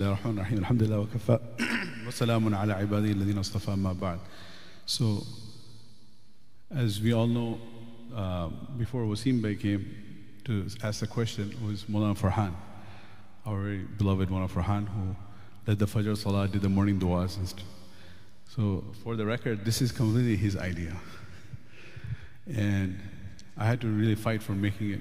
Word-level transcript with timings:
الله 0.00 0.12
الرحمن 0.12 0.38
الرحيم 0.38 0.58
الحمد 0.58 0.82
لله 0.82 0.98
وكفى 0.98 1.38
وسلام 2.08 2.54
على 2.54 2.72
عباده 2.72 3.12
الذين 3.12 3.38
اصطفى 3.38 3.70
ما 3.76 3.92
بعد 3.92 4.18
so 4.86 5.22
as 6.72 7.00
we 7.00 7.12
all 7.12 7.28
know 7.28 7.60
uh, 8.12 8.48
before 8.76 9.04
Waseem 9.04 9.40
Bhai 9.40 9.54
came 9.54 9.86
to 10.42 10.66
ask 10.82 10.98
the 10.98 11.06
question 11.06 11.54
was 11.64 11.84
Mulana 11.84 12.18
Farhan 12.18 12.52
our 13.46 13.60
very 13.62 13.84
beloved 13.96 14.30
Mulana 14.30 14.50
Farhan 14.50 14.88
who 14.88 15.14
led 15.68 15.78
the 15.78 15.86
Fajr 15.86 16.16
Salah 16.16 16.48
did 16.48 16.62
the 16.62 16.68
morning 16.68 16.98
duas. 16.98 17.36
And 17.36 17.54
so 18.48 18.82
for 19.04 19.14
the 19.14 19.24
record 19.24 19.64
this 19.64 19.80
is 19.80 19.92
completely 19.92 20.34
his 20.34 20.56
idea. 20.56 20.96
And 22.52 22.98
I 23.56 23.64
had 23.66 23.80
to 23.82 23.86
really 23.86 24.16
fight 24.16 24.42
for 24.42 24.54
making 24.54 24.90
it 24.90 25.00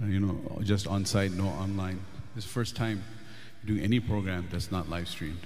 you 0.00 0.18
know 0.18 0.40
just 0.62 0.86
on 0.86 1.04
site 1.04 1.32
no 1.32 1.48
online. 1.48 2.00
This 2.34 2.46
first 2.46 2.74
time 2.74 3.04
doing 3.64 3.80
any 3.80 4.00
program 4.00 4.48
that's 4.50 4.70
not 4.70 4.88
live 4.88 5.08
streamed 5.08 5.40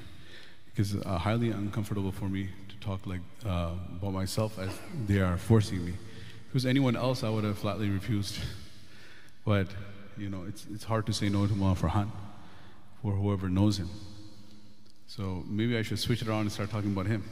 because 0.67 0.95
it's 0.95 1.07
uh, 1.07 1.19
highly 1.19 1.51
uncomfortable 1.51 2.13
for 2.13 2.29
me 2.29 2.49
to 2.69 2.77
talk 2.77 3.07
like 3.07 3.21
uh, 3.45 3.73
about 3.97 4.13
myself 4.13 4.59
as 4.59 4.71
they 5.07 5.19
are 5.21 5.37
forcing 5.37 5.85
me. 5.85 5.93
If 5.93 6.49
it 6.49 6.55
was 6.55 6.67
anyone 6.67 6.97
else, 6.97 7.25
I 7.25 7.31
would 7.31 7.45
have 7.45 7.59
flatly 7.59 7.91
refused. 7.91 8.39
But 9.45 9.69
you 10.19 10.29
know, 10.29 10.45
it's 10.47 10.67
it's 10.71 10.85
hard 10.85 11.07
to 11.07 11.13
say 11.15 11.31
no 11.31 11.47
to 11.47 11.55
Mullah 11.55 11.75
Farhan 11.75 12.11
for 13.01 13.13
whoever 13.13 13.49
knows 13.49 13.79
him. 13.79 13.89
So 15.07 15.43
maybe 15.47 15.79
I 15.79 15.83
should 15.83 15.99
switch 15.99 16.21
it 16.21 16.29
around 16.29 16.43
and 16.43 16.53
start 16.53 16.71
talking 16.71 16.93
about 16.93 17.07
him. 17.07 17.25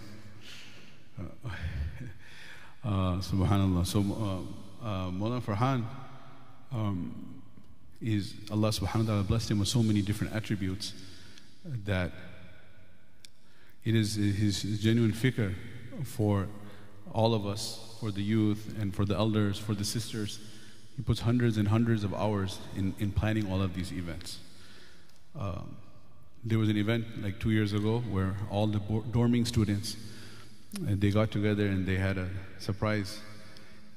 Uh, 1.21 1.49
uh, 2.85 3.21
Subhanallah. 3.21 3.87
So 3.87 4.01
uh, 4.01 4.87
uh, 4.87 5.11
Mullah 5.11 5.43
Farhan. 5.43 5.85
Um, 6.73 7.36
is 8.01 8.35
Allah 8.51 8.69
subhanahu 8.69 9.01
wa 9.01 9.07
ta'ala 9.07 9.23
blessed 9.23 9.51
him 9.51 9.59
with 9.59 9.69
so 9.69 9.83
many 9.83 10.03
different 10.03 10.35
attributes 10.35 10.93
that 11.85 12.13
it 13.85 13.95
is 13.95 14.15
his 14.15 14.63
genuine 14.81 15.13
fikr 15.13 15.55
for 16.05 16.49
all 17.13 17.35
of 17.35 17.47
us, 17.47 17.97
for 18.01 18.11
the 18.11 18.23
youth 18.23 18.75
and 18.81 18.95
for 18.95 19.05
the 19.05 19.17
elders, 19.17 19.59
for 19.59 19.75
the 19.75 19.85
sisters. 19.85 20.41
He 20.97 21.03
puts 21.03 21.21
hundreds 21.21 21.57
and 21.57 21.69
hundreds 21.69 22.05
of 22.05 22.15
hours 22.15 22.59
in, 22.77 22.95
in 22.99 23.13
planning 23.13 23.51
all 23.51 23.63
of 23.63 23.75
these 23.75 23.93
events. 23.93 24.39
Um, 25.39 25.77
there 26.45 26.59
was 26.59 26.69
an 26.69 26.77
event 26.77 27.23
like 27.23 27.41
two 27.41 27.51
years 27.51 27.73
ago 27.73 28.01
where 28.11 28.35
all 28.51 28.67
the 28.67 28.79
dorming 28.79 29.47
students 29.47 29.97
uh, 30.77 30.95
they 30.97 31.11
got 31.11 31.31
together 31.31 31.67
and 31.67 31.87
they 31.87 31.97
had 31.97 32.19
a 32.19 32.29
surprise 32.59 33.21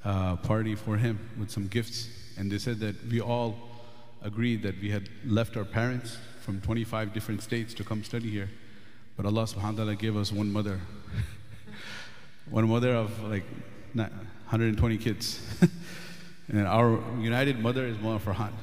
uh, 0.04 0.36
party 0.36 0.74
for 0.74 0.96
him 0.96 1.18
with 1.38 1.50
some 1.50 1.68
gifts, 1.68 2.08
and 2.38 2.50
they 2.50 2.58
said 2.58 2.78
that 2.80 2.94
we 3.08 3.20
all 3.20 3.69
agreed 4.22 4.62
that 4.62 4.80
we 4.80 4.90
had 4.90 5.08
left 5.24 5.56
our 5.56 5.64
parents 5.64 6.18
from 6.40 6.60
25 6.60 7.12
different 7.12 7.42
states 7.42 7.74
to 7.74 7.84
come 7.84 8.04
study 8.04 8.30
here. 8.30 8.50
But 9.16 9.26
Allah 9.26 9.44
subhanahu 9.44 9.72
wa 9.72 9.84
ta'ala 9.84 9.94
gave 9.96 10.16
us 10.16 10.32
one 10.32 10.52
mother. 10.52 10.80
one 12.50 12.68
mother 12.68 12.94
of 12.94 13.22
like 13.24 13.44
120 13.94 14.98
kids. 14.98 15.40
and 16.48 16.66
our 16.66 17.00
united 17.20 17.58
mother 17.58 17.86
is 17.86 17.98
Mullah 17.98 18.20
Farhan. 18.20 18.52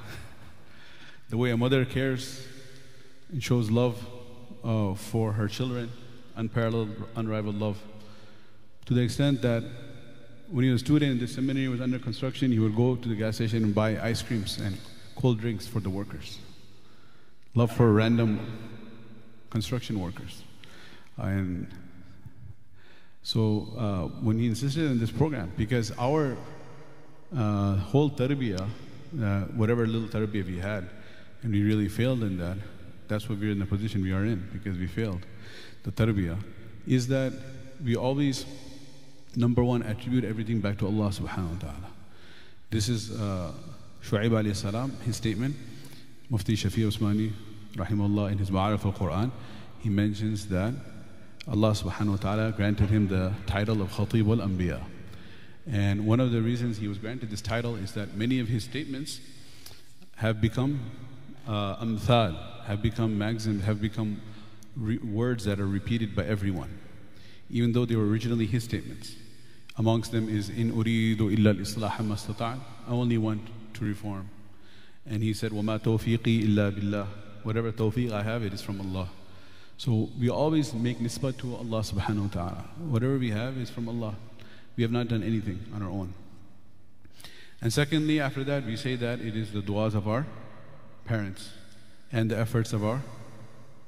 The 1.29 1.35
way 1.35 1.51
a 1.51 1.57
mother 1.57 1.83
cares 1.83 2.41
and 3.33 3.43
shows 3.43 3.69
love 3.69 4.01
uh, 4.63 4.93
for 4.93 5.33
her 5.33 5.49
children, 5.49 5.91
unparalleled, 6.37 6.89
unrivaled 7.17 7.55
love. 7.55 7.77
To 8.85 8.93
the 8.93 9.01
extent 9.01 9.41
that 9.41 9.63
when 10.49 10.63
he 10.63 10.71
was 10.71 10.81
a 10.81 10.85
student 10.85 11.11
in 11.11 11.19
the 11.19 11.27
seminary 11.27 11.67
was 11.67 11.81
under 11.81 11.99
construction, 11.99 12.51
he 12.51 12.59
would 12.59 12.77
go 12.77 12.95
to 12.95 13.09
the 13.09 13.15
gas 13.15 13.35
station 13.35 13.63
and 13.65 13.75
buy 13.75 13.99
ice 14.01 14.21
creams 14.21 14.57
and 14.59 14.77
cold 15.17 15.39
drinks 15.39 15.65
for 15.67 15.79
the 15.79 15.89
workers. 15.89 16.39
Love 17.55 17.71
for 17.71 17.91
random 17.91 18.39
construction 19.49 19.99
workers. 19.99 20.43
And 21.17 21.67
so 23.23 23.67
uh, 23.77 24.03
when 24.21 24.37
he 24.37 24.45
insisted 24.45 24.89
on 24.89 24.99
this 24.99 25.11
program, 25.11 25.51
because 25.57 25.91
our 25.97 26.37
uh, 27.35 27.75
whole 27.77 28.09
tarbiyah, 28.11 28.61
uh, 28.61 29.41
whatever 29.57 29.87
little 29.87 30.07
tarbiyah 30.07 30.45
we 30.45 30.59
had, 30.59 30.87
and 31.41 31.51
we 31.51 31.63
really 31.63 31.89
failed 31.89 32.21
in 32.21 32.37
that, 32.37 32.57
that's 33.07 33.27
what 33.27 33.39
we're 33.39 33.51
in 33.51 33.59
the 33.59 33.65
position 33.65 34.03
we 34.03 34.13
are 34.13 34.23
in, 34.23 34.47
because 34.53 34.77
we 34.77 34.85
failed. 34.85 35.25
The 35.83 35.91
tarbiyah 35.91 36.37
is 36.85 37.07
that 37.07 37.33
we 37.83 37.95
always, 37.95 38.45
number 39.35 39.63
one, 39.63 39.81
attribute 39.81 40.25
everything 40.25 40.61
back 40.61 40.77
to 40.79 40.85
Allah 40.85 41.09
subhanahu 41.09 41.53
wa 41.53 41.59
ta'ala. 41.59 41.89
This 42.69 42.87
is 42.87 43.19
uh, 43.19 43.51
Shu'aib 44.07 44.29
alayhi 44.29 44.55
salam, 44.55 44.91
his 45.03 45.17
statement, 45.17 45.53
Mufti 46.29 46.55
Shafi 46.55 46.87
Usmani, 46.87 47.33
rahimahullah, 47.75 48.31
in 48.31 48.37
his 48.37 48.49
Ma'arif 48.49 48.85
al-Quran, 48.85 49.31
he 49.79 49.89
mentions 49.89 50.47
that 50.47 50.73
Allah 51.45 51.71
subhanahu 51.71 52.11
wa 52.11 52.15
ta'ala 52.15 52.51
granted 52.53 52.89
him 52.89 53.09
the 53.09 53.33
title 53.47 53.81
of 53.81 53.91
Khatib 53.91 54.25
al-Anbiya. 54.39 54.81
And 55.69 56.05
one 56.07 56.21
of 56.21 56.31
the 56.31 56.41
reasons 56.41 56.77
he 56.77 56.87
was 56.87 56.97
granted 56.97 57.29
this 57.31 57.41
title 57.41 57.75
is 57.75 57.91
that 57.95 58.15
many 58.15 58.39
of 58.39 58.47
his 58.47 58.63
statements 58.63 59.19
have 60.15 60.39
become 60.39 60.79
uh, 61.45 61.75
amthal, 61.83 62.63
have 62.63 62.81
become 62.81 63.17
maxims, 63.17 63.65
have 63.65 63.81
become 63.81 64.21
words 65.03 65.43
that 65.43 65.59
are 65.59 65.67
repeated 65.67 66.15
by 66.15 66.23
everyone, 66.23 66.79
even 67.49 67.73
though 67.73 67.83
they 67.83 67.97
were 67.97 68.07
originally 68.07 68.45
his 68.45 68.63
statements. 68.63 69.17
Amongst 69.75 70.13
them 70.13 70.29
is 70.29 70.47
in 70.47 70.71
uridu 70.71 71.37
illa 71.37 71.49
al-islah 71.49 72.59
I 72.87 72.91
only 72.91 73.17
want 73.17 73.41
to 73.76 73.84
reform. 73.84 74.28
And 75.06 75.22
he 75.22 75.34
said, 75.34 75.50
وَمَا 75.52 75.80
تَوْفِيقِي 75.80 76.48
إِلَّا 76.48 76.72
بِاللَّهِ 76.72 77.06
Whatever 77.42 77.72
tawfiq 77.72 78.12
I 78.12 78.22
have, 78.22 78.44
it 78.44 78.54
is 78.54 78.62
from 78.62 78.80
Allah. 78.80 79.08
So 79.76 80.10
we 80.18 80.30
always 80.30 80.72
make 80.74 81.00
nisbah 81.00 81.36
to 81.38 81.56
Allah 81.56 81.80
subhanahu 81.80 82.22
wa 82.22 82.28
ta'ala. 82.28 82.64
Whatever 82.78 83.18
we 83.18 83.30
have 83.30 83.56
is 83.58 83.68
from 83.68 83.88
Allah. 83.88 84.14
We 84.76 84.82
have 84.82 84.92
not 84.92 85.08
done 85.08 85.22
anything 85.22 85.58
on 85.74 85.82
our 85.82 85.90
own. 85.90 86.14
And 87.60 87.72
secondly, 87.72 88.20
after 88.20 88.44
that, 88.44 88.64
we 88.64 88.76
say 88.76 88.96
that 88.96 89.20
it 89.20 89.36
is 89.36 89.52
the 89.52 89.60
du'as 89.60 89.94
of 89.94 90.08
our 90.08 90.26
parents 91.04 91.50
and 92.12 92.30
the 92.30 92.38
efforts 92.38 92.72
of 92.72 92.84
our 92.84 93.02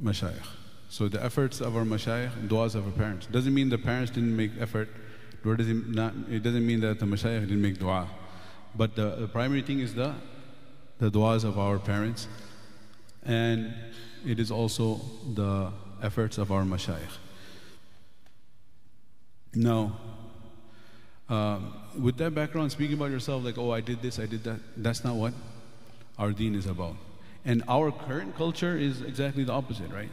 mashayikh. 0.03 0.47
So 0.89 1.09
the 1.09 1.23
efforts 1.23 1.61
of 1.61 1.77
our 1.77 1.85
mashayikh 1.85 2.35
and 2.37 2.51
du'as 2.51 2.75
of 2.75 2.87
our 2.87 2.93
parents. 2.93 3.27
Doesn't 3.27 3.55
mean 3.55 3.69
the 3.69 3.79
parents 3.79 4.11
didn't 4.11 4.37
make 4.37 4.53
effort, 4.61 4.89
nor 5.45 5.57
does 5.57 5.69
it, 5.69 5.89
not, 5.89 6.13
it 6.31 6.43
doesn't 6.43 6.67
mean 6.67 6.81
that 6.81 6.99
the 6.99 7.07
mashayikh 7.07 7.41
didn't 7.41 7.63
make 7.63 7.79
du'a. 7.79 8.09
But 8.76 8.96
the, 8.96 9.16
the 9.16 9.28
primary 9.28 9.62
thing 9.62 9.80
is 9.80 9.94
the, 9.94 10.14
the 11.00 11.10
du'as 11.10 11.44
of 11.44 11.58
our 11.58 11.80
parents. 11.80 12.28
And 13.24 13.74
it 14.26 14.40
is 14.40 14.52
also 14.52 15.02
the 15.34 15.72
efforts 16.02 16.38
of 16.38 16.52
our 16.52 16.64
mashayikh. 16.64 17.18
Now, 19.56 19.98
um, 21.30 21.74
with 22.00 22.18
that 22.18 22.34
background, 22.34 22.72
speaking 22.72 22.96
about 22.96 23.12
yourself 23.12 23.44
like, 23.44 23.58
oh, 23.58 23.72
I 23.72 23.82
did 23.82 24.02
this, 24.02 24.20
I 24.20 24.26
did 24.26 24.44
that, 24.44 24.60
that's 24.78 25.04
not 25.04 25.16
what 25.16 25.34
our 26.18 26.32
deen 26.32 26.56
is 26.56 26.66
about. 26.66 26.96
And 27.46 27.64
our 27.68 27.92
current 27.92 28.36
culture 28.36 28.78
is 28.78 29.02
exactly 29.02 29.44
the 29.44 29.54
opposite, 29.54 29.92
right? 29.92 30.10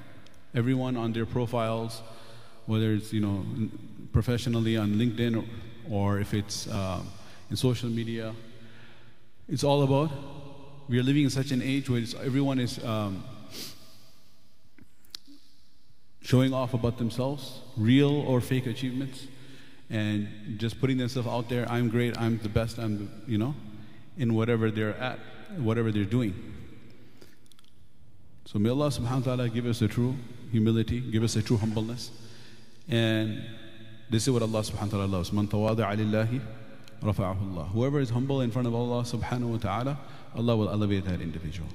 Everyone 0.54 0.96
on 0.96 1.12
their 1.12 1.26
profiles, 1.26 2.02
whether 2.66 2.92
it's, 2.92 3.12
you 3.12 3.20
know, 3.20 3.44
professionally 4.12 4.76
on 4.76 4.94
LinkedIn 4.94 5.36
or, 5.36 5.44
or 5.90 6.20
if 6.20 6.32
it's 6.34 6.66
uh, 6.68 7.00
in 7.50 7.56
social 7.56 7.88
media, 7.88 8.34
it's 9.48 9.64
all 9.64 9.82
about 9.82 10.10
we 10.88 10.98
are 10.98 11.02
living 11.02 11.24
in 11.24 11.30
such 11.30 11.50
an 11.50 11.62
age 11.62 11.90
where 11.90 12.02
everyone 12.22 12.60
is 12.60 12.82
um, 12.84 13.24
showing 16.20 16.54
off 16.54 16.74
about 16.74 16.98
themselves, 16.98 17.60
real 17.76 18.20
or 18.20 18.40
fake 18.40 18.66
achievements, 18.66 19.26
and 19.90 20.28
just 20.58 20.80
putting 20.80 20.96
themselves 20.96 21.28
out 21.28 21.48
there. 21.48 21.68
I'm 21.68 21.88
great. 21.88 22.16
I'm 22.18 22.38
the 22.38 22.48
best. 22.48 22.78
I'm 22.78 23.10
you 23.26 23.38
know, 23.38 23.54
in 24.16 24.34
whatever 24.34 24.70
they're 24.70 24.96
at, 24.96 25.18
whatever 25.56 25.90
they're 25.90 26.04
doing. 26.04 26.34
So 28.44 28.60
may 28.60 28.70
Allah 28.70 28.88
Subhanahu 28.88 29.26
wa 29.26 29.36
Taala 29.36 29.52
give 29.52 29.66
us 29.66 29.82
a 29.82 29.88
true 29.88 30.14
humility, 30.52 31.00
give 31.00 31.24
us 31.24 31.34
a 31.34 31.42
true 31.42 31.56
humbleness, 31.56 32.12
and 32.88 33.44
this 34.08 34.22
is 34.22 34.30
what 34.30 34.42
Allah 34.42 34.60
Subhanahu 34.60 34.92
wa 34.92 34.98
Taala 34.98 35.10
loves. 35.10 35.32
Man 35.32 35.48
رفعه 37.03 37.37
الله. 37.41 37.71
Whoever 37.71 37.99
is 37.99 38.09
humble 38.11 38.41
in 38.41 38.51
front 38.51 38.67
of 38.67 38.75
Allah 38.75 39.03
subhanahu 39.03 39.51
wa 39.51 39.57
ta'ala, 39.57 39.99
Allah 40.35 40.55
will 40.55 40.69
elevate 40.69 41.05
that 41.05 41.21
individual. 41.21 41.69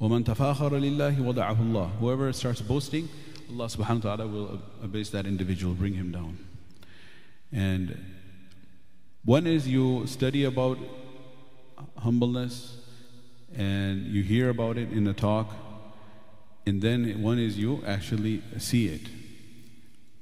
وَمَن 0.00 0.24
تَفَاخَرَ 0.24 0.70
لِلَّهِ 0.70 1.16
وَضَعَهُ 1.16 1.56
اللَّهِ 1.56 1.90
Whoever 1.98 2.32
starts 2.32 2.60
boasting, 2.60 3.08
Allah 3.50 3.66
subhanahu 3.66 4.04
wa 4.04 4.16
ta'ala 4.16 4.26
will 4.26 4.60
abase 4.82 5.10
that 5.10 5.26
individual, 5.26 5.74
bring 5.74 5.94
him 5.94 6.12
down. 6.12 6.38
And 7.50 7.98
one 9.24 9.46
is 9.46 9.66
you 9.66 10.06
study 10.06 10.44
about 10.44 10.78
humbleness 11.96 12.76
and 13.56 14.06
you 14.06 14.22
hear 14.22 14.50
about 14.50 14.76
it 14.76 14.92
in 14.92 15.06
a 15.06 15.14
talk, 15.14 15.54
and 16.66 16.82
then 16.82 17.22
one 17.22 17.38
is 17.38 17.58
you 17.58 17.82
actually 17.86 18.42
see 18.58 18.88
it, 18.88 19.08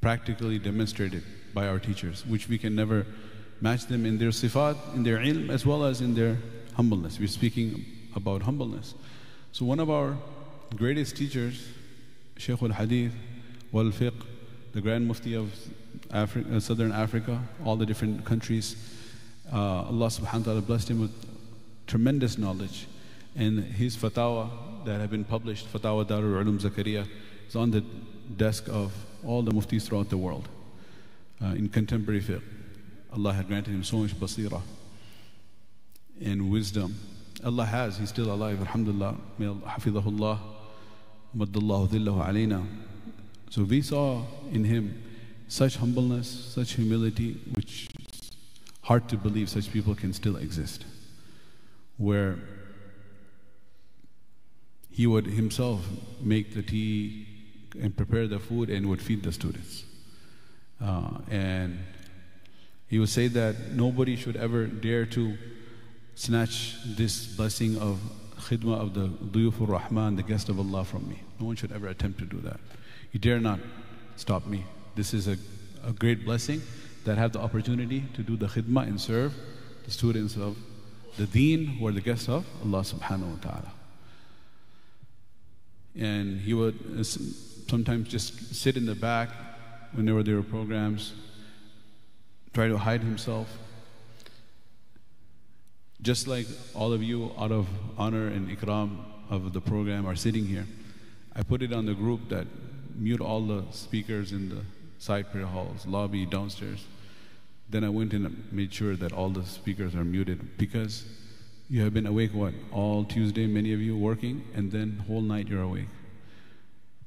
practically 0.01 0.59
demonstrated 0.59 1.25
by 1.53 1.67
our 1.67 1.81
teachers, 1.81 2.25
which 2.25 2.49
we 2.49 2.57
can 2.57 2.77
never 2.77 3.05
match 3.62 3.86
them 3.86 4.06
in 4.06 4.18
their 4.18 4.30
sifat, 4.30 4.76
in 4.96 5.04
their 5.04 5.18
ilm, 5.18 5.50
as 5.50 5.66
well 5.66 5.86
as 5.86 6.02
in 6.02 6.14
their 6.16 6.38
humbleness. 6.74 7.20
We're 7.20 7.28
speaking 7.28 7.86
about 8.16 8.42
humbleness. 8.42 8.96
So 9.52 9.66
one 9.66 9.80
of 9.80 9.90
our 9.90 10.18
greatest 10.76 11.16
teachers 11.16 11.68
Shaykh 12.42 12.64
al-Hadith, 12.64 13.14
wal-Fiqh, 13.72 14.26
the 14.74 14.82
Grand 14.82 15.08
Mufti 15.08 15.36
of 15.36 15.54
Afri- 16.10 16.52
uh, 16.52 16.60
Southern 16.60 16.92
Africa, 16.92 17.40
all 17.64 17.76
the 17.76 17.86
different 17.86 18.26
countries. 18.26 18.76
Uh, 19.54 19.84
Allah 19.84 20.08
subhanahu 20.08 20.40
wa 20.40 20.46
ta'ala 20.46 20.62
blessed 20.62 20.90
him 20.90 21.02
with 21.02 21.12
tremendous 21.86 22.40
knowledge. 22.40 22.88
And 23.36 23.64
his 23.64 23.96
fatwa 23.96 24.50
that 24.86 25.00
have 25.00 25.12
been 25.12 25.24
published, 25.24 25.72
Fatwa 25.72 26.04
Darul 26.04 26.44
Ulum 26.44 26.60
Zakaria, 26.60 27.08
is 27.48 27.56
on 27.56 27.70
the 27.70 27.84
desk 28.38 28.68
of 28.70 28.92
all 29.24 29.44
the 29.44 29.52
muftis 29.52 29.84
throughout 29.84 30.10
the 30.10 30.18
world 30.18 30.50
uh, 31.44 31.48
in 31.48 31.70
contemporary 31.70 32.22
fiqh. 32.22 32.42
Allah 33.14 33.34
had 33.34 33.48
granted 33.48 33.72
him 33.72 33.84
so 33.84 33.98
much 33.98 34.18
basira 34.20 34.62
and 36.24 36.50
wisdom. 36.50 36.96
Allah 37.44 37.66
has, 37.66 37.98
he's 37.98 38.10
still 38.10 38.32
alive, 38.32 38.60
alhamdulillah. 38.60 39.16
May 39.38 39.48
Allah, 39.48 39.62
hafidhahullah, 39.66 40.40
maddallahu 41.36 41.90
dhillahu 41.90 42.28
alayna. 42.28 42.66
So 43.50 43.64
we 43.64 43.82
saw 43.82 44.24
in 44.52 44.64
him 44.64 45.04
such 45.48 45.78
humbleness, 45.78 46.28
such 46.30 46.74
humility, 46.74 47.34
which 47.54 47.90
is 48.00 48.32
hard 48.84 49.10
to 49.10 49.18
believe 49.18 49.50
such 49.50 49.72
people 49.72 49.96
can 49.96 50.14
still 50.14 50.38
exist. 50.38 50.86
Where 51.98 52.38
he 54.90 55.08
would 55.08 55.26
himself 55.26 55.86
make 56.22 56.54
the 56.54 56.62
tea 56.62 57.28
and 57.80 57.96
prepare 57.96 58.28
the 58.28 58.40
food 58.40 58.70
and 58.70 58.88
would 58.90 59.02
feed 59.02 59.24
the 59.24 59.32
students. 59.32 59.84
Uh, 60.80 61.20
and 61.30 61.80
he 62.92 63.00
would 63.00 63.10
say 63.10 63.30
that 63.30 63.72
nobody 63.72 64.18
should 64.18 64.36
ever 64.36 64.66
dare 64.66 65.06
to 65.06 65.38
snatch 66.16 66.76
this 66.86 67.26
blessing 67.26 67.78
of 67.78 68.02
khidmah 68.38 68.82
of 68.82 68.94
the 68.94 69.08
duyufur 69.08 69.70
rahman, 69.70 70.18
the 70.18 70.24
guest 70.24 70.50
of 70.50 70.60
Allah 70.60 70.84
from 70.84 71.08
me. 71.08 71.22
No 71.40 71.46
one 71.46 71.56
should 71.56 71.72
ever 71.72 71.88
attempt 71.88 72.20
to 72.20 72.26
do 72.26 72.42
that. 72.42 72.60
You 73.14 73.20
dare 73.22 73.40
not 73.40 73.62
stop 74.18 74.46
me. 74.46 74.66
This 74.96 75.14
is 75.14 75.30
a, 75.30 75.38
a 75.86 75.94
great 75.94 76.26
blessing 76.26 76.62
that 77.06 77.18
have 77.18 77.32
the 77.32 77.40
opportunity 77.40 78.04
to 78.14 78.24
do 78.24 78.36
the 78.36 78.48
khidmah 78.48 78.84
and 78.84 79.00
serve 79.00 79.34
the 79.86 79.92
students 79.92 80.36
of 80.36 80.58
the 81.18 81.28
deen 81.28 81.66
who 81.68 81.88
are 81.88 81.94
the 81.94 82.02
guests 82.02 82.28
of 82.28 82.46
Allah 82.62 82.82
subhanahu 82.82 83.38
wa 83.38 83.42
ta'ala. 83.42 83.72
And 85.98 86.42
he 86.42 86.54
would 86.54 87.06
sometimes 87.06 88.10
just 88.10 88.54
sit 88.54 88.76
in 88.76 88.86
the 88.86 88.96
back 88.96 89.30
whenever 89.94 90.24
there 90.24 90.36
were 90.36 90.44
programs, 90.44 91.14
try 92.54 92.68
to 92.68 92.78
hide 92.78 93.02
himself. 93.02 93.48
Just 96.02 96.28
like 96.28 96.48
all 96.74 96.94
of 96.94 97.04
you, 97.04 97.32
out 97.38 97.52
of 97.52 97.68
honor 97.98 98.28
and 98.28 98.50
ikram 98.50 98.98
of 99.30 99.54
the 99.54 99.62
program, 99.62 100.06
are 100.06 100.16
sitting 100.16 100.46
here, 100.46 100.66
I 101.36 101.44
put 101.44 101.62
it 101.62 101.72
on 101.72 101.86
the 101.86 101.94
group 101.94 102.30
that 102.30 102.48
mute 102.96 103.22
all 103.22 103.42
the 103.42 103.64
speakers 103.72 104.32
in 104.32 104.50
the 104.50 104.62
side 104.98 105.32
prayer 105.32 105.46
halls, 105.46 105.86
lobby, 105.86 106.26
downstairs. 106.26 106.86
Then 107.70 107.84
I 107.84 107.90
went 107.90 108.14
and 108.14 108.48
made 108.52 108.74
sure 108.74 108.96
that 108.96 109.14
all 109.14 109.30
the 109.30 109.46
speakers 109.46 109.96
are 109.96 110.04
muted 110.04 110.58
because 110.58 111.06
you 111.70 111.82
have 111.84 111.94
been 111.94 112.06
awake 112.06 112.34
what 112.34 112.54
all 112.74 113.06
Tuesday, 113.06 113.48
many 113.48 113.72
of 113.72 113.80
you 113.80 113.96
working, 113.96 114.44
and 114.54 114.72
then 114.72 115.04
whole 115.08 115.22
night 115.22 115.48
you're 115.48 115.62
awake. 115.62 115.88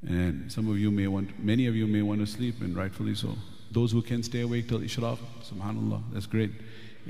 And 0.06 0.50
some 0.50 0.70
of 0.70 0.78
you 0.78 0.90
may 0.90 1.06
want, 1.06 1.38
many 1.38 1.66
of 1.66 1.76
you 1.76 1.86
may 1.86 2.00
want 2.00 2.20
to 2.20 2.26
sleep, 2.26 2.60
and 2.62 2.74
rightfully 2.74 3.14
so. 3.14 3.36
Those 3.74 3.90
who 3.90 4.02
can 4.02 4.22
stay 4.22 4.42
awake 4.42 4.68
till 4.68 4.78
Ishraq, 4.78 5.18
subhanAllah, 5.42 6.00
that's 6.12 6.26
great. 6.26 6.52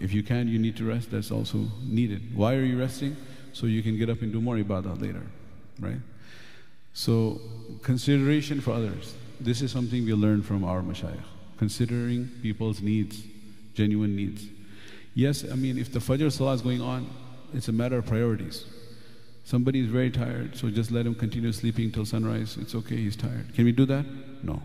If 0.00 0.14
you 0.14 0.22
can, 0.22 0.48
you 0.48 0.58
need 0.58 0.76
to 0.78 0.84
rest, 0.84 1.10
that's 1.10 1.30
also 1.30 1.66
needed. 1.82 2.34
Why 2.34 2.54
are 2.54 2.64
you 2.64 2.78
resting? 2.78 3.16
So 3.52 3.66
you 3.66 3.82
can 3.82 3.98
get 3.98 4.08
up 4.08 4.22
and 4.22 4.32
do 4.32 4.40
more 4.40 4.56
ibadah 4.56 5.00
later, 5.00 5.22
right? 5.78 6.00
So, 6.94 7.40
consideration 7.82 8.62
for 8.62 8.72
others. 8.72 9.14
This 9.38 9.60
is 9.60 9.70
something 9.70 10.06
we 10.06 10.14
learn 10.14 10.42
from 10.42 10.64
our 10.64 10.80
mashayikh. 10.80 11.20
Considering 11.58 12.30
people's 12.40 12.80
needs, 12.80 13.22
genuine 13.74 14.16
needs. 14.16 14.46
Yes, 15.14 15.44
I 15.44 15.56
mean, 15.56 15.76
if 15.76 15.92
the 15.92 15.98
Fajr 15.98 16.32
Salah 16.32 16.54
is 16.54 16.62
going 16.62 16.80
on, 16.80 17.10
it's 17.52 17.68
a 17.68 17.72
matter 17.72 17.98
of 17.98 18.06
priorities. 18.06 18.64
Somebody 19.44 19.80
is 19.80 19.88
very 19.88 20.10
tired, 20.10 20.56
so 20.56 20.70
just 20.70 20.90
let 20.90 21.04
him 21.04 21.14
continue 21.14 21.52
sleeping 21.52 21.92
till 21.92 22.06
sunrise. 22.06 22.56
It's 22.56 22.74
okay, 22.74 22.96
he's 22.96 23.16
tired. 23.16 23.54
Can 23.54 23.66
we 23.66 23.72
do 23.72 23.84
that? 23.84 24.06
No. 24.42 24.62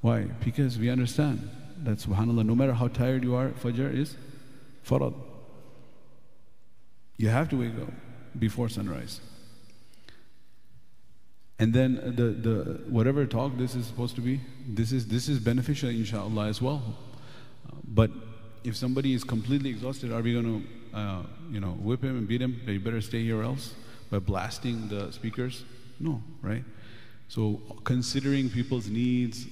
Why? 0.00 0.22
Because 0.44 0.78
we 0.78 0.88
understand 0.88 1.48
that 1.82 1.98
subhanAllah, 1.98 2.44
no 2.44 2.54
matter 2.54 2.72
how 2.72 2.88
tired 2.88 3.22
you 3.22 3.34
are, 3.34 3.48
Fajr 3.50 3.94
is 3.94 4.16
farad. 4.86 5.14
You 7.16 7.28
have 7.28 7.48
to 7.50 7.56
wake 7.56 7.78
up 7.80 7.92
before 8.38 8.68
sunrise. 8.68 9.20
And 11.58 11.74
then 11.74 12.14
the, 12.16 12.28
the 12.30 12.80
whatever 12.88 13.26
talk 13.26 13.58
this 13.58 13.74
is 13.74 13.86
supposed 13.86 14.14
to 14.14 14.22
be, 14.22 14.40
this 14.66 14.92
is 14.92 15.06
this 15.06 15.28
is 15.28 15.38
beneficial 15.38 15.90
inshallah 15.90 16.46
as 16.46 16.62
well. 16.62 16.82
But 17.84 18.10
if 18.64 18.76
somebody 18.76 19.12
is 19.12 19.24
completely 19.24 19.68
exhausted, 19.68 20.12
are 20.12 20.22
we 20.22 20.32
going 20.32 20.64
to 20.92 20.98
uh, 20.98 21.22
you 21.50 21.60
know 21.60 21.72
whip 21.72 22.02
him 22.02 22.16
and 22.16 22.26
beat 22.26 22.40
him? 22.40 22.58
Better 22.82 23.02
stay 23.02 23.22
here 23.22 23.42
else 23.42 23.74
by 24.10 24.18
blasting 24.18 24.88
the 24.88 25.12
speakers? 25.12 25.64
No, 25.98 26.22
right? 26.40 26.64
So 27.28 27.60
considering 27.84 28.48
people's 28.48 28.88
needs, 28.88 29.46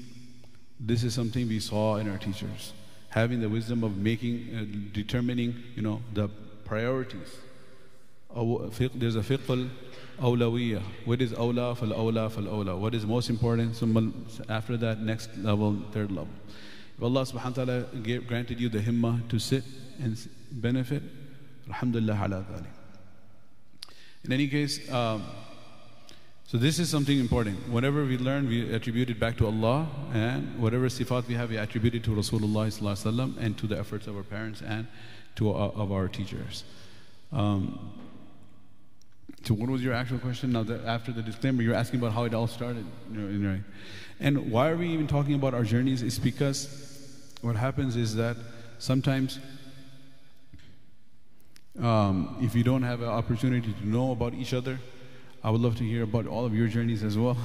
this 0.80 1.04
is 1.04 1.14
something 1.14 1.48
we 1.48 1.60
saw 1.60 1.96
in 1.96 2.08
our 2.10 2.18
teachers. 2.18 2.72
Having 3.10 3.40
the 3.40 3.48
wisdom 3.48 3.82
of 3.82 3.96
making, 3.96 4.54
uh, 4.54 4.64
determining, 4.92 5.54
you 5.74 5.82
know, 5.82 6.02
the 6.14 6.28
priorities. 6.64 7.36
There's 8.34 9.16
a 9.16 9.20
fiqh 9.20 9.70
awlawiyah. 10.20 10.82
What 11.04 11.22
is 11.22 11.32
awla 11.32 11.76
fal 11.76 11.88
awla 11.88 12.30
fal 12.30 12.44
awla? 12.44 12.78
What 12.78 12.94
is 12.94 13.06
most 13.06 13.30
important? 13.30 13.80
After 14.48 14.76
that, 14.76 15.00
next 15.00 15.36
level, 15.38 15.78
third 15.92 16.10
level. 16.10 16.28
If 16.96 17.02
Allah 17.02 17.22
subhanahu 17.22 17.56
wa 17.56 17.64
ta'ala 17.64 18.20
granted 18.20 18.60
you 18.60 18.68
the 18.68 18.80
himmah 18.80 19.28
to 19.30 19.38
sit 19.38 19.64
and 20.00 20.16
benefit, 20.50 21.02
alhamdulillah 21.68 22.24
ala. 22.24 22.44
In 24.24 24.32
any 24.32 24.48
case, 24.48 24.90
um, 24.92 25.22
so 26.48 26.56
this 26.56 26.78
is 26.78 26.88
something 26.88 27.18
important. 27.18 27.68
Whatever 27.68 28.06
we 28.06 28.16
learn, 28.16 28.48
we 28.48 28.72
attribute 28.72 29.10
it 29.10 29.20
back 29.20 29.36
to 29.36 29.46
Allah, 29.46 29.86
and 30.14 30.58
whatever 30.58 30.86
sifat 30.86 31.28
we 31.28 31.34
have, 31.34 31.50
we 31.50 31.58
attribute 31.58 31.94
it 31.94 32.04
to 32.04 32.10
Rasulullah 32.12 33.36
and 33.38 33.58
to 33.58 33.66
the 33.66 33.78
efforts 33.78 34.06
of 34.06 34.16
our 34.16 34.22
parents 34.22 34.62
and 34.62 34.86
to 35.36 35.52
our, 35.52 35.68
of 35.72 35.92
our 35.92 36.08
teachers. 36.08 36.64
Um, 37.32 37.92
so 39.44 39.52
what 39.52 39.68
was 39.68 39.82
your 39.82 39.92
actual 39.92 40.18
question? 40.20 40.52
Now 40.52 40.62
that 40.62 40.86
after 40.86 41.12
the 41.12 41.20
disclaimer, 41.20 41.62
you're 41.62 41.74
asking 41.74 42.00
about 42.00 42.14
how 42.14 42.24
it 42.24 42.32
all 42.32 42.46
started, 42.46 42.86
you 43.12 43.18
know? 43.18 43.60
And 44.18 44.50
why 44.50 44.70
are 44.70 44.76
we 44.78 44.88
even 44.88 45.06
talking 45.06 45.34
about 45.34 45.52
our 45.52 45.64
journeys? 45.64 46.00
It's 46.00 46.18
because 46.18 47.34
what 47.42 47.56
happens 47.56 47.94
is 47.94 48.16
that 48.16 48.38
sometimes 48.78 49.38
um, 51.78 52.38
if 52.40 52.54
you 52.54 52.64
don't 52.64 52.84
have 52.84 53.02
an 53.02 53.08
opportunity 53.08 53.70
to 53.70 53.86
know 53.86 54.12
about 54.12 54.32
each 54.32 54.54
other, 54.54 54.78
I 55.42 55.50
would 55.50 55.60
love 55.60 55.76
to 55.76 55.84
hear 55.84 56.02
about 56.02 56.26
all 56.26 56.44
of 56.44 56.54
your 56.54 56.68
journeys 56.68 57.02
as 57.02 57.16
well. 57.16 57.36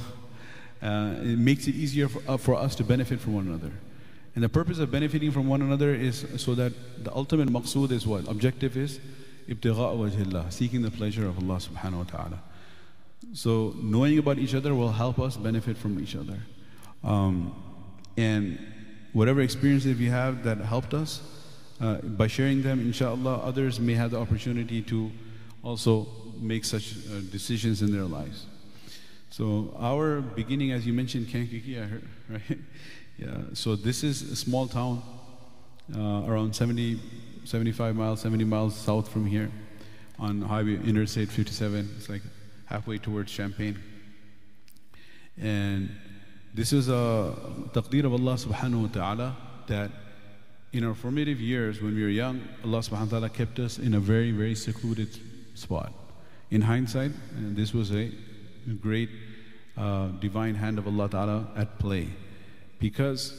Uh, 0.82 1.16
it 1.22 1.38
makes 1.38 1.68
it 1.68 1.76
easier 1.76 2.10
for, 2.10 2.22
uh, 2.28 2.38
for 2.38 2.56
us 2.56 2.76
to 2.76 2.84
benefit 2.84 3.20
from 3.20 3.36
one 3.36 3.48
another. 3.48 3.72
And 4.36 4.44
the 4.44 4.50
purpose 4.50 4.80
of 4.80 4.92
benefiting 4.92 5.32
from 5.32 5.48
one 5.48 5.62
another 5.62 5.94
is 5.94 6.26
so 6.38 6.56
that 6.56 6.74
the 7.04 7.14
ultimate 7.14 7.50
maqsood 7.50 7.92
is 7.92 8.08
what? 8.08 8.28
Objective 8.28 8.76
is 8.76 9.00
ibtigha 9.48 9.96
wajhillah, 9.96 10.52
seeking 10.52 10.82
the 10.82 10.92
pleasure 10.92 11.28
of 11.28 11.38
Allah 11.38 11.58
subhanahu 11.58 11.98
wa 11.98 12.04
ta'ala. 12.04 12.44
So 13.34 13.76
knowing 13.82 14.18
about 14.18 14.40
each 14.40 14.56
other 14.56 14.74
will 14.76 14.92
help 14.92 15.20
us 15.20 15.38
benefit 15.38 15.78
from 15.78 16.00
each 16.00 16.16
other. 16.16 16.40
Um, 17.04 17.56
and 18.18 18.60
whatever 19.14 19.42
experiences 19.42 19.98
we 19.98 20.08
have 20.08 20.44
that 20.44 20.58
helped 20.58 20.94
us, 20.94 21.22
uh, 21.80 21.96
by 21.98 22.28
sharing 22.28 22.64
them, 22.64 22.80
inshallah, 22.80 23.38
others 23.38 23.80
may 23.80 23.94
have 23.94 24.12
the 24.12 24.20
opportunity 24.20 24.82
to 24.84 25.12
also 25.64 26.08
make 26.44 26.66
such 26.66 26.96
uh, 26.96 27.22
decisions 27.32 27.82
in 27.82 27.92
their 27.92 28.04
lives. 28.04 28.46
So 29.30 29.76
our 29.80 30.22
beginning, 30.22 30.72
as 30.72 30.86
you 30.86 30.94
mentioned, 30.94 31.28
Kankakee, 31.30 31.80
I 31.80 31.84
heard, 31.86 32.08
right? 32.30 32.60
yeah. 33.18 33.38
So 33.54 33.76
this 33.76 34.04
is 34.04 34.22
a 34.22 34.36
small 34.36 34.68
town, 34.68 35.02
uh, 35.96 36.24
around 36.28 36.56
70, 36.56 37.00
75 37.44 37.96
miles, 37.96 38.22
70 38.22 38.44
miles 38.44 38.76
south 38.76 39.10
from 39.10 39.26
here, 39.26 39.50
on 40.20 40.42
Highway 40.42 40.76
Interstate 40.86 41.30
57. 41.30 41.96
It's 41.98 42.10
like 42.10 42.22
halfway 42.66 43.00
towards 43.00 43.32
Champaign. 43.32 43.80
And 45.42 45.90
this 46.54 46.72
is 46.72 46.88
a 46.90 47.34
taqdeer 47.74 48.06
of 48.06 48.14
Allah 48.14 48.36
subhanahu 48.36 48.84
wa 48.84 48.88
ta'ala 48.90 49.38
that 49.66 49.90
in 50.74 50.84
our 50.84 50.94
formative 50.94 51.42
years 51.42 51.82
when 51.82 51.96
we 51.96 52.04
were 52.04 52.10
young, 52.10 52.42
Allah 52.64 52.80
subhanahu 52.80 53.12
wa 53.12 53.20
ta'ala 53.20 53.30
kept 53.30 53.60
us 53.60 53.80
in 53.80 53.96
a 53.96 54.00
very, 54.00 54.32
very 54.32 54.54
secluded 54.54 55.10
spot. 55.56 55.92
In 56.54 56.62
hindsight, 56.62 57.14
this 57.56 57.74
was 57.74 57.92
a 57.92 58.12
great 58.80 59.10
uh, 59.76 60.10
divine 60.20 60.54
hand 60.54 60.78
of 60.78 60.86
Allah 60.86 61.10
Ta'ala 61.10 61.48
at 61.56 61.80
play. 61.80 62.10
Because 62.78 63.34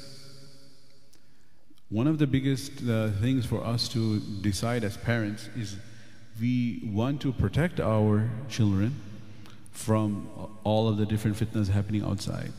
one 1.91 2.09
of 2.09 2.19
the 2.19 2.27
biggest 2.27 2.73
uh, 2.83 3.11
things 3.21 3.47
for 3.47 3.65
us 3.65 3.87
to 3.91 4.19
decide 4.19 4.83
as 4.83 4.97
parents 4.97 5.49
is 5.57 5.77
we 6.41 6.91
want 6.93 7.23
to 7.23 7.33
protect 7.33 7.79
our 7.79 8.29
children 8.49 9.01
from 9.71 10.29
all 10.65 10.89
of 10.89 10.97
the 10.97 11.07
different 11.07 11.37
fitnas 11.37 11.69
happening 11.69 12.03
outside. 12.03 12.53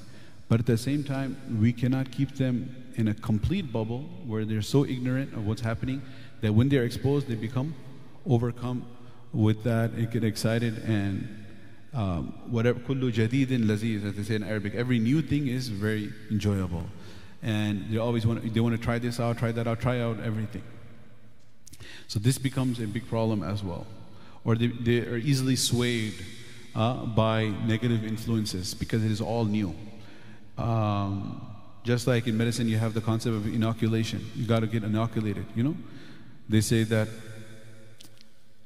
But 0.47 0.61
at 0.61 0.67
the 0.67 0.77
same 0.77 1.03
time, 1.03 1.35
we 1.59 1.73
cannot 1.73 2.13
keep 2.13 2.33
them 2.35 2.93
in 2.95 3.09
a 3.09 3.13
complete 3.13 3.73
bubble 3.73 4.03
where 4.25 4.45
they're 4.45 4.61
so 4.61 4.85
ignorant 4.85 5.33
of 5.33 5.45
what's 5.45 5.63
happening 5.63 6.01
that 6.39 6.53
when 6.53 6.69
they're 6.69 6.85
exposed, 6.85 7.27
they 7.27 7.35
become 7.35 7.75
overcome 8.25 8.85
with 9.35 9.63
that, 9.63 9.95
they 9.95 10.05
get 10.05 10.23
excited 10.23 10.77
and 10.87 11.45
um, 11.93 12.33
whatever 12.49 12.79
kullu 12.79 13.11
jadidin 13.11 13.65
laziz, 13.65 14.03
as 14.03 14.15
they 14.15 14.23
say 14.23 14.35
in 14.35 14.43
Arabic, 14.43 14.75
every 14.75 14.99
new 14.99 15.21
thing 15.21 15.47
is 15.47 15.69
very 15.69 16.11
enjoyable. 16.31 16.85
And 17.43 17.89
they 17.89 17.97
always 17.97 18.25
want 18.25 18.53
they 18.53 18.59
want 18.59 18.75
to 18.75 18.81
try 18.81 18.97
this 18.97 19.19
out, 19.19 19.37
try 19.37 19.51
that 19.51 19.67
out, 19.67 19.79
try 19.79 19.99
out 20.01 20.19
everything. 20.19 20.63
So 22.07 22.19
this 22.19 22.37
becomes 22.37 22.79
a 22.79 22.87
big 22.87 23.07
problem 23.07 23.43
as 23.43 23.63
well. 23.63 23.85
Or 24.43 24.55
they, 24.55 24.67
they 24.67 24.99
are 24.99 25.17
easily 25.17 25.55
swayed 25.55 26.13
uh, 26.75 27.05
by 27.05 27.47
negative 27.65 28.05
influences 28.05 28.73
because 28.73 29.03
it 29.03 29.11
is 29.11 29.21
all 29.21 29.45
new. 29.45 29.75
Um, 30.57 31.45
just 31.83 32.07
like 32.07 32.27
in 32.27 32.37
medicine, 32.37 32.67
you 32.67 32.77
have 32.77 32.93
the 32.93 33.01
concept 33.01 33.35
of 33.35 33.47
inoculation. 33.47 34.25
You 34.35 34.45
got 34.47 34.61
to 34.61 34.67
get 34.67 34.83
inoculated. 34.83 35.45
You 35.55 35.63
know, 35.63 35.75
they 36.49 36.61
say 36.61 36.83
that 36.83 37.07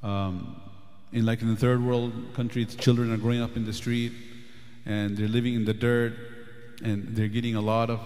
um, 0.03 0.58
in 1.11 1.25
like 1.25 1.41
in 1.41 1.49
the 1.49 1.55
third 1.55 1.83
world 1.83 2.13
countries, 2.33 2.75
children 2.75 3.11
are 3.11 3.17
growing 3.17 3.41
up 3.41 3.55
in 3.55 3.65
the 3.65 3.73
street 3.73 4.13
and 4.85 5.17
they're 5.17 5.27
living 5.27 5.55
in 5.55 5.65
the 5.65 5.73
dirt 5.73 6.13
and 6.83 7.15
they're 7.15 7.27
getting 7.27 7.55
a 7.55 7.61
lot 7.61 7.89
of 7.89 7.99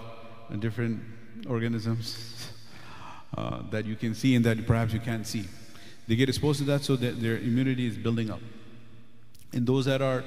uh, 0.50 0.56
different 0.56 1.02
organisms 1.48 2.50
uh, 3.36 3.62
that 3.70 3.84
you 3.84 3.94
can 3.94 4.14
see 4.14 4.34
and 4.34 4.44
that 4.44 4.66
perhaps 4.66 4.92
you 4.92 5.00
can't 5.00 5.26
see. 5.26 5.44
They 6.06 6.16
get 6.16 6.28
exposed 6.28 6.58
to 6.58 6.64
that 6.66 6.82
so 6.82 6.96
that 6.96 7.20
their 7.20 7.38
immunity 7.38 7.86
is 7.86 7.96
building 7.96 8.30
up. 8.30 8.40
And 9.52 9.66
those 9.66 9.84
that 9.86 10.02
are, 10.02 10.24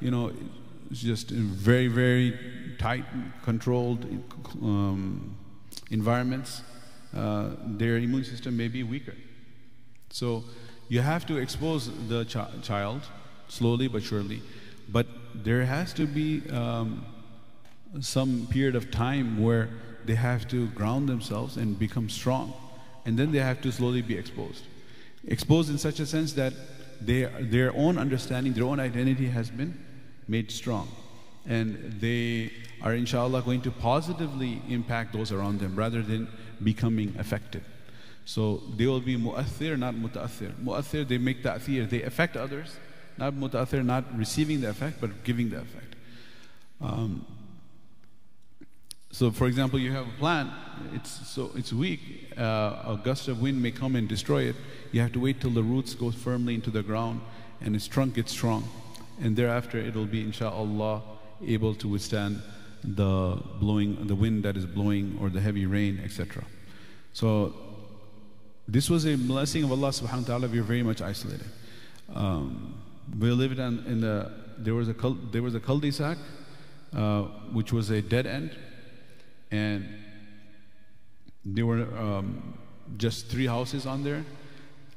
you 0.00 0.10
know, 0.10 0.32
just 0.92 1.30
very, 1.30 1.88
very 1.88 2.38
tight, 2.78 3.04
controlled 3.42 4.04
um, 4.62 5.36
environments, 5.90 6.62
uh, 7.14 7.50
their 7.64 7.96
immune 7.96 8.24
system 8.24 8.56
may 8.56 8.68
be 8.68 8.82
weaker. 8.82 9.14
So 10.10 10.44
you 10.88 11.00
have 11.00 11.26
to 11.26 11.36
expose 11.36 11.90
the 12.08 12.24
ch- 12.24 12.62
child 12.62 13.02
slowly 13.48 13.88
but 13.88 14.02
surely, 14.02 14.42
but 14.88 15.06
there 15.34 15.64
has 15.64 15.92
to 15.94 16.06
be 16.06 16.48
um, 16.50 17.04
some 18.00 18.46
period 18.50 18.76
of 18.76 18.90
time 18.90 19.42
where 19.42 19.68
they 20.04 20.14
have 20.14 20.46
to 20.48 20.68
ground 20.68 21.08
themselves 21.08 21.56
and 21.56 21.78
become 21.78 22.08
strong, 22.08 22.52
and 23.04 23.18
then 23.18 23.32
they 23.32 23.38
have 23.38 23.60
to 23.62 23.72
slowly 23.72 24.02
be 24.02 24.16
exposed. 24.16 24.64
Exposed 25.26 25.70
in 25.70 25.78
such 25.78 25.98
a 26.00 26.06
sense 26.06 26.32
that 26.34 26.52
they, 27.00 27.24
their 27.40 27.74
own 27.76 27.98
understanding, 27.98 28.52
their 28.52 28.64
own 28.64 28.80
identity 28.80 29.26
has 29.26 29.50
been 29.50 29.78
made 30.28 30.50
strong. 30.50 30.88
And 31.48 32.00
they 32.00 32.52
are, 32.82 32.94
inshallah, 32.94 33.42
going 33.42 33.62
to 33.62 33.70
positively 33.70 34.62
impact 34.68 35.12
those 35.12 35.30
around 35.32 35.60
them 35.60 35.76
rather 35.76 36.02
than 36.02 36.28
becoming 36.62 37.14
affected. 37.18 37.62
So 38.26 38.60
they 38.76 38.86
will 38.86 39.00
be 39.00 39.16
mu'athir, 39.16 39.78
not 39.78 39.94
muta'athir. 39.94 40.52
Mu'athir, 40.62 41.06
they 41.06 41.16
make 41.16 41.44
ta'thir, 41.44 41.88
they 41.88 42.02
affect 42.02 42.36
others. 42.36 42.76
Not 43.16 43.32
muta'athir, 43.34 43.84
not 43.84 44.04
receiving 44.18 44.60
the 44.60 44.68
effect, 44.68 45.00
but 45.00 45.22
giving 45.22 45.48
the 45.48 45.58
effect. 45.58 45.94
Um, 46.80 47.24
so, 49.12 49.30
for 49.30 49.46
example, 49.46 49.78
you 49.78 49.92
have 49.92 50.08
a 50.08 50.18
plant, 50.18 50.50
it's, 50.92 51.28
so 51.28 51.52
it's 51.54 51.72
weak, 51.72 52.00
uh, 52.36 52.42
a 52.84 53.00
gust 53.02 53.28
of 53.28 53.40
wind 53.40 53.62
may 53.62 53.70
come 53.70 53.94
and 53.94 54.08
destroy 54.08 54.42
it. 54.42 54.56
You 54.90 55.00
have 55.02 55.12
to 55.12 55.20
wait 55.20 55.40
till 55.40 55.52
the 55.52 55.62
roots 55.62 55.94
go 55.94 56.10
firmly 56.10 56.54
into 56.54 56.70
the 56.70 56.82
ground 56.82 57.20
and 57.60 57.76
its 57.76 57.86
trunk 57.86 58.14
gets 58.14 58.32
strong. 58.32 58.68
And 59.22 59.36
thereafter, 59.36 59.78
it 59.78 59.94
will 59.94 60.04
be, 60.04 60.22
inshallah, 60.22 61.00
able 61.46 61.74
to 61.76 61.88
withstand 61.88 62.42
the 62.82 63.40
blowing, 63.60 64.06
the 64.08 64.16
wind 64.16 64.42
that 64.42 64.56
is 64.56 64.66
blowing 64.66 65.16
or 65.20 65.30
the 65.30 65.40
heavy 65.40 65.64
rain, 65.64 66.00
etc. 66.04 66.44
So, 67.12 67.54
this 68.68 68.90
was 68.90 69.06
a 69.06 69.16
blessing 69.16 69.64
of 69.64 69.70
Allah 69.70 69.88
subhanahu 69.88 70.22
wa 70.22 70.26
ta'ala. 70.26 70.48
We 70.48 70.60
were 70.60 70.66
very 70.66 70.82
much 70.82 71.00
isolated. 71.00 71.46
Um, 72.14 72.74
we 73.18 73.30
lived 73.30 73.58
in, 73.58 73.84
in, 73.86 74.00
the, 74.00 74.30
there 74.58 74.74
was 74.74 74.88
a, 74.88 74.94
there 75.30 75.42
was 75.42 75.54
a 75.54 75.60
cul-de-sac, 75.60 76.18
uh, 76.94 77.22
which 77.52 77.72
was 77.72 77.90
a 77.90 78.02
dead 78.02 78.26
end. 78.26 78.56
And 79.52 79.86
there 81.44 81.64
were 81.64 81.82
um, 81.96 82.58
just 82.96 83.28
three 83.28 83.46
houses 83.46 83.86
on 83.86 84.02
there. 84.02 84.24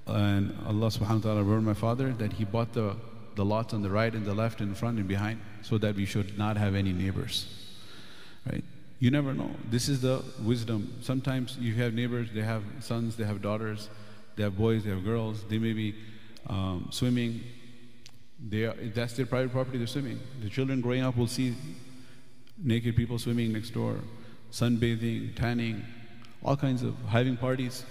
And 0.07 0.57
Allah 0.65 0.87
subhanahu 0.87 1.23
wa 1.23 1.31
ta'ala 1.31 1.43
warned 1.43 1.65
my 1.65 1.75
father 1.75 2.13
that 2.13 2.33
he 2.33 2.45
bought 2.45 2.73
the, 2.73 2.95
the 3.35 3.45
lots 3.45 3.75
on 3.75 3.83
the 3.83 3.89
right 3.89 4.13
and 4.13 4.25
the 4.25 4.33
left 4.33 4.61
and 4.61 4.75
front 4.75 4.97
and 4.97 5.07
behind 5.07 5.39
so 5.61 5.77
that 5.77 5.95
we 5.95 6.05
should 6.05 6.37
not 6.37 6.57
have 6.57 6.73
any 6.73 6.91
neighbors. 6.91 7.47
Right? 8.51 8.63
You 8.99 9.11
never 9.11 9.33
know. 9.33 9.49
This 9.69 9.87
is 9.87 10.01
the 10.01 10.23
wisdom. 10.43 10.95
Sometimes 11.01 11.57
you 11.57 11.73
have 11.75 11.93
neighbors, 11.93 12.27
they 12.33 12.41
have 12.41 12.63
sons, 12.81 13.15
they 13.15 13.23
have 13.23 13.41
daughters, 13.41 13.89
they 14.35 14.43
have 14.43 14.57
boys, 14.57 14.83
they 14.83 14.89
have 14.89 15.05
girls. 15.05 15.43
They 15.45 15.57
may 15.57 15.71
be 15.71 15.95
um, 16.47 16.89
swimming. 16.91 17.41
They 18.45 18.65
are, 18.65 18.75
that's 18.93 19.13
their 19.13 19.25
private 19.25 19.53
property, 19.53 19.77
they're 19.77 19.87
swimming. 19.87 20.19
The 20.41 20.49
children 20.49 20.81
growing 20.81 21.01
up 21.01 21.15
will 21.15 21.27
see 21.27 21.55
naked 22.57 22.97
people 22.97 23.17
swimming 23.19 23.53
next 23.53 23.69
door, 23.69 23.95
sunbathing, 24.51 25.35
tanning, 25.35 25.85
all 26.43 26.57
kinds 26.57 26.83
of 26.83 26.95
having 27.07 27.37
parties. 27.37 27.85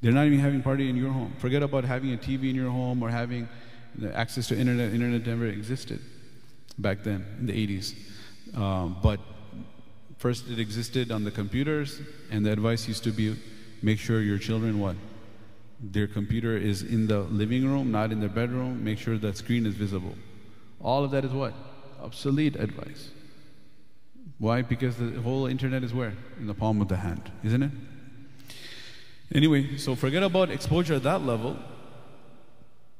They're 0.00 0.12
not 0.12 0.26
even 0.26 0.40
having 0.40 0.62
party 0.62 0.90
in 0.90 0.96
your 0.96 1.10
home. 1.12 1.34
Forget 1.38 1.62
about 1.62 1.84
having 1.84 2.12
a 2.12 2.16
TV 2.16 2.50
in 2.50 2.56
your 2.56 2.70
home 2.70 3.02
or 3.02 3.10
having 3.10 3.48
access 4.12 4.48
to 4.48 4.58
internet. 4.58 4.92
Internet 4.92 5.24
never 5.26 5.46
existed 5.46 6.00
back 6.78 7.04
then 7.04 7.24
in 7.38 7.46
the 7.46 7.66
80s. 7.66 7.94
Um, 8.56 8.96
but 9.02 9.18
First, 10.18 10.48
it 10.48 10.58
existed 10.58 11.10
on 11.10 11.24
the 11.24 11.30
computers, 11.30 12.00
and 12.30 12.46
the 12.46 12.52
advice 12.52 12.88
used 12.88 13.04
to 13.04 13.10
be 13.10 13.36
make 13.82 13.98
sure 13.98 14.20
your 14.20 14.38
children 14.38 14.80
what? 14.80 14.96
Their 15.80 16.06
computer 16.06 16.56
is 16.56 16.82
in 16.82 17.06
the 17.06 17.20
living 17.20 17.66
room, 17.66 17.90
not 17.90 18.12
in 18.12 18.20
the 18.20 18.28
bedroom. 18.28 18.82
Make 18.82 18.98
sure 18.98 19.18
that 19.18 19.36
screen 19.36 19.66
is 19.66 19.74
visible. 19.74 20.14
All 20.80 21.04
of 21.04 21.10
that 21.10 21.24
is 21.24 21.32
what? 21.32 21.52
Obsolete 22.00 22.56
advice. 22.56 23.10
Why? 24.38 24.62
Because 24.62 24.96
the 24.96 25.20
whole 25.20 25.46
internet 25.46 25.82
is 25.84 25.92
where? 25.92 26.14
In 26.38 26.46
the 26.46 26.54
palm 26.54 26.80
of 26.80 26.88
the 26.88 26.96
hand, 26.96 27.30
isn't 27.42 27.62
it? 27.62 27.70
Anyway, 29.34 29.76
so 29.76 29.94
forget 29.94 30.22
about 30.22 30.50
exposure 30.50 30.94
at 30.94 31.02
that 31.02 31.22
level. 31.22 31.56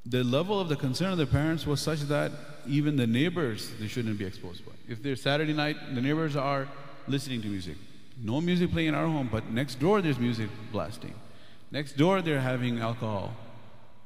The 0.06 0.23
level 0.23 0.61
of 0.61 0.68
the 0.68 0.76
concern 0.76 1.12
of 1.12 1.18
the 1.18 1.26
parents 1.26 1.66
was 1.66 1.80
such 1.80 2.00
that 2.00 2.33
even 2.66 2.97
the 2.97 3.06
neighbors 3.06 3.71
they 3.78 3.88
shouldn't 3.88 4.18
be 4.18 4.25
exposed 4.25 4.64
by. 4.66 4.73
If 4.88 5.02
they're 5.02 5.16
Saturday 5.16 5.52
night, 5.52 5.76
the 5.94 6.00
neighbors 6.00 6.37
are 6.37 6.68
listening 7.06 7.42
to 7.42 7.49
music. 7.49 7.76
No 8.23 8.40
music 8.40 8.70
playing 8.70 8.88
in 8.88 8.94
our 8.94 9.06
home, 9.06 9.28
but 9.30 9.50
next 9.50 9.76
door 9.76 10.00
there's 10.00 10.18
music 10.18 10.49
blasting. 10.73 11.14
Next 11.70 11.96
door 11.96 12.23
they're 12.23 12.40
having 12.40 12.78
alcohol. 12.78 13.34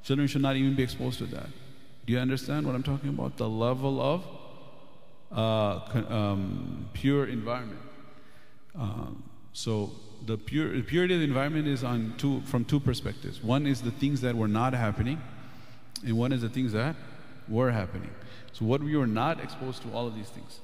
Children 0.02 0.28
should 0.28 0.43
not 0.43 0.57
even 0.57 0.75
be 0.75 0.83
exposed 0.83 1.19
to 1.19 1.26
that. 1.26 1.49
Do 2.07 2.12
you 2.12 2.19
understand 2.19 2.67
what 2.67 2.75
I'm 2.75 2.83
talking 2.83 3.11
about? 3.11 3.37
The 3.37 3.49
level 3.49 4.00
of 4.00 4.25
uh, 5.31 5.81
um, 6.09 6.88
pure 6.95 7.26
environment. 7.26 7.81
Um, 8.75 9.23
so 9.52 9.90
the, 10.25 10.38
pure, 10.38 10.75
the 10.75 10.83
purity 10.83 11.14
of 11.14 11.21
the 11.21 11.26
environment 11.26 11.69
is 11.69 11.85
on 11.85 12.14
two, 12.17 12.40
from 12.43 12.64
two 12.64 12.81
perspectives. 12.81 13.43
One 13.43 13.67
is 13.67 13.83
the 13.83 13.90
things 13.90 14.21
that 14.23 14.35
were 14.35 14.49
not 14.49 14.73
happening, 14.73 15.21
and 16.05 16.17
one 16.17 16.33
is 16.33 16.40
the 16.40 16.49
things 16.49 16.73
that 16.73 16.97
were 17.49 17.71
happening. 17.71 18.11
So 18.52 18.64
what 18.64 18.83
we 18.83 18.97
were 18.97 19.07
not 19.07 19.40
exposed 19.40 19.83
to 19.83 19.93
all 19.93 20.07
of 20.07 20.14
these 20.14 20.28
things. 20.28 20.61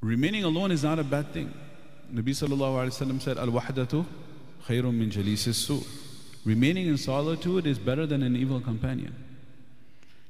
Remaining 0.00 0.44
alone 0.44 0.70
is 0.70 0.84
not 0.84 0.98
a 0.98 1.04
bad 1.04 1.32
thing. 1.32 1.52
Nabi 2.12 2.30
sallallahu 2.30 2.88
wasallam 2.88 3.20
said, 3.20 3.36
"Al-wahdatu 3.36 4.06
khayrun 4.66 4.94
min 4.94 5.36
su." 5.36 5.82
Remaining 6.44 6.86
in 6.86 6.96
solitude 6.96 7.66
is 7.66 7.78
better 7.78 8.06
than 8.06 8.22
an 8.22 8.36
evil 8.36 8.60
companion. 8.60 9.14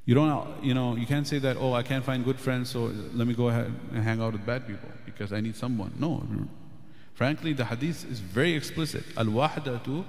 You 0.05 0.15
don't, 0.15 0.63
you 0.63 0.73
know, 0.73 0.95
you 0.95 1.05
can't 1.05 1.27
say 1.27 1.37
that. 1.37 1.55
Oh, 1.57 1.73
I 1.73 1.83
can't 1.83 2.03
find 2.03 2.25
good 2.25 2.39
friends, 2.39 2.71
so 2.71 2.91
let 3.13 3.27
me 3.27 3.35
go 3.35 3.49
ahead 3.49 3.71
and 3.93 4.03
hang 4.03 4.19
out 4.19 4.33
with 4.33 4.45
bad 4.45 4.65
people 4.65 4.89
because 5.05 5.31
I 5.31 5.39
need 5.39 5.55
someone. 5.55 5.93
No, 5.99 6.23
frankly, 7.13 7.53
the 7.53 7.65
hadith 7.65 8.09
is 8.09 8.19
very 8.19 8.53
explicit. 8.53 9.03
Al-wahdatu 9.15 10.03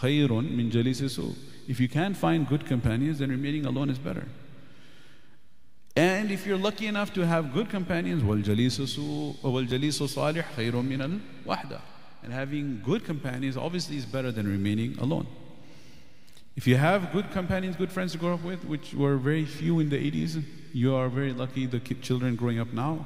khayrun 0.00 0.50
min 0.50 0.94
su. 0.94 1.34
If 1.68 1.78
you 1.78 1.88
can't 1.88 2.16
find 2.16 2.48
good 2.48 2.64
companions, 2.66 3.18
then 3.18 3.30
remaining 3.30 3.66
alone 3.66 3.90
is 3.90 3.98
better. 3.98 4.26
And 5.95 6.31
if 6.31 6.45
you're 6.45 6.57
lucky 6.57 6.87
enough 6.87 7.13
to 7.13 7.25
have 7.25 7.53
good 7.53 7.69
companions, 7.69 8.23
وَالْجَلِيسُ 8.23 8.79
صَالِحٌ 9.43 10.43
خَيْرٌ 10.55 10.71
مِنَ 10.71 11.19
الْوَحْدَةِ 11.45 11.81
And 12.23 12.31
having 12.31 12.81
good 12.85 13.03
companions 13.03 13.57
obviously 13.57 13.97
is 13.97 14.05
better 14.05 14.31
than 14.31 14.47
remaining 14.47 14.97
alone. 14.99 15.27
If 16.55 16.67
you 16.67 16.75
have 16.77 17.11
good 17.11 17.31
companions, 17.31 17.75
good 17.75 17.91
friends 17.91 18.11
to 18.13 18.17
grow 18.17 18.33
up 18.33 18.43
with, 18.43 18.65
which 18.65 18.93
were 18.93 19.17
very 19.17 19.45
few 19.45 19.79
in 19.79 19.89
the 19.89 19.97
80s, 19.97 20.43
you 20.73 20.95
are 20.95 21.09
very 21.09 21.33
lucky, 21.33 21.65
the 21.65 21.79
children 21.79 22.35
growing 22.35 22.59
up 22.59 22.73
now, 22.73 23.05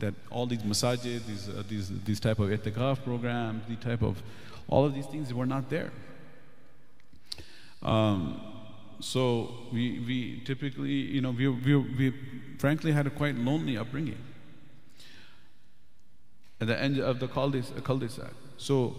that 0.00 0.14
all 0.30 0.46
these 0.46 0.62
masajid, 0.62 1.26
these, 1.26 1.48
uh, 1.48 1.62
these, 1.68 1.90
these 2.04 2.20
type 2.20 2.38
of 2.38 2.48
itikaf 2.48 3.02
programs, 3.04 3.62
the 3.68 3.76
type 3.76 4.02
of, 4.02 4.22
all 4.68 4.84
of 4.84 4.94
these 4.94 5.06
things 5.06 5.32
were 5.32 5.46
not 5.46 5.70
there. 5.70 5.92
Um, 7.82 8.40
so 8.99 9.51
we, 9.71 9.99
we 9.99 10.41
typically, 10.45 10.91
you 10.91 11.21
know, 11.21 11.31
we, 11.31 11.47
we, 11.47 11.75
we 11.75 12.13
frankly 12.57 12.91
had 12.91 13.07
a 13.07 13.09
quite 13.09 13.35
lonely 13.35 13.77
upbringing 13.77 14.17
at 16.61 16.67
the 16.67 16.79
end 16.79 16.99
of 16.99 17.19
the 17.19 17.27
cul-de-sac. 17.27 18.31
So 18.57 18.95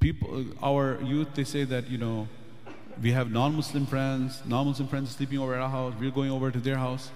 people, 0.00 0.44
our 0.62 1.00
youth, 1.02 1.28
they 1.34 1.44
say 1.44 1.64
that, 1.64 1.88
you 1.90 1.98
know, 1.98 2.28
we 3.02 3.12
have 3.12 3.30
non-Muslim 3.30 3.86
friends, 3.86 4.42
non-Muslim 4.46 4.88
friends 4.88 5.10
sleeping 5.14 5.38
over 5.38 5.54
at 5.54 5.60
our 5.60 5.68
house, 5.68 5.94
we're 6.00 6.10
going 6.10 6.30
over 6.30 6.50
to 6.50 6.58
their 6.58 6.76
house. 6.76 7.10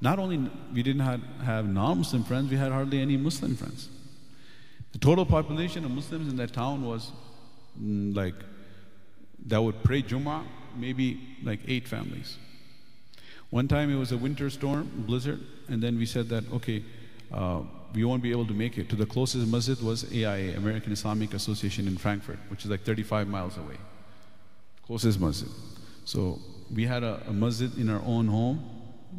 Not 0.00 0.18
only 0.18 0.50
we 0.72 0.82
didn't 0.82 1.00
have, 1.00 1.22
have 1.42 1.66
non-Muslim 1.66 2.24
friends, 2.24 2.50
we 2.50 2.56
had 2.56 2.70
hardly 2.72 3.00
any 3.00 3.16
Muslim 3.16 3.56
friends. 3.56 3.88
The 4.92 4.98
total 4.98 5.24
population 5.24 5.84
of 5.84 5.90
Muslims 5.90 6.30
in 6.30 6.36
that 6.36 6.52
town 6.52 6.84
was 6.84 7.10
mm, 7.80 8.14
like, 8.14 8.34
that 9.46 9.62
would 9.62 9.82
pray 9.82 10.02
Jummah, 10.02 10.44
maybe 10.78 11.20
like 11.42 11.60
eight 11.66 11.86
families. 11.86 12.38
One 13.50 13.66
time 13.66 13.90
it 13.90 13.96
was 13.96 14.12
a 14.12 14.18
winter 14.18 14.50
storm, 14.50 14.90
blizzard, 15.06 15.40
and 15.68 15.82
then 15.82 15.98
we 15.98 16.04
said 16.06 16.28
that, 16.28 16.44
okay, 16.52 16.84
uh, 17.32 17.62
we 17.94 18.04
won't 18.04 18.22
be 18.22 18.30
able 18.30 18.46
to 18.46 18.52
make 18.52 18.76
it. 18.76 18.88
To 18.90 18.96
the 18.96 19.06
closest 19.06 19.46
masjid 19.48 19.80
was 19.80 20.04
AIA, 20.12 20.56
American 20.56 20.92
Islamic 20.92 21.32
Association 21.32 21.86
in 21.88 21.96
Frankfort, 21.96 22.38
which 22.48 22.64
is 22.64 22.70
like 22.70 22.82
35 22.82 23.28
miles 23.28 23.56
away. 23.56 23.76
Closest 24.86 25.18
masjid. 25.18 25.48
So 26.04 26.38
we 26.74 26.84
had 26.84 27.02
a, 27.02 27.22
a 27.26 27.32
masjid 27.32 27.74
in 27.78 27.88
our 27.88 28.02
own 28.04 28.26
home. 28.26 28.68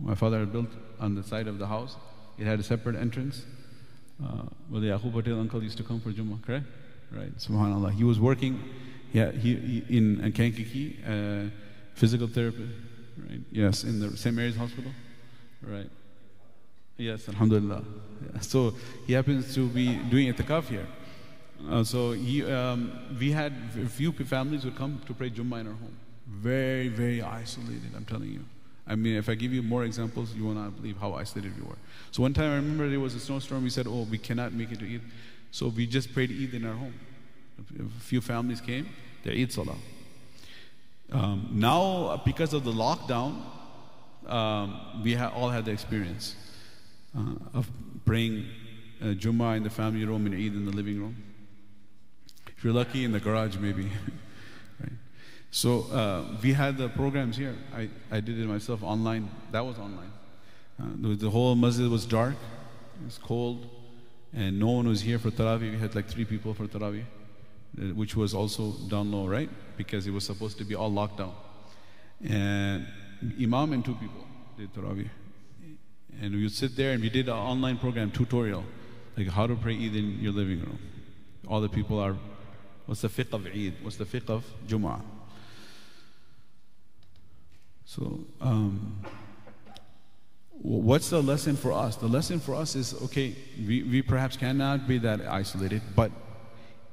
My 0.02 0.16
father 0.16 0.40
had 0.40 0.52
built 0.52 0.70
on 1.00 1.16
the 1.16 1.24
side 1.24 1.48
of 1.48 1.58
the 1.58 1.68
house. 1.68 1.96
It 2.38 2.46
had 2.46 2.60
a 2.60 2.64
separate 2.64 2.96
entrance. 2.96 3.44
Uh, 4.24 4.44
well, 4.70 4.82
the 4.82 4.88
Yaqub 4.88 5.14
Patel 5.14 5.40
uncle 5.40 5.64
used 5.64 5.78
to 5.78 5.84
come 5.84 6.00
for 6.00 6.12
Jummah, 6.12 6.44
correct? 6.46 6.66
Right, 7.12 7.36
subhanAllah. 7.38 7.94
He 7.94 8.04
was 8.04 8.20
working 8.20 8.64
yeah, 9.12 9.32
he, 9.32 9.56
he 9.56 9.98
in 9.98 10.32
Kankakee, 10.34 11.00
uh, 11.06 11.50
physical 11.96 12.28
therapy, 12.28 12.70
right? 13.18 13.42
Yes, 13.52 13.84
in 13.84 14.00
the 14.00 14.16
St. 14.16 14.36
Mary's 14.36 14.56
Hospital, 14.56 14.92
right? 15.64 15.90
Yes, 16.98 17.28
alhamdulillah. 17.30 17.84
So 18.42 18.74
he 19.08 19.14
happens 19.14 19.56
to 19.56 19.68
be 19.70 19.96
doing 20.10 20.34
itikaf 20.34 20.68
here. 20.68 20.88
Uh, 21.70 21.84
so 21.84 22.12
he, 22.12 22.44
um, 22.46 22.92
we 23.18 23.32
had 23.32 23.54
a 23.82 23.88
few 23.88 24.12
families 24.12 24.66
would 24.66 24.76
come 24.76 25.02
to 25.06 25.14
pray 25.14 25.30
Jummah 25.30 25.62
in 25.62 25.68
our 25.68 25.74
home. 25.74 25.98
Very, 26.28 26.90
very 26.90 27.22
isolated, 27.22 27.92
I'm 27.96 28.06
telling 28.06 28.30
you. 28.30 28.46
I 28.88 28.96
mean, 28.96 29.16
if 29.16 29.30
I 29.30 29.36
give 29.36 29.54
you 29.54 29.62
more 29.62 29.84
examples, 29.84 30.34
you 30.34 30.44
will 30.46 30.54
not 30.54 30.76
believe 30.76 30.98
how 30.98 31.14
isolated 31.14 31.56
we 31.56 31.68
were. 31.68 31.78
So 32.12 32.24
one 32.24 32.34
time 32.34 32.52
I 32.52 32.56
remember 32.56 32.90
there 32.90 33.00
was 33.00 33.16
a 33.16 33.20
snowstorm. 33.20 33.64
We 33.64 33.70
said, 33.70 33.88
oh, 33.88 34.08
we 34.10 34.18
cannot 34.18 34.54
make 34.54 34.72
it 34.72 34.80
to 34.80 34.94
Eid. 34.94 35.02
So 35.52 35.68
we 35.68 35.86
just 35.86 36.14
prayed 36.14 36.32
Eid 36.32 36.54
in 36.56 36.66
our 36.66 36.74
home. 36.74 36.94
A 37.80 38.02
few 38.02 38.22
families 38.22 38.62
came, 38.62 38.88
they 39.24 39.42
Eid 39.42 39.52
Salah. 39.52 39.76
Um, 41.12 41.50
now, 41.52 42.22
because 42.26 42.54
of 42.54 42.64
the 42.64 42.72
lockdown, 42.72 43.42
um, 44.28 45.02
we 45.04 45.16
ha- 45.16 45.32
all 45.36 45.50
had 45.50 45.66
the 45.66 45.72
experience 45.72 46.36
uh, 47.18 47.34
of 47.54 47.70
praying 48.06 48.46
uh, 49.02 49.06
Jummah 49.06 49.58
in 49.58 49.64
the 49.64 49.70
family 49.70 50.06
room 50.06 50.26
and 50.26 50.36
Eid 50.36 50.54
in 50.54 50.66
the 50.66 50.72
living 50.72 51.00
room. 51.00 51.16
If 52.48 52.64
you're 52.64 52.74
lucky, 52.74 53.06
in 53.06 53.12
the 53.12 53.20
garage, 53.20 53.56
maybe. 53.58 53.84
right? 54.82 54.92
So 55.52 55.84
uh, 55.92 56.38
we 56.44 56.54
had 56.54 56.78
the 56.78 56.90
programs 56.90 57.38
here. 57.38 57.56
I, 57.74 57.90
I 58.12 58.20
did 58.20 58.38
it 58.38 58.46
myself 58.46 58.84
online. 58.84 59.30
That 59.52 59.66
was 59.66 59.78
online. 59.80 60.12
Uh, 60.80 61.14
the, 61.16 61.30
whole 61.30 61.56
masjid 61.56 61.90
was 61.90 62.06
dark, 62.06 62.36
it 63.02 63.06
was 63.06 63.18
cold, 63.18 63.68
and 64.34 64.58
no 64.60 64.70
one 64.72 64.88
was 64.88 65.02
here 65.02 65.20
for 65.20 65.30
Taraweeh. 65.30 65.72
We 65.72 65.78
had 65.78 65.94
like 65.94 66.08
three 66.08 66.24
people 66.24 66.54
for 66.54 66.68
Taraweeh, 66.68 67.02
uh, 67.02 67.19
which 67.76 68.16
was 68.16 68.34
also 68.34 68.72
down 68.90 69.12
low, 69.12 69.28
right? 69.28 69.50
Because 69.78 70.08
it 70.08 70.12
was 70.12 70.26
supposed 70.26 70.58
to 70.58 70.64
be 70.64 70.76
all 70.76 70.92
locked 70.92 71.18
down. 71.18 71.34
And 72.24 72.86
Imam 73.42 73.74
and 73.74 73.86
two 73.86 73.96
people 73.96 74.26
did 74.58 74.74
Taraweeh. 74.74 75.10
And 76.22 76.36
we 76.36 76.44
would 76.44 76.52
sit 76.52 76.76
there 76.76 76.92
and 76.92 77.02
we 77.02 77.10
did 77.10 77.30
an 77.30 77.36
online 77.36 77.78
program 77.78 78.12
tutorial, 78.12 78.64
like 79.16 79.28
how 79.28 79.48
to 79.48 79.56
pray 79.56 79.76
Eid 79.76 79.96
in 79.96 80.20
your 80.20 80.34
living 80.34 80.60
room. 80.60 80.80
All 81.48 81.62
the 81.62 81.70
people 81.70 82.00
are, 82.00 82.16
what's 82.86 83.02
the 83.02 83.08
fiqh 83.08 83.32
of 83.32 83.46
Eid? 83.46 83.76
What's 83.82 83.96
the 83.96 84.06
fiqh 84.06 84.30
of 84.30 84.44
Jum'ah? 84.68 85.02
So, 87.86 88.20
um, 88.42 89.02
what's 90.52 91.10
the 91.10 91.24
lesson 91.24 91.56
for 91.56 91.72
us? 91.72 91.96
The 91.96 92.08
lesson 92.08 92.40
for 92.40 92.54
us 92.54 92.76
is 92.76 92.94
okay, 93.06 93.36
we, 93.58 93.84
we 93.84 94.02
perhaps 94.02 94.38
cannot 94.38 94.88
be 94.88 94.98
that 95.00 95.22
isolated, 95.22 95.82
but 95.96 96.12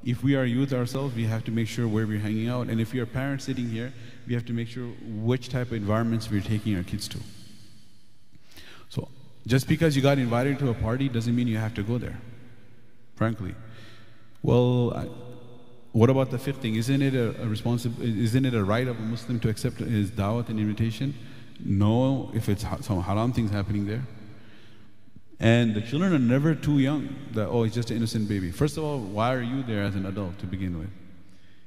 if 0.07 0.23
we 0.23 0.37
are 0.37 0.45
youth 0.45 0.73
ourselves, 0.73 1.17
we 1.17 1.25
have 1.25 1.45
to 1.45 1.51
make 1.51 1.67
sure 1.67 1.89
where 1.89 2.07
we're 2.07 2.21
hanging 2.21 2.49
out. 2.49 2.69
And 2.69 2.81
if 2.81 2.93
we 2.93 3.01
are 3.01 3.07
parents 3.07 3.45
sitting 3.45 3.69
here, 3.69 3.93
we 4.29 4.35
have 4.35 4.47
to 4.47 4.53
make 4.53 4.69
sure 4.69 4.87
which 5.05 5.49
type 5.49 5.67
of 5.67 5.73
environments 5.73 6.31
we're 6.31 6.41
taking 6.41 6.77
our 6.77 6.85
kids 6.85 7.09
to. 7.09 7.19
So 8.89 9.09
just 9.49 9.67
because 9.67 9.97
you 9.97 10.03
got 10.03 10.19
invited 10.19 10.61
to 10.61 10.71
a 10.71 10.75
party 10.75 11.09
doesn't 11.09 11.35
mean 11.35 11.49
you 11.49 11.59
have 11.59 11.75
to 11.75 11.83
go 11.83 11.99
there, 11.99 12.19
frankly. 13.17 13.57
Well, 14.45 14.95
I, 14.95 15.09
what 15.91 16.09
about 16.09 16.31
the 16.31 16.39
fifth 16.39 16.63
thing? 16.63 16.77
Isn't 16.77 17.03
it 17.03 17.15
a, 17.15 17.43
a? 17.43 17.51
Isn't 17.51 18.45
it 18.45 18.55
a 18.55 18.63
right 18.63 18.87
of 18.87 18.97
a 18.97 19.03
Muslim 19.03 19.41
to 19.41 19.49
accept 19.49 19.79
his 19.79 20.13
da'wat 20.13 20.49
and 20.51 20.61
invitation? 20.61 21.15
No, 21.59 22.31
if 22.33 22.49
it's 22.49 22.65
some 22.83 23.03
haram 23.03 23.33
things 23.33 23.51
happening 23.51 23.87
there. 23.87 24.05
And 25.39 25.75
the 25.75 25.83
children 25.83 26.15
are 26.15 26.19
never 26.19 26.55
too 26.55 26.79
young 26.79 27.15
that, 27.33 27.49
oh, 27.49 27.65
it's 27.65 27.75
just 27.75 27.91
an 27.91 27.99
innocent 27.99 28.29
baby. 28.29 28.51
First 28.51 28.79
of 28.79 28.85
all, 28.85 28.99
why 28.99 29.35
are 29.35 29.43
you 29.43 29.63
there 29.63 29.83
as 29.83 29.95
an 29.95 30.07
adult 30.07 30.39
to 30.39 30.47
begin 30.47 30.79
with? 30.79 30.89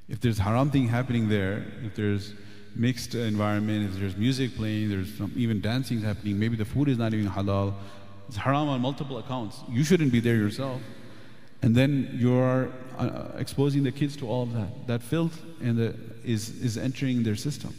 If 0.07 0.19
there's 0.21 0.39
haram 0.39 0.71
thing 0.71 0.87
happening 0.87 1.29
there, 1.29 1.65
if 1.83 1.95
there's 1.95 2.33
mixed 2.75 3.13
environment, 3.13 3.91
if 3.91 3.99
there's 3.99 4.17
music 4.17 4.55
playing, 4.55 4.89
there's 4.89 5.13
some 5.15 5.31
even 5.35 5.61
dancing 5.61 6.01
happening, 6.01 6.39
maybe 6.39 6.55
the 6.55 6.65
food 6.65 6.89
is 6.89 6.97
not 6.97 7.13
even 7.13 7.29
halal, 7.29 7.75
it's 8.27 8.37
haram 8.37 8.69
on 8.69 8.81
multiple 8.81 9.19
accounts. 9.19 9.59
You 9.69 9.83
shouldn't 9.83 10.11
be 10.11 10.19
there 10.19 10.35
yourself. 10.35 10.81
And 11.61 11.75
then 11.75 12.09
you're 12.13 12.71
uh, 12.97 13.31
exposing 13.37 13.83
the 13.83 13.91
kids 13.91 14.15
to 14.17 14.27
all 14.27 14.43
of 14.43 14.53
that. 14.53 14.87
That 14.87 15.03
filth 15.03 15.41
and 15.61 15.77
the, 15.77 15.95
is, 16.23 16.61
is 16.61 16.77
entering 16.77 17.21
their 17.23 17.35
system. 17.35 17.75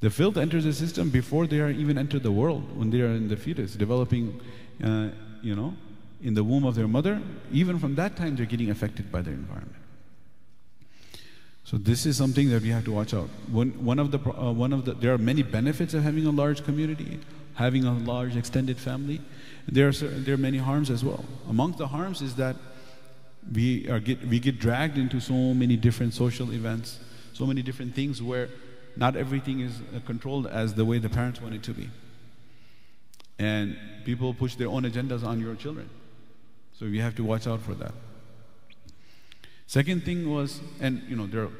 The 0.00 0.10
filth 0.10 0.36
enters 0.36 0.64
the 0.64 0.72
system 0.72 1.10
before 1.10 1.46
they 1.46 1.60
are 1.60 1.70
even 1.70 1.98
entered 1.98 2.22
the 2.22 2.30
world, 2.30 2.76
when 2.76 2.90
they 2.90 3.00
are 3.00 3.08
in 3.08 3.28
the 3.28 3.36
fetus, 3.36 3.74
developing, 3.74 4.40
uh, 4.82 5.08
you 5.42 5.56
know, 5.56 5.74
in 6.22 6.34
the 6.34 6.44
womb 6.44 6.64
of 6.64 6.74
their 6.74 6.86
mother. 6.86 7.20
Even 7.52 7.78
from 7.78 7.96
that 7.96 8.16
time, 8.16 8.36
they're 8.36 8.46
getting 8.46 8.70
affected 8.70 9.10
by 9.10 9.22
their 9.22 9.34
environment. 9.34 9.74
So 11.64 11.76
this 11.76 12.06
is 12.06 12.16
something 12.16 12.48
that 12.50 12.62
we 12.62 12.70
have 12.70 12.84
to 12.84 12.92
watch 12.92 13.12
out. 13.12 13.28
One, 13.50 13.84
one 13.84 13.98
of 13.98 14.10
the, 14.10 14.18
uh, 14.18 14.52
one 14.52 14.72
of 14.72 14.84
the, 14.84 14.94
there 14.94 15.12
are 15.12 15.18
many 15.18 15.42
benefits 15.42 15.94
of 15.94 16.02
having 16.02 16.26
a 16.26 16.30
large 16.30 16.64
community, 16.64 17.18
having 17.54 17.84
a 17.84 17.92
large 17.92 18.36
extended 18.36 18.78
family. 18.78 19.20
There 19.66 19.88
are, 19.88 19.92
there 19.92 20.34
are 20.34 20.38
many 20.38 20.58
harms 20.58 20.90
as 20.90 21.04
well. 21.04 21.24
Among 21.48 21.72
the 21.72 21.88
harms 21.88 22.22
is 22.22 22.36
that 22.36 22.56
we, 23.52 23.88
are 23.90 24.00
get, 24.00 24.26
we 24.26 24.38
get 24.38 24.58
dragged 24.60 24.96
into 24.96 25.20
so 25.20 25.34
many 25.34 25.76
different 25.76 26.14
social 26.14 26.52
events, 26.52 27.00
so 27.32 27.44
many 27.44 27.62
different 27.62 27.94
things 27.94 28.22
where 28.22 28.48
not 28.98 29.16
everything 29.16 29.60
is 29.60 29.80
uh, 29.94 30.00
controlled 30.04 30.48
as 30.48 30.74
the 30.74 30.84
way 30.84 30.98
the 30.98 31.08
parents 31.08 31.40
want 31.40 31.54
it 31.54 31.62
to 31.62 31.72
be. 31.72 31.88
And 33.38 33.78
people 34.04 34.34
push 34.34 34.56
their 34.56 34.68
own 34.68 34.82
agendas 34.82 35.24
on 35.24 35.40
your 35.40 35.54
children. 35.54 35.88
So 36.72 36.84
you 36.84 37.00
have 37.02 37.14
to 37.16 37.24
watch 37.24 37.46
out 37.46 37.60
for 37.60 37.74
that. 37.74 37.92
Second 39.68 40.04
thing 40.04 40.28
was, 40.28 40.60
and 40.80 41.02
you 41.08 41.14
know, 41.14 41.26
there 41.26 41.42
are 41.42 41.50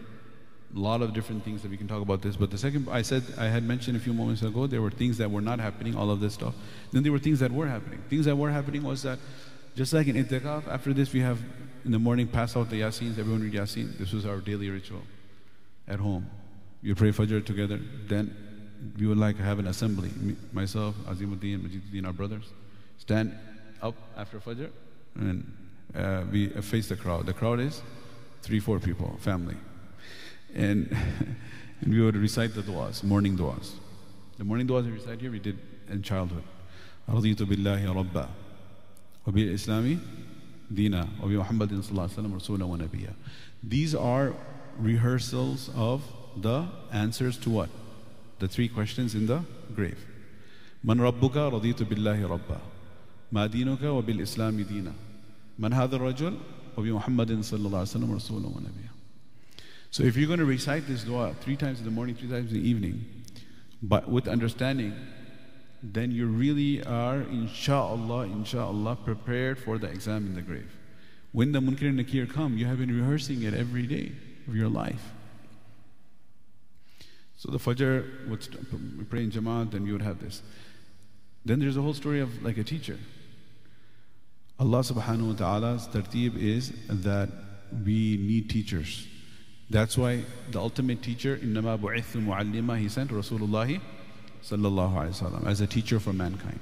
a 0.74 0.78
lot 0.78 1.00
of 1.00 1.14
different 1.14 1.44
things 1.44 1.62
that 1.62 1.70
we 1.70 1.76
can 1.76 1.86
talk 1.86 2.02
about 2.02 2.22
this, 2.22 2.34
but 2.34 2.50
the 2.50 2.58
second, 2.58 2.88
I 2.90 3.02
said, 3.02 3.22
I 3.38 3.46
had 3.46 3.62
mentioned 3.62 3.96
a 3.96 4.00
few 4.00 4.12
moments 4.12 4.42
ago, 4.42 4.66
there 4.66 4.82
were 4.82 4.90
things 4.90 5.16
that 5.18 5.30
were 5.30 5.40
not 5.40 5.60
happening, 5.60 5.94
all 5.94 6.10
of 6.10 6.18
this 6.18 6.34
stuff. 6.34 6.54
Then 6.92 7.04
there 7.04 7.12
were 7.12 7.20
things 7.20 7.38
that 7.38 7.52
were 7.52 7.68
happening. 7.68 8.02
Things 8.10 8.24
that 8.24 8.34
were 8.34 8.50
happening 8.50 8.82
was 8.82 9.02
that, 9.04 9.18
just 9.76 9.92
like 9.92 10.08
in 10.08 10.16
itikaf, 10.16 10.66
after 10.66 10.92
this 10.92 11.12
we 11.12 11.20
have, 11.20 11.38
in 11.84 11.92
the 11.92 11.98
morning, 12.00 12.26
pass 12.26 12.56
out 12.56 12.68
the 12.68 12.80
yasins, 12.80 13.16
everyone 13.18 13.42
read 13.42 13.52
yasin. 13.52 13.96
This 13.96 14.12
was 14.12 14.26
our 14.26 14.38
daily 14.38 14.68
ritual 14.68 15.02
at 15.86 16.00
home 16.00 16.28
We 16.81 16.93
pray 16.93 17.09
Fajr 17.09 17.45
together, 17.45 17.79
then 18.07 18.35
we 18.99 19.07
would 19.07 19.17
like 19.17 19.37
to 19.37 19.43
have 19.43 19.59
an 19.59 19.67
assembly. 19.67 20.09
Me, 20.19 20.35
myself, 20.51 20.95
Azimuddin, 21.07 21.61
Majiduddin, 21.61 22.05
our 22.05 22.13
brothers, 22.13 22.45
stand 22.97 23.33
up 23.81 23.95
after 24.17 24.39
Fajr 24.39 24.69
and 25.15 25.51
uh, 25.95 26.23
we 26.31 26.49
face 26.49 26.89
the 26.89 26.95
crowd. 26.95 27.25
The 27.25 27.33
crowd 27.33 27.59
is 27.59 27.81
three, 28.41 28.59
four 28.59 28.79
people, 28.79 29.15
family. 29.19 29.55
And, 30.55 30.95
and 31.81 31.93
we 31.93 32.01
would 32.01 32.15
recite 32.15 32.53
the 32.53 32.61
du'as, 32.61 33.03
morning 33.03 33.37
du'as. 33.37 33.71
The 34.37 34.43
morning 34.43 34.67
du'as 34.67 34.85
we 34.85 34.91
recite 34.91 35.21
here, 35.21 35.31
we 35.31 35.39
did 35.39 35.59
in 35.89 36.01
childhood. 36.01 36.43
رضيت 37.09 37.43
بالله 37.43 37.93
ربا 37.93 38.29
وبالإسلام 39.27 39.99
دينا 40.71 41.07
وبمحمد 41.21 41.81
صلى 41.81 41.91
الله 41.91 42.03
عليه 42.03 42.13
وسلم 42.13 42.33
رسولا 42.33 42.63
ونبيا. 42.65 43.13
These 43.61 43.93
are 43.93 44.33
rehearsals 44.79 45.69
of 45.75 46.01
the 46.37 46.67
answers 46.91 47.37
to 47.39 47.49
what? 47.49 47.69
The 48.39 48.47
three 48.47 48.67
questions 48.67 49.15
in 49.15 49.27
the 49.27 49.41
grave. 49.75 49.97
من 50.83 51.01
ربك 51.01 51.37
رضيت 51.37 51.83
بالله 51.83 52.27
ربا 52.27 52.61
ما 53.31 53.47
دينك 53.47 53.81
وبالإسلام 53.81 54.61
دينا 54.61 54.93
من 55.59 55.73
هذا 55.73 55.95
الرجل 55.95 56.37
وبمحمد 56.77 57.41
صلى 57.41 57.67
الله 57.67 57.79
عليه 57.79 57.89
وسلم 57.95 58.11
رسولا 58.11 58.47
ونبيا 58.47 58.93
So 59.91 60.03
if 60.03 60.17
you're 60.17 60.27
going 60.27 60.39
to 60.39 60.45
recite 60.45 60.87
this 60.87 61.03
dua 61.03 61.35
three 61.41 61.55
times 61.55 61.79
in 61.79 61.85
the 61.85 61.91
morning, 61.91 62.15
three 62.15 62.27
times 62.27 62.51
in 62.51 62.61
the 62.61 62.67
evening, 62.67 63.05
but 63.83 64.09
with 64.09 64.27
understanding, 64.27 64.93
then 65.83 66.09
you 66.11 66.25
really 66.25 66.83
are, 66.83 67.19
inshallah, 67.21 68.23
inshallah, 68.23 68.95
prepared 69.05 69.59
for 69.59 69.77
the 69.77 69.87
exam 69.87 70.25
in 70.25 70.33
the 70.33 70.41
grave. 70.41 70.71
When 71.31 71.51
the 71.51 71.59
Munkar 71.59 71.89
and 71.89 71.97
Nakir 71.97 72.25
come, 72.25 72.57
you 72.57 72.65
have 72.65 72.79
been 72.79 72.95
rehearsing 72.95 73.43
it 73.43 73.53
every 73.53 73.85
day 73.85 74.13
of 74.47 74.55
your 74.55 74.69
life. 74.69 75.11
So 77.37 77.51
the 77.51 77.57
Fajr 77.57 78.29
would 78.29 78.43
st- 78.43 79.09
pray 79.09 79.23
in 79.23 79.31
Jamaat, 79.31 79.71
then 79.71 79.83
we 79.83 79.91
would 79.91 80.01
have 80.01 80.19
this. 80.19 80.41
Then 81.45 81.59
there's 81.59 81.77
a 81.77 81.81
whole 81.81 81.93
story 81.93 82.21
of 82.21 82.43
like 82.43 82.57
a 82.57 82.63
teacher. 82.63 82.97
Allah 84.59 84.79
subhanahu 84.79 85.29
wa 85.29 85.33
ta'ala's 85.33 85.87
tartib 85.87 86.37
is 86.37 86.71
that 86.87 87.29
we 87.85 88.17
need 88.17 88.49
teachers. 88.49 89.07
That's 89.69 89.97
why 89.97 90.23
the 90.51 90.59
ultimate 90.59 91.01
teacher, 91.01 91.37
إِنَّمَا 91.37 91.79
بُعِثُ 91.79 92.23
مُعَلِّمًا 92.23 92.79
He 92.79 92.87
sent 92.89 93.09
Rasulullah 93.09 93.81
sallallahu 94.43 94.93
alayhi 94.93 95.21
wasallam 95.21 95.47
as 95.47 95.61
a 95.61 95.67
teacher 95.67 95.99
for 95.99 96.13
mankind. 96.13 96.59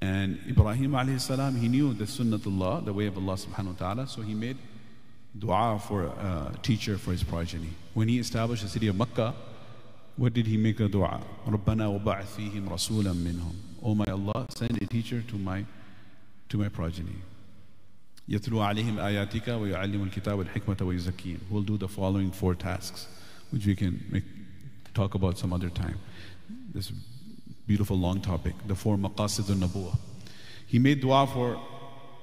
And 0.00 0.40
Ibrahim 0.48 0.92
alayhi 0.92 1.20
salam, 1.20 1.56
he 1.56 1.68
knew 1.68 1.92
the 1.92 2.04
sunnatullah, 2.04 2.84
the 2.84 2.92
way 2.92 3.06
of 3.06 3.16
Allah 3.16 3.34
subhanahu 3.34 3.66
wa 3.66 3.78
ta'ala, 3.78 4.06
so 4.06 4.22
he 4.22 4.34
made 4.34 4.56
dua 5.38 5.78
for 5.78 6.04
a 6.04 6.52
teacher 6.62 6.98
for 6.98 7.12
his 7.12 7.22
progeny. 7.22 7.70
When 7.94 8.08
he 8.08 8.18
established 8.18 8.62
the 8.62 8.68
city 8.68 8.88
of 8.88 8.96
Makkah, 8.96 9.34
what 10.16 10.34
did 10.34 10.46
he 10.46 10.56
make 10.56 10.80
a 10.80 10.88
dua? 10.88 11.20
رَبَّنَا 11.46 12.02
وَبَعْثْ 12.02 12.24
فِيهِمْ 12.24 12.68
رَسُولًا 12.68 13.14
مِّنْهُمْ 13.14 13.54
Oh 13.82 13.94
my 13.94 14.04
Allah, 14.06 14.46
send 14.50 14.82
a 14.82 14.86
teacher 14.86 15.22
to 15.22 15.36
my, 15.36 15.64
to 16.48 16.58
my 16.58 16.68
progeny. 16.68 17.16
يَتْلُو 18.28 18.58
عَلَيْهِمْ 18.58 18.96
آيَاتِكَ 18.98 19.46
وَيُعَلِّمُ 19.46 20.10
الْكِتَابَ 20.10 20.46
الْحِكْمَةَ 20.48 20.76
وَيُزَكِّيهِمْ 20.76 21.38
Who 21.48 21.54
will 21.54 21.62
do 21.62 21.76
the 21.76 21.88
following 21.88 22.32
four 22.32 22.54
tasks, 22.54 23.06
which 23.50 23.64
we 23.64 23.76
can 23.76 24.04
make, 24.10 24.24
talk 24.92 25.14
about 25.14 25.38
some 25.38 25.52
other 25.52 25.70
time. 25.70 25.98
This 26.74 26.92
beautiful 27.66 27.96
long 27.96 28.20
topic, 28.20 28.54
the 28.66 28.74
four 28.74 28.96
maqasid 28.96 29.48
al-nabuwah. 29.50 29.96
He 30.66 30.78
made 30.78 31.00
dua 31.00 31.26
for 31.26 31.60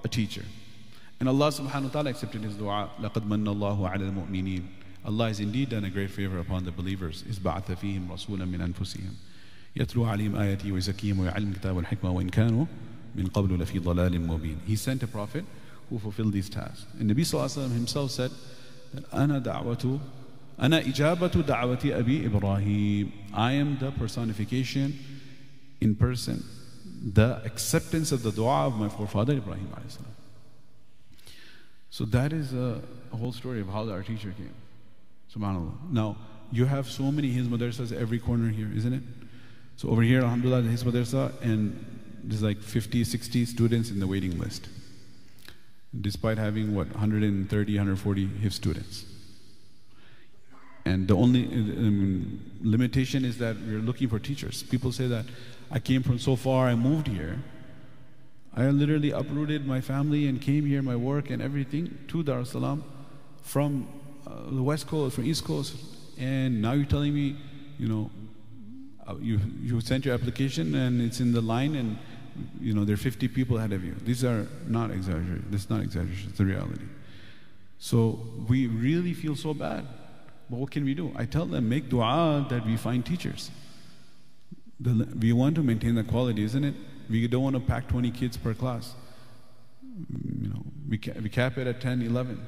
a 0.04 0.08
teacher. 0.08 0.44
And 1.20 1.30
Allah 1.30 1.48
subhanahu 1.48 1.84
wa 1.84 1.90
ta'ala 1.90 2.10
accepted 2.10 2.44
his 2.44 2.56
dua. 2.56 2.90
لَقَدْ 3.00 3.28
مَنَّ 3.28 3.46
اللَّهُ 3.46 3.90
عَلَى 3.90 4.12
الْمُؤْمِنِينَ 4.12 4.64
Allah 5.06 5.28
has 5.28 5.40
indeed 5.40 5.70
done 5.70 5.86
a 5.86 5.90
great 5.90 6.10
favor 6.10 6.40
upon 6.40 6.66
the 6.66 6.72
believers. 6.72 7.24
إِذْ 7.24 7.40
بَعَثَ 7.40 7.72
فِيهِمْ 7.78 8.10
رَسُولًا 8.10 8.46
مِنْ 8.46 8.62
أَنفُسِهِمْ 8.62 9.14
يَتْلُو 9.78 10.06
عَلَيْهِمْ 10.06 10.36
آيَاتِهِ 10.36 10.72
وَيُزَكِّيهِمْ 10.72 11.20
وَيُعَلِّمُ 11.20 11.52
الْكِتَابَ 11.52 11.76
وَالْحِكْمَةَ 11.76 12.12
وَإِنْ 12.12 12.30
كَانُوا 12.30 12.66
مِنْ 13.16 13.28
قَبْلُ 13.28 13.58
لَفِي 13.60 13.80
ضَلَالٍ 13.80 14.28
مُبِينٍ 14.28 14.58
He 14.66 14.76
sent 14.76 15.04
a 15.04 15.08
prophet 15.08 15.46
who 15.90 16.00
fulfilled 16.00 16.34
these 16.34 16.50
tasks. 16.50 16.86
And 17.00 17.10
Nabi 17.10 17.20
Sallallahu 17.20 17.46
Alaihi 17.46 17.68
Wasallam 17.68 17.74
himself 17.74 18.12
said 18.12 18.32
that 18.94 19.10
أَنَا 19.12 19.44
دَعْوَةُ 19.44 20.00
أَنَا 20.60 20.82
إِجَابَةُ 20.84 21.46
دَعْوَةِ 21.46 21.82
أَبِي 21.82 22.30
إِبْرَاهِيمَ 22.30 23.12
I 23.34 23.52
am 23.54 23.78
the 23.78 23.92
personification 23.92 24.98
in 25.82 25.96
person, 25.96 26.44
the 27.14 27.42
acceptance 27.46 28.12
of 28.12 28.24
the 28.24 28.32
dua 28.32 28.68
of 28.68 28.76
my 28.76 28.90
forefather 28.90 29.34
Ibrahim 29.34 29.68
alayhi 29.68 29.92
salam. 29.92 30.12
So 31.91 32.05
that 32.07 32.33
is 32.33 32.53
a, 32.55 32.81
a, 33.13 33.17
whole 33.17 33.33
story 33.33 33.61
of 33.61 33.69
how 33.69 33.89
our 33.89 34.03
teacher 34.03 34.33
came. 34.37 34.55
Subhanallah. 35.35 35.91
Now, 35.91 36.17
you 36.53 36.65
have 36.65 36.89
so 36.89 37.11
many 37.11 37.33
HIFZ 37.33 37.49
madrasas 37.49 37.93
every 37.93 38.19
corner 38.19 38.49
here, 38.49 38.71
isn't 38.75 38.93
it? 38.93 39.03
So 39.77 39.89
over 39.89 40.03
here, 40.03 40.21
alhamdulillah, 40.21 40.63
HIFZ 40.63 40.85
madrasa, 40.85 41.43
and 41.43 41.85
there's 42.23 42.43
like 42.43 42.63
50, 42.63 43.03
60 43.03 43.45
students 43.45 43.91
in 43.91 43.99
the 43.99 44.07
waiting 44.07 44.39
list. 44.39 44.69
Despite 46.01 46.39
having, 46.39 46.75
what, 46.75 46.89
130, 46.89 47.75
140 47.75 48.27
HIFZ 48.27 48.53
students. 48.53 49.05
And 50.85 51.09
the 51.09 51.15
only 51.15 51.45
um, 51.45 52.41
limitation 52.63 53.25
is 53.25 53.39
that 53.39 53.57
we're 53.57 53.81
looking 53.81 54.09
for 54.09 54.19
teachers. 54.19 54.63
People 54.63 54.93
say 54.93 55.09
that 55.09 55.27
I 55.71 55.79
came 55.79 56.03
from 56.03 56.19
so 56.19 56.37
far, 56.37 56.69
I 56.69 56.75
moved 56.75 57.09
here. 57.09 57.39
I 58.57 58.69
literally 58.71 59.13
uprooted 59.13 59.67
my 59.67 59.81
family 59.81 60.27
and 60.27 60.41
came 60.41 60.67
here, 60.67 60.83
my 60.83 60.97
work 60.97 61.31
and 61.31 61.41
everything, 61.41 61.97
to 62.09 62.25
Darussalam 62.25 62.83
from 63.43 63.89
uh, 64.27 64.51
the 64.51 64.63
West 64.63 64.87
Coast, 64.89 65.15
from 65.15 65.25
East 65.25 65.45
Coast. 65.45 65.77
And 66.19 66.61
now 66.61 66.73
you're 66.73 66.85
telling 66.85 67.15
me, 67.15 67.37
you 67.79 67.89
know, 67.89 68.11
uh, 69.07 69.15
you, 69.21 69.41
you 69.63 69.81
sent 69.81 70.05
your 70.05 70.15
application 70.15 70.75
and 70.75 71.01
it's 71.01 71.21
in 71.21 71.33
the 71.33 71.41
line 71.41 71.77
and, 71.77 71.97
you 72.61 72.75
know, 72.75 72.85
there 72.85 72.95
are 72.95 72.99
50 72.99 73.29
people 73.29 73.57
ahead 73.57 73.73
of 73.73 73.85
you. 73.85 73.95
These 74.05 74.25
are 74.25 74.47
not 74.67 74.91
exaggeration. 74.91 75.47
This 75.51 75.63
is 75.65 75.71
not 75.71 75.81
exaggeration, 75.81 76.31
it's 76.31 76.39
the 76.39 76.45
reality. 76.45 76.85
So 77.79 78.21
we 78.49 78.67
really 78.67 79.15
feel 79.15 79.37
so 79.37 79.55
bad. 79.55 79.87
But 80.51 80.59
what 80.59 80.71
can 80.73 80.85
we 80.85 80.95
do? 80.95 81.13
I 81.17 81.25
tell 81.25 81.47
them, 81.47 81.69
make 81.69 81.89
dua 81.89 82.47
that 82.51 82.67
we 82.67 82.77
find 82.77 83.07
teachers. 83.07 83.51
The, 84.81 85.09
we 85.19 85.33
want 85.33 85.55
to 85.55 85.63
maintain 85.63 85.95
the 85.95 86.05
quality, 86.05 86.43
isn't 86.43 86.65
it? 86.65 86.75
We 87.11 87.27
don't 87.27 87.43
want 87.43 87.57
to 87.57 87.61
pack 87.61 87.89
20 87.89 88.11
kids 88.13 88.37
per 88.37 88.55
class. 88.55 88.95
You 89.83 90.49
know, 90.49 90.65
we, 90.89 90.99
ca- 90.99 91.19
we 91.21 91.29
cap 91.29 91.59
it 91.59 91.67
at 91.67 91.81
10, 91.81 92.03
11. 92.03 92.41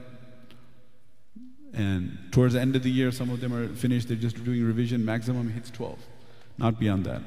And 1.75 2.18
towards 2.31 2.55
the 2.55 2.61
end 2.61 2.77
of 2.77 2.83
the 2.83 2.90
year, 2.90 3.11
some 3.11 3.31
of 3.31 3.40
them 3.40 3.53
are 3.55 3.68
finished, 3.68 4.09
they're 4.09 4.16
just 4.16 4.42
doing 4.44 4.64
revision, 4.64 5.05
maximum 5.05 5.51
hits 5.51 5.70
12, 5.70 5.98
not 6.59 6.79
beyond 6.79 7.05
that. 7.07 7.22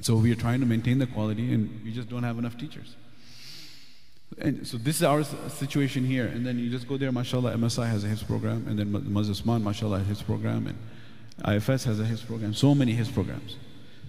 So 0.00 0.16
we 0.16 0.32
are 0.32 0.36
trying 0.36 0.60
to 0.60 0.66
maintain 0.66 0.98
the 0.98 1.06
quality, 1.06 1.52
and 1.52 1.82
we 1.84 1.92
just 1.92 2.08
don't 2.08 2.24
have 2.24 2.38
enough 2.38 2.58
teachers. 2.58 2.96
And 4.38 4.66
so 4.66 4.76
this 4.76 4.96
is 4.96 5.02
our 5.04 5.22
situation 5.22 6.04
here. 6.04 6.26
And 6.26 6.44
then 6.44 6.58
you 6.58 6.68
just 6.68 6.88
go 6.88 6.96
there, 6.96 7.12
mashallah, 7.12 7.54
MSI 7.54 7.88
has 7.88 8.04
a 8.04 8.08
HIFZ 8.08 8.26
program, 8.26 8.66
and 8.68 8.78
then 8.78 9.12
Masjid 9.12 9.30
Usman, 9.30 9.62
mashallah, 9.62 10.00
has 10.00 10.18
HIFZ 10.18 10.26
program, 10.26 10.66
and 10.66 11.56
IFS 11.56 11.84
has 11.84 12.00
a 12.00 12.04
HIFZ 12.04 12.26
program, 12.26 12.52
so 12.52 12.74
many 12.74 12.94
HIFZ 12.94 13.14
programs. 13.14 13.56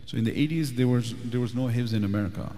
So 0.07 0.17
in 0.17 0.23
the 0.23 0.31
80s, 0.31 0.69
there 0.69 0.87
was, 0.87 1.13
there 1.25 1.41
was 1.41 1.53
no 1.53 1.63
HIFZ 1.63 1.93
in 1.93 2.05
America. 2.05 2.49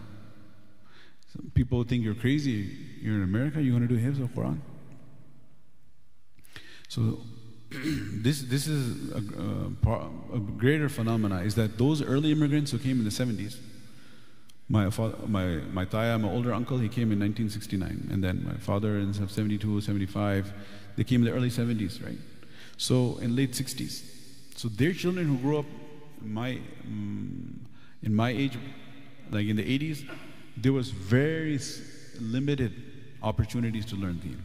Some 1.33 1.51
people 1.55 1.83
think 1.83 2.03
you're 2.03 2.13
crazy. 2.13 2.69
You're 3.01 3.15
in 3.15 3.23
America, 3.23 3.59
you're 3.59 3.75
going 3.75 3.88
to 3.88 3.93
do 3.93 3.99
HIFZ 3.99 4.21
of 4.21 4.29
Quran? 4.35 4.59
So 6.88 7.21
this, 7.71 8.43
this 8.43 8.67
is 8.67 9.12
a, 9.12 9.17
a, 9.17 10.39
greater 10.39 10.89
phenomena 10.89 11.41
is 11.41 11.55
that 11.55 11.79
those 11.79 12.03
early 12.03 12.31
immigrants 12.31 12.69
who 12.69 12.77
came 12.77 12.99
in 12.99 13.03
the 13.05 13.09
70s, 13.09 13.57
my, 14.67 14.91
father, 14.91 15.17
my, 15.25 15.45
my 15.73 15.85
taya, 15.85 16.21
my 16.21 16.29
older 16.29 16.53
uncle, 16.53 16.77
he 16.77 16.88
came 16.88 17.12
in 17.12 17.19
1969. 17.19 18.09
And 18.12 18.23
then 18.23 18.45
my 18.45 18.57
father 18.57 18.99
in 18.99 19.12
72, 19.12 19.81
75, 19.81 20.53
they 20.97 21.03
came 21.03 21.21
in 21.21 21.31
the 21.31 21.35
early 21.35 21.49
70s, 21.49 22.05
right? 22.05 22.19
So 22.77 23.17
in 23.23 23.35
late 23.35 23.53
60s. 23.53 24.03
So 24.55 24.67
their 24.67 24.93
children 24.93 25.25
who 25.25 25.38
grew 25.39 25.57
up 25.57 25.65
my 26.21 26.60
um, 26.86 27.60
in 28.03 28.13
my 28.15 28.29
age, 28.29 28.58
like 29.32 29.47
in 29.47 29.55
the 29.55 29.79
80s, 29.79 30.08
there 30.58 30.73
was 30.73 30.89
very 30.89 31.60
limited 32.19 32.73
opportunities 33.21 33.86
to 33.88 33.95
learn 33.95 34.17
deen. 34.19 34.41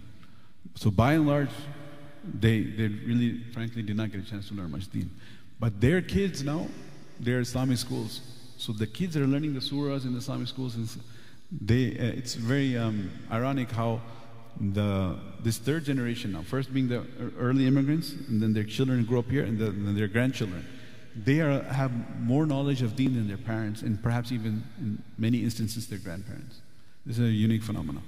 So 0.74 0.90
by 0.90 1.14
and 1.14 1.26
large, 1.26 1.50
they, 2.24 2.62
they 2.62 2.88
really, 2.88 3.44
frankly, 3.52 3.82
did 3.82 3.96
not 3.96 4.10
get 4.10 4.20
a 4.20 4.28
chance 4.28 4.48
to 4.48 4.54
learn 4.54 4.70
much 4.70 4.90
deen. 4.90 5.10
But 5.60 5.80
their 5.80 6.00
kids 6.02 6.42
now, 6.42 6.66
they're 7.20 7.40
Islamic 7.40 7.78
schools. 7.78 8.20
So 8.56 8.72
the 8.72 8.86
kids 8.86 9.14
that 9.14 9.22
are 9.22 9.26
learning 9.26 9.54
the 9.54 9.60
surahs 9.60 10.04
in 10.04 10.12
the 10.12 10.18
Islamic 10.18 10.48
schools, 10.48 10.76
they, 11.52 11.90
uh, 11.98 12.18
it's 12.18 12.34
very 12.34 12.76
um, 12.76 13.10
ironic 13.30 13.70
how 13.70 14.00
the, 14.60 15.16
this 15.40 15.58
third 15.58 15.84
generation 15.84 16.32
now, 16.32 16.42
first 16.42 16.72
being 16.72 16.88
the 16.88 17.04
early 17.38 17.66
immigrants, 17.66 18.12
and 18.12 18.40
then 18.42 18.52
their 18.52 18.64
children 18.64 19.04
grow 19.04 19.20
up 19.20 19.30
here, 19.30 19.44
and, 19.44 19.58
the, 19.58 19.66
and 19.66 19.96
their 19.96 20.08
grandchildren 20.08 20.64
they 21.16 21.40
are, 21.40 21.62
have 21.62 21.92
more 22.20 22.46
knowledge 22.46 22.82
of 22.82 22.96
deen 22.96 23.14
than 23.14 23.28
their 23.28 23.36
parents, 23.36 23.82
and 23.82 24.02
perhaps 24.02 24.32
even 24.32 24.64
in 24.78 25.02
many 25.16 25.42
instances 25.42 25.86
their 25.86 25.98
grandparents. 25.98 26.60
This 27.06 27.18
is 27.18 27.28
a 27.28 27.32
unique 27.32 27.62
phenomenon. 27.62 28.02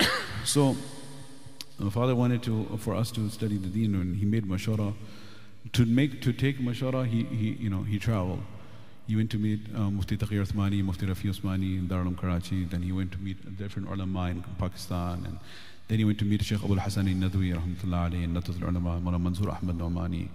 so, 0.44 0.76
my 1.78 1.90
father 1.90 2.14
wanted 2.14 2.42
to, 2.44 2.78
for 2.78 2.94
us 2.94 3.10
to 3.12 3.28
study 3.28 3.58
the 3.58 3.68
deen, 3.68 3.94
and 3.94 4.16
he 4.16 4.24
made 4.24 4.44
mashwara. 4.44 4.94
To 5.72 5.84
make 5.84 6.22
to 6.22 6.32
take 6.32 6.58
mashwara, 6.58 7.06
he, 7.06 7.24
he 7.24 7.50
you 7.62 7.70
know 7.70 7.82
he 7.82 7.98
traveled. 7.98 8.42
He 9.06 9.16
went 9.16 9.30
to 9.32 9.38
meet 9.38 9.60
uh, 9.74 9.90
Mufti 9.90 10.16
Taqi 10.16 10.42
Uthmani, 10.42 10.82
Mufti 10.82 11.04
Rafi 11.04 11.28
Usmani 11.28 11.78
in 11.78 11.88
Darul 11.88 12.16
Karachi. 12.18 12.64
Then 12.64 12.80
he 12.80 12.92
went 12.92 13.12
to 13.12 13.18
meet 13.18 13.58
different 13.58 13.88
ulama 13.90 14.30
in 14.30 14.42
Pakistan, 14.58 15.24
and 15.26 15.38
then 15.88 15.98
he 15.98 16.04
went 16.06 16.18
to 16.20 16.24
meet 16.24 16.42
Sheikh 16.42 16.64
Abu 16.64 16.76
Hassan 16.76 17.08
al-Nadwi, 17.08 17.52
rahmatullah 17.52 18.10
alayhi, 18.10 18.24
and 18.24 18.34
Nadwatul 18.34 18.62
Ulama, 18.62 19.00
Mawlana 19.00 19.20
Manzoor 19.22 19.52
Ahmad 19.52 19.76
Nomani 19.76 20.28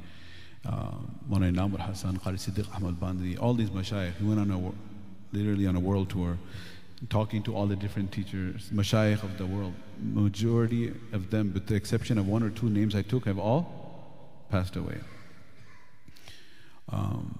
uh, 0.65 0.91
Namr 1.30 1.80
Hassan, 1.80 2.17
Qari 2.17 2.36
Siddiq 2.36 2.74
Ahmad 2.76 3.00
Bandvi, 3.00 3.41
all 3.41 3.54
these 3.54 3.69
mashayikh. 3.69 4.15
He 4.17 4.26
went 4.26 4.39
on 4.39 4.52
a, 4.52 5.36
literally 5.36 5.67
on 5.67 5.76
a 5.76 5.80
world 5.80 6.10
tour, 6.10 6.38
talking 7.10 7.41
to 7.43 7.56
all 7.56 7.65
the 7.65 7.76
different 7.76 8.12
teachers, 8.12 8.69
mashayikh 8.74 9.24
of 9.24 9.38
the 9.38 9.45
world. 9.45 9.74
Majority 10.02 10.93
of 11.13 11.30
them, 11.30 11.54
with 11.54 11.67
the 11.67 11.76
exception 11.76 12.17
of 12.17 12.28
one 12.28 12.43
or 12.43 12.50
two 12.50 12.69
names 12.69 12.95
I 12.95 13.02
took, 13.02 13.26
have 13.26 13.39
all 13.39 14.45
passed 14.50 14.76
away. 14.76 15.00
Um, 16.91 17.38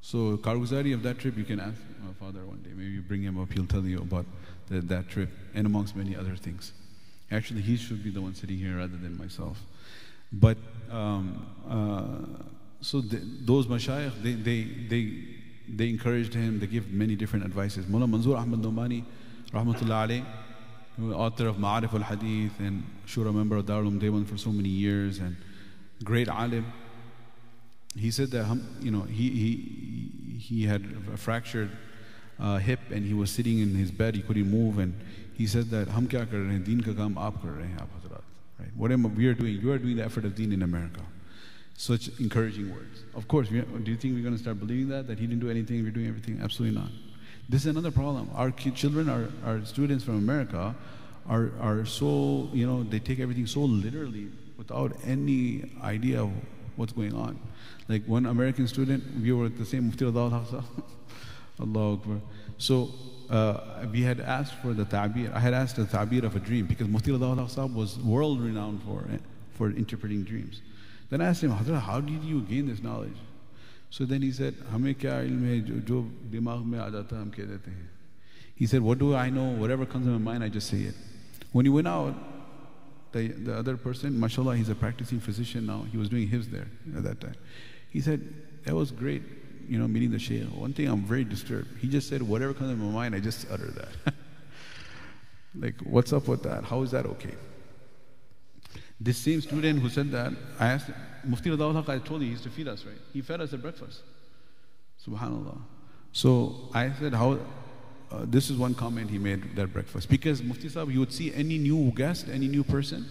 so, 0.00 0.36
Karguzari 0.36 0.92
of 0.92 1.02
that 1.04 1.18
trip, 1.18 1.38
you 1.38 1.44
can 1.44 1.60
ask 1.60 1.80
my 2.04 2.12
father 2.20 2.44
one 2.44 2.60
day. 2.62 2.70
Maybe 2.74 2.90
you 2.90 3.00
bring 3.00 3.22
him 3.22 3.40
up, 3.40 3.52
he'll 3.52 3.66
tell 3.66 3.84
you 3.84 3.98
about 3.98 4.26
the, 4.68 4.80
that 4.82 5.08
trip, 5.08 5.30
and 5.54 5.66
amongst 5.66 5.96
many 5.96 6.14
other 6.14 6.36
things. 6.36 6.72
Actually, 7.30 7.62
he 7.62 7.76
should 7.76 8.04
be 8.04 8.10
the 8.10 8.20
one 8.20 8.34
sitting 8.34 8.58
here 8.58 8.76
rather 8.76 8.96
than 8.96 9.16
myself. 9.16 9.62
But 10.40 10.58
um, 10.90 11.46
uh, 11.68 12.44
so 12.80 13.00
the, 13.00 13.20
those 13.40 13.66
mashayikh, 13.66 14.22
they, 14.22 14.32
they, 14.32 14.64
they, 14.88 15.12
they 15.68 15.88
encouraged 15.88 16.34
him, 16.34 16.60
they 16.60 16.66
give 16.66 16.90
many 16.90 17.16
different 17.16 17.44
advices. 17.44 17.86
Mullah 17.86 18.06
Manzoor 18.06 18.38
Ahmad 18.38 18.60
Nomani, 18.60 19.04
rahmatullah 19.52 20.24
author 21.12 21.48
of 21.48 21.56
Ma'arif 21.56 21.92
al-Hadith 21.94 22.60
and 22.60 22.84
Shura 23.06 23.34
member 23.34 23.56
of 23.56 23.66
Darul 23.66 23.98
Dewan 23.98 24.24
for 24.24 24.36
so 24.36 24.50
many 24.50 24.68
years 24.68 25.18
and 25.18 25.36
great 26.04 26.28
alim. 26.28 26.72
He 27.96 28.10
said 28.10 28.30
that 28.32 28.60
you 28.80 28.90
know 28.90 29.02
he, 29.02 29.30
he, 29.30 30.38
he 30.38 30.66
had 30.66 30.84
a 31.12 31.16
fractured 31.16 31.70
uh, 32.38 32.58
hip 32.58 32.80
and 32.90 33.04
he 33.04 33.14
was 33.14 33.30
sitting 33.30 33.58
in 33.58 33.74
his 33.74 33.90
bed, 33.90 34.14
he 34.14 34.22
couldn't 34.22 34.50
move 34.50 34.78
and 34.78 34.94
he 35.34 35.46
said 35.46 35.70
that 35.70 35.88
hum 35.88 36.06
kya 36.06 36.30
kar 36.30 36.38
rahe 36.38 36.50
hain, 36.50 36.62
deen 36.62 36.80
ka 36.80 36.90
kaam 36.92 37.14
aap 37.14 37.40
kar 37.42 37.52
rahe 37.52 37.68
hain, 37.68 37.88
Right? 38.64 38.76
Whatever 38.76 39.08
we 39.08 39.26
are 39.26 39.34
doing, 39.34 39.60
you 39.60 39.72
are 39.72 39.78
doing 39.78 39.96
the 39.96 40.04
effort 40.04 40.24
of 40.24 40.34
deen 40.34 40.52
in 40.52 40.62
America. 40.62 41.00
Such 41.76 42.08
encouraging 42.20 42.72
words. 42.72 43.02
Of 43.14 43.26
course, 43.28 43.48
do 43.48 43.56
you 43.56 43.96
think 43.96 44.14
we're 44.14 44.22
going 44.22 44.36
to 44.36 44.42
start 44.42 44.58
believing 44.58 44.88
that? 44.88 45.06
That 45.08 45.18
he 45.18 45.26
didn't 45.26 45.40
do 45.40 45.50
anything, 45.50 45.82
we're 45.82 45.90
doing 45.90 46.06
everything? 46.06 46.40
Absolutely 46.42 46.78
not. 46.80 46.90
This 47.48 47.62
is 47.62 47.66
another 47.66 47.90
problem. 47.90 48.30
Our 48.34 48.50
children, 48.50 49.08
our, 49.08 49.28
our 49.44 49.64
students 49.64 50.04
from 50.04 50.16
America, 50.16 50.74
are, 51.28 51.50
are 51.60 51.84
so, 51.84 52.48
you 52.52 52.66
know, 52.66 52.84
they 52.84 53.00
take 53.00 53.20
everything 53.20 53.46
so 53.46 53.60
literally 53.60 54.28
without 54.56 54.96
any 55.04 55.70
idea 55.82 56.22
of 56.22 56.30
what's 56.76 56.92
going 56.92 57.14
on. 57.14 57.38
Like 57.88 58.04
one 58.06 58.26
American 58.26 58.66
student, 58.68 59.02
we 59.20 59.32
were 59.32 59.46
at 59.46 59.58
the 59.58 59.66
same 59.66 59.86
Mufti 59.86 60.04
Allah 60.06 60.46
Akbar. 61.60 62.20
So 62.58 62.90
uh, 63.29 63.85
we 63.91 64.01
had 64.01 64.19
asked 64.19 64.55
for 64.55 64.73
the 64.73 64.85
ta'bir. 64.85 65.31
I 65.33 65.39
had 65.39 65.53
asked 65.53 65.75
the 65.75 65.85
ta'bir 65.85 66.25
of 66.25 66.35
a 66.35 66.39
dream 66.39 66.65
because 66.65 66.87
Mufti 66.87 67.11
Sahab 67.11 67.73
was 67.73 67.99
world 67.99 68.41
renowned 68.41 68.81
for, 68.83 69.05
for 69.53 69.69
interpreting 69.69 70.23
dreams. 70.23 70.61
Then 71.09 71.21
I 71.21 71.27
asked 71.27 71.43
him, 71.43 71.51
how 71.51 72.01
did 72.01 72.23
you 72.23 72.41
gain 72.41 72.67
this 72.67 72.81
knowledge? 72.81 73.17
So 73.91 74.05
then 74.05 74.21
he 74.21 74.31
said, 74.31 74.53
हमें 74.71 74.95
क्या 74.95 75.21
इल्म 75.25 75.43
है 75.45 75.61
जो 75.65 75.79
जो 75.85 76.11
दिमाग 76.31 76.63
में 76.65 76.77
आ 76.79 76.89
जाता 76.89 77.15
है 77.15 77.21
हम 77.21 77.29
कह 77.31 77.45
देते 77.45 77.71
हैं. 77.71 77.87
He 78.55 78.67
said, 78.67 78.81
what 78.81 78.99
do 78.99 79.15
I 79.15 79.29
know? 79.31 79.49
Whatever 79.57 79.85
comes 79.85 80.05
in 80.05 80.13
my 80.13 80.19
mind, 80.19 80.43
I 80.43 80.49
just 80.49 80.67
say 80.67 80.81
it. 80.81 80.95
When 81.51 81.65
he 81.65 81.71
went 81.71 81.87
out, 81.87 82.13
the, 83.11 83.29
the 83.29 83.55
other 83.57 83.77
person, 83.77 84.19
mashallah, 84.19 84.57
he's 84.57 84.69
a 84.69 84.75
practicing 84.75 85.19
physician 85.19 85.65
now. 85.65 85.85
He 85.91 85.97
was 85.97 86.09
doing 86.09 86.27
his 86.27 86.49
there 86.49 86.67
at 86.95 87.03
that 87.03 87.19
time. 87.19 87.35
He 87.89 88.01
said, 88.01 88.21
that 88.65 88.75
was 88.75 88.91
great 88.91 89.23
you 89.68 89.78
know, 89.78 89.88
meeting 89.88 90.10
the 90.10 90.18
Shaykh, 90.18 90.44
one 90.44 90.72
thing 90.72 90.88
I'm 90.88 91.02
very 91.02 91.24
disturbed. 91.24 91.68
He 91.80 91.88
just 91.88 92.08
said, 92.08 92.22
whatever 92.22 92.54
comes 92.54 92.70
in 92.70 92.78
my 92.78 92.92
mind, 92.92 93.14
I 93.14 93.20
just 93.20 93.46
utter 93.50 93.70
that. 93.70 94.14
like, 95.58 95.74
what's 95.82 96.12
up 96.12 96.28
with 96.28 96.42
that? 96.42 96.64
How 96.64 96.82
is 96.82 96.90
that 96.90 97.06
okay? 97.06 97.34
This 99.00 99.18
same 99.18 99.40
student 99.40 99.80
who 99.80 99.88
said 99.88 100.10
that, 100.12 100.32
I 100.58 100.68
asked 100.68 100.90
Mufti 101.24 101.50
Radawul 101.50 101.88
I 101.88 101.98
told 101.98 102.20
you 102.20 102.26
he 102.26 102.32
used 102.32 102.44
to 102.44 102.50
feed 102.50 102.68
us, 102.68 102.84
right? 102.84 102.96
He 103.12 103.22
fed 103.22 103.40
us 103.40 103.52
at 103.52 103.62
breakfast. 103.62 104.02
Subhanallah. 105.06 105.58
So 106.12 106.68
I 106.72 106.92
said, 106.92 107.12
how, 107.12 107.38
uh, 108.12 108.24
this 108.24 108.50
is 108.50 108.56
one 108.56 108.74
comment 108.74 109.10
he 109.10 109.18
made 109.18 109.56
that 109.56 109.72
breakfast. 109.72 110.08
Because 110.08 110.42
Mufti 110.42 110.68
Sahib, 110.68 110.90
you 110.90 111.00
would 111.00 111.12
see 111.12 111.34
any 111.34 111.58
new 111.58 111.90
guest, 111.92 112.26
any 112.30 112.48
new 112.48 112.62
person, 112.62 113.06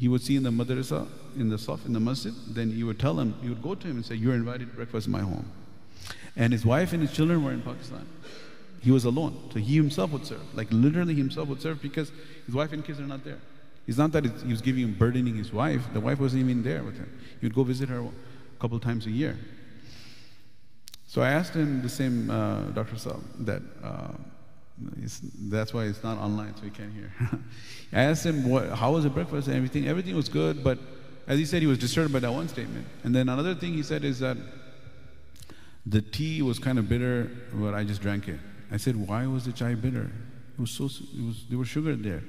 he 0.00 0.08
would 0.08 0.22
see 0.22 0.36
in 0.36 0.42
the 0.42 0.50
madrasa, 0.50 1.06
in 1.36 1.50
the 1.50 1.56
saf, 1.56 1.84
in 1.84 1.92
the 1.92 2.00
masjid, 2.00 2.32
then 2.48 2.70
he 2.70 2.84
would 2.84 2.98
tell 2.98 3.20
him, 3.20 3.34
he 3.42 3.50
would 3.50 3.62
go 3.62 3.74
to 3.74 3.86
him 3.86 3.96
and 3.96 4.06
say, 4.06 4.14
You're 4.14 4.34
invited 4.34 4.70
to 4.70 4.74
breakfast 4.76 5.06
in 5.06 5.12
my 5.12 5.20
home. 5.20 5.44
And 6.36 6.52
his 6.52 6.64
wife 6.64 6.92
and 6.92 7.02
his 7.02 7.12
children 7.12 7.44
were 7.44 7.52
in 7.52 7.62
Pakistan. 7.62 8.06
He 8.82 8.90
was 8.90 9.04
alone. 9.04 9.50
So 9.52 9.58
he 9.58 9.76
himself 9.76 10.10
would 10.12 10.26
serve. 10.26 10.42
Like 10.54 10.68
literally 10.70 11.14
himself 11.14 11.48
would 11.48 11.60
serve 11.60 11.82
because 11.82 12.10
his 12.46 12.54
wife 12.54 12.72
and 12.72 12.84
kids 12.84 12.98
are 13.00 13.06
not 13.06 13.24
there. 13.24 13.38
It's 13.86 13.98
not 13.98 14.12
that 14.12 14.24
he 14.24 14.50
was 14.50 14.60
giving 14.60 14.84
him 14.84 14.94
burdening 14.94 15.36
his 15.36 15.52
wife. 15.52 15.82
The 15.92 16.00
wife 16.00 16.20
wasn't 16.20 16.44
even 16.44 16.62
there 16.62 16.82
with 16.82 16.96
him. 16.96 17.18
He 17.40 17.46
would 17.46 17.54
go 17.54 17.64
visit 17.64 17.88
her 17.88 18.00
a 18.00 18.60
couple 18.60 18.78
times 18.78 19.06
a 19.06 19.10
year. 19.10 19.38
So 21.06 21.22
I 21.22 21.30
asked 21.30 21.54
him 21.54 21.82
the 21.82 21.88
same, 21.88 22.30
uh, 22.30 22.62
Dr. 22.70 22.94
Saab, 22.94 23.20
that 23.40 23.62
uh, 23.82 24.12
that's 25.48 25.74
why 25.74 25.84
it's 25.84 26.02
not 26.02 26.18
online, 26.18 26.54
so 26.56 26.62
he 26.62 26.70
can't 26.70 26.92
hear. 26.92 27.12
I 27.92 28.02
asked 28.02 28.24
him, 28.24 28.48
what, 28.48 28.70
how 28.70 28.92
was 28.92 29.04
the 29.04 29.10
breakfast 29.10 29.48
and 29.48 29.56
everything? 29.56 29.88
Everything 29.88 30.14
was 30.14 30.28
good, 30.28 30.62
but 30.62 30.78
as 31.26 31.38
he 31.38 31.44
said, 31.44 31.62
he 31.62 31.66
was 31.66 31.78
disturbed 31.78 32.12
by 32.12 32.20
that 32.20 32.32
one 32.32 32.48
statement. 32.48 32.86
And 33.04 33.14
then 33.14 33.28
another 33.28 33.54
thing 33.54 33.72
he 33.72 33.82
said 33.82 34.04
is 34.04 34.20
that 34.20 34.36
the 35.86 36.02
tea 36.02 36.42
was 36.42 36.58
kind 36.58 36.78
of 36.78 36.88
bitter, 36.88 37.30
but 37.52 37.74
I 37.74 37.84
just 37.84 38.02
drank 38.02 38.28
it. 38.28 38.38
I 38.70 38.76
said, 38.76 38.96
why 38.96 39.26
was 39.26 39.44
the 39.44 39.52
chai 39.52 39.74
bitter? 39.74 40.10
It 40.54 40.60
was 40.60 40.70
so, 40.70 40.84
it 40.84 41.24
was, 41.26 41.44
there 41.48 41.58
was 41.58 41.68
sugar 41.68 41.96
there. 41.96 42.22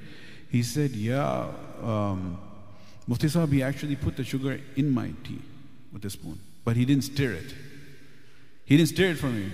He 0.50 0.64
said, 0.64 0.92
yeah, 0.92 1.48
um, 1.82 2.40
Mufti 3.08 3.28
Sahib, 3.28 3.52
he 3.52 3.64
actually 3.64 3.96
put 3.96 4.18
the 4.18 4.24
sugar 4.24 4.60
in 4.76 4.90
my 4.90 5.12
tea 5.24 5.42
with 5.92 6.06
a 6.06 6.10
spoon, 6.10 6.40
but 6.64 6.76
he 6.76 6.86
didn't 6.86 7.04
stir 7.04 7.34
it. 7.34 7.54
He 8.66 8.78
didn't 8.78 8.90
stir 8.90 9.10
it 9.12 9.18
for 9.18 9.28
me. 9.28 9.52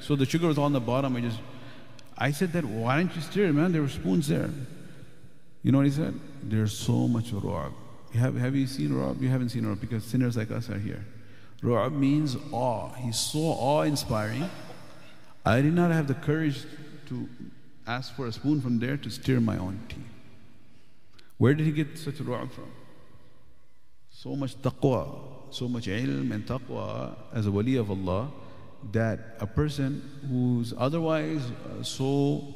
So 0.00 0.14
the 0.14 0.26
sugar 0.26 0.46
was 0.46 0.58
on 0.58 0.72
the 0.72 0.80
bottom. 0.80 1.16
I 1.16 1.20
just, 1.20 1.40
I 2.16 2.30
said 2.30 2.52
that, 2.52 2.64
why 2.64 2.98
didn't 2.98 3.16
you 3.16 3.22
stir 3.22 3.46
it, 3.46 3.52
man? 3.52 3.72
There 3.72 3.82
were 3.82 3.88
spoons 3.88 4.28
there. 4.28 4.50
You 5.62 5.72
know 5.72 5.78
what 5.78 5.86
he 5.86 5.92
said? 5.92 6.14
There's 6.42 6.76
so 6.76 7.08
much 7.08 7.32
ru'ab. 7.32 7.72
Have, 8.14 8.36
have 8.36 8.54
you 8.54 8.66
seen 8.66 8.90
ru'ab? 8.90 9.20
You 9.20 9.28
haven't 9.28 9.48
seen 9.48 9.64
ru'ab 9.64 9.80
because 9.80 10.04
sinners 10.04 10.36
like 10.36 10.50
us 10.50 10.70
are 10.70 10.78
here. 10.78 11.04
Ru'ab 11.62 11.92
means 11.92 12.36
awe. 12.52 12.92
He's 12.94 13.18
so 13.18 13.38
awe 13.38 13.82
inspiring. 13.82 14.48
I 15.44 15.60
did 15.60 15.74
not 15.74 15.90
have 15.90 16.06
the 16.06 16.14
courage 16.14 16.64
to 17.06 17.28
ask 17.86 18.14
for 18.14 18.26
a 18.26 18.32
spoon 18.32 18.60
from 18.60 18.78
there 18.78 18.96
to 18.96 19.10
stir 19.10 19.40
my 19.40 19.58
own 19.58 19.80
tea. 19.88 19.96
Where 21.38 21.54
did 21.54 21.66
he 21.66 21.72
get 21.72 21.98
such 21.98 22.16
ru'ab 22.16 22.50
from? 22.52 22.70
So 24.10 24.36
much 24.36 24.56
taqwa, 24.62 25.08
so 25.50 25.68
much 25.68 25.86
ilm 25.86 26.32
and 26.32 26.46
taqwa 26.46 27.14
as 27.32 27.46
a 27.46 27.50
wali 27.50 27.76
of 27.76 27.90
Allah 27.90 28.30
that 28.92 29.36
a 29.40 29.46
person 29.46 30.02
who's 30.28 30.72
otherwise 30.76 31.42
uh, 31.50 31.82
so 31.82 32.54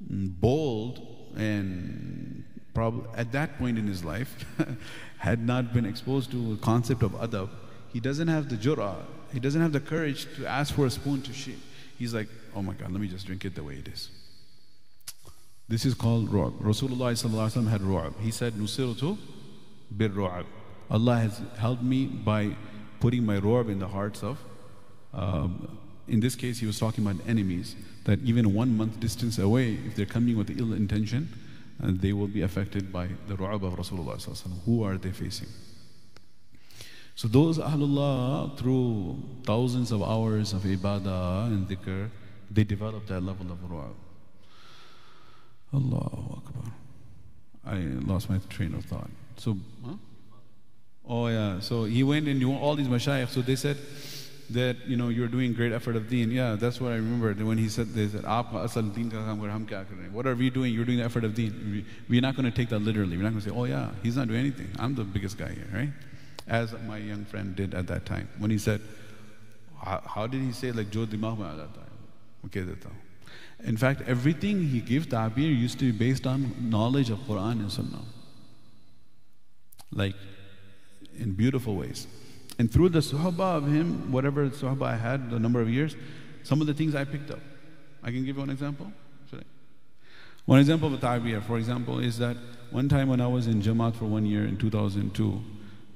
bold 0.00 1.06
and 1.36 2.44
probably 2.74 3.08
at 3.16 3.32
that 3.32 3.58
point 3.58 3.78
in 3.78 3.86
his 3.86 4.04
life 4.04 4.44
had 5.18 5.46
not 5.46 5.72
been 5.72 5.86
exposed 5.86 6.30
to 6.30 6.56
the 6.56 6.60
concept 6.62 7.02
of 7.02 7.12
adab 7.12 7.48
he 7.92 8.00
doesn't 8.00 8.28
have 8.28 8.48
the 8.48 8.56
jura, 8.56 8.96
he 9.32 9.40
doesn't 9.40 9.60
have 9.60 9.72
the 9.72 9.80
courage 9.80 10.26
to 10.36 10.46
ask 10.46 10.74
for 10.74 10.86
a 10.86 10.90
spoon 10.90 11.22
to 11.22 11.32
shake. 11.32 11.58
He's 11.98 12.14
like, 12.14 12.28
oh 12.54 12.62
my 12.62 12.74
God, 12.74 12.90
let 12.90 13.00
me 13.00 13.08
just 13.08 13.26
drink 13.26 13.44
it 13.44 13.54
the 13.54 13.62
way 13.62 13.74
it 13.74 13.88
is. 13.88 14.10
This 15.68 15.84
is 15.84 15.94
called 15.94 16.30
ru'ab. 16.30 16.60
Rasulullah 16.60 17.68
had 17.68 17.80
ru'ab. 17.80 18.20
He 18.20 18.30
said, 18.30 18.54
Nusirtu 18.54 19.16
bir 19.90 20.10
ru'ab. 20.10 20.44
Allah 20.90 21.16
has 21.16 21.40
helped 21.56 21.82
me 21.82 22.06
by 22.06 22.54
putting 23.00 23.24
my 23.24 23.38
ru'ab 23.40 23.70
in 23.70 23.78
the 23.78 23.88
hearts 23.88 24.22
of, 24.22 24.38
um, 25.14 25.78
in 26.08 26.20
this 26.20 26.34
case, 26.34 26.58
he 26.58 26.66
was 26.66 26.78
talking 26.78 27.06
about 27.06 27.26
enemies, 27.26 27.76
that 28.04 28.18
even 28.20 28.52
one 28.52 28.76
month 28.76 29.00
distance 29.00 29.38
away, 29.38 29.78
if 29.86 29.94
they're 29.94 30.04
coming 30.04 30.36
with 30.36 30.50
ill 30.58 30.72
intention, 30.72 31.28
uh, 31.82 31.88
they 31.90 32.12
will 32.12 32.26
be 32.26 32.42
affected 32.42 32.92
by 32.92 33.08
the 33.28 33.34
ru'ab 33.36 33.62
of 33.62 33.74
Rasulullah. 33.74 34.18
Who 34.66 34.82
are 34.82 34.98
they 34.98 35.10
facing? 35.10 35.48
So 37.14 37.28
those 37.28 37.58
Ahlullah, 37.58 38.58
through 38.58 39.22
thousands 39.44 39.92
of 39.92 40.02
hours 40.02 40.52
of 40.52 40.62
ibadah 40.62 41.46
and 41.46 41.68
dhikr, 41.68 42.08
they 42.50 42.64
develop 42.64 43.06
that 43.06 43.20
level 43.20 43.52
of 43.52 43.58
ru'ab. 43.58 43.94
Allahu 45.74 46.36
Akbar. 46.36 46.72
I 47.64 47.76
lost 48.06 48.28
my 48.28 48.38
train 48.48 48.74
of 48.74 48.84
thought. 48.84 49.10
So, 49.36 49.56
huh? 49.84 49.94
oh 51.08 51.26
yeah, 51.28 51.60
so 51.60 51.84
he 51.84 52.02
went 52.02 52.28
and 52.28 52.38
knew 52.38 52.52
all 52.52 52.74
these 52.74 52.88
mashayikh, 52.88 53.28
so 53.28 53.40
they 53.40 53.56
said 53.56 53.78
that, 54.50 54.76
you 54.86 54.96
know, 54.96 55.08
you're 55.08 55.28
doing 55.28 55.54
great 55.54 55.72
effort 55.72 55.96
of 55.96 56.08
deen. 56.08 56.30
Yeah, 56.30 56.56
that's 56.56 56.80
what 56.80 56.92
I 56.92 56.96
remember 56.96 57.32
when 57.44 57.58
he 57.58 57.68
said, 57.68 57.94
they 57.94 58.08
said, 58.08 58.24
What 58.24 60.26
are 60.26 60.34
we 60.34 60.50
doing? 60.50 60.74
You're 60.74 60.84
doing 60.84 60.98
the 60.98 61.04
effort 61.04 61.24
of 61.24 61.34
deen. 61.34 61.86
We're 62.08 62.20
not 62.20 62.36
going 62.36 62.50
to 62.50 62.56
take 62.56 62.68
that 62.70 62.80
literally. 62.80 63.16
We're 63.16 63.22
not 63.22 63.30
going 63.30 63.42
to 63.42 63.48
say, 63.48 63.56
oh 63.56 63.64
yeah, 63.64 63.90
he's 64.02 64.16
not 64.16 64.28
doing 64.28 64.40
anything. 64.40 64.70
I'm 64.78 64.94
the 64.94 65.04
biggest 65.04 65.38
guy 65.38 65.52
here, 65.52 65.68
right? 65.72 65.90
As 66.46 66.74
my 66.86 66.98
young 66.98 67.24
friend 67.24 67.54
did 67.54 67.74
at 67.74 67.86
that 67.86 68.06
time. 68.06 68.28
When 68.38 68.50
he 68.50 68.58
said, 68.58 68.80
how, 69.82 70.26
did 70.26 70.40
he 70.40 70.52
say 70.52 70.72
like 70.72 70.90
Jo 70.90 71.06
dimag 71.06 71.38
mein 71.38 71.48
aa 71.48 71.66
jata 72.46 72.90
In 73.64 73.76
fact, 73.76 74.02
everything 74.06 74.68
he 74.68 74.80
gave 74.80 75.08
ta'bir 75.08 75.50
used 75.50 75.78
to 75.80 75.92
be 75.92 75.98
based 75.98 76.26
on 76.26 76.54
knowledge 76.60 77.10
of 77.10 77.18
Quran 77.20 77.60
and 77.60 77.72
Sunnah. 77.72 78.04
Like 79.90 80.14
in 81.18 81.32
beautiful 81.32 81.76
ways. 81.76 82.06
And 82.58 82.70
through 82.70 82.90
the 82.90 83.00
suhaba 83.00 83.56
of 83.56 83.66
him, 83.66 84.12
whatever 84.12 84.48
suhaba 84.50 84.82
I 84.82 84.96
had, 84.96 85.30
the 85.30 85.38
number 85.38 85.60
of 85.60 85.68
years, 85.68 85.96
some 86.42 86.60
of 86.60 86.66
the 86.66 86.74
things 86.74 86.94
I 86.94 87.04
picked 87.04 87.30
up. 87.30 87.40
I 88.02 88.10
can 88.10 88.24
give 88.24 88.36
you 88.36 88.40
one 88.40 88.50
example. 88.50 88.92
One 90.44 90.58
example 90.58 90.92
of 90.92 91.00
ta'bir, 91.00 91.40
for 91.40 91.56
example, 91.56 92.00
is 92.00 92.18
that 92.18 92.36
one 92.70 92.88
time 92.88 93.08
when 93.08 93.20
I 93.20 93.28
was 93.28 93.46
in 93.46 93.62
Jamaat 93.62 93.94
for 93.94 94.06
one 94.06 94.26
year 94.26 94.44
in 94.44 94.56
2002, 94.56 95.40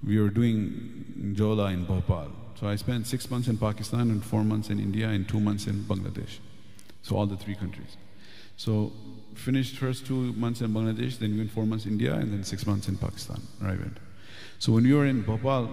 we 0.04 0.20
were 0.20 0.28
doing 0.30 1.34
Jola 1.34 1.72
in 1.72 1.84
Bhopal. 1.84 2.30
So 2.58 2.66
I 2.68 2.76
spent 2.76 3.06
six 3.06 3.30
months 3.30 3.48
in 3.48 3.58
Pakistan 3.58 4.10
and 4.10 4.24
four 4.24 4.42
months 4.42 4.70
in 4.70 4.80
India 4.80 5.08
and 5.08 5.28
two 5.28 5.40
months 5.40 5.66
in 5.66 5.84
Bangladesh. 5.84 6.38
So 7.02 7.16
all 7.16 7.26
the 7.26 7.36
three 7.36 7.54
countries. 7.54 7.96
So 8.56 8.92
finished 9.34 9.76
first 9.76 10.06
two 10.06 10.32
months 10.32 10.62
in 10.62 10.72
Bangladesh, 10.72 11.18
then 11.18 11.32
we 11.32 11.38
went 11.38 11.50
four 11.50 11.66
months 11.66 11.84
in 11.84 11.92
India, 11.92 12.14
and 12.14 12.32
then 12.32 12.42
six 12.44 12.66
months 12.66 12.88
in 12.88 12.96
Pakistan. 12.96 13.40
Arrived. 13.62 14.00
So 14.58 14.72
when 14.72 14.84
we 14.84 14.94
were 14.94 15.04
in 15.06 15.22
Bhopal, 15.22 15.68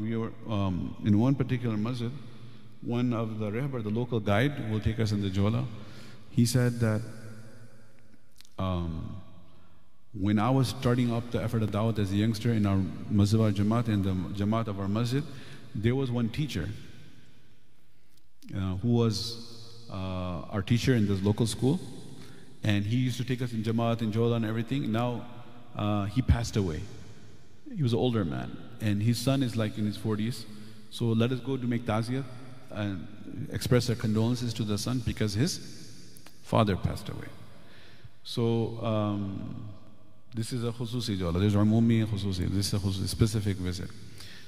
we 0.00 0.16
were 0.16 0.32
um, 0.48 0.94
in 1.04 1.18
one 1.18 1.34
particular 1.34 1.76
masjid. 1.76 2.12
One 2.82 3.12
of 3.12 3.38
the 3.38 3.50
rehbar, 3.50 3.82
the 3.82 3.90
local 3.90 4.20
guide, 4.20 4.70
will 4.70 4.80
take 4.80 5.00
us 5.00 5.12
in 5.12 5.22
the 5.22 5.30
Jola. 5.30 5.66
He 6.30 6.46
said 6.46 6.80
that 6.80 7.02
um, 8.58 9.20
when 10.12 10.38
I 10.38 10.50
was 10.50 10.68
starting 10.68 11.12
up 11.12 11.30
the 11.30 11.42
effort 11.42 11.62
of 11.62 11.70
Dawat 11.70 11.98
as 11.98 12.10
a 12.10 12.16
youngster 12.16 12.52
in 12.52 12.66
our 12.66 12.80
Masjid 13.08 13.38
Jamaat, 13.38 13.88
in 13.88 14.02
the 14.02 14.10
Jamaat 14.10 14.66
of 14.66 14.80
our 14.80 14.88
masjid, 14.88 15.22
there 15.74 15.94
was 15.94 16.10
one 16.10 16.28
teacher 16.28 16.68
uh, 18.54 18.76
who 18.76 18.88
was 18.88 19.86
uh, 19.88 20.42
our 20.50 20.62
teacher 20.62 20.94
in 20.94 21.06
this 21.06 21.22
local 21.22 21.46
school. 21.46 21.78
And 22.64 22.84
he 22.84 22.96
used 22.96 23.16
to 23.18 23.24
take 23.24 23.40
us 23.40 23.52
in 23.52 23.62
Jamaat 23.62 24.00
and 24.00 24.12
Jawla 24.12 24.36
and 24.36 24.44
everything. 24.44 24.90
Now 24.90 25.24
uh, 25.76 26.06
he 26.06 26.22
passed 26.22 26.56
away. 26.56 26.80
He 27.74 27.82
was 27.82 27.92
an 27.92 28.00
older 28.00 28.24
man. 28.24 28.56
And 28.80 29.00
his 29.00 29.16
son 29.16 29.42
is 29.42 29.56
like 29.56 29.78
in 29.78 29.86
his 29.86 29.96
40s. 29.96 30.44
So 30.90 31.06
let 31.06 31.30
us 31.30 31.38
go 31.38 31.56
to 31.56 31.66
make 31.66 31.86
taziyah 31.86 32.24
and 32.72 33.06
express 33.52 33.88
our 33.88 33.96
condolences 33.96 34.52
to 34.54 34.64
the 34.64 34.76
son 34.76 35.02
because 35.06 35.34
his 35.34 35.60
father 36.42 36.76
passed 36.76 37.08
away. 37.08 37.28
So 38.24 38.78
um, 38.84 39.68
this 40.34 40.52
is 40.52 40.64
a 40.64 40.70
khususi 40.70 41.18
jawla. 41.18 41.40
There's 41.40 41.54
umumi 41.54 42.06
khususi. 42.06 42.48
This 42.48 42.68
is 42.68 42.74
a 42.74 42.78
khususi, 42.78 43.08
specific 43.08 43.56
visit. 43.56 43.90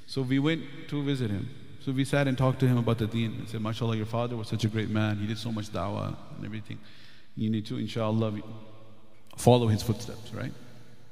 So 0.06 0.22
we 0.22 0.38
went 0.38 0.62
to 0.88 1.02
visit 1.02 1.30
him. 1.30 1.48
So 1.84 1.90
we 1.90 2.04
sat 2.04 2.28
and 2.28 2.38
talked 2.38 2.60
to 2.60 2.68
him 2.68 2.78
about 2.78 2.98
the 2.98 3.08
deen. 3.08 3.32
and 3.32 3.48
said, 3.48 3.60
MashaAllah, 3.60 3.96
your 3.96 4.06
father 4.06 4.36
was 4.36 4.46
such 4.46 4.64
a 4.64 4.68
great 4.68 4.88
man. 4.88 5.18
He 5.18 5.26
did 5.26 5.38
so 5.38 5.50
much 5.50 5.72
da'wah 5.72 6.14
and 6.36 6.44
everything. 6.44 6.78
You 7.34 7.50
need 7.50 7.66
to, 7.66 7.78
inshallah, 7.78 8.40
follow 9.36 9.66
his 9.66 9.82
footsteps, 9.82 10.32
right? 10.32 10.52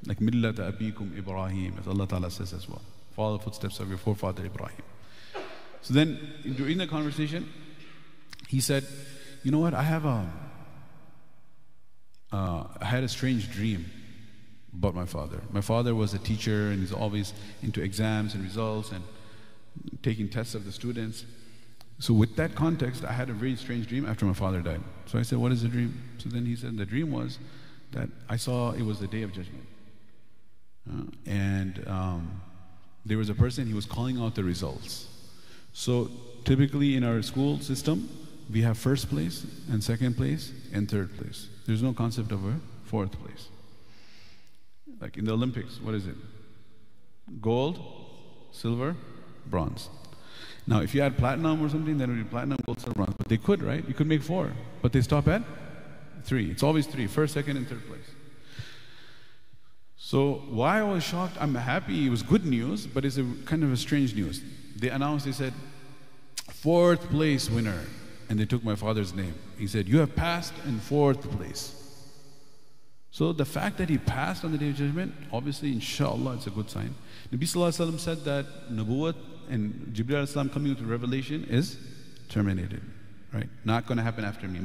Like 0.05 0.19
millat 0.19 0.53
abikum 0.53 1.17
Ibrahim, 1.17 1.75
as 1.79 1.87
Allah 1.87 2.07
Ta'ala 2.07 2.31
says 2.31 2.53
as 2.53 2.69
well. 2.69 2.81
Follow 3.15 3.37
the 3.37 3.43
footsteps 3.43 3.79
of 3.81 3.89
your 3.89 3.97
forefather 3.97 4.45
Ibrahim. 4.45 4.81
So 5.81 5.93
then, 5.93 6.17
during 6.55 6.77
the 6.77 6.87
conversation, 6.87 7.49
he 8.47 8.61
said, 8.61 8.85
You 9.43 9.51
know 9.51 9.59
what? 9.59 9.73
I 9.73 9.83
have 9.83 10.05
a, 10.05 10.31
uh, 12.31 12.63
I 12.79 12.85
had 12.85 13.03
a 13.03 13.09
strange 13.09 13.51
dream 13.51 13.85
about 14.73 14.95
my 14.95 15.05
father. 15.05 15.41
My 15.51 15.61
father 15.61 15.93
was 15.95 16.13
a 16.13 16.19
teacher 16.19 16.69
and 16.69 16.79
he's 16.79 16.93
always 16.93 17.33
into 17.61 17.81
exams 17.81 18.33
and 18.33 18.43
results 18.43 18.91
and 18.91 19.03
taking 20.01 20.29
tests 20.29 20.55
of 20.55 20.65
the 20.65 20.71
students. 20.71 21.25
So, 21.99 22.13
with 22.13 22.35
that 22.37 22.55
context, 22.55 23.05
I 23.05 23.11
had 23.11 23.29
a 23.29 23.33
very 23.33 23.55
strange 23.55 23.87
dream 23.87 24.05
after 24.07 24.25
my 24.25 24.33
father 24.33 24.61
died. 24.61 24.81
So 25.05 25.19
I 25.19 25.21
said, 25.21 25.37
What 25.37 25.51
is 25.51 25.61
the 25.61 25.67
dream? 25.67 26.01
So 26.17 26.29
then 26.29 26.45
he 26.45 26.55
said, 26.55 26.77
The 26.77 26.85
dream 26.85 27.11
was 27.11 27.37
that 27.91 28.09
I 28.27 28.37
saw 28.37 28.71
it 28.71 28.81
was 28.81 28.99
the 28.99 29.07
day 29.07 29.21
of 29.21 29.33
judgment. 29.33 29.67
Uh, 30.89 31.03
and 31.27 31.87
um, 31.87 32.41
there 33.05 33.17
was 33.17 33.29
a 33.29 33.35
person, 33.35 33.67
he 33.67 33.73
was 33.73 33.85
calling 33.85 34.19
out 34.19 34.33
the 34.33 34.43
results. 34.43 35.07
So, 35.73 36.09
typically 36.43 36.95
in 36.95 37.03
our 37.03 37.21
school 37.21 37.59
system, 37.59 38.09
we 38.51 38.61
have 38.61 38.77
first 38.77 39.09
place 39.09 39.45
and 39.69 39.83
second 39.83 40.17
place 40.17 40.51
and 40.73 40.89
third 40.89 41.15
place. 41.17 41.47
There's 41.67 41.83
no 41.83 41.93
concept 41.93 42.31
of 42.31 42.45
a 42.45 42.55
fourth 42.85 43.11
place. 43.11 43.47
Like 45.01 45.17
in 45.17 45.25
the 45.25 45.33
Olympics, 45.33 45.81
what 45.81 45.95
is 45.95 46.05
it? 46.05 46.15
Gold, 47.41 47.79
silver, 48.51 48.95
bronze. 49.47 49.89
Now, 50.67 50.81
if 50.81 50.93
you 50.93 51.01
add 51.01 51.17
platinum 51.17 51.63
or 51.63 51.69
something, 51.69 51.97
then 51.97 52.09
it 52.11 52.13
would 52.13 52.23
be 52.23 52.29
platinum, 52.29 52.59
gold, 52.65 52.79
silver, 52.79 52.93
bronze. 52.93 53.15
But 53.17 53.27
they 53.27 53.37
could, 53.37 53.63
right? 53.63 53.85
You 53.87 53.95
could 53.95 54.07
make 54.07 54.21
four. 54.21 54.51
But 54.81 54.93
they 54.93 55.01
stop 55.01 55.27
at 55.27 55.41
three. 56.23 56.51
It's 56.51 56.61
always 56.61 56.85
three 56.85 57.07
first, 57.07 57.33
second, 57.33 57.57
and 57.57 57.67
third 57.67 57.85
place. 57.87 58.05
So, 59.97 60.43
why 60.49 60.79
I 60.79 60.83
was 60.83 61.03
shocked, 61.03 61.37
I'm 61.39 61.55
happy, 61.55 62.05
it 62.05 62.09
was 62.09 62.21
good 62.21 62.45
news, 62.45 62.85
but 62.85 63.05
it's 63.05 63.17
a 63.17 63.25
kind 63.45 63.63
of 63.63 63.71
a 63.71 63.77
strange 63.77 64.13
news. 64.13 64.41
They 64.75 64.89
announced, 64.89 65.25
they 65.25 65.31
said, 65.31 65.53
fourth 66.49 67.09
place 67.09 67.49
winner. 67.49 67.81
And 68.29 68.39
they 68.39 68.45
took 68.45 68.63
my 68.63 68.75
father's 68.75 69.13
name. 69.13 69.33
He 69.57 69.67
said, 69.67 69.89
You 69.89 69.99
have 69.99 70.15
passed 70.15 70.53
in 70.65 70.79
fourth 70.79 71.29
place. 71.31 71.80
So 73.11 73.33
the 73.33 73.45
fact 73.45 73.77
that 73.77 73.89
he 73.89 73.97
passed 73.97 74.45
on 74.45 74.53
the 74.53 74.57
day 74.57 74.69
of 74.69 74.75
judgment, 74.75 75.13
obviously, 75.33 75.73
inshallah, 75.73 76.35
it's 76.35 76.47
a 76.47 76.49
good 76.49 76.69
sign. 76.69 76.95
Nabi 77.31 77.43
Sallallahu 77.43 77.99
said 77.99 78.23
that 78.23 78.71
Nabuwat 78.71 79.15
and 79.49 79.91
Jibreel 79.93 80.51
coming 80.53 80.73
with 80.73 80.81
revelation 80.81 81.45
is 81.49 81.77
terminated. 82.29 82.81
Right? 83.33 83.49
Not 83.65 83.85
going 83.85 83.97
to 83.97 84.03
happen 84.03 84.23
after 84.23 84.47
me. 84.47 84.59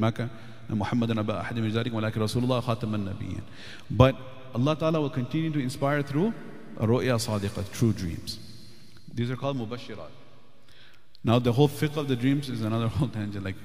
Muhammadan 0.69 1.19
Aba 1.19 1.45
Ahadim 1.45 1.71
Walaki 1.73 2.15
Rasulullah. 2.15 3.43
But 3.91 4.17
Allah 4.55 4.77
Ta'ala 4.77 5.01
will 5.01 5.11
continue 5.11 5.51
to 5.51 5.59
inspire 5.59 6.03
through 6.03 6.33
ru'ya 6.77 7.17
sadiqa, 7.19 7.71
true 7.73 7.93
dreams. 7.93 8.39
These 9.13 9.31
are 9.31 9.37
called 9.37 9.59
mubashirat. 9.59 10.11
Now 11.25 11.39
the 11.39 11.53
whole 11.53 11.69
fiqh 11.69 11.97
of 11.97 12.09
the 12.09 12.17
dreams 12.17 12.49
is 12.49 12.63
another 12.63 12.89
whole 12.97 13.09
tangent. 13.09 13.45
Like 13.45 13.57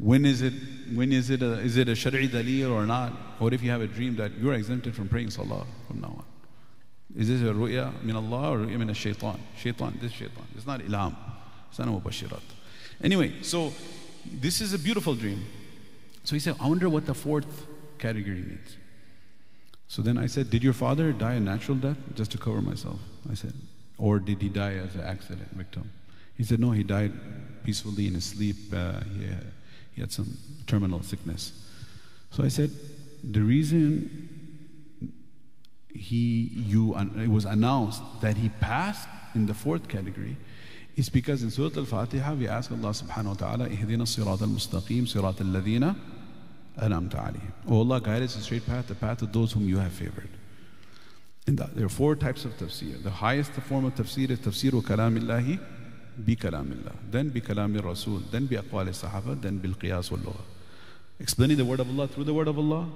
when 0.00 0.24
is 0.24 0.40
it, 0.40 0.54
when 0.94 1.12
is 1.12 1.28
it 1.28 1.42
a, 1.42 1.58
is 1.60 1.76
it 1.76 1.88
a 1.88 1.92
shari'i 1.92 2.28
dalil 2.28 2.72
or 2.72 2.86
not? 2.86 3.12
What 3.38 3.52
if 3.52 3.62
you 3.62 3.70
have 3.70 3.82
a 3.82 3.86
dream 3.86 4.16
that 4.16 4.32
you're 4.38 4.54
exempted 4.54 4.94
from 4.94 5.08
praying 5.08 5.30
salah 5.30 5.66
from 5.86 6.00
now 6.00 6.14
on? 6.18 6.24
Is 7.16 7.28
this 7.28 7.42
a 7.42 7.52
ru'ya 7.52 8.02
min 8.02 8.16
Allah 8.16 8.52
or 8.52 8.58
ru'ya 8.58 8.78
min 8.78 8.92
shaitan? 8.94 9.38
Shaitan, 9.56 9.98
this 10.00 10.12
shaitan. 10.12 10.46
It's 10.56 10.66
not 10.66 10.80
ilham. 10.80 11.14
It's. 11.70 12.42
Anyway, 13.02 13.42
so 13.42 13.72
this 14.24 14.60
is 14.60 14.72
a 14.72 14.78
beautiful 14.78 15.14
dream. 15.14 15.44
So 16.24 16.34
he 16.34 16.40
said, 16.40 16.56
I 16.60 16.68
wonder 16.68 16.88
what 16.88 17.06
the 17.06 17.14
fourth 17.14 17.66
category 17.98 18.42
means. 18.42 18.76
So 19.86 20.02
then 20.02 20.18
I 20.18 20.26
said, 20.26 20.50
Did 20.50 20.62
your 20.62 20.72
father 20.72 21.12
die 21.12 21.34
a 21.34 21.40
natural 21.40 21.76
death? 21.76 21.96
Just 22.14 22.30
to 22.32 22.38
cover 22.38 22.62
myself. 22.62 23.00
I 23.30 23.34
said, 23.34 23.52
Or 23.98 24.18
did 24.18 24.40
he 24.40 24.48
die 24.48 24.74
as 24.74 24.94
an 24.94 25.02
accident 25.02 25.50
victim? 25.52 25.90
He 26.36 26.44
said, 26.44 26.58
No, 26.58 26.70
he 26.70 26.84
died 26.84 27.12
peacefully 27.64 28.06
in 28.06 28.14
his 28.14 28.24
sleep. 28.24 28.56
Uh, 28.72 29.00
he 29.92 30.00
had 30.00 30.12
some 30.12 30.36
terminal 30.66 31.02
sickness. 31.02 31.52
So 32.30 32.44
I 32.44 32.48
said, 32.48 32.70
The 33.22 33.40
reason 33.40 34.28
he, 35.92 36.50
you, 36.54 36.96
it 36.96 37.28
was 37.28 37.44
announced 37.44 38.02
that 38.20 38.36
he 38.36 38.48
passed 38.48 39.08
in 39.34 39.46
the 39.46 39.54
fourth 39.54 39.88
category 39.88 40.36
is 40.96 41.08
because 41.08 41.42
in 41.42 41.50
Surah 41.50 41.76
Al-Fatiha 41.76 42.34
we 42.34 42.48
ask 42.48 42.70
Allah 42.70 42.90
subhanahu 42.90 43.26
wa 43.26 43.34
ta'ala, 43.34 43.68
Ihdina 43.68 44.02
sirat 44.02 44.42
al-mustaqim, 44.42 45.02
sirat 45.02 45.40
al-ladhina 45.40 45.96
anamta 46.78 47.16
alayhim. 47.16 47.52
Oh 47.68 47.78
Allah, 47.78 48.00
guide 48.00 48.22
us 48.22 48.34
the 48.36 48.42
straight 48.42 48.66
path, 48.66 48.86
the 48.88 48.94
path 48.94 49.22
of 49.22 49.32
those 49.32 49.52
whom 49.52 49.68
you 49.68 49.78
have 49.78 49.92
favored. 49.92 50.28
And 51.46 51.58
there 51.58 51.86
are 51.86 51.88
four 51.88 52.16
types 52.16 52.44
of 52.44 52.56
tafsir. 52.58 53.02
The 53.02 53.10
highest 53.10 53.52
form 53.52 53.84
of 53.84 53.94
tafsir 53.94 54.30
is 54.30 54.38
tafsir 54.40 54.70
kalamillahi 54.82 55.58
bi 56.17 56.35
kalamillah. 56.35 56.95
Then 57.09 57.29
bi 57.29 57.39
kalamir 57.39 57.83
rasul. 57.83 58.21
Then 58.31 58.45
bi 58.45 58.55
aqwal 58.55 58.87
sahaba. 58.89 59.41
Then 59.41 59.57
bil 59.57 59.71
qiyas 59.71 60.11
wal 60.11 60.35
Explaining 61.19 61.57
the 61.57 61.65
word 61.65 61.79
of 61.79 61.89
Allah 61.89 62.07
through 62.07 62.25
the 62.25 62.33
word 62.33 62.47
of 62.47 62.57
Allah. 62.57 62.89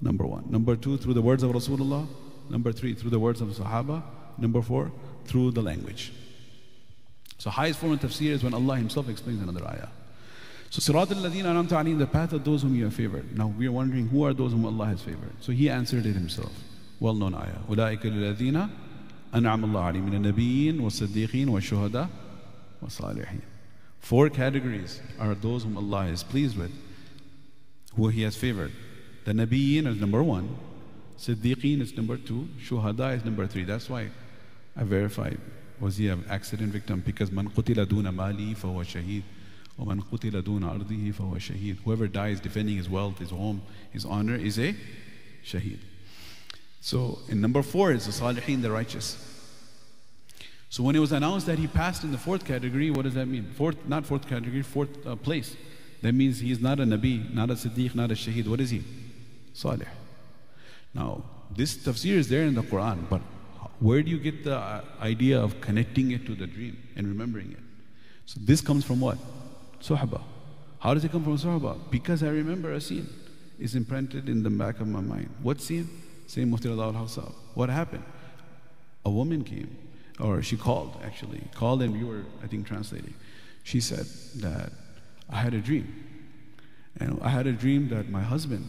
Number 0.00 0.26
one. 0.26 0.50
Number 0.50 0.76
two, 0.76 0.96
through 0.98 1.14
the 1.14 1.22
words 1.22 1.42
of 1.42 1.52
Rasulullah. 1.52 2.06
Number 2.50 2.72
three, 2.72 2.94
through 2.94 3.10
the 3.10 3.18
words 3.18 3.40
of 3.40 3.48
Sahaba. 3.48 4.02
Number 4.38 4.62
four, 4.62 4.92
through 5.24 5.52
the 5.52 5.62
language. 5.62 6.12
So 7.38 7.50
highest 7.50 7.78
form 7.78 7.92
of 7.92 8.00
tafsir 8.00 8.30
is 8.30 8.42
when 8.42 8.54
Allah 8.54 8.76
Himself 8.76 9.08
explains 9.08 9.42
another 9.42 9.64
ayah. 9.66 9.88
So 10.70 10.80
Sirat 10.92 11.12
al-Ladina 11.12 11.44
anamta 11.44 11.82
alayhim, 11.82 11.98
the 11.98 12.06
path 12.06 12.32
of 12.32 12.44
those 12.44 12.62
whom 12.62 12.74
you 12.74 12.84
have 12.84 12.94
favored. 12.94 13.36
Now 13.36 13.46
we 13.46 13.66
are 13.66 13.72
wondering 13.72 14.08
who 14.08 14.24
are 14.24 14.34
those 14.34 14.52
whom 14.52 14.66
Allah 14.66 14.86
has 14.86 15.00
favored. 15.02 15.32
So 15.40 15.52
He 15.52 15.70
answered 15.70 16.06
it 16.06 16.14
Himself. 16.14 16.52
Well-known 17.00 17.34
ayah. 17.34 17.58
أولئك 17.68 18.06
الذين 18.06 18.68
أنعم 19.34 19.64
الله 19.64 19.80
عليهم 19.80 20.06
من 20.06 20.14
النبيين 20.14 20.80
والصديقين 20.80 21.48
والشهداء 21.48 22.08
والصالحين. 22.82 23.42
Four 24.00 24.30
categories 24.30 25.00
are 25.18 25.34
those 25.34 25.64
whom 25.64 25.76
Allah 25.76 26.06
is 26.06 26.22
pleased 26.22 26.56
with, 26.56 26.72
who 27.94 28.08
He 28.08 28.22
has 28.22 28.36
favored. 28.36 28.72
The 29.24 29.32
Nabiyyin 29.32 29.86
is 29.86 30.00
number 30.00 30.22
one, 30.22 30.56
Siddiqeen 31.18 31.80
is 31.80 31.96
number 31.96 32.16
two, 32.16 32.48
Shuhada 32.62 33.16
is 33.16 33.24
number 33.24 33.46
three. 33.46 33.64
That's 33.64 33.90
why 33.90 34.10
I 34.76 34.84
verified 34.84 35.38
was 35.80 35.96
he 35.96 36.08
an 36.08 36.24
accident 36.28 36.72
victim? 36.72 37.02
Because 37.04 37.30
man 37.30 37.48
qutila 37.48 37.86
duna 37.86 38.14
mali 38.14 38.54
fahuwa 38.54 38.84
shaheed. 38.84 39.22
Or 39.78 39.86
man 39.86 40.02
qutila 40.02 40.42
duna 40.42 40.78
ardihi 40.78 41.14
fahuwa 41.14 41.36
shaheed. 41.36 41.76
Whoever 41.84 42.06
dies 42.06 42.40
defending 42.40 42.76
his 42.76 42.88
wealth, 42.88 43.18
his 43.18 43.30
home, 43.30 43.62
his 43.92 44.04
honor 44.04 44.34
is 44.34 44.58
a 44.58 44.74
shaheed. 45.44 45.78
So 46.80 47.18
in 47.28 47.40
number 47.40 47.62
four 47.62 47.92
is 47.92 48.06
the 48.06 48.12
salihin, 48.12 48.62
the 48.62 48.70
righteous. 48.70 49.29
So 50.71 50.83
when 50.83 50.95
it 50.95 50.99
was 50.99 51.11
announced 51.11 51.47
that 51.47 51.59
he 51.59 51.67
passed 51.67 52.05
in 52.05 52.13
the 52.13 52.17
fourth 52.17 52.45
category, 52.45 52.91
what 52.91 53.01
does 53.03 53.13
that 53.15 53.25
mean? 53.25 53.51
Fourth, 53.57 53.75
not 53.89 54.05
fourth 54.05 54.25
category, 54.25 54.61
fourth 54.61 55.05
uh, 55.05 55.17
place. 55.17 55.57
That 56.01 56.13
means 56.13 56.39
he 56.39 56.49
is 56.49 56.61
not 56.61 56.79
a 56.79 56.83
Nabi, 56.83 57.31
not 57.33 57.49
a 57.49 57.55
Siddiq, 57.55 57.93
not 57.93 58.09
a 58.09 58.13
Shaheed. 58.13 58.47
What 58.47 58.61
is 58.61 58.69
he? 58.69 58.81
Salih. 59.51 59.85
Now, 60.93 61.23
this 61.53 61.75
tafsir 61.75 62.13
is 62.13 62.29
there 62.29 62.43
in 62.43 62.55
the 62.55 62.61
Quran, 62.61 63.09
but 63.09 63.19
where 63.81 64.01
do 64.01 64.09
you 64.09 64.17
get 64.17 64.45
the 64.45 64.55
uh, 64.55 64.81
idea 65.01 65.41
of 65.41 65.59
connecting 65.59 66.11
it 66.11 66.25
to 66.25 66.35
the 66.35 66.47
dream 66.47 66.81
and 66.95 67.05
remembering 67.05 67.51
it? 67.51 67.59
So 68.25 68.39
this 68.41 68.61
comes 68.61 68.85
from 68.85 69.01
what? 69.01 69.17
Sahaba. 69.81 70.21
How 70.79 70.93
does 70.93 71.03
it 71.03 71.11
come 71.11 71.25
from 71.25 71.37
Sahaba? 71.37 71.77
Because 71.91 72.23
I 72.23 72.29
remember 72.29 72.71
a 72.71 72.79
scene. 72.79 73.09
is 73.59 73.75
imprinted 73.75 74.29
in 74.29 74.41
the 74.41 74.49
back 74.49 74.79
of 74.79 74.87
my 74.87 75.01
mind. 75.01 75.29
What 75.41 75.59
scene? 75.59 75.89
Same 76.27 76.49
Mufti 76.49 76.69
al 76.69 76.93
What 77.55 77.69
happened? 77.69 78.05
A 79.03 79.09
woman 79.09 79.43
came, 79.43 79.75
or 80.21 80.41
she 80.41 80.57
called 80.57 80.97
actually, 81.03 81.41
called 81.55 81.81
and 81.81 81.99
you 81.99 82.07
were, 82.07 82.23
I 82.43 82.47
think, 82.47 82.67
translating. 82.67 83.13
She 83.63 83.79
said 83.79 84.05
that 84.37 84.71
I 85.29 85.37
had 85.37 85.53
a 85.53 85.59
dream. 85.59 85.87
And 86.99 87.19
I 87.21 87.29
had 87.29 87.47
a 87.47 87.53
dream 87.53 87.89
that 87.89 88.09
my 88.09 88.21
husband, 88.21 88.67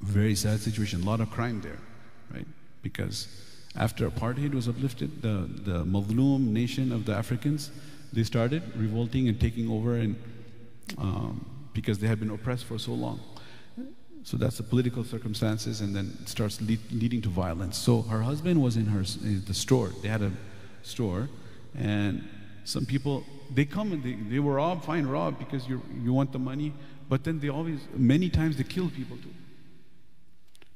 very 0.00 0.34
sad 0.34 0.60
situation, 0.60 1.02
a 1.02 1.06
lot 1.06 1.20
of 1.20 1.30
crime 1.30 1.60
there, 1.60 1.78
right? 2.32 2.46
Because 2.82 3.28
after 3.74 4.08
apartheid 4.08 4.54
was 4.54 4.68
uplifted, 4.68 5.22
the, 5.22 5.48
the 5.64 5.84
Muslim 5.84 6.52
nation 6.52 6.92
of 6.92 7.06
the 7.06 7.14
Africans, 7.14 7.70
they 8.12 8.22
started 8.22 8.62
revolting 8.76 9.28
and 9.28 9.40
taking 9.40 9.70
over 9.70 9.96
and 9.96 10.16
um, 10.98 11.46
because 11.72 11.98
they 11.98 12.06
had 12.06 12.20
been 12.20 12.30
oppressed 12.30 12.64
for 12.64 12.78
so 12.78 12.92
long. 12.92 13.20
So 14.24 14.36
that's 14.36 14.58
the 14.58 14.62
political 14.62 15.02
circumstances, 15.02 15.80
and 15.80 15.96
then 15.96 16.16
starts 16.26 16.60
lead, 16.60 16.78
leading 16.92 17.22
to 17.22 17.28
violence. 17.28 17.76
So 17.76 18.02
her 18.02 18.22
husband 18.22 18.62
was 18.62 18.76
in 18.76 18.86
her 18.86 19.02
the 19.02 19.54
store. 19.54 19.90
They 20.00 20.08
had 20.08 20.22
a 20.22 20.30
store, 20.82 21.28
and 21.76 22.28
some 22.64 22.86
people 22.86 23.24
they 23.54 23.64
come 23.64 23.92
and 23.92 24.02
they, 24.02 24.14
they 24.14 24.38
were 24.38 24.54
robbed, 24.54 24.84
fine, 24.84 25.06
rob 25.06 25.38
because 25.38 25.68
you 25.68 25.82
you 26.02 26.12
want 26.12 26.32
the 26.32 26.38
money, 26.38 26.72
but 27.08 27.24
then 27.24 27.40
they 27.40 27.48
always 27.48 27.80
many 27.94 28.28
times 28.28 28.56
they 28.56 28.64
kill 28.64 28.90
people 28.90 29.16
too. 29.16 29.34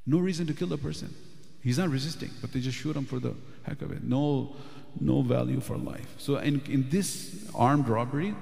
No 0.07 0.19
reason 0.19 0.47
to 0.47 0.55
kill 0.55 0.69
the 0.69 0.79
person. 0.79 1.15
He's 1.63 1.79
not 1.79 1.89
resisting, 1.89 2.31
but 2.41 2.53
they 2.53 2.61
just 2.61 2.79
shoot 2.79 2.97
him 2.97 3.05
for 3.05 3.19
the 3.19 3.35
heck 3.65 3.83
of 3.83 3.91
it. 3.91 4.05
No, 4.05 4.55
no 5.01 5.23
value 5.23 5.61
for 5.61 5.77
life. 5.77 6.15
So 6.17 6.37
in, 6.37 6.61
in 6.67 6.89
this 6.91 7.51
armed 7.57 7.89
robbery, 7.89 8.37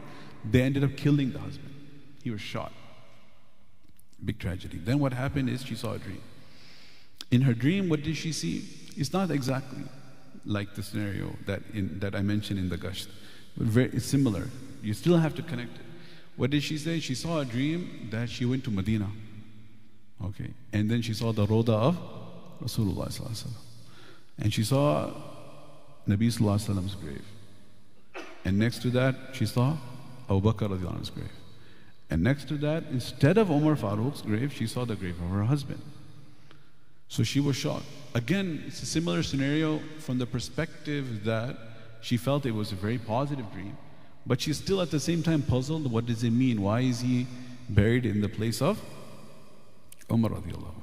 they 0.44 0.60
ended 0.60 0.84
up 0.84 0.94
killing 0.96 1.32
the 1.32 1.38
husband. 1.38 1.74
He 2.22 2.30
was 2.30 2.42
shot. 2.42 2.70
Big 4.22 4.38
tragedy. 4.38 4.76
Then 4.76 4.98
what 4.98 5.14
happened 5.14 5.48
is 5.48 5.64
she 5.64 5.74
saw 5.74 5.94
a 5.94 5.98
dream. 5.98 6.20
In 7.30 7.40
her 7.42 7.54
dream, 7.54 7.88
what 7.88 8.02
did 8.02 8.16
she 8.16 8.30
see? 8.32 8.68
It's 8.96 9.14
not 9.14 9.30
exactly 9.30 9.84
like 10.44 10.74
the 10.74 10.82
scenario 10.82 11.34
that, 11.46 11.62
in, 11.72 11.98
that 12.00 12.14
I 12.14 12.22
mentioned 12.22 12.58
in 12.58 12.68
the 12.68 12.76
Gasht. 12.76 13.08
But 13.56 13.66
very, 13.66 14.00
similar. 14.00 14.48
You 14.82 14.94
still 14.94 15.16
have 15.16 15.34
to 15.36 15.42
connect 15.42 15.76
it. 15.76 15.84
What 16.36 16.50
did 16.50 16.62
she 16.62 16.78
say? 16.78 17.00
She 17.00 17.14
saw 17.14 17.40
a 17.40 17.44
dream 17.44 18.08
that 18.10 18.28
she 18.28 18.44
went 18.44 18.64
to 18.64 18.70
Medina. 18.70 19.10
Okay. 20.22 20.50
And 20.72 20.90
then 20.90 21.02
she 21.02 21.14
saw 21.14 21.32
the 21.32 21.46
Roda 21.46 21.72
of 21.72 21.98
Rasulullah. 22.62 23.46
And 24.38 24.52
she 24.52 24.64
saw 24.64 25.10
Nabi 26.08 26.28
Sallallahu 26.28 27.00
grave. 27.00 27.24
And 28.44 28.58
next 28.58 28.82
to 28.82 28.90
that, 28.90 29.14
she 29.32 29.46
saw 29.46 29.76
Abu 30.28 30.40
Bakr's 30.40 31.10
grave. 31.10 31.30
And 32.10 32.22
next 32.22 32.48
to 32.48 32.56
that, 32.58 32.84
instead 32.90 33.38
of 33.38 33.50
Omar 33.50 33.76
Farooq's 33.76 34.22
grave, 34.22 34.52
she 34.52 34.66
saw 34.66 34.84
the 34.84 34.96
grave 34.96 35.20
of 35.20 35.30
her 35.30 35.44
husband. 35.44 35.80
So 37.13 37.23
she 37.23 37.39
was 37.39 37.55
shocked. 37.55 37.85
Again, 38.13 38.63
it's 38.67 38.81
a 38.83 38.85
similar 38.85 39.23
scenario 39.23 39.79
from 39.99 40.17
the 40.19 40.25
perspective 40.25 41.23
that 41.25 41.57
she 42.01 42.17
felt 42.17 42.45
it 42.45 42.51
was 42.51 42.71
a 42.71 42.75
very 42.75 42.97
positive 42.97 43.51
dream, 43.51 43.75
but 44.25 44.39
she's 44.39 44.57
still 44.57 44.81
at 44.81 44.91
the 44.91 44.99
same 44.99 45.23
time 45.23 45.41
puzzled 45.41 45.91
what 45.91 46.05
does 46.05 46.23
it 46.23 46.31
mean? 46.31 46.61
Why 46.61 46.81
is 46.81 47.01
he 47.01 47.27
buried 47.69 48.05
in 48.05 48.21
the 48.21 48.29
place 48.29 48.61
of 48.61 48.79
Umar 50.11 50.31
radiallahu 50.31 50.81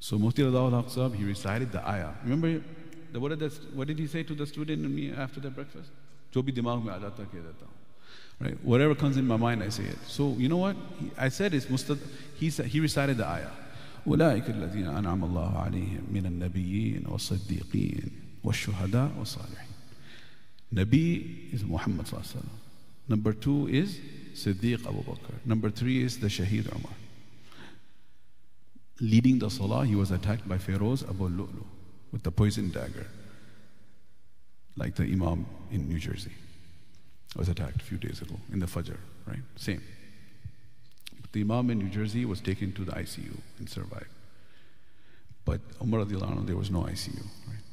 So 0.00 0.18
Mufti 0.18 0.42
al 0.42 1.10
he 1.10 1.24
recited 1.24 1.72
the 1.72 1.86
ayah. 1.88 2.12
Remember, 2.22 2.62
the, 3.12 3.20
what, 3.20 3.28
did 3.30 3.38
the, 3.40 3.48
what 3.74 3.88
did 3.88 3.98
he 3.98 4.06
say 4.06 4.22
to 4.22 4.34
the 4.34 4.46
student 4.46 4.84
and 4.84 4.94
me 4.94 5.12
after 5.12 5.40
the 5.40 5.50
breakfast? 5.50 5.90
जो 6.32 6.42
भी 6.42 6.52
दिमाग 6.52 6.82
में 6.84 6.92
आ 6.92 6.98
जाता 6.98 7.24
कह 7.32 7.40
देता 7.40 7.64
हूँ 7.64 7.79
Right? 8.41 8.57
Whatever 8.63 8.95
comes 8.95 9.17
in 9.17 9.27
my 9.27 9.37
mind, 9.37 9.61
I 9.61 9.69
say 9.69 9.83
it. 9.83 9.97
So 10.07 10.35
you 10.39 10.49
know 10.49 10.57
what? 10.57 10.75
He, 10.99 11.11
I 11.17 11.29
said 11.29 11.53
it's 11.53 11.67
mustad. 11.67 11.99
He, 12.35 12.49
said, 12.49 12.65
he 12.65 12.79
recited 12.79 13.17
the 13.17 13.27
ayah. 13.27 13.51
أولئك 14.07 14.49
الذين 14.49 14.87
أنعم 14.87 15.23
الله 15.23 15.57
عليهم 15.57 16.03
من 16.11 16.25
النبيين 16.25 17.05
والصديقين 17.05 18.11
والشهداء 18.43 19.11
والصالحين. 19.19 19.67
Nabi 20.73 21.53
is 21.53 21.63
Muhammad 21.63 22.07
صلى 22.07 22.13
الله 22.13 22.25
عليه 22.25 22.37
وسلم. 22.37 22.49
Number 23.09 23.33
two 23.33 23.67
is 23.67 23.99
Sadiq 24.33 24.87
Abu 24.87 25.03
Bakr. 25.03 25.45
Number 25.45 25.69
three 25.69 26.03
is 26.03 26.19
the 26.19 26.27
Shahid 26.27 26.73
Umar. 26.75 26.93
Leading 28.99 29.37
the 29.37 29.49
Salah, 29.51 29.85
he 29.85 29.95
was 29.95 30.09
attacked 30.09 30.47
by 30.49 30.57
Firoz 30.57 31.07
Abu 31.07 31.29
Lu'lu 31.29 31.63
with 32.11 32.23
the 32.23 32.31
poison 32.31 32.71
dagger, 32.71 33.05
like 34.75 34.95
the 34.95 35.03
Imam 35.03 35.45
in 35.71 35.87
New 35.87 35.99
Jersey 35.99 36.31
was 37.35 37.49
attacked 37.49 37.81
a 37.81 37.85
few 37.85 37.97
days 37.97 38.21
ago 38.21 38.35
in 38.51 38.59
the 38.59 38.65
Fajr, 38.65 38.97
right? 39.25 39.39
Same. 39.55 39.81
But 41.21 41.31
the 41.31 41.41
Imam 41.41 41.69
in 41.69 41.79
New 41.79 41.89
Jersey 41.89 42.25
was 42.25 42.41
taken 42.41 42.73
to 42.73 42.83
the 42.83 42.91
ICU 42.91 43.37
and 43.59 43.69
survived. 43.69 44.07
But 45.45 45.61
Umar 45.81 46.01
radiallahu 46.01 46.45
there 46.45 46.57
was 46.57 46.69
no 46.69 46.81
ICU, 46.81 47.23
right? 47.47 47.63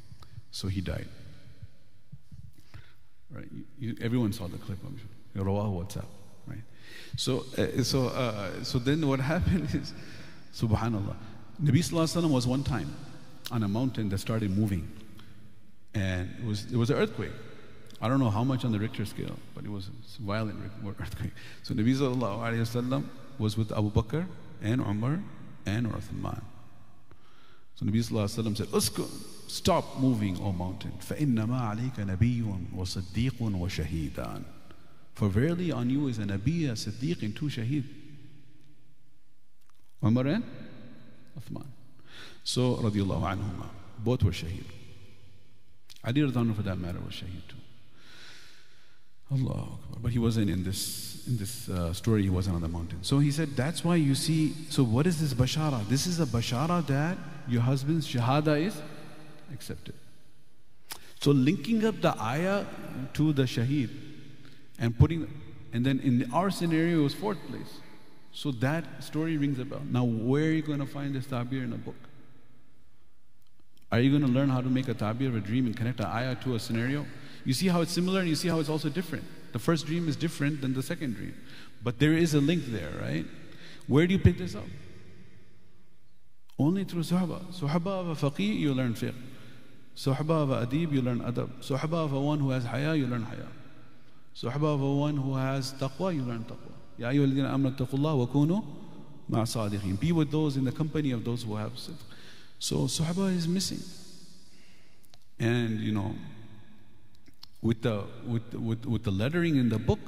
So 0.50 0.68
he 0.68 0.80
died. 0.80 1.08
Right? 3.30 3.48
You, 3.52 3.64
you, 3.78 3.96
everyone 4.00 4.32
saw 4.32 4.46
the 4.46 4.58
clip, 4.58 4.78
I'm 4.86 4.98
sure. 4.98 5.44
Rawah 5.44 5.68
WhatsApp, 5.68 6.06
right? 6.46 6.62
So, 7.16 7.44
uh, 7.58 7.82
so, 7.82 8.06
uh, 8.08 8.62
so 8.64 8.78
then 8.78 9.06
what 9.06 9.20
happened 9.34 9.68
is, 9.74 9.92
subhanAllah, 10.54 11.16
Nabi 11.62 11.78
Sallallahu 11.78 12.30
was 12.30 12.46
one 12.46 12.62
time 12.62 12.94
on 13.50 13.62
a 13.62 13.68
mountain 13.68 14.08
that 14.10 14.18
started 14.18 14.56
moving. 14.56 14.88
And 15.94 16.34
it 16.38 16.44
was, 16.44 16.72
it 16.72 16.76
was 16.76 16.90
an 16.90 16.96
earthquake. 16.96 17.32
I 18.01 18.09
don't 18.09 18.19
know 18.19 18.29
how 18.29 18.43
much 18.43 18.65
on 18.65 18.73
the 18.73 18.79
Richter 18.79 19.05
scale, 19.05 19.37
but 19.55 19.63
it 19.63 19.71
was 19.71 19.87
a 19.87 20.21
violent 20.21 20.59
earthquake. 20.99 21.31
So 21.63 21.73
Nabi 21.73 21.95
Sallallahu 21.95 23.03
was 23.39 23.57
with 23.57 23.71
Abu 23.71 23.91
Bakr 23.91 24.25
and 24.61 24.81
Umar 24.81 25.19
and 25.65 25.87
Uthman. 25.87 26.41
So 27.75 27.85
Nabi 27.85 27.99
Sallallahu 27.99 28.57
said, 28.57 28.67
Uskun, 28.67 29.09
stop 29.49 29.99
moving, 29.99 30.37
O 30.41 30.51
mountain. 30.51 30.91
فَإِنَّمَا 30.99 31.93
عَلَيْكَ 31.93 31.95
نَبِيٌّ 31.95 32.73
وَصَدِّيقٌ 32.75 33.39
وَشَهِيدًا 33.39 34.43
For 35.15 35.29
verily 35.29 35.71
on 35.71 35.89
you 35.89 36.07
is 36.09 36.19
a 36.19 36.23
Nabi, 36.23 36.69
a 36.69 36.73
Siddiq, 36.73 37.23
and 37.23 37.33
two 37.33 37.45
Shaheed. 37.45 37.85
Umar 40.03 40.27
and 40.27 40.43
Uthman. 41.39 41.67
So, 42.43 42.75
radiallahu 42.75 43.21
anhuma, 43.21 43.69
both 43.99 44.23
were 44.23 44.31
Shaheed. 44.31 44.65
Ali 46.03 46.21
radiallahu 46.21 46.55
for 46.57 46.63
that 46.63 46.77
matter 46.77 46.99
was 46.99 47.13
Shaheed 47.13 47.47
too. 47.47 47.55
Allah 49.30 49.68
But 50.00 50.12
he 50.12 50.18
wasn't 50.18 50.50
in 50.50 50.64
this, 50.64 51.26
in 51.26 51.36
this 51.36 51.68
uh, 51.68 51.92
story, 51.92 52.22
he 52.22 52.30
wasn't 52.30 52.56
on 52.56 52.62
the 52.62 52.68
mountain. 52.68 53.02
So 53.02 53.18
he 53.18 53.30
said, 53.30 53.56
that's 53.56 53.84
why 53.84 53.96
you 53.96 54.14
see, 54.14 54.54
so 54.70 54.84
what 54.84 55.06
is 55.06 55.20
this 55.20 55.34
bashara? 55.34 55.86
This 55.88 56.06
is 56.06 56.20
a 56.20 56.26
bashara 56.26 56.86
that 56.86 57.18
your 57.46 57.62
husband's 57.62 58.06
shahada 58.06 58.60
is 58.60 58.80
accepted. 59.52 59.94
So 61.20 61.32
linking 61.32 61.84
up 61.84 62.00
the 62.00 62.18
ayah 62.20 62.64
to 63.14 63.32
the 63.32 63.42
shaheed 63.42 63.90
and 64.78 64.96
putting, 64.96 65.28
and 65.72 65.84
then 65.84 65.98
in 66.00 66.30
our 66.32 66.50
scenario, 66.50 67.00
it 67.00 67.02
was 67.02 67.14
fourth 67.14 67.38
place. 67.48 67.80
So 68.32 68.52
that 68.52 69.02
story 69.02 69.36
rings 69.36 69.58
a 69.58 69.64
bell. 69.64 69.82
Now, 69.90 70.04
where 70.04 70.44
are 70.44 70.52
you 70.52 70.62
going 70.62 70.78
to 70.78 70.86
find 70.86 71.14
this 71.14 71.26
tabir 71.26 71.64
in 71.64 71.72
a 71.72 71.76
book? 71.76 71.96
Are 73.90 73.98
you 73.98 74.10
going 74.10 74.22
to 74.22 74.28
learn 74.28 74.48
how 74.48 74.60
to 74.60 74.68
make 74.68 74.86
a 74.86 74.94
tabir 74.94 75.28
of 75.28 75.34
a 75.34 75.40
dream 75.40 75.66
and 75.66 75.76
connect 75.76 75.98
an 75.98 76.06
ayah 76.06 76.36
to 76.36 76.54
a 76.54 76.60
scenario? 76.60 77.04
You 77.48 77.54
see 77.54 77.68
how 77.68 77.80
it's 77.80 77.92
similar 77.92 78.20
and 78.20 78.28
you 78.28 78.34
see 78.34 78.48
how 78.48 78.60
it's 78.60 78.68
also 78.68 78.90
different. 78.90 79.24
The 79.52 79.58
first 79.58 79.86
dream 79.86 80.06
is 80.06 80.16
different 80.16 80.60
than 80.60 80.74
the 80.74 80.82
second 80.82 81.14
dream. 81.14 81.34
But 81.82 81.98
there 81.98 82.12
is 82.12 82.34
a 82.34 82.40
link 82.40 82.64
there, 82.66 82.90
right? 83.00 83.24
Where 83.86 84.06
do 84.06 84.12
you 84.12 84.18
pick 84.18 84.36
this 84.36 84.54
up? 84.54 84.66
Only 86.58 86.84
through 86.84 87.04
Suhaba. 87.04 87.40
Suhaba 87.58 87.86
of 87.86 88.08
a 88.10 88.30
faqih, 88.30 88.54
you 88.54 88.74
learn 88.74 88.92
fiqh. 88.92 89.14
Suhaba 89.96 90.42
of 90.42 90.50
a 90.50 90.66
adib, 90.66 90.92
you 90.92 91.00
learn 91.00 91.20
adab. 91.20 91.48
Suhaba 91.66 92.04
of 92.04 92.12
a 92.12 92.20
one 92.20 92.38
who 92.38 92.50
has 92.50 92.66
haya, 92.66 92.94
you 92.94 93.06
learn 93.06 93.22
haya. 93.22 93.48
Suhaba 94.36 94.74
of 94.74 94.82
a 94.82 94.94
one 94.94 95.16
who 95.16 95.34
has 95.34 95.72
taqwa, 95.72 96.14
you 96.14 96.24
learn 96.24 96.44
taqwa. 96.44 96.74
Ya 96.98 97.08
ayyuha 97.08 97.32
alladhina 97.32 97.74
taqullah 97.78 98.14
wa 98.18 98.26
kunu 98.26 98.62
ma'a 99.26 99.44
sadiqin. 99.44 99.98
Be 99.98 100.12
with 100.12 100.30
those 100.30 100.58
in 100.58 100.64
the 100.64 100.72
company 100.72 101.12
of 101.12 101.24
those 101.24 101.44
who 101.44 101.56
have 101.56 101.72
sidq. 101.72 101.96
So 102.58 102.80
Suhaba 102.80 103.34
is 103.34 103.48
missing. 103.48 103.80
And 105.38 105.80
you 105.80 105.92
know, 105.92 106.14
with 107.62 107.82
the, 107.82 108.04
with, 108.26 108.54
with, 108.54 108.86
with 108.86 109.04
the 109.04 109.10
lettering 109.10 109.56
in 109.56 109.68
the 109.68 109.78
book, 109.78 109.98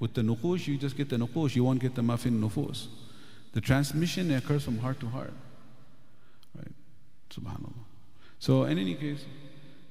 with 0.00 0.14
the 0.14 0.22
nukush, 0.22 0.66
you 0.66 0.76
just 0.76 0.96
get 0.96 1.08
the 1.08 1.16
nukush, 1.16 1.54
you 1.54 1.64
won't 1.64 1.80
get 1.80 1.94
the 1.94 2.02
mafin 2.02 2.40
nufus. 2.40 2.88
The 3.52 3.60
transmission 3.60 4.32
occurs 4.34 4.64
from 4.64 4.78
heart 4.78 5.00
to 5.00 5.06
heart. 5.06 5.32
Right? 6.56 6.72
Subhanallah. 7.30 7.84
So, 8.38 8.64
in 8.64 8.78
any 8.78 8.94
case, 8.94 9.24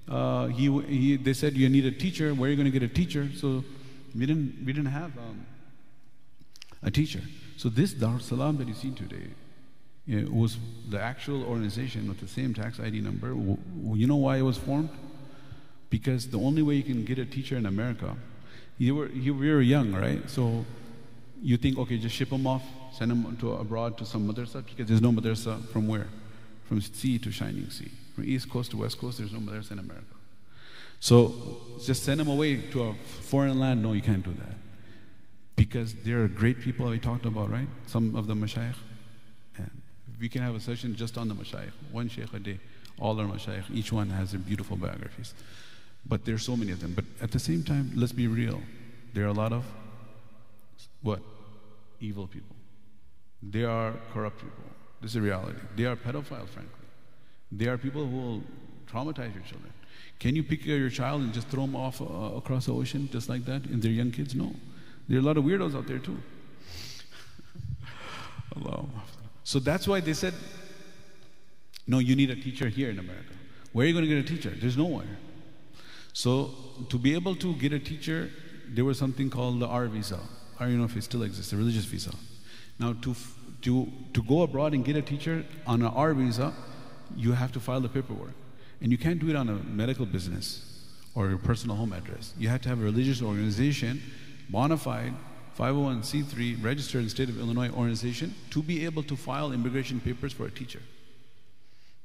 uh, 0.09 0.47
he, 0.47 0.69
he, 0.81 1.15
they 1.15 1.33
said 1.33 1.53
you 1.53 1.69
need 1.69 1.85
a 1.85 1.91
teacher. 1.91 2.33
Where 2.33 2.47
are 2.47 2.51
you 2.51 2.57
going 2.57 2.71
to 2.71 2.77
get 2.77 2.83
a 2.83 2.93
teacher? 2.93 3.29
So, 3.35 3.63
we 4.15 4.25
didn't, 4.25 4.65
we 4.65 4.73
didn't 4.73 4.91
have 4.91 5.17
um, 5.17 5.45
a 6.81 6.91
teacher. 6.91 7.21
So, 7.57 7.69
this 7.69 7.93
Darussalam 7.93 8.57
that 8.57 8.67
you 8.67 8.73
see 8.73 8.91
today 8.91 9.29
was 10.29 10.57
the 10.89 10.99
actual 10.99 11.43
organization 11.45 12.09
with 12.09 12.19
the 12.19 12.27
same 12.27 12.53
tax 12.53 12.79
ID 12.79 12.99
number. 12.99 13.29
You 13.29 14.07
know 14.07 14.17
why 14.17 14.37
it 14.37 14.41
was 14.41 14.57
formed? 14.57 14.89
Because 15.93 16.27
the 16.27 16.39
only 16.39 16.63
way 16.63 16.73
you 16.73 16.81
can 16.81 17.05
get 17.05 17.19
a 17.19 17.25
teacher 17.25 17.55
in 17.55 17.67
America, 17.67 18.15
you 18.79 18.95
were, 18.95 19.09
you 19.09 19.31
were 19.35 19.61
young, 19.61 19.93
right? 19.93 20.27
So 20.27 20.65
you 21.39 21.55
think, 21.55 21.77
okay, 21.77 21.99
just 21.99 22.15
ship 22.15 22.31
them 22.31 22.47
off, 22.47 22.63
send 22.93 23.11
them 23.11 23.37
to 23.41 23.53
abroad 23.53 23.99
to 23.99 24.03
some 24.03 24.27
madrasa, 24.27 24.65
because 24.65 24.87
there's 24.87 25.03
no 25.03 25.11
madrasa 25.11 25.63
from 25.67 25.87
where? 25.87 26.07
From 26.65 26.81
sea 26.81 27.19
to 27.19 27.31
shining 27.31 27.69
sea. 27.69 27.91
From 28.15 28.23
east 28.25 28.49
coast 28.49 28.71
to 28.71 28.77
west 28.77 28.97
coast, 28.97 29.19
there's 29.19 29.31
no 29.31 29.37
madrasa 29.37 29.73
in 29.73 29.77
America. 29.77 30.15
So 30.99 31.61
just 31.85 32.01
send 32.01 32.19
them 32.19 32.27
away 32.27 32.55
to 32.71 32.85
a 32.85 32.93
foreign 33.29 33.59
land. 33.59 33.83
No, 33.83 33.93
you 33.93 34.01
can't 34.01 34.23
do 34.23 34.33
that. 34.33 34.55
Because 35.55 35.93
there 35.93 36.23
are 36.23 36.27
great 36.27 36.59
people 36.59 36.87
we 36.87 36.97
talked 36.97 37.27
about, 37.27 37.51
right? 37.51 37.67
Some 37.85 38.15
of 38.15 38.25
the 38.25 38.33
mashayikh. 38.33 38.77
We 40.19 40.27
can 40.27 40.41
have 40.41 40.55
a 40.55 40.59
session 40.59 40.95
just 40.95 41.19
on 41.19 41.27
the 41.27 41.35
mashayikh, 41.35 41.73
one 41.91 42.09
shaykh 42.09 42.33
a 42.33 42.39
day. 42.39 42.59
All 42.97 43.19
our 43.19 43.27
mashayikh, 43.27 43.69
each 43.71 43.91
one 43.91 44.09
has 44.09 44.31
their 44.31 44.39
beautiful 44.39 44.75
biographies. 44.75 45.35
But 46.05 46.25
there's 46.25 46.43
so 46.43 46.55
many 46.55 46.71
of 46.71 46.79
them. 46.79 46.93
But 46.93 47.05
at 47.21 47.31
the 47.31 47.39
same 47.39 47.63
time, 47.63 47.91
let's 47.95 48.11
be 48.11 48.27
real. 48.27 48.61
There 49.13 49.23
are 49.25 49.29
a 49.29 49.33
lot 49.33 49.53
of 49.53 49.63
what? 51.01 51.21
Evil 51.99 52.27
people. 52.27 52.55
They 53.41 53.63
are 53.63 53.93
corrupt 54.13 54.37
people. 54.37 54.63
This 55.01 55.11
is 55.11 55.15
a 55.17 55.21
reality. 55.21 55.59
They 55.75 55.85
are 55.85 55.95
pedophiles, 55.95 56.49
frankly. 56.49 56.87
They 57.51 57.67
are 57.67 57.77
people 57.77 58.05
who 58.05 58.17
will 58.17 58.43
traumatize 58.91 59.33
your 59.33 59.43
children. 59.43 59.71
Can 60.19 60.35
you 60.35 60.43
pick 60.43 60.65
your 60.65 60.89
child 60.89 61.21
and 61.21 61.33
just 61.33 61.47
throw 61.49 61.63
them 61.63 61.75
off 61.75 62.01
uh, 62.01 62.05
across 62.05 62.65
the 62.65 62.73
ocean 62.73 63.09
just 63.11 63.29
like 63.29 63.45
that? 63.45 63.65
And 63.65 63.81
they're 63.81 63.91
young 63.91 64.11
kids? 64.11 64.33
No. 64.33 64.55
There 65.07 65.17
are 65.17 65.21
a 65.21 65.23
lot 65.23 65.37
of 65.37 65.43
weirdos 65.43 65.75
out 65.75 65.87
there 65.87 65.99
too. 65.99 66.17
So 69.45 69.59
that's 69.59 69.87
why 69.89 69.99
they 69.99 70.13
said, 70.13 70.33
no, 71.85 71.99
you 71.99 72.15
need 72.15 72.29
a 72.29 72.35
teacher 72.35 72.69
here 72.69 72.89
in 72.89 72.97
America. 72.97 73.33
Where 73.73 73.83
are 73.83 73.87
you 73.87 73.93
going 73.93 74.05
to 74.07 74.15
get 74.15 74.23
a 74.23 74.27
teacher? 74.35 74.53
There's 74.57 74.77
nowhere. 74.77 75.17
So 76.13 76.51
to 76.89 76.97
be 76.97 77.15
able 77.15 77.35
to 77.37 77.55
get 77.55 77.73
a 77.73 77.79
teacher, 77.79 78.29
there 78.69 78.85
was 78.85 78.97
something 78.97 79.29
called 79.29 79.59
the 79.59 79.67
R 79.67 79.87
visa. 79.87 80.19
I 80.59 80.65
don't 80.65 80.77
know 80.77 80.85
if 80.85 80.95
it 80.95 81.03
still 81.03 81.23
exists, 81.23 81.51
the 81.51 81.57
religious 81.57 81.85
visa. 81.85 82.11
Now 82.79 82.93
to, 82.93 83.15
to, 83.63 83.91
to 84.13 84.23
go 84.23 84.43
abroad 84.43 84.73
and 84.73 84.85
get 84.85 84.95
a 84.95 85.01
teacher 85.01 85.43
on 85.65 85.81
an 85.81 85.87
R 85.87 86.13
visa, 86.13 86.53
you 87.15 87.33
have 87.33 87.51
to 87.53 87.59
file 87.59 87.81
the 87.81 87.89
paperwork. 87.89 88.33
And 88.81 88.91
you 88.91 88.97
can't 88.97 89.19
do 89.19 89.29
it 89.29 89.35
on 89.35 89.49
a 89.49 89.55
medical 89.55 90.05
business 90.05 90.69
or 91.15 91.29
your 91.29 91.37
personal 91.37 91.75
home 91.75 91.93
address. 91.93 92.33
You 92.37 92.49
have 92.49 92.61
to 92.61 92.69
have 92.69 92.79
a 92.79 92.83
religious 92.83 93.21
organization, 93.21 94.01
bona 94.49 94.77
fide, 94.77 95.13
501c3, 95.57 96.63
registered 96.63 96.99
in 96.99 97.05
the 97.05 97.09
state 97.09 97.29
of 97.29 97.39
Illinois 97.39 97.69
organization 97.69 98.33
to 98.49 98.63
be 98.63 98.85
able 98.85 99.03
to 99.03 99.15
file 99.15 99.51
immigration 99.51 99.99
papers 99.99 100.33
for 100.33 100.45
a 100.45 100.51
teacher. 100.51 100.81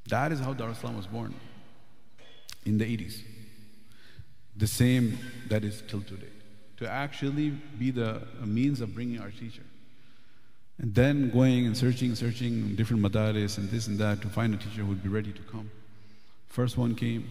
That 0.08 0.32
is 0.32 0.40
how 0.40 0.54
Darussalam 0.54 0.96
was 0.96 1.06
born 1.06 1.34
in 2.64 2.78
the 2.78 2.84
80s. 2.84 3.22
The 4.58 4.66
same 4.66 5.18
that 5.48 5.64
is 5.64 5.82
till 5.88 6.02
today. 6.02 6.32
To 6.78 6.88
actually 6.88 7.50
be 7.50 7.90
the 7.90 8.22
means 8.44 8.80
of 8.80 8.94
bringing 8.94 9.20
our 9.20 9.30
teacher. 9.30 9.62
And 10.78 10.94
then 10.94 11.30
going 11.30 11.66
and 11.66 11.76
searching, 11.76 12.14
searching 12.14 12.76
different 12.76 13.02
madaris 13.02 13.58
and 13.58 13.68
this 13.70 13.88
and 13.88 13.98
that 13.98 14.20
to 14.22 14.28
find 14.28 14.54
a 14.54 14.56
teacher 14.56 14.82
who 14.82 14.86
would 14.86 15.02
be 15.02 15.08
ready 15.08 15.32
to 15.32 15.42
come. 15.42 15.70
First 16.46 16.76
one 16.76 16.94
came 16.94 17.22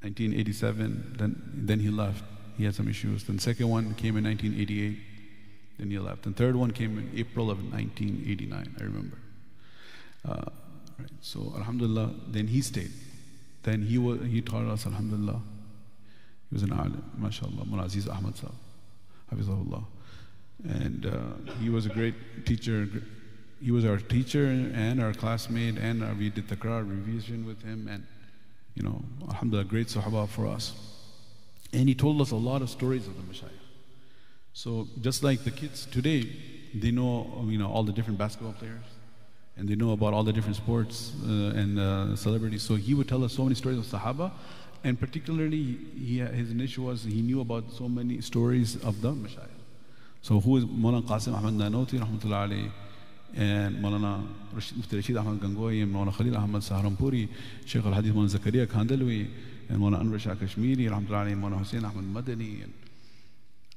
1987, 0.00 1.16
then, 1.18 1.42
then 1.54 1.80
he 1.80 1.88
left. 1.88 2.24
He 2.58 2.64
had 2.64 2.74
some 2.74 2.88
issues. 2.88 3.24
Then 3.24 3.38
second 3.38 3.68
one 3.68 3.94
came 3.94 4.16
in 4.16 4.24
1988, 4.24 4.98
then 5.78 5.90
he 5.90 5.98
left. 5.98 6.26
And 6.26 6.36
third 6.36 6.56
one 6.56 6.72
came 6.72 6.98
in 6.98 7.10
April 7.18 7.50
of 7.50 7.58
1989, 7.58 8.76
I 8.78 8.82
remember. 8.82 9.18
Uh, 10.26 10.44
right. 10.98 11.10
So 11.20 11.52
Alhamdulillah, 11.56 12.14
then 12.28 12.48
he 12.48 12.60
stayed. 12.60 12.92
Then 13.64 13.82
he, 13.82 13.98
was, 13.98 14.20
he 14.20 14.40
taught 14.40 14.66
us 14.66 14.86
Alhamdulillah. 14.86 15.40
He 16.50 16.54
was 16.54 16.62
an 16.62 16.72
alim, 16.72 17.02
mashallah, 17.16 17.64
Mullah 17.66 17.84
Aziz 17.84 18.08
Ahmad 18.08 18.36
Sahib, 18.36 18.54
Hafizahullah. 19.32 19.84
And 20.68 21.06
uh, 21.06 21.52
he 21.60 21.68
was 21.68 21.86
a 21.86 21.88
great 21.88 22.46
teacher, 22.46 22.88
he 23.60 23.70
was 23.70 23.84
our 23.84 23.98
teacher 23.98 24.46
and 24.46 25.02
our 25.02 25.12
classmate, 25.12 25.78
and 25.78 26.04
our, 26.04 26.14
we 26.14 26.30
did 26.30 26.46
takrar 26.46 26.88
revision 26.88 27.44
with 27.44 27.62
him, 27.62 27.88
and 27.90 28.06
you 28.74 28.82
know, 28.82 29.02
alhamdulillah, 29.28 29.64
great 29.64 29.88
sahaba 29.88 30.28
for 30.28 30.46
us. 30.46 30.72
And 31.72 31.88
he 31.88 31.94
told 31.94 32.20
us 32.20 32.30
a 32.30 32.36
lot 32.36 32.62
of 32.62 32.70
stories 32.70 33.06
of 33.06 33.16
the 33.16 33.22
Mashayikh. 33.22 33.50
So 34.52 34.86
just 35.00 35.24
like 35.24 35.42
the 35.44 35.50
kids 35.50 35.86
today, 35.86 36.30
they 36.74 36.90
know, 36.90 37.44
you 37.46 37.58
know, 37.58 37.68
all 37.68 37.82
the 37.82 37.92
different 37.92 38.18
basketball 38.18 38.52
players, 38.52 38.84
and 39.56 39.68
they 39.68 39.76
know 39.76 39.92
about 39.92 40.12
all 40.12 40.24
the 40.24 40.32
different 40.32 40.56
sports 40.56 41.12
uh, 41.24 41.60
and 41.60 41.78
uh, 41.78 42.16
celebrities. 42.16 42.62
So 42.62 42.74
he 42.74 42.94
would 42.94 43.08
tell 43.08 43.22
us 43.24 43.32
so 43.32 43.44
many 43.44 43.54
stories 43.54 43.78
of 43.78 43.84
Sahaba, 43.84 44.32
and 44.82 44.98
particularly 44.98 45.78
he, 45.96 46.18
his 46.18 46.50
initial 46.50 46.86
was 46.86 47.04
he 47.04 47.22
knew 47.22 47.40
about 47.40 47.72
so 47.72 47.88
many 47.88 48.20
stories 48.20 48.76
of 48.84 49.00
the 49.00 49.12
Mashayikh. 49.12 49.48
So 50.22 50.40
who 50.40 50.56
is 50.56 50.64
Mawlana 50.64 51.02
Qasim 51.02 51.34
Ahmad 51.34 51.54
Nanotvi, 51.54 52.00
rahmatullahi 52.00 52.48
alayhi, 52.48 52.70
and 53.36 53.76
Maulana 53.76 54.26
Mufti 54.52 54.96
Rashid 54.96 55.16
Ahmad 55.16 55.40
Gangohi, 55.40 55.82
and 55.82 55.94
Maulana 55.94 56.16
Khalil 56.16 56.36
Ahmad 56.36 56.62
Saharanpuri, 56.62 57.28
Sheikh 57.64 57.84
Al 57.84 57.92
Hadith 57.92 58.14
Maulana 58.14 58.38
Zakaria 58.38 58.66
Kandhlawi, 58.66 59.28
and 59.68 59.78
Maulana 59.78 60.02
Anwar 60.02 60.18
Shah 60.18 60.34
Kashmiri, 60.34 60.86
Rahmatullahi, 60.86 61.32
and 61.32 61.42
Maulana 61.42 61.58
Hussein 61.58 61.84
Ahmad 61.84 62.04
Madani, 62.04 62.64
and, 62.64 62.72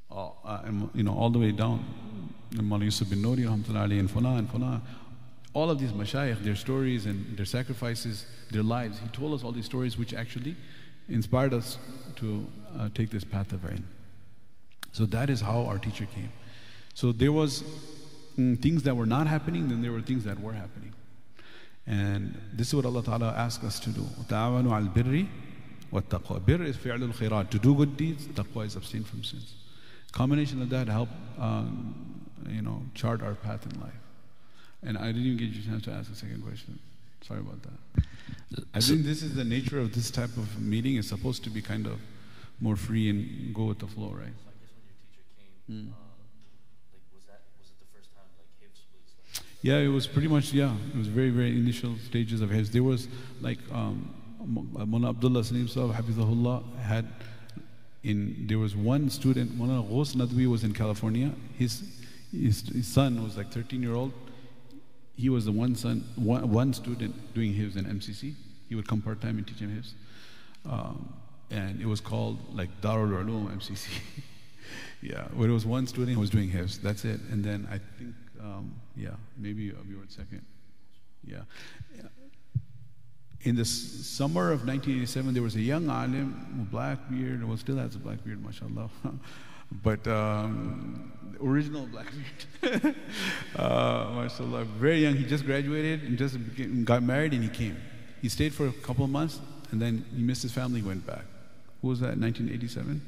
uh, 0.09 0.61
and, 0.63 0.89
you 0.95 1.03
know, 1.03 1.13
all 1.13 1.29
the 1.29 1.39
way 1.39 1.51
down, 1.51 1.83
and 2.57 2.61
Maulana 2.61 2.85
Yusuf 2.85 3.07
Banuri, 3.09 3.45
Rahmatullahi, 3.45 3.99
and 3.99 4.09
Funa, 4.09 4.35
and 4.35 4.49
Funa 4.49 4.81
all 5.57 5.71
of 5.71 5.79
these 5.79 5.91
mashayikh, 5.91 6.43
their 6.43 6.55
stories 6.55 7.07
and 7.07 7.35
their 7.35 7.45
sacrifices, 7.45 8.27
their 8.51 8.61
lives, 8.61 8.99
he 8.99 9.07
told 9.07 9.33
us 9.33 9.43
all 9.43 9.51
these 9.51 9.65
stories 9.65 9.97
which 9.97 10.13
actually 10.13 10.55
inspired 11.09 11.51
us 11.51 11.79
to 12.15 12.45
uh, 12.77 12.89
take 12.93 13.09
this 13.09 13.23
path 13.23 13.51
of 13.53 13.65
Ain. 13.65 13.83
So 14.91 15.07
that 15.07 15.31
is 15.31 15.41
how 15.41 15.65
our 15.65 15.79
teacher 15.79 16.05
came. 16.13 16.31
So 16.93 17.11
there 17.11 17.31
was 17.31 17.63
mm, 18.37 18.61
things 18.61 18.83
that 18.83 18.95
were 18.95 19.07
not 19.07 19.25
happening, 19.25 19.67
then 19.69 19.81
there 19.81 19.91
were 19.91 20.01
things 20.01 20.23
that 20.25 20.39
were 20.39 20.53
happening. 20.53 20.93
And 21.87 22.39
this 22.53 22.67
is 22.67 22.75
what 22.75 22.85
Allah 22.85 23.03
Ta'ala 23.03 23.33
asks 23.45 23.63
us 23.63 23.79
to 23.79 23.89
do. 23.89 24.05
Ta'awanu 24.27 24.71
al 24.71 24.87
birri 24.93 25.27
wa 25.89 26.01
taqwa. 26.01 26.45
Bir 26.45 26.61
is 26.61 26.77
fi'lul 26.77 27.15
khairat. 27.15 27.49
To 27.49 27.57
do 27.57 27.73
good 27.73 27.97
deeds, 27.97 28.27
taqwa 28.27 28.65
is 28.67 28.75
abstain 28.75 29.03
from 29.03 29.23
sins. 29.23 29.55
Combination 30.11 30.61
of 30.61 30.69
that 30.69 30.87
help, 30.87 31.09
um, 31.39 32.25
you 32.47 32.61
know, 32.61 32.83
chart 32.93 33.23
our 33.23 33.33
path 33.33 33.65
in 33.65 33.81
life. 33.81 34.06
And 34.83 34.97
I 34.97 35.07
didn't 35.07 35.23
even 35.25 35.37
get 35.37 35.49
you 35.49 35.61
a 35.61 35.65
chance 35.65 35.83
to 35.85 35.91
ask 35.91 36.11
a 36.11 36.15
second 36.15 36.43
question. 36.43 36.79
Sorry 37.21 37.39
about 37.39 37.61
that. 37.63 38.03
I 38.73 38.79
think 38.79 39.03
this 39.03 39.23
is 39.23 39.33
the 39.35 39.43
nature 39.43 39.79
of 39.79 39.93
this 39.93 40.11
type 40.11 40.35
of 40.37 40.61
meeting. 40.61 40.95
It's 40.97 41.07
supposed 41.09 41.43
to 41.45 41.49
be 41.49 41.61
kind 41.61 41.85
of 41.87 41.99
more 42.61 42.75
free 42.75 43.09
and 43.09 43.53
go 43.53 43.65
with 43.65 43.79
the 43.79 43.87
flow, 43.87 44.09
right? 44.09 44.33
So 44.37 44.49
I 44.49 44.53
guess 44.61 44.71
when 44.77 44.85
your 44.85 44.95
teacher 45.11 45.23
came, 45.67 45.75
Mm. 45.75 45.89
uh, 45.89 45.95
like 46.93 47.01
was 47.13 47.25
that 47.27 47.41
was 47.59 47.67
it 47.69 47.79
the 47.79 47.97
first 47.97 48.09
time 48.15 48.23
like 48.37 48.47
Hifz 48.61 48.79
was 48.93 49.39
like 49.39 49.45
Yeah, 49.61 49.77
it 49.79 49.87
was 49.89 50.07
pretty 50.07 50.27
much, 50.27 50.53
yeah, 50.53 50.73
it 50.93 50.97
was 50.97 51.07
very, 51.07 51.29
very 51.31 51.49
initial 51.51 51.95
stages 52.05 52.41
of 52.41 52.49
his. 52.49 52.69
There 52.71 52.83
was 52.83 53.07
like 53.41 53.59
um, 53.71 54.13
Mullah 54.45 55.09
Abdullah 55.09 55.43
Salim 55.43 55.67
Sahib, 55.67 55.91
Hafizahullah, 55.95 56.63
had 56.79 57.07
in, 58.03 58.45
there 58.47 58.59
was 58.59 58.75
one 58.75 59.09
student, 59.09 59.55
Mullah 59.57 59.83
Ghos 59.87 60.15
Nadwi 60.15 60.47
was 60.47 60.63
in 60.63 60.71
California. 60.73 61.31
His, 61.57 61.83
his, 62.31 62.61
his 62.69 62.87
son 62.87 63.21
was 63.23 63.35
like 63.35 63.51
13 63.51 63.81
year 63.81 63.95
old. 63.95 64.13
He 65.17 65.29
was 65.29 65.45
the 65.45 65.51
one 65.51 65.75
son, 65.75 66.03
one, 66.15 66.49
one 66.51 66.73
student 66.73 67.33
doing 67.33 67.51
his 67.53 67.75
in 67.75 67.85
MCC. 67.85 68.35
He 68.69 68.75
would 68.75 68.87
come 68.87 69.01
part 69.01 69.19
time 69.19 69.37
and 69.37 69.47
teach 69.47 69.59
him 69.59 69.75
his. 69.75 69.93
Um, 70.69 71.11
and 71.49 71.81
it 71.81 71.87
was 71.87 71.99
called 71.99 72.37
like 72.53 72.69
Darul 72.81 73.25
Ulum 73.25 73.49
MCC. 73.57 73.87
yeah, 75.01 75.23
where 75.33 75.49
it 75.49 75.53
was 75.53 75.65
one 75.65 75.87
student 75.87 76.13
who 76.13 76.19
was 76.19 76.29
doing 76.29 76.49
his. 76.49 76.77
That's 76.77 77.03
it. 77.03 77.19
And 77.31 77.43
then 77.43 77.67
I 77.71 77.79
think, 77.97 78.13
um, 78.39 78.75
yeah, 78.95 79.15
maybe 79.37 79.71
we 79.71 79.95
were 79.95 80.03
second. 80.07 80.45
Yeah. 81.25 81.41
In 83.41 83.55
the 83.55 83.65
summer 83.65 84.51
of 84.51 84.67
1987, 84.67 85.33
there 85.33 85.43
was 85.43 85.55
a 85.55 85.61
young 85.61 85.89
alim 85.89 86.59
with 86.59 86.71
black 86.71 87.09
beard. 87.09 87.47
Well, 87.47 87.57
still 87.57 87.77
has 87.77 87.95
a 87.95 87.99
black 87.99 88.23
beard, 88.23 88.43
mashallah. 88.43 88.89
but 89.71 90.07
um, 90.07 91.11
original 91.41 91.85
black 91.87 92.07
beard. 92.61 92.95
uh, 93.55 94.11
mashallah. 94.15 94.65
Very 94.65 94.99
young. 95.03 95.15
He 95.15 95.25
just 95.25 95.45
graduated 95.45 96.03
and 96.03 96.17
just 96.17 96.37
became, 96.55 96.83
got 96.83 97.03
married 97.03 97.33
and 97.33 97.43
he 97.43 97.49
came. 97.49 97.77
He 98.21 98.29
stayed 98.29 98.53
for 98.53 98.67
a 98.67 98.71
couple 98.71 99.05
of 99.05 99.11
months 99.11 99.39
and 99.71 99.81
then 99.81 100.05
he 100.15 100.21
missed 100.21 100.41
his 100.41 100.51
family, 100.51 100.81
went 100.81 101.05
back. 101.05 101.25
Who 101.81 101.89
was 101.89 101.99
that, 101.99 102.17
1987? 102.17 103.01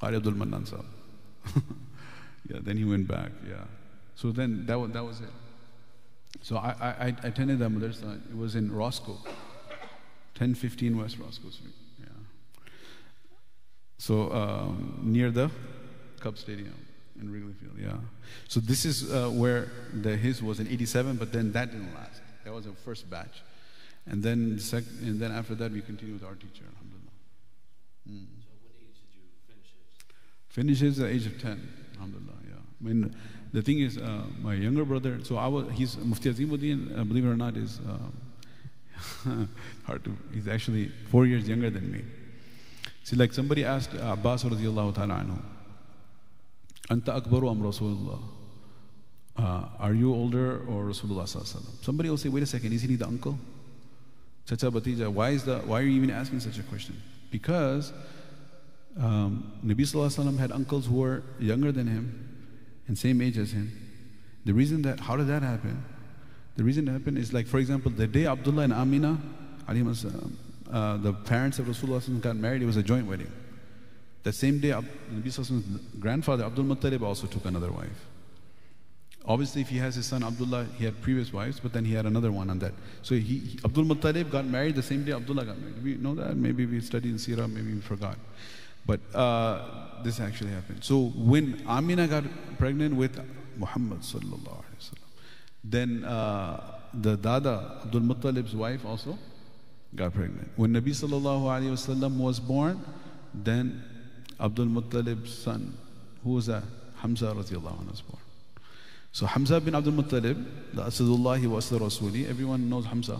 Qari 0.00 0.16
Abdul 0.16 0.32
Mannan 0.32 0.66
Sahib. 0.66 0.84
yeah, 2.48 2.58
then 2.62 2.76
he 2.76 2.84
went 2.84 3.06
back, 3.06 3.30
yeah. 3.46 3.64
So 4.14 4.32
then 4.32 4.66
that 4.66 4.78
was, 4.78 4.90
that 4.92 5.04
was 5.04 5.20
it. 5.20 5.28
So 6.42 6.56
I, 6.56 6.74
I, 6.80 7.06
I 7.08 7.26
attended 7.26 7.58
that 7.58 7.70
madrasa. 7.70 8.20
It 8.30 8.36
was 8.36 8.54
in 8.54 8.72
Roscoe, 8.72 9.18
1015 10.38 10.96
West 10.96 11.18
Roscoe 11.18 11.50
Street. 11.50 11.74
Yeah. 11.98 12.06
So 13.98 14.32
um, 14.32 15.00
near 15.02 15.30
the 15.30 15.50
Cub 16.20 16.38
Stadium 16.38 16.74
in 17.20 17.32
Wrigley 17.32 17.52
Field. 17.54 17.74
Yeah. 17.78 17.96
So 18.48 18.60
this 18.60 18.84
is 18.84 19.10
uh, 19.10 19.28
where 19.30 19.68
the 19.92 20.16
his 20.16 20.42
was 20.42 20.60
in 20.60 20.68
'87, 20.68 21.16
but 21.16 21.32
then 21.32 21.52
that 21.52 21.70
didn't 21.72 21.94
last. 21.94 22.20
That 22.44 22.52
was 22.52 22.64
the 22.64 22.72
first 22.72 23.10
batch, 23.10 23.42
and 24.06 24.22
then 24.22 24.56
the 24.56 24.62
sec- 24.62 24.84
and 25.02 25.20
then 25.20 25.32
after 25.32 25.54
that 25.56 25.72
we 25.72 25.80
continued 25.80 26.20
with 26.20 26.28
our 26.28 26.34
teacher. 26.34 26.64
Alhamdulillah. 26.72 27.00
Mm. 28.08 28.26
so 28.40 28.52
what 28.62 28.74
age 28.80 28.96
did 28.96 29.14
you 29.14 29.26
finish 29.46 29.70
Hifz? 29.76 30.54
Finishes 30.54 30.98
at 31.00 31.08
the 31.08 31.14
age 31.14 31.26
of 31.26 31.40
10. 31.40 31.68
Alhamdulillah, 31.94 32.38
yeah. 32.48 32.54
I 32.56 32.84
mean, 32.84 33.14
the 33.52 33.62
thing 33.62 33.80
is, 33.80 33.98
uh, 33.98 34.22
my 34.40 34.54
younger 34.54 34.84
brother, 34.84 35.22
so 35.22 35.36
I 35.36 35.46
was, 35.46 35.66
he's 35.74 35.96
Mufti 35.98 36.32
Azimuddin, 36.32 36.98
uh, 36.98 37.04
believe 37.04 37.24
it 37.24 37.28
or 37.28 37.36
not, 37.36 37.56
is 37.56 37.80
uh, 37.88 39.36
hard 39.84 40.04
to, 40.04 40.16
he's 40.32 40.48
actually 40.48 40.90
four 41.10 41.26
years 41.26 41.48
younger 41.48 41.70
than 41.70 41.90
me. 41.92 42.02
See, 43.04 43.16
like 43.16 43.32
somebody 43.32 43.64
asked 43.64 43.92
Abbas 43.94 44.44
radiallahu 44.44 44.94
ta'ala 44.94 45.14
anhu, 45.14 45.42
Anta 46.90 47.22
akbaru 47.22 47.50
am 47.50 47.62
Rasulullah? 47.62 48.18
Uh, 49.36 49.64
are 49.78 49.94
you 49.94 50.12
older 50.12 50.58
or 50.66 50.84
Rasulullah 50.86 51.26
Somebody 51.82 52.10
will 52.10 52.18
say, 52.18 52.28
wait 52.28 52.42
a 52.42 52.46
second, 52.46 52.72
isn't 52.72 52.88
he 52.88 52.96
the 52.96 53.06
uncle? 53.06 53.38
Chacha 54.46 54.70
Batija, 54.70 55.08
why 55.08 55.30
is 55.30 55.44
that, 55.44 55.66
why 55.66 55.80
are 55.80 55.84
you 55.84 55.92
even 55.92 56.10
asking 56.10 56.40
such 56.40 56.58
a 56.58 56.62
question? 56.64 57.00
Because 57.30 57.92
um, 58.98 59.52
Nabi 59.64 59.82
Sallallahu 59.82 60.38
had 60.38 60.50
uncles 60.50 60.86
who 60.86 60.96
were 60.96 61.22
younger 61.38 61.70
than 61.70 61.86
him 61.86 62.28
and 62.88 62.98
same 62.98 63.22
age 63.22 63.38
as 63.38 63.52
him. 63.52 63.70
The 64.44 64.52
reason 64.52 64.82
that, 64.82 64.98
how 64.98 65.16
did 65.16 65.28
that 65.28 65.42
happen? 65.42 65.84
The 66.56 66.64
reason 66.64 66.88
it 66.88 66.92
happened 66.92 67.18
is 67.18 67.32
like, 67.32 67.46
for 67.46 67.58
example, 67.58 67.92
the 67.92 68.08
day 68.08 68.26
Abdullah 68.26 68.64
and 68.64 68.72
Amina, 68.72 69.18
uh, 69.68 70.96
the 70.96 71.12
parents 71.12 71.60
of 71.60 71.66
Rasulullah 71.66 72.20
got 72.20 72.34
married, 72.36 72.62
it 72.62 72.66
was 72.66 72.76
a 72.76 72.82
joint 72.82 73.06
wedding. 73.06 73.30
The 74.22 74.32
same 74.32 74.58
day, 74.60 74.68
Nabi 74.68 75.24
Sallallahu 75.24 76.00
grandfather, 76.00 76.44
Abdul 76.44 76.64
Muttalib, 76.64 77.02
also 77.02 77.26
took 77.26 77.44
another 77.46 77.72
wife. 77.72 78.06
Obviously, 79.24 79.60
if 79.60 79.68
he 79.68 79.76
has 79.78 79.94
his 79.94 80.06
son 80.06 80.22
Abdullah, 80.22 80.66
he 80.78 80.84
had 80.84 81.00
previous 81.02 81.32
wives, 81.32 81.60
but 81.60 81.72
then 81.72 81.84
he 81.84 81.92
had 81.92 82.06
another 82.06 82.32
one 82.32 82.48
on 82.48 82.58
that. 82.60 82.72
So 83.02 83.14
he, 83.14 83.20
he 83.20 83.58
Abdul 83.64 83.84
Muttalib 83.84 84.30
got 84.30 84.46
married 84.46 84.76
the 84.76 84.82
same 84.82 85.04
day 85.04 85.12
Abdullah 85.12 85.44
got 85.44 85.58
married. 85.58 85.82
We 85.82 85.94
know 85.96 86.14
that. 86.14 86.36
Maybe 86.36 86.64
we 86.64 86.80
studied 86.80 87.10
in 87.10 87.16
Sirah, 87.16 87.50
maybe 87.52 87.74
we 87.74 87.80
forgot. 87.80 88.16
But 88.86 89.00
uh, 89.14 90.02
this 90.02 90.20
actually 90.20 90.50
happened. 90.50 90.82
So 90.84 91.12
when 91.14 91.62
Amina 91.66 92.08
got 92.08 92.24
pregnant 92.58 92.96
with 92.96 93.20
Muhammad 93.56 94.00
sallallahu 94.00 94.64
alaihi 94.64 94.78
wasallam, 94.78 95.08
then 95.64 96.04
uh, 96.04 96.78
the 96.94 97.16
Dada 97.16 97.80
Abdul 97.84 98.00
Muttalib's 98.00 98.56
wife 98.56 98.86
also 98.86 99.18
got 99.94 100.14
pregnant. 100.14 100.50
When 100.56 100.72
Nabi 100.72 100.90
sallallahu 100.90 101.44
alaihi 101.44 101.72
wasallam 101.72 102.16
was 102.16 102.40
born, 102.40 102.82
then 103.34 103.84
Abdul 104.40 104.66
Muttalib's 104.66 105.36
son, 105.36 105.76
who 106.24 106.30
was 106.30 106.46
that? 106.46 106.62
Hamza 106.96 107.26
radiallahu 107.26 107.78
anhu 107.82 107.90
was 107.90 108.00
born. 108.00 108.22
So 109.12 109.26
Hamza 109.26 109.60
bin 109.60 109.74
Abdul 109.74 109.92
Muttalib, 109.92 110.44
the 110.72 110.82
Asadullahi 110.82 111.46
wa 111.46 111.58
Asad 111.58 111.80
Rasuli, 111.80 112.28
everyone 112.28 112.68
knows 112.68 112.86
Hamza. 112.86 113.18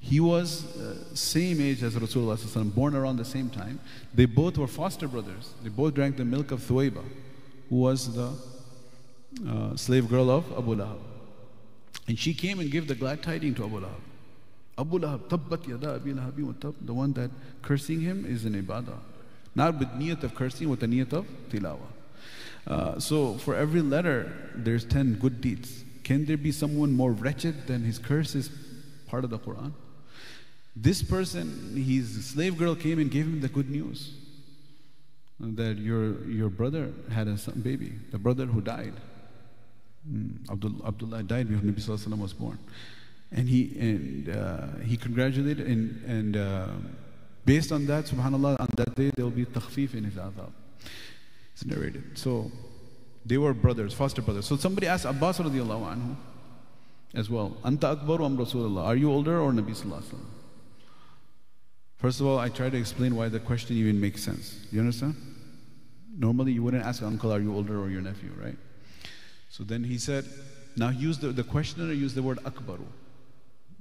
He 0.00 0.18
was 0.18 0.64
uh, 0.76 1.14
same 1.14 1.60
age 1.60 1.82
as 1.84 1.94
Rasulullah 1.94 2.74
born 2.74 2.96
around 2.96 3.18
the 3.18 3.24
same 3.24 3.48
time. 3.48 3.78
They 4.12 4.24
both 4.24 4.58
were 4.58 4.66
foster 4.66 5.06
brothers. 5.06 5.54
They 5.62 5.68
both 5.68 5.94
drank 5.94 6.16
the 6.16 6.24
milk 6.24 6.50
of 6.50 6.60
Thuwayba, 6.60 7.04
who 7.70 7.76
was 7.76 8.12
the 8.12 8.32
uh, 9.48 9.76
slave 9.76 10.08
girl 10.08 10.28
of 10.28 10.50
Abu 10.58 10.74
Lahab. 10.74 10.98
And 12.08 12.18
she 12.18 12.34
came 12.34 12.58
and 12.58 12.68
gave 12.68 12.88
the 12.88 12.96
glad 12.96 13.22
tidings 13.22 13.56
to 13.58 13.64
Abu 13.64 13.80
Lahab. 13.80 14.00
Abu 14.76 14.98
Lahab, 14.98 15.28
tabbat 15.28 15.68
yada 15.68 15.94
abi 15.94 16.12
lahabi. 16.12 16.74
The 16.84 16.92
one 16.92 17.12
that 17.12 17.30
cursing 17.62 18.00
him 18.00 18.26
is 18.26 18.44
an 18.44 18.60
ibadah. 18.60 18.98
Not 19.54 19.78
with 19.78 19.88
niyat 19.88 20.22
of 20.22 20.34
cursing, 20.34 20.68
with 20.68 20.80
the 20.80 20.86
niyat 20.86 21.12
of 21.12 21.26
tilawa. 21.50 21.86
Uh, 22.66 22.98
so 22.98 23.34
for 23.34 23.54
every 23.54 23.82
letter, 23.82 24.32
there's 24.54 24.84
10 24.84 25.14
good 25.14 25.40
deeds. 25.40 25.84
Can 26.04 26.24
there 26.24 26.36
be 26.36 26.52
someone 26.52 26.92
more 26.92 27.12
wretched 27.12 27.66
than 27.66 27.82
his 27.82 27.98
curse 27.98 28.34
is 28.34 28.50
part 29.06 29.24
of 29.24 29.30
the 29.30 29.38
Quran? 29.38 29.72
This 30.74 31.02
person, 31.02 31.76
his 31.76 32.26
slave 32.26 32.56
girl 32.56 32.74
came 32.74 32.98
and 32.98 33.10
gave 33.10 33.26
him 33.26 33.40
the 33.40 33.48
good 33.48 33.68
news 33.68 34.14
that 35.42 35.76
your, 35.78 36.24
your 36.28 36.48
brother 36.48 36.92
had 37.10 37.28
a 37.28 37.36
son, 37.36 37.60
baby, 37.60 37.92
the 38.10 38.18
brother 38.18 38.46
who 38.46 38.60
died. 38.60 38.94
Mm, 40.08 40.50
Abdul, 40.50 40.86
Abdullah 40.86 41.22
died 41.24 41.48
before 41.48 41.68
Nabi 41.68 41.80
Sallallahu 41.80 42.18
was 42.18 42.32
born. 42.32 42.58
And 43.32 43.48
he, 43.48 43.76
and, 43.78 44.28
uh, 44.28 44.66
he 44.84 44.96
congratulated, 44.96 45.66
and, 45.66 46.04
and 46.04 46.36
uh, 46.36 46.66
based 47.44 47.72
on 47.72 47.86
that, 47.86 48.04
subhanAllah, 48.04 48.60
on 48.60 48.68
that 48.76 48.94
day 48.94 49.10
there 49.14 49.24
will 49.24 49.32
be 49.32 49.44
takhfif 49.44 49.94
in 49.94 50.04
his 50.04 50.14
adab. 50.14 50.52
It's 51.52 51.64
narrated. 51.64 52.18
So 52.18 52.50
they 53.24 53.38
were 53.38 53.54
brothers, 53.54 53.94
foster 53.94 54.22
brothers. 54.22 54.46
So 54.46 54.56
somebody 54.56 54.86
asked 54.86 55.04
Abbas 55.04 55.38
radiallahu 55.38 55.94
anhu 55.94 56.16
as 57.14 57.28
well, 57.28 57.56
Anta 57.64 57.96
akbaru 57.96 58.24
am 58.24 58.38
Rasulullah. 58.38 58.84
Are 58.86 58.96
you 58.96 59.12
older 59.12 59.38
or 59.38 59.52
Nabi 59.52 59.70
Sallallahu 59.70 60.18
First 61.98 62.20
of 62.20 62.26
all, 62.26 62.38
I 62.38 62.48
try 62.48 62.68
to 62.68 62.76
explain 62.76 63.14
why 63.14 63.28
the 63.28 63.38
question 63.38 63.76
even 63.76 64.00
makes 64.00 64.24
sense. 64.24 64.66
You 64.72 64.80
understand? 64.80 65.14
Normally 66.18 66.52
you 66.52 66.62
wouldn't 66.62 66.84
ask 66.84 67.02
uncle, 67.02 67.32
are 67.32 67.38
you 67.38 67.54
older 67.54 67.80
or 67.80 67.90
your 67.90 68.00
nephew, 68.00 68.32
right? 68.36 68.56
So 69.50 69.62
then 69.62 69.84
he 69.84 69.98
said, 69.98 70.24
now 70.76 70.88
use 70.88 71.18
the, 71.18 71.28
the 71.28 71.44
questioner 71.44 71.92
used 71.92 72.14
the 72.14 72.22
word 72.22 72.38
akbaru, 72.38 72.86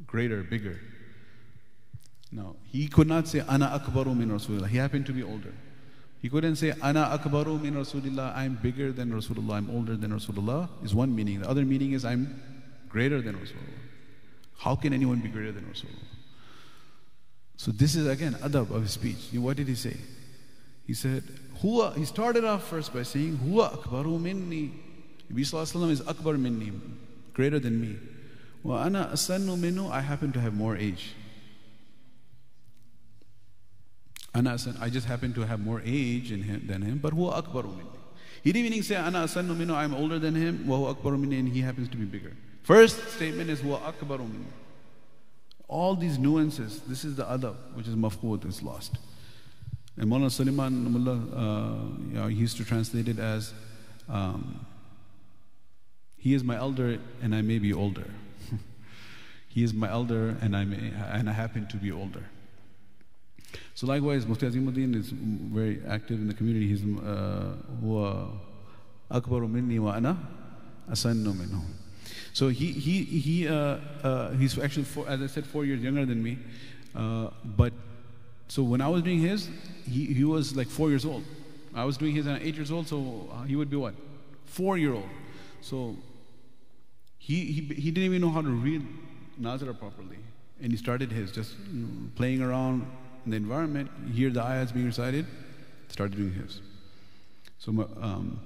greater, 0.06 0.44
bigger. 0.44 0.80
Now, 2.32 2.56
he 2.72 2.88
could 2.88 3.08
not 3.08 3.28
say, 3.28 3.42
ana 3.48 3.80
akbaru 3.80 4.16
min 4.16 4.30
Rasulullah. 4.30 4.68
He 4.68 4.78
happened 4.78 5.06
to 5.08 5.12
be 5.14 5.24
older. 5.24 5.54
He 6.22 6.30
couldn't 6.30 6.58
say, 6.58 6.72
Ana 6.84 7.18
akbaru 7.18 7.60
min 7.60 7.74
Rasulullah, 7.74 8.36
I'm 8.38 8.56
bigger 8.62 8.92
than 8.92 9.12
Rasulullah, 9.12 9.56
I'm 9.56 9.72
older 9.72 9.98
than 9.98 10.12
Rasulullah, 10.12 10.70
is 10.84 10.94
one 10.94 11.16
meaning. 11.16 11.42
The 11.42 11.50
other 11.50 11.66
meaning 11.66 11.94
is, 11.94 12.06
I'm 12.06 12.40
greater 12.90 13.22
than 13.22 13.36
Rasulullah. 13.36 13.82
How 14.60 14.76
can 14.76 14.94
anyone 14.94 15.20
be 15.20 15.30
greater 15.30 15.52
than 15.52 15.64
Rasulullah? 15.64 16.06
So 17.58 17.72
this 17.72 17.96
is 17.96 18.06
again 18.06 18.34
adab 18.36 18.70
of 18.70 18.84
his 18.84 18.92
speech. 18.92 19.30
What 19.34 19.58
did 19.58 19.68
he 19.68 19.74
say? 19.74 19.98
He 20.86 20.94
said, 20.94 21.24
Huwa, 21.64 21.96
he 21.98 22.06
started 22.06 22.46
off 22.46 22.68
first 22.68 22.94
by 22.94 23.02
saying, 23.02 23.40
Huwa 23.40 23.82
akbaru 23.82 24.22
minni. 24.22 24.74
Nabi 25.32 25.42
Sallallahu 25.42 25.90
is 25.90 26.08
akbar 26.08 26.34
minni, 26.34 26.72
greater 27.34 27.60
than 27.60 27.82
me. 27.82 27.98
Wa 28.62 28.84
ana 28.84 29.10
asannu 29.12 29.58
minnu, 29.58 29.90
I 29.90 30.02
happen 30.02 30.32
to 30.34 30.40
have 30.40 30.54
more 30.54 30.78
age. 30.78 31.16
Ana 34.34 34.58
I 34.80 34.90
just 34.90 35.08
happen 35.08 35.34
to 35.34 35.42
have 35.42 35.60
more 35.60 35.82
age 35.86 36.32
him, 36.32 36.64
than 36.66 36.82
him, 36.82 37.00
but 37.00 37.14
huwa 37.14 37.44
akbaru 37.44 37.76
minni. 37.76 37.90
He 38.44 38.52
didn't 38.52 38.72
even 38.72 38.84
say, 38.84 38.96
Ana 38.96 39.24
asannu 39.26 39.56
minnu, 39.56 39.74
I'm 39.74 39.94
older 39.94 40.20
than 40.20 40.36
him, 40.36 40.66
wa 40.68 40.78
huwa 40.78 40.96
akbaru 40.96 41.20
minni, 41.20 41.40
and 41.40 41.50
he 41.50 41.62
happens 41.62 41.90
to 41.90 41.98
be 41.98 42.06
bigger. 42.06 42.34
First 42.64 43.16
statement 43.16 43.50
is 43.50 43.62
huwa 43.62 43.82
akbaru 43.82 44.20
minni. 44.20 44.48
All 45.68 45.96
these 45.96 46.18
nuances, 46.18 46.82
this 46.82 47.04
is 47.04 47.16
the 47.16 47.26
adab, 47.26 47.56
which 47.76 47.88
is 47.88 47.96
mafqud, 47.96 48.46
is 48.48 48.62
lost. 48.62 48.98
And 49.98 50.10
Mullah 50.10 50.30
Suleiman 50.30 50.92
Mullah, 50.92 52.24
uh, 52.24 52.28
he 52.28 52.36
used 52.36 52.58
to 52.58 52.66
translate 52.66 53.08
it 53.08 53.20
as, 53.20 53.54
um, 54.10 54.66
he 56.18 56.34
is 56.34 56.44
my 56.44 56.56
elder 56.56 57.00
and 57.22 57.34
I 57.34 57.42
may 57.42 57.60
be 57.60 57.74
older. 57.74 58.06
he 59.48 59.64
is 59.64 59.74
my 59.74 59.90
elder 59.90 60.38
and 60.42 60.56
I, 60.56 60.66
may, 60.66 60.92
and 61.12 61.30
I 61.30 61.34
happen 61.34 61.68
to 61.68 61.78
be 61.78 61.92
older. 61.92 62.24
So 63.75 63.87
likewise, 63.87 64.27
Mufti 64.27 64.47
Azimuddin 64.47 64.95
is 64.95 65.11
very 65.11 65.81
active 65.87 66.21
in 66.21 66.29
the 66.29 66.35
community. 66.35 66.69
He's 66.69 66.83
هو 67.83 68.31
أكبر 69.11 69.47
مني 69.47 69.79
وأنا 69.79 70.17
أسن 70.91 71.25
منه. 71.25 71.63
So 72.33 72.49
he 72.49 72.73
he 72.73 73.03
he 73.05 73.49
uh, 73.49 73.79
uh, 74.03 74.31
he's 74.33 74.59
actually 74.59 74.85
four, 74.85 75.09
as 75.09 75.23
I 75.23 75.27
said 75.27 75.47
four 75.47 75.65
years 75.65 75.83
younger 75.83 76.05
than 76.05 76.23
me, 76.23 76.39
uh, 76.95 77.31
but 77.45 77.73
so 78.49 78.63
when 78.63 78.81
I 78.81 78.89
was 78.89 79.03
doing 79.03 79.19
his, 79.19 79.49
he 79.91 80.07
he 80.07 80.25
was 80.25 80.55
like 80.55 80.69
four 80.69 80.91
years 80.91 81.05
old. 81.05 81.25
I 81.75 81.85
was 81.85 81.97
doing 81.97 82.15
his 82.15 82.27
at 82.27 82.43
eight 82.43 82.55
years 82.55 82.71
old, 82.71 82.89
so 82.89 83.29
uh, 83.33 83.43
he 83.43 83.57
would 83.57 83.71
be 83.71 83.77
what, 83.77 83.95
four 84.45 84.79
year 84.79 84.95
old. 84.95 85.09
So 85.61 85.97
he 87.19 87.45
he 87.45 87.61
he 87.75 87.91
didn't 87.91 88.05
even 88.05 88.21
know 88.21 88.31
how 88.31 88.43
to 88.43 88.49
read 88.49 88.87
Nazara 89.41 89.79
properly, 89.79 90.19
and 90.63 90.71
he 90.71 90.79
started 90.79 91.11
his 91.11 91.33
just 91.33 91.55
you 91.73 91.81
know, 91.81 92.11
playing 92.15 92.41
around 92.41 92.87
in 93.26 93.32
the 93.32 93.38
environment, 93.38 93.90
hear 94.12 94.30
the 94.30 94.42
ayats 94.42 94.74
being 94.74 94.86
recited, 94.86 95.26
start 95.90 96.12
doing 96.12 96.34
his. 96.34 96.62
So, 97.60 97.72
um, 98.02 98.40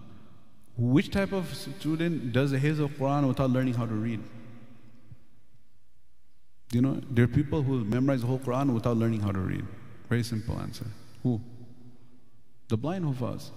which 0.77 1.09
type 1.11 1.31
of 1.31 1.53
student 1.53 2.33
does 2.33 2.51
the 2.51 2.59
his 2.59 2.79
of 2.79 2.91
Quran 2.91 3.27
without 3.27 3.49
learning 3.49 3.75
how 3.75 3.85
to 3.85 3.93
read? 3.93 4.21
You 6.71 6.81
know, 6.81 7.01
there 7.09 7.23
are 7.25 7.29
people 7.29 7.61
who 7.61 7.85
memorize 7.85 8.21
the 8.21 8.27
whole 8.27 8.39
Quran 8.39 8.73
without 8.73 8.97
learning 8.97 9.21
how 9.21 9.31
to 9.31 9.39
read. 9.39 9.65
Very 10.09 10.23
simple 10.23 10.59
answer. 10.59 10.85
Who? 11.23 11.39
The 12.67 12.75
blind 12.75 13.05
Hufaz. 13.05 13.51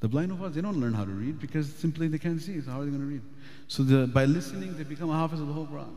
The 0.00 0.08
blind 0.08 0.32
Hufaz, 0.32 0.54
they 0.54 0.60
don't 0.60 0.80
learn 0.80 0.94
how 0.94 1.04
to 1.04 1.10
read 1.12 1.38
because 1.38 1.72
simply 1.72 2.08
they 2.08 2.18
can't 2.18 2.42
see. 2.42 2.60
So 2.60 2.70
how 2.72 2.80
are 2.80 2.84
they 2.84 2.90
going 2.90 3.02
to 3.02 3.06
read? 3.06 3.22
So 3.68 3.84
the, 3.84 4.08
by 4.08 4.24
listening, 4.24 4.76
they 4.76 4.82
become 4.82 5.10
a 5.10 5.16
hafiz 5.16 5.40
of 5.40 5.46
the 5.46 5.52
whole 5.52 5.66
Quran. 5.66 5.94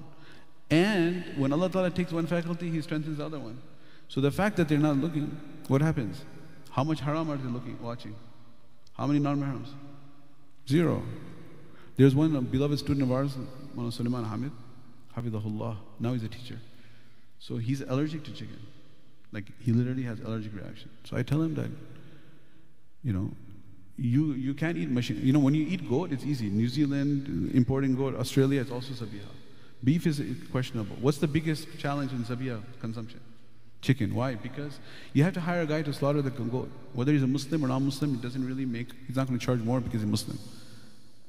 And 0.70 1.24
when 1.38 1.52
Allah 1.52 1.70
Ta'ala 1.70 1.90
takes 1.90 2.12
one 2.12 2.28
faculty, 2.28 2.70
He 2.70 2.82
strengthens 2.82 3.18
the 3.18 3.26
other 3.26 3.40
one. 3.40 3.58
So 4.08 4.22
the 4.22 4.32
fact 4.32 4.58
that 4.58 4.70
they're 4.70 4.78
not 4.78 4.98
looking, 4.98 5.38
what 5.68 5.82
happens? 5.82 6.22
How 6.72 6.84
much 6.84 7.00
haram 7.00 7.30
are 7.30 7.38
they 7.38 7.50
looking, 7.50 7.82
watching? 7.82 8.16
How 8.94 9.08
many 9.08 9.20
non-mahrams? 9.20 9.70
Zero. 10.68 11.04
There's 11.98 12.14
one 12.16 12.40
beloved 12.46 12.80
student 12.80 13.04
of 13.04 13.12
ours, 13.12 13.38
Mona 13.74 13.92
Suleiman 13.92 14.26
Hamid, 14.26 14.52
Hafidahullah. 15.16 15.78
Now 16.00 16.14
he's 16.14 16.24
a 16.24 16.28
teacher. 16.28 16.60
So 17.40 17.58
he's 17.58 17.82
allergic 17.82 18.24
to 18.26 18.32
chicken. 18.32 18.60
Like 19.32 19.46
he 19.60 19.72
literally 19.72 20.04
has 20.04 20.20
allergic 20.20 20.54
reaction. 20.56 20.90
So 21.04 21.18
I 21.18 21.24
tell 21.24 21.42
him 21.42 21.56
that, 21.56 21.70
you 23.04 23.14
know, 23.14 23.32
you, 23.98 24.34
you 24.34 24.54
can't 24.54 24.78
eat 24.78 24.90
machine. 24.90 25.20
You 25.22 25.32
know, 25.32 25.40
when 25.40 25.54
you 25.54 25.66
eat 25.66 25.90
goat, 25.90 26.12
it's 26.12 26.24
easy. 26.24 26.50
New 26.50 26.68
Zealand, 26.68 27.52
importing 27.54 27.96
goat, 27.96 28.16
Australia, 28.16 28.62
it's 28.62 28.72
also 28.72 28.94
zabiha. 28.94 29.28
Beef 29.84 30.08
is 30.08 30.22
questionable. 30.52 30.96
What's 31.00 31.20
the 31.20 31.28
biggest 31.28 31.68
challenge 31.78 32.12
in 32.12 32.24
zabiha 32.24 32.62
consumption? 32.82 33.20
Chicken. 33.86 34.16
Why? 34.16 34.34
Because 34.34 34.80
you 35.14 35.24
have 35.24 35.36
to 35.36 35.40
hire 35.40 35.62
a 35.62 35.68
guy 35.68 35.84
to 35.84 35.94
slaughter 35.94 36.24
the 36.24 36.32
goat. 36.32 36.72
Whether 36.94 37.12
he's 37.12 37.22
a 37.22 37.28
Muslim 37.28 37.64
or 37.64 37.68
non-Muslim, 37.68 38.16
it 38.16 38.22
doesn't 38.22 38.44
really 38.44 38.66
make, 38.66 38.88
he's 39.06 39.16
not 39.16 39.28
going 39.28 39.38
to 39.38 39.46
charge 39.46 39.60
more 39.60 39.80
because 39.80 40.02
he's 40.02 40.10
Muslim. 40.10 40.40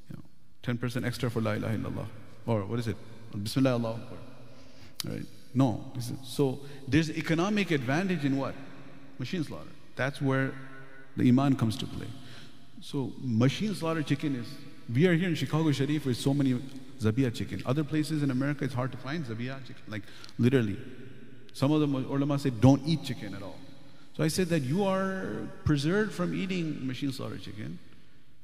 You 0.08 0.16
know, 0.16 0.74
10% 0.74 1.04
extra 1.04 1.28
for 1.28 1.42
La 1.42 1.52
ilaha 1.52 1.76
illallah. 1.76 2.06
Or 2.46 2.64
what 2.64 2.78
is 2.78 2.88
it? 2.88 2.96
Bismillah 3.42 3.72
Allah 3.72 3.90
Akbar. 4.00 4.18
Right? 5.04 5.26
No. 5.52 5.92
So 6.24 6.60
there's 6.88 7.10
economic 7.10 7.72
advantage 7.72 8.24
in 8.24 8.38
what? 8.38 8.54
Machine 9.18 9.44
slaughter. 9.44 9.74
That's 9.94 10.22
where 10.22 10.54
the 11.14 11.28
iman 11.28 11.56
comes 11.56 11.76
to 11.76 11.86
play. 11.86 12.08
So 12.80 13.12
machine 13.20 13.74
slaughter 13.74 14.02
chicken 14.02 14.34
is, 14.34 14.46
we 14.90 15.06
are 15.06 15.14
here 15.14 15.28
in 15.28 15.34
Chicago 15.34 15.72
Sharif 15.72 16.06
with 16.06 16.16
so 16.16 16.32
many 16.32 16.58
zabiha 17.00 17.34
chicken. 17.34 17.62
Other 17.66 17.84
places 17.84 18.22
in 18.22 18.30
America 18.30 18.64
it's 18.64 18.72
hard 18.72 18.92
to 18.92 18.98
find 18.98 19.26
zabiha 19.26 19.60
chicken, 19.66 19.82
like 19.88 20.04
literally. 20.38 20.78
Some 21.56 21.72
of 21.72 21.80
the 21.80 21.86
ulama 21.86 22.38
say 22.38 22.50
don't 22.50 22.82
eat 22.86 23.02
chicken 23.02 23.34
at 23.34 23.42
all. 23.42 23.56
So 24.14 24.22
I 24.22 24.28
said 24.28 24.48
that 24.48 24.60
you 24.60 24.84
are 24.84 25.48
preserved 25.64 26.12
from 26.12 26.34
eating 26.34 26.86
machine 26.86 27.12
slaughtered 27.12 27.40
chicken 27.40 27.78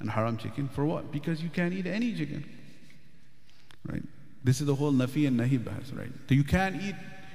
and 0.00 0.10
haram 0.10 0.38
chicken 0.38 0.66
for 0.66 0.86
what? 0.86 1.12
Because 1.12 1.42
you 1.42 1.50
can't 1.50 1.74
eat 1.74 1.86
any 1.86 2.14
chicken. 2.14 2.42
Right? 3.86 4.02
This 4.42 4.62
is 4.62 4.66
the 4.66 4.74
whole 4.74 4.92
nafi 4.92 5.26
and 5.28 5.38
nahi 5.38 5.58
bahas, 5.58 5.94
right? 5.94 6.10
So 6.26 6.34
you 6.34 6.42
can't 6.42 6.80
eat, 6.80 6.94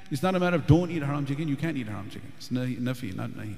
it's 0.09 0.23
not 0.23 0.33
a 0.33 0.39
matter 0.39 0.55
of 0.55 0.65
don't 0.65 0.89
eat 0.89 1.03
haram 1.03 1.27
chicken, 1.27 1.47
you 1.47 1.55
can't 1.55 1.77
eat 1.77 1.87
haram 1.87 2.09
chicken. 2.09 2.31
It's 2.37 2.49
nafi, 2.49 3.15
not 3.15 3.29
nahi. 3.29 3.55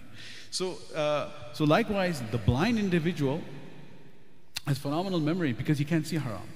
So, 0.52 0.78
uh, 0.94 1.30
so 1.54 1.64
likewise, 1.64 2.22
the 2.32 2.38
blind 2.38 2.80
individual 2.80 3.40
has 4.68 4.78
phenomenal 4.78 5.22
memory 5.22 5.54
because 5.54 5.78
he 5.78 5.86
can't 5.86 6.06
see 6.06 6.18
haram. 6.18 6.50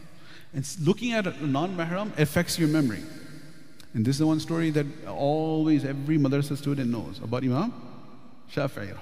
And 0.54 0.68
looking 0.82 1.14
at 1.14 1.26
a 1.26 1.48
non-mahram 1.48 2.20
affects 2.20 2.60
your 2.60 2.68
memory. 2.68 3.04
And 3.95 4.05
this 4.05 4.17
is 4.17 4.19
the 4.19 4.27
one 4.27 4.41
story 4.41 4.71
that 4.71 4.87
always 5.07 5.85
every 5.85 6.19
madrasa 6.19 6.57
student 6.57 6.91
knows 6.91 7.21
about 7.23 7.43
Imam 7.43 7.73
Shafi'i 8.53 8.95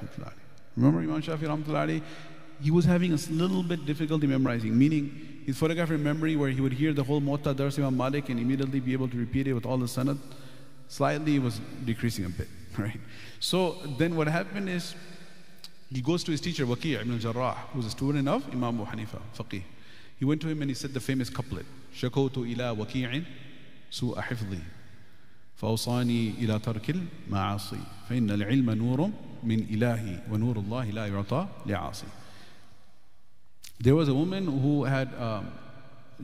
Remember 0.77 1.01
Imam 1.01 1.21
Shafi'i 1.23 2.03
He 2.61 2.71
was 2.71 2.85
having 2.85 3.13
a 3.13 3.17
little 3.31 3.63
bit 3.63 3.85
difficulty 3.85 4.27
memorizing, 4.27 4.77
meaning 4.79 5.43
his 5.45 5.57
photographic 5.59 6.01
memory 6.01 6.37
where 6.37 6.51
he 6.51 6.61
would 6.61 6.73
hear 6.73 6.93
the 6.93 7.03
whole 7.03 7.21
Muwatta 7.21 7.55
Dars 7.55 7.79
Imam 7.79 7.97
Malik 7.97 8.29
and 8.29 8.39
immediately 8.39 8.81
be 8.81 8.93
able 8.93 9.09
to 9.09 9.17
repeat 9.17 9.47
it 9.47 9.55
with 9.55 9.67
all 9.67 9.79
the 9.79 9.87
sanad, 9.87 10.19
slightly 10.89 11.39
was 11.39 11.61
decreasing 11.85 12.25
a 12.25 12.29
bit, 12.29 12.49
right? 12.79 13.01
So 13.41 13.77
then 13.99 14.17
what 14.17 14.29
happened 14.29 14.69
is 14.69 14.95
he 15.91 16.01
goes 16.01 16.25
to 16.25 16.31
his 16.31 16.41
teacher, 16.41 16.65
Waqi' 16.65 17.01
ibn 17.01 17.13
al-Jarrah, 17.13 17.55
who's 17.73 17.87
a 17.87 17.91
student 17.91 18.29
of 18.29 18.47
Imam 18.53 18.81
Abu 18.81 18.91
Hanifa, 18.91 19.21
faqih. 19.37 19.63
He 20.19 20.25
went 20.25 20.41
to 20.41 20.49
him 20.49 20.63
and 20.63 20.71
he 20.71 20.75
said 20.75 20.95
the 20.95 21.01
famous 21.01 21.29
couplet, 21.29 21.67
شكوت 21.95 22.39
إلى 22.39 22.77
وكيع 22.79 23.23
سوء 23.91 24.21
حفظي 24.21 24.59
فأوصاني 25.57 26.31
إلى 26.31 26.59
ترك 26.59 26.91
المعاصي 26.91 27.81
فإن 28.09 28.31
العلم 28.31 28.71
نور 28.71 29.11
من 29.43 29.61
إلهي 29.61 30.23
ونور 30.31 30.59
الله 30.59 30.91
لا 30.91 31.07
يعطى 31.07 31.49
لعاصي 31.67 32.07
There 33.79 33.95
was 33.95 34.09
a 34.09 34.15
woman 34.15 34.47
who 34.47 34.85
had 34.85 35.15
um, 35.21 35.53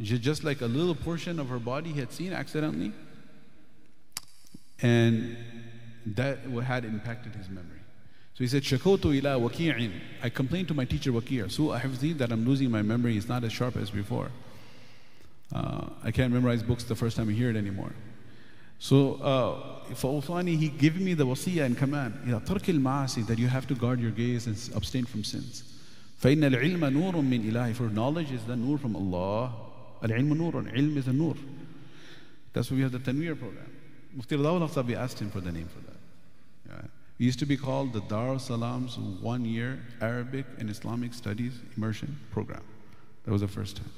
just 0.01 0.43
like 0.43 0.63
a 0.63 0.67
little 0.67 0.95
portion 0.95 1.39
of 1.39 1.49
her 1.49 1.59
body 1.59 1.93
he 1.93 2.01
had 2.01 2.11
seen 2.11 2.33
accidentally 2.33 2.93
and 4.81 5.37
that 6.07 6.39
had 6.65 6.85
impacted 6.85 7.35
his 7.35 7.49
memory. 7.49 7.79
So 8.35 8.45
he 8.45 8.49
said, 8.49 8.63
Shakotu 8.63 9.15
ila 9.15 9.39
waki'in. 9.39 9.93
I 10.23 10.31
complained 10.31 10.69
to 10.69 10.75
my 10.75 10.85
teacher 10.85 11.13
Waqi' 11.13 11.51
so 11.51 11.65
ahifzi 11.65 12.17
that 12.19 12.33
I'm 12.33 12.45
losing 12.47 12.71
my 12.71 12.83
memory. 12.83 13.17
It's 13.17 13.29
not 13.29 13.45
as 13.45 13.53
sharp 13.53 13.77
as 13.77 13.91
before. 13.91 14.31
Uh, 15.55 15.91
I 16.03 16.11
can't 16.11 16.33
memorize 16.33 16.63
books 16.63 16.85
the 16.85 16.97
first 16.97 17.17
time 17.17 17.29
I 17.29 17.33
hear 17.33 17.51
it 17.51 17.57
anymore. 17.57 17.93
So, 18.80 19.16
uh, 19.16 19.94
فَأَوْصَانِي 19.94 20.58
He 20.58 20.70
gave 20.70 21.00
me 21.00 21.14
the 21.14 21.26
wasiya 21.26 21.66
and 21.66 21.78
command 21.78 22.14
That 22.26 23.40
you 23.40 23.48
have 23.48 23.68
to 23.68 23.76
guard 23.76 24.00
your 24.00 24.12
gaze 24.12 24.48
and 24.48 24.56
abstain 24.76 25.06
from 25.06 25.24
sins. 25.24 25.64
فَإِنَّ 26.22 26.38
الْعِلْمَ 26.38 26.80
نُورٌ 26.80 27.14
مِّنْ 27.14 27.52
إِلَهِ 27.52 27.76
For 27.76 27.84
knowledge 27.84 28.32
is 28.32 28.44
the 28.46 28.56
nur 28.56 28.78
from 28.78 28.96
Allah. 28.96 29.54
Al-ilm 30.02 30.34
نُورٌ 30.34 30.74
Ilm 30.76 30.98
is 30.98 31.08
a 31.08 31.14
nur. 31.14 31.36
That's 32.54 32.72
why 32.72 32.78
we 32.78 32.84
have 32.84 32.92
the 32.92 33.00
Tanweer 33.00 33.38
program. 33.38 33.72
Mufti 34.16 34.36
Radawal 34.36 34.86
we 34.86 34.96
asked 34.96 35.22
him 35.22 35.30
for 35.30 35.42
the 35.42 35.52
name 35.52 35.68
for 35.68 35.80
that. 35.82 35.98
Yeah. 36.70 36.88
We 37.20 37.26
used 37.28 37.40
to 37.40 37.46
be 37.46 37.56
called 37.56 37.94
the 37.94 38.02
Darussalam's 38.02 38.98
one 38.98 39.46
year 39.46 39.80
Arabic 40.02 40.46
and 40.58 40.70
Islamic 40.70 41.14
studies 41.14 41.54
immersion 41.76 42.18
program. 42.32 42.64
That 43.26 43.32
was 43.32 43.42
the 43.42 43.48
first 43.48 43.78
time. 43.78 43.92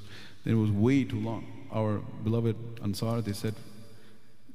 Then 0.44 0.54
it 0.54 0.56
was 0.56 0.70
way 0.70 1.04
too 1.04 1.20
long. 1.20 1.46
Our 1.72 1.98
beloved 2.24 2.56
Ansar, 2.82 3.22
they 3.22 3.32
said, 3.32 3.54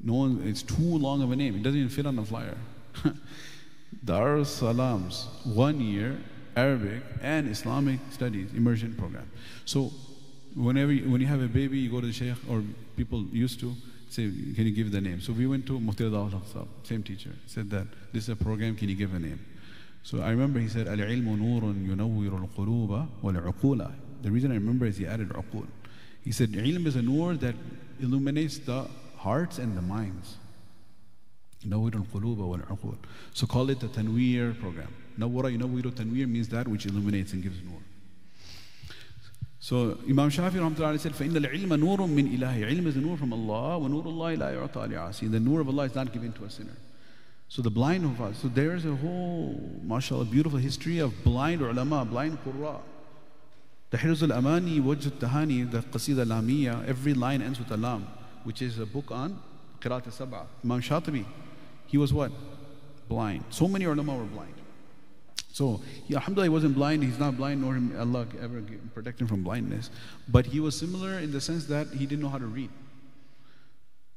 no 0.03 0.13
one, 0.13 0.43
it's 0.45 0.63
too 0.63 0.97
long 0.97 1.21
of 1.21 1.31
a 1.31 1.35
name. 1.35 1.55
It 1.55 1.63
doesn't 1.63 1.79
even 1.79 1.89
fit 1.89 2.05
on 2.05 2.15
the 2.15 2.23
flyer. 2.23 2.57
Darussalam's 4.05 5.27
one 5.43 5.79
year 5.79 6.17
Arabic 6.55 7.03
and 7.21 7.49
Islamic 7.49 7.99
Studies 8.11 8.53
immersion 8.53 8.95
program. 8.95 9.29
So 9.65 9.91
whenever 10.55 10.91
you, 10.91 11.09
when 11.09 11.21
you 11.21 11.27
have 11.27 11.41
a 11.41 11.47
baby, 11.47 11.79
you 11.79 11.89
go 11.89 12.01
to 12.01 12.07
the 12.07 12.13
sheikh, 12.13 12.35
or 12.49 12.63
people 12.95 13.25
used 13.31 13.59
to, 13.59 13.73
say, 14.09 14.23
can 14.55 14.65
you 14.65 14.71
give 14.71 14.91
the 14.91 15.01
name? 15.01 15.21
So 15.21 15.33
we 15.33 15.47
went 15.47 15.65
to 15.67 15.79
Mufti 15.79 16.05
Sahab, 16.05 16.67
same 16.83 17.03
teacher, 17.03 17.31
said 17.47 17.69
that 17.71 17.87
this 18.13 18.23
is 18.23 18.29
a 18.29 18.35
program, 18.35 18.75
can 18.75 18.89
you 18.89 18.95
give 18.95 19.13
a 19.13 19.19
name? 19.19 19.43
So 20.03 20.21
I 20.21 20.29
remember 20.29 20.59
he 20.59 20.69
said, 20.69 20.87
Al-ilmu 20.87 21.33
al-quluba 21.99 23.07
wal-uqula. 23.21 23.91
The 24.21 24.31
reason 24.31 24.51
I 24.51 24.55
remember 24.55 24.85
is 24.85 24.97
he 24.97 25.07
added 25.07 25.29
uqul. 25.29 25.67
He 26.23 26.31
said, 26.31 26.51
ilm 26.51 26.85
is 26.85 26.95
a 26.95 27.01
nur 27.01 27.35
that 27.35 27.55
illuminates 27.99 28.59
the 28.59 28.87
hearts 29.24 29.58
and 29.58 29.76
the 29.76 29.82
minds. 29.82 30.36
Nawwir 31.66 31.94
al-quluba 31.94 32.46
wal-uqul. 32.46 32.96
So 33.34 33.46
call 33.46 33.70
it 33.70 33.80
the 33.80 33.88
tanweer 33.88 34.58
program. 34.58 34.88
Nawwara 35.18 35.56
yunawwiru 35.56 35.92
tanweer 35.92 36.28
means 36.28 36.48
that 36.48 36.66
which 36.66 36.86
illuminates 36.86 37.32
and 37.32 37.42
gives 37.42 37.62
nur. 37.62 37.80
So 39.62 39.98
Imam 40.08 40.30
Shafi 40.30 40.52
rahmatullahi 40.52 40.98
said, 40.98 41.12
فَإِنَّ 41.12 41.36
الْعِلْمَ 41.36 41.68
نُورٌ 41.68 41.98
مِّنْ 41.98 42.38
إِلَهِ 42.38 42.72
Ilm 42.72 42.86
is 42.86 42.96
a 42.96 43.00
nur 43.00 43.18
from 43.18 43.34
Allah, 43.34 43.78
وَنُورُ 43.78 44.04
اللَّهِ 44.04 44.38
لَا 44.38 44.68
يُعْطَى 44.68 44.90
لِعَاسِي 44.90 45.30
The 45.30 45.38
nur 45.38 45.60
of 45.60 45.68
Allah 45.68 45.84
is 45.84 45.94
not 45.94 46.14
given 46.14 46.32
to 46.32 46.44
a 46.44 46.50
sinner. 46.50 46.76
So 47.48 47.60
the 47.60 47.70
blind 47.70 48.06
of 48.06 48.22
us, 48.22 48.38
so 48.38 48.48
there's 48.48 48.86
a 48.86 48.94
whole, 48.94 49.60
mashallah, 49.82 50.24
beautiful 50.26 50.58
history 50.58 50.98
of 50.98 51.12
blind 51.24 51.60
ulama, 51.60 52.06
blind 52.06 52.38
qurra. 52.42 52.80
The 53.90 53.98
Hirz 53.98 54.22
al-Amani, 54.22 54.80
Wajh 54.80 55.06
al-Tahani, 55.06 55.70
the 55.70 55.80
Qasida 55.80 56.26
Lamia, 56.26 56.82
every 56.86 57.12
line 57.12 57.42
ends 57.42 57.58
with 57.58 57.70
a 57.72 57.76
lam, 57.76 58.06
which 58.45 58.61
is 58.61 58.79
a 58.79 58.85
book 58.85 59.11
on 59.11 59.39
Qiraat 59.81 60.05
al-Sab'a. 60.07 60.45
Imam 60.63 60.81
Shatibi, 60.81 61.25
he 61.87 61.97
was 61.97 62.13
what? 62.13 62.31
Blind. 63.09 63.43
So 63.49 63.67
many 63.67 63.85
ulama 63.85 64.15
were 64.15 64.23
blind. 64.23 64.53
So, 65.51 65.81
he, 66.05 66.15
alhamdulillah, 66.15 66.45
he 66.45 66.49
wasn't 66.49 66.75
blind. 66.75 67.03
He's 67.03 67.17
not 67.17 67.37
blind, 67.37 67.61
nor 67.61 67.79
Allah 67.99 68.27
ever 68.41 68.61
protect 68.93 69.21
him 69.21 69.27
from 69.27 69.41
blindness. 69.41 69.89
But 70.27 70.45
he 70.45 70.59
was 70.59 70.77
similar 70.77 71.19
in 71.19 71.31
the 71.31 71.39
sense 71.39 71.65
that 71.67 71.87
he 71.87 72.05
didn't 72.05 72.21
know 72.21 72.29
how 72.29 72.39
to 72.39 72.45
read. 72.45 72.69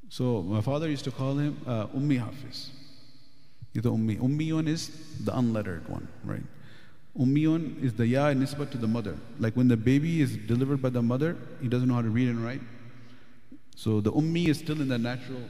So, 0.09 0.43
my 0.43 0.61
father 0.61 0.89
used 0.89 1.05
to 1.05 1.13
call 1.13 1.37
him 1.37 1.61
uh, 1.67 1.87
Ummi 1.89 2.19
Hafiz. 2.19 2.71
The 3.75 3.83
Ummi. 3.93 4.19
Ummiyun 4.19 4.67
is 4.67 4.91
the 5.25 5.37
unlettered 5.39 5.89
one, 5.89 6.09
right? 6.25 6.43
Ummiyun 7.17 7.83
is 7.85 7.95
the 7.95 8.07
ya 8.07 8.33
nisbat 8.33 8.71
to 8.71 8.79
the 8.79 8.89
mother. 8.89 9.17
Like 9.39 9.55
when 9.55 9.69
the 9.69 9.77
baby 9.77 10.21
is 10.21 10.37
delivered 10.37 10.83
by 10.83 10.89
the 10.89 11.03
mother, 11.03 11.37
he 11.61 11.69
doesn't 11.69 11.89
know 11.89 11.95
how 11.95 12.03
to 12.03 12.09
read 12.09 12.29
and 12.29 12.45
write. 12.45 12.63
So 13.78 14.02
the 14.02 14.12
ummi 14.12 14.48
is 14.48 14.60
still 14.60 14.80
in 14.82 14.88
the 14.88 14.98
natural, 14.98 15.42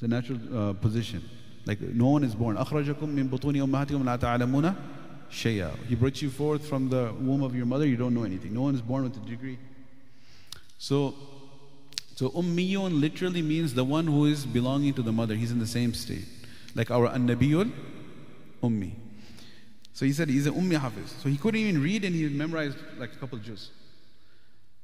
the 0.00 0.08
natural 0.08 0.38
uh, 0.52 0.72
position. 0.72 1.22
Like 1.66 1.80
no 1.80 2.08
one 2.08 2.24
is 2.24 2.34
born. 2.34 2.56
أخرجكم 2.56 3.08
من 3.08 3.28
بطون 3.28 3.56
أمهاتكم 3.56 4.04
لا 4.04 4.16
تعلمون 4.16 4.74
شيئا. 5.30 5.70
He 5.88 5.94
brought 5.94 6.22
you 6.22 6.30
forth 6.30 6.66
from 6.66 6.88
the 6.88 7.12
womb 7.20 7.42
of 7.42 7.54
your 7.54 7.66
mother. 7.66 7.86
You 7.86 7.96
don't 7.96 8.14
know 8.14 8.24
anything. 8.24 8.54
No 8.54 8.62
one 8.62 8.74
is 8.74 8.80
born 8.80 9.04
with 9.04 9.16
a 9.16 9.26
degree. 9.28 9.58
So, 10.78 11.14
so 12.14 12.30
ummiyun 12.30 13.00
literally 13.00 13.42
means 13.42 13.74
the 13.74 13.84
one 13.84 14.06
who 14.06 14.24
is 14.24 14.46
belonging 14.46 14.94
to 14.94 15.02
the 15.02 15.12
mother. 15.12 15.34
He's 15.34 15.50
in 15.50 15.58
the 15.58 15.66
same 15.66 15.92
state. 15.92 16.26
Like 16.74 16.90
our 16.90 17.06
an-nabiyul 17.06 17.70
ummi. 18.62 18.92
So 19.92 20.06
he 20.06 20.12
said 20.12 20.28
he's 20.28 20.46
an 20.46 20.54
ummi 20.54 20.78
hafiz. 20.78 21.10
So 21.22 21.28
he 21.28 21.36
couldn't 21.36 21.60
even 21.60 21.82
read 21.82 22.04
and 22.04 22.14
he 22.14 22.28
memorized 22.28 22.78
like 22.98 23.12
a 23.12 23.16
couple 23.16 23.38
of 23.38 23.44
juz. 23.44 23.70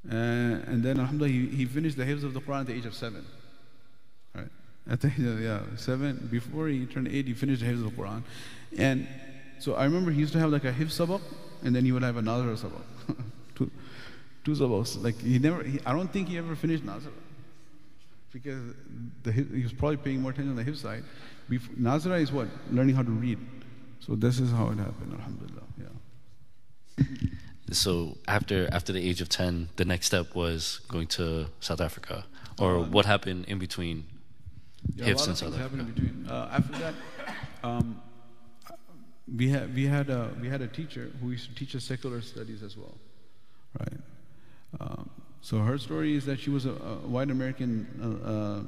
Uh, 0.08 0.16
and 0.16 0.84
then 0.84 1.00
alhamdulillah 1.00 1.32
he, 1.32 1.48
he 1.48 1.66
finished 1.66 1.98
the 1.98 2.06
hifz 2.06 2.24
of 2.24 2.34
the 2.34 2.40
Quran 2.40 2.62
at 2.62 2.68
the 2.68 2.74
age 2.74 2.86
of 2.86 2.94
seven. 2.94 3.26
I 4.90 4.96
think, 4.96 5.14
yeah, 5.18 5.62
seven. 5.76 6.28
Before 6.32 6.68
he 6.68 6.86
turned 6.88 7.08
eight, 7.10 7.28
he 7.28 7.34
finished 7.34 7.62
the 7.62 7.68
Hifz 7.68 7.86
of 7.86 7.96
the 7.96 8.02
Quran. 8.02 8.24
And 8.78 9.08
so 9.60 9.76
I 9.76 9.84
remember 9.84 10.10
he 10.12 10.20
used 10.20 10.34
to 10.34 10.40
have 10.40 10.50
like 10.50 10.64
a 10.66 10.72
Hifz 10.72 10.98
sabak, 10.98 11.22
and 11.64 11.76
then 11.76 11.86
he 11.86 11.92
would 11.92 12.02
have 12.02 12.18
a 12.18 12.22
Nazar 12.22 12.70
sabak. 12.70 12.82
two, 13.56 13.70
two 14.44 14.52
sabaks. 14.52 15.02
Like 15.02 15.22
he 15.22 15.38
never, 15.38 15.64
he, 15.64 15.80
I 15.86 15.94
don't 15.94 16.12
think 16.12 16.30
he 16.30 16.38
ever 16.40 16.56
finished 16.56 16.84
Nazar. 16.84 17.12
Because 18.34 18.74
the, 19.24 19.32
he 19.32 19.64
was 19.64 19.74
probably 19.74 19.98
paying 19.98 20.22
more 20.22 20.32
attention 20.32 20.52
on 20.52 20.56
the 20.56 20.64
Hifz 20.64 20.78
side. 20.78 21.04
Before, 21.48 21.76
Nazara 21.76 22.20
is 22.22 22.32
what? 22.32 22.48
Learning 22.72 22.96
how 22.96 23.04
to 23.04 23.12
read. 23.12 23.40
So 24.00 24.16
this 24.16 24.40
is 24.40 24.52
how 24.52 24.70
it 24.70 24.78
happened, 24.78 25.14
alhamdulillah. 25.14 25.64
Yeah. 26.98 27.06
So 27.72 28.18
after 28.28 28.68
after 28.72 28.92
the 28.94 29.02
age 29.10 29.22
of 29.22 29.30
ten, 29.30 29.70
the 29.76 29.86
next 29.86 30.08
step 30.08 30.34
was 30.36 30.80
going 30.88 31.08
to 31.08 31.48
South 31.60 31.82
Africa, 31.82 32.26
or 32.58 32.78
Uh, 32.78 32.84
what 32.90 33.06
happened 33.06 33.46
in 33.48 33.60
between 33.60 34.06
Yeah, 34.96 35.06
a 35.06 35.08
Hifz 35.10 35.18
lot 35.20 35.26
in 35.26 35.32
of 35.32 35.38
South 35.38 35.50
things 35.52 35.62
happened 35.62 35.82
in 35.82 35.88
Africa? 35.88 36.02
between. 36.02 36.30
Uh, 36.30 36.58
after 36.58 36.74
that, 36.80 36.94
um, 37.64 38.02
we 39.38 39.50
had 39.50 39.76
we 39.76 39.86
had 39.86 40.10
a 40.10 40.32
we 40.42 40.48
had 40.50 40.62
a 40.62 40.68
teacher 40.68 41.12
who 41.22 41.32
used 41.32 41.48
to 41.50 41.56
teach 41.56 41.76
us 41.76 41.84
secular 41.84 42.22
studies 42.22 42.64
as 42.64 42.76
well, 42.78 42.98
right? 43.80 44.00
Um, 44.80 45.10
so 45.42 45.60
her 45.60 45.78
story 45.78 46.16
is 46.16 46.26
that 46.26 46.40
she 46.40 46.50
was 46.50 46.66
a, 46.66 46.72
a 46.72 46.96
white 47.08 47.30
American 47.32 47.86
uh, 48.02 48.30
uh, 48.34 48.62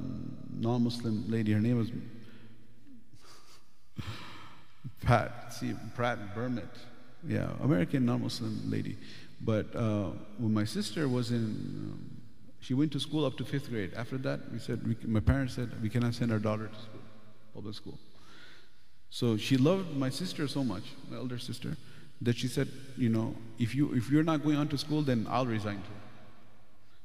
non-Muslim 0.60 1.24
lady. 1.28 1.52
Her 1.52 1.60
name 1.60 1.78
was 1.78 1.90
Pat. 5.02 5.52
See, 5.52 5.74
Pratt 5.94 6.34
Burnett. 6.34 6.74
Yeah, 7.26 7.50
American 7.62 8.04
non-Muslim 8.04 8.70
lady. 8.70 8.96
But 9.40 9.74
uh, 9.74 10.10
when 10.38 10.52
my 10.52 10.64
sister 10.64 11.08
was 11.08 11.30
in, 11.30 11.36
um, 11.36 12.20
she 12.60 12.74
went 12.74 12.92
to 12.92 13.00
school 13.00 13.24
up 13.24 13.36
to 13.38 13.44
fifth 13.44 13.70
grade. 13.70 13.92
After 13.96 14.18
that, 14.18 14.40
we 14.52 14.58
said, 14.58 14.86
we, 14.86 14.96
my 15.06 15.20
parents 15.20 15.54
said, 15.54 15.70
we 15.82 15.88
cannot 15.88 16.14
send 16.14 16.32
our 16.32 16.38
daughter 16.38 16.68
to 16.68 16.74
school, 16.74 17.00
public 17.54 17.74
school. 17.74 17.98
So 19.10 19.36
she 19.36 19.56
loved 19.56 19.96
my 19.96 20.10
sister 20.10 20.48
so 20.48 20.64
much, 20.64 20.84
my 21.10 21.16
elder 21.16 21.38
sister, 21.38 21.76
that 22.22 22.36
she 22.36 22.48
said, 22.48 22.68
you 22.96 23.08
know, 23.08 23.34
if 23.58 23.74
you 23.74 23.92
if 23.92 24.10
you're 24.10 24.22
not 24.22 24.42
going 24.42 24.56
on 24.56 24.68
to 24.68 24.78
school, 24.78 25.02
then 25.02 25.26
I'll 25.28 25.46
resign 25.46 25.76
too. 25.76 26.00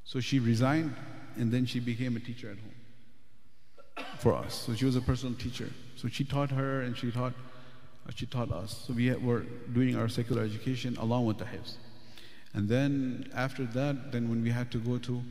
So 0.05 0.19
she 0.19 0.39
resigned, 0.39 0.95
and 1.35 1.51
then 1.51 1.65
she 1.65 1.79
became 1.79 2.15
a 2.15 2.19
teacher 2.19 2.51
at 2.51 2.57
home 2.57 4.05
for 4.19 4.35
us. 4.35 4.53
So 4.53 4.73
she 4.73 4.85
was 4.85 4.95
a 4.95 5.01
personal 5.01 5.35
teacher. 5.35 5.69
So 5.95 6.07
she 6.07 6.23
taught 6.23 6.51
her, 6.51 6.81
and 6.81 6.95
she 6.95 7.11
taught 7.11 7.33
she 8.15 8.25
taught 8.25 8.51
us. 8.51 8.85
So 8.87 8.93
we 8.93 9.13
were 9.13 9.41
doing 9.73 9.95
our 9.95 10.07
secular 10.07 10.43
education 10.43 10.97
along 10.97 11.25
with 11.25 11.37
the 11.37 11.45
hifz. 11.45 11.75
And 12.53 12.67
then 12.67 13.29
after 13.35 13.65
that, 13.65 14.11
then 14.11 14.29
when 14.29 14.41
we 14.43 14.49
had 14.49 14.71
to 14.71 14.79
go 14.79 14.97
to 14.97 15.21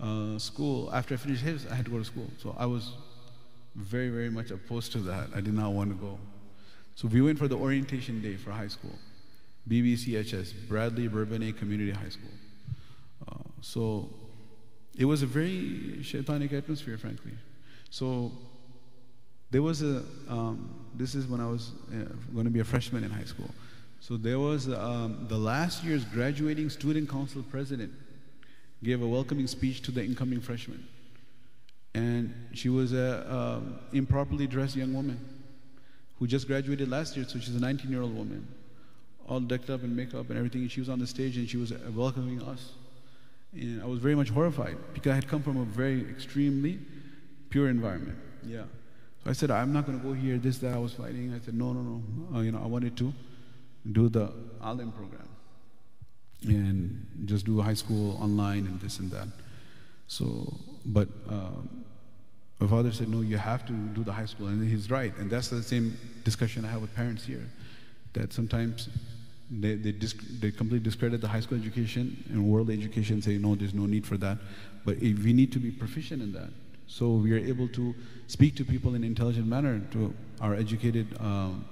uh, 0.00 0.38
school, 0.38 0.90
after 0.92 1.14
I 1.14 1.16
finished 1.16 1.44
hifz, 1.44 1.70
I 1.70 1.74
had 1.74 1.84
to 1.86 1.90
go 1.90 1.98
to 1.98 2.04
school. 2.04 2.30
So 2.38 2.54
I 2.58 2.66
was 2.66 2.92
very, 3.74 4.08
very 4.08 4.30
much 4.30 4.50
opposed 4.50 4.92
to 4.92 4.98
that. 4.98 5.28
I 5.34 5.40
did 5.40 5.54
not 5.54 5.72
want 5.72 5.90
to 5.90 5.96
go. 5.96 6.18
So 6.96 7.08
we 7.08 7.22
went 7.22 7.38
for 7.38 7.48
the 7.48 7.56
orientation 7.56 8.20
day 8.20 8.36
for 8.36 8.50
high 8.50 8.68
school, 8.68 8.98
BBCHS, 9.68 10.68
Bradley 10.68 11.08
Bourbonnais 11.08 11.56
Community 11.56 11.92
High 11.92 12.10
School. 12.10 12.30
Uh, 13.26 13.34
so 13.60 14.10
it 14.98 15.04
was 15.04 15.22
a 15.22 15.26
very 15.26 15.98
shaitanic 16.02 16.52
atmosphere, 16.52 16.98
frankly. 16.98 17.32
So 17.90 18.32
there 19.50 19.62
was 19.62 19.82
a, 19.82 20.02
um, 20.28 20.79
this 20.94 21.14
is 21.14 21.26
when 21.26 21.40
I 21.40 21.46
was 21.46 21.72
uh, 21.92 22.12
going 22.32 22.44
to 22.44 22.50
be 22.50 22.60
a 22.60 22.64
freshman 22.64 23.04
in 23.04 23.10
high 23.10 23.24
school. 23.24 23.50
So 24.00 24.16
there 24.16 24.38
was 24.38 24.68
um, 24.68 25.26
the 25.28 25.36
last 25.36 25.84
year's 25.84 26.04
graduating 26.04 26.70
student 26.70 27.08
council 27.08 27.42
president 27.42 27.92
gave 28.82 29.02
a 29.02 29.06
welcoming 29.06 29.46
speech 29.46 29.82
to 29.82 29.90
the 29.90 30.02
incoming 30.02 30.40
freshmen. 30.40 30.86
And 31.94 32.32
she 32.54 32.68
was 32.68 32.92
a 32.92 33.32
um, 33.32 33.78
improperly 33.92 34.46
dressed 34.46 34.76
young 34.76 34.94
woman 34.94 35.20
who 36.18 36.26
just 36.26 36.46
graduated 36.46 36.88
last 36.88 37.16
year, 37.16 37.26
so 37.28 37.38
she's 37.38 37.56
a 37.56 37.60
19 37.60 37.90
year 37.90 38.02
old 38.02 38.16
woman, 38.16 38.46
all 39.28 39.40
decked 39.40 39.70
up 39.70 39.82
in 39.82 39.94
makeup 39.94 40.28
and 40.30 40.38
everything. 40.38 40.62
And 40.62 40.70
she 40.70 40.80
was 40.80 40.88
on 40.88 40.98
the 40.98 41.06
stage 41.06 41.36
and 41.36 41.48
she 41.48 41.56
was 41.56 41.72
uh, 41.72 41.78
welcoming 41.94 42.42
us. 42.42 42.72
And 43.52 43.82
I 43.82 43.86
was 43.86 43.98
very 43.98 44.14
much 44.14 44.30
horrified 44.30 44.76
because 44.94 45.12
I 45.12 45.14
had 45.16 45.28
come 45.28 45.42
from 45.42 45.56
a 45.56 45.64
very 45.64 46.08
extremely 46.08 46.78
pure 47.50 47.68
environment. 47.68 48.18
Yeah. 48.46 48.64
So 49.24 49.30
I 49.30 49.32
said, 49.34 49.50
I'm 49.50 49.72
not 49.72 49.86
going 49.86 50.00
to 50.00 50.06
go 50.06 50.14
here, 50.14 50.38
this, 50.38 50.58
that. 50.58 50.74
I 50.74 50.78
was 50.78 50.94
fighting. 50.94 51.34
I 51.34 51.44
said, 51.44 51.54
no, 51.54 51.72
no, 51.72 51.80
no. 51.82 52.36
Uh, 52.36 52.40
you 52.40 52.52
know, 52.52 52.60
I 52.62 52.66
wanted 52.66 52.96
to 52.98 53.12
do 53.92 54.08
the 54.08 54.32
Alim 54.62 54.92
program 54.92 55.28
and 56.46 57.06
just 57.26 57.44
do 57.44 57.60
high 57.60 57.74
school 57.74 58.16
online 58.22 58.66
and 58.66 58.80
this 58.80 58.98
and 58.98 59.10
that. 59.10 59.28
So, 60.06 60.54
but 60.86 61.08
um, 61.28 61.84
my 62.58 62.66
father 62.66 62.92
said, 62.92 63.08
no, 63.08 63.20
you 63.20 63.36
have 63.36 63.66
to 63.66 63.72
do 63.72 64.02
the 64.04 64.12
high 64.12 64.24
school. 64.24 64.48
And 64.48 64.66
he's 64.68 64.90
right. 64.90 65.16
And 65.18 65.30
that's 65.30 65.48
the 65.48 65.62
same 65.62 65.96
discussion 66.24 66.64
I 66.64 66.68
have 66.68 66.80
with 66.80 66.94
parents 66.94 67.24
here. 67.24 67.46
That 68.14 68.32
sometimes 68.32 68.88
they, 69.50 69.74
they, 69.74 69.92
they 69.92 70.50
completely 70.50 70.80
discredit 70.80 71.20
the 71.20 71.28
high 71.28 71.40
school 71.40 71.58
education 71.58 72.24
and 72.30 72.46
world 72.46 72.70
education, 72.70 73.20
say, 73.20 73.36
no, 73.36 73.54
there's 73.54 73.74
no 73.74 73.86
need 73.86 74.06
for 74.06 74.16
that. 74.16 74.38
But 74.84 74.96
if 74.96 75.22
we 75.22 75.32
need 75.32 75.52
to 75.52 75.58
be 75.58 75.70
proficient 75.70 76.22
in 76.22 76.32
that. 76.32 76.50
So 76.89 77.13
we 77.13 77.33
are 77.33 77.37
able 77.37 77.67
to 77.69 77.95
speak 78.27 78.55
to 78.55 78.65
people 78.65 78.91
in 78.91 78.97
an 78.97 79.03
intelligent 79.03 79.47
manner, 79.47 79.81
to 79.91 80.13
our 80.41 80.55
educated. 80.55 81.07
Um, 81.19 81.65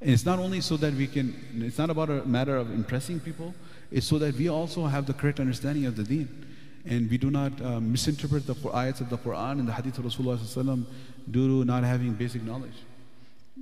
and 0.00 0.10
it's 0.10 0.24
not 0.24 0.38
only 0.38 0.60
so 0.60 0.76
that 0.78 0.94
we 0.94 1.06
can, 1.06 1.34
it's 1.56 1.78
not 1.78 1.90
about 1.90 2.10
a 2.10 2.24
matter 2.24 2.56
of 2.56 2.70
impressing 2.70 3.20
people, 3.20 3.54
it's 3.90 4.06
so 4.06 4.18
that 4.18 4.34
we 4.36 4.48
also 4.48 4.86
have 4.86 5.06
the 5.06 5.12
correct 5.12 5.40
understanding 5.40 5.86
of 5.86 5.96
the 5.96 6.04
deen. 6.04 6.46
And 6.86 7.10
we 7.10 7.18
do 7.18 7.30
not 7.30 7.60
uh, 7.60 7.80
misinterpret 7.80 8.46
the 8.46 8.54
ayats 8.54 9.00
of 9.00 9.10
the 9.10 9.18
Quran 9.18 9.60
and 9.60 9.68
the 9.68 9.72
hadith 9.72 9.98
of 9.98 10.06
Rasulullah 10.06 10.38
sallallahu 10.38 10.86
due 11.30 11.48
to 11.48 11.64
not 11.66 11.84
having 11.84 12.14
basic 12.14 12.42
knowledge. 12.42 12.72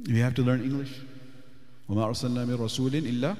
We 0.06 0.20
have 0.20 0.34
to 0.36 0.42
learn 0.42 0.62
English. 0.62 0.94
وَمَا 1.90 2.10
أَرْسَلْنَا 2.10 2.46
مِن 2.46 2.56
رَسُولٍ 2.58 2.90
إِلَّا 2.90 3.36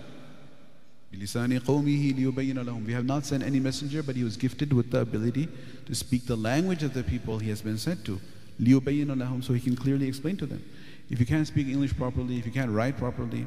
بِلِسَانِ 1.13 1.59
قَوْمِهِ 1.61 2.19
لِيُبَيِّنَ 2.19 2.55
لَهُم 2.55 2.87
We 2.87 2.93
have 2.93 3.07
not 3.07 3.25
sent 3.25 3.43
any 3.43 3.61
messenger, 3.61 4.03
but 4.03 4.15
he 4.15 4.25
was 4.25 4.37
gifted 4.37 4.73
with 4.73 4.91
the 4.91 5.01
ability 5.01 5.49
to 5.87 5.95
speak 5.95 6.27
the 6.27 6.37
language 6.37 6.83
of 6.83 6.93
the 6.93 7.03
people 7.03 7.39
he 7.39 7.49
has 7.49 7.63
been 7.63 7.79
sent 7.79 8.05
to. 8.05 8.21
لِيُبَيِّنَ 8.61 9.07
لَهُم 9.07 9.43
So 9.43 9.55
he 9.55 9.61
can 9.61 9.75
clearly 9.75 10.07
explain 10.07 10.37
to 10.37 10.47
them. 10.47 10.63
If 11.09 11.19
you 11.19 11.27
can't 11.27 11.47
speak 11.47 11.69
English 11.69 11.97
properly, 11.97 12.39
if 12.39 12.45
you 12.45 12.53
can't 12.53 12.71
write 12.71 12.99
properly, 12.99 13.47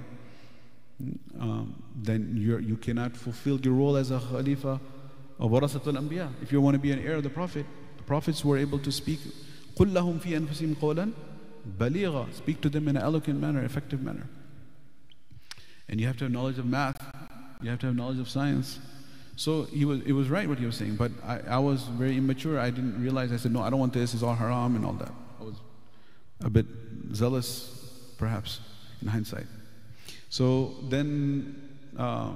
um, 1.39 1.75
then 1.95 2.35
you're, 2.35 2.59
you 2.59 2.77
cannot 2.77 3.15
fulfill 3.15 3.59
your 3.59 3.73
role 3.73 3.95
as 3.95 4.11
a 4.11 4.19
khalifa 4.19 4.79
of 5.39 5.51
warasatul 5.51 5.97
anbiya. 5.97 6.29
If 6.41 6.51
you 6.51 6.61
want 6.61 6.75
to 6.75 6.79
be 6.79 6.91
an 6.91 6.99
heir 6.99 7.15
of 7.15 7.23
the 7.23 7.29
Prophet, 7.29 7.65
the 7.97 8.03
prophets 8.03 8.43
were 8.43 8.57
able 8.57 8.79
to 8.79 8.91
speak. 8.91 9.19
قُلْ 9.75 9.91
لَهُمْ 9.93 10.19
فِي 10.19 10.39
أَنفُسِهِمْ 10.39 10.75
قَوْلًا 10.75 11.11
بَلِيغًا 11.77 12.33
Speak 12.33 12.61
to 12.61 12.69
them 12.69 12.87
in 12.87 12.97
an 12.97 13.03
eloquent 13.03 13.39
manner, 13.39 13.63
effective 13.63 14.01
manner. 14.01 14.27
And 15.87 15.99
you 15.99 16.07
have 16.07 16.17
to 16.17 16.25
have 16.25 16.31
knowledge 16.31 16.57
of 16.57 16.65
math. 16.65 16.99
you 17.62 17.70
have 17.70 17.78
to 17.80 17.86
have 17.86 17.96
knowledge 17.96 18.18
of 18.18 18.28
science. 18.28 18.78
So 19.36 19.64
he 19.64 19.84
was, 19.84 20.00
it 20.02 20.12
was 20.12 20.30
right 20.30 20.48
what 20.48 20.58
he 20.58 20.64
was 20.64 20.76
saying, 20.76 20.96
but 20.96 21.12
I, 21.24 21.40
I 21.46 21.58
was 21.58 21.82
very 21.82 22.16
immature. 22.16 22.58
I 22.58 22.70
didn't 22.70 23.00
realize. 23.00 23.32
I 23.32 23.36
said, 23.36 23.52
no, 23.52 23.62
I 23.62 23.70
don't 23.70 23.78
want 23.78 23.92
this. 23.92 24.14
It's 24.14 24.22
all 24.22 24.34
haram 24.34 24.76
and 24.76 24.84
all 24.84 24.94
that. 24.94 25.12
I 25.40 25.44
was 25.44 25.56
a 26.42 26.50
bit 26.50 26.66
zealous, 27.14 28.12
perhaps, 28.16 28.60
in 29.02 29.08
hindsight. 29.08 29.46
So 30.30 30.74
then 30.88 31.54
uh, 31.98 32.32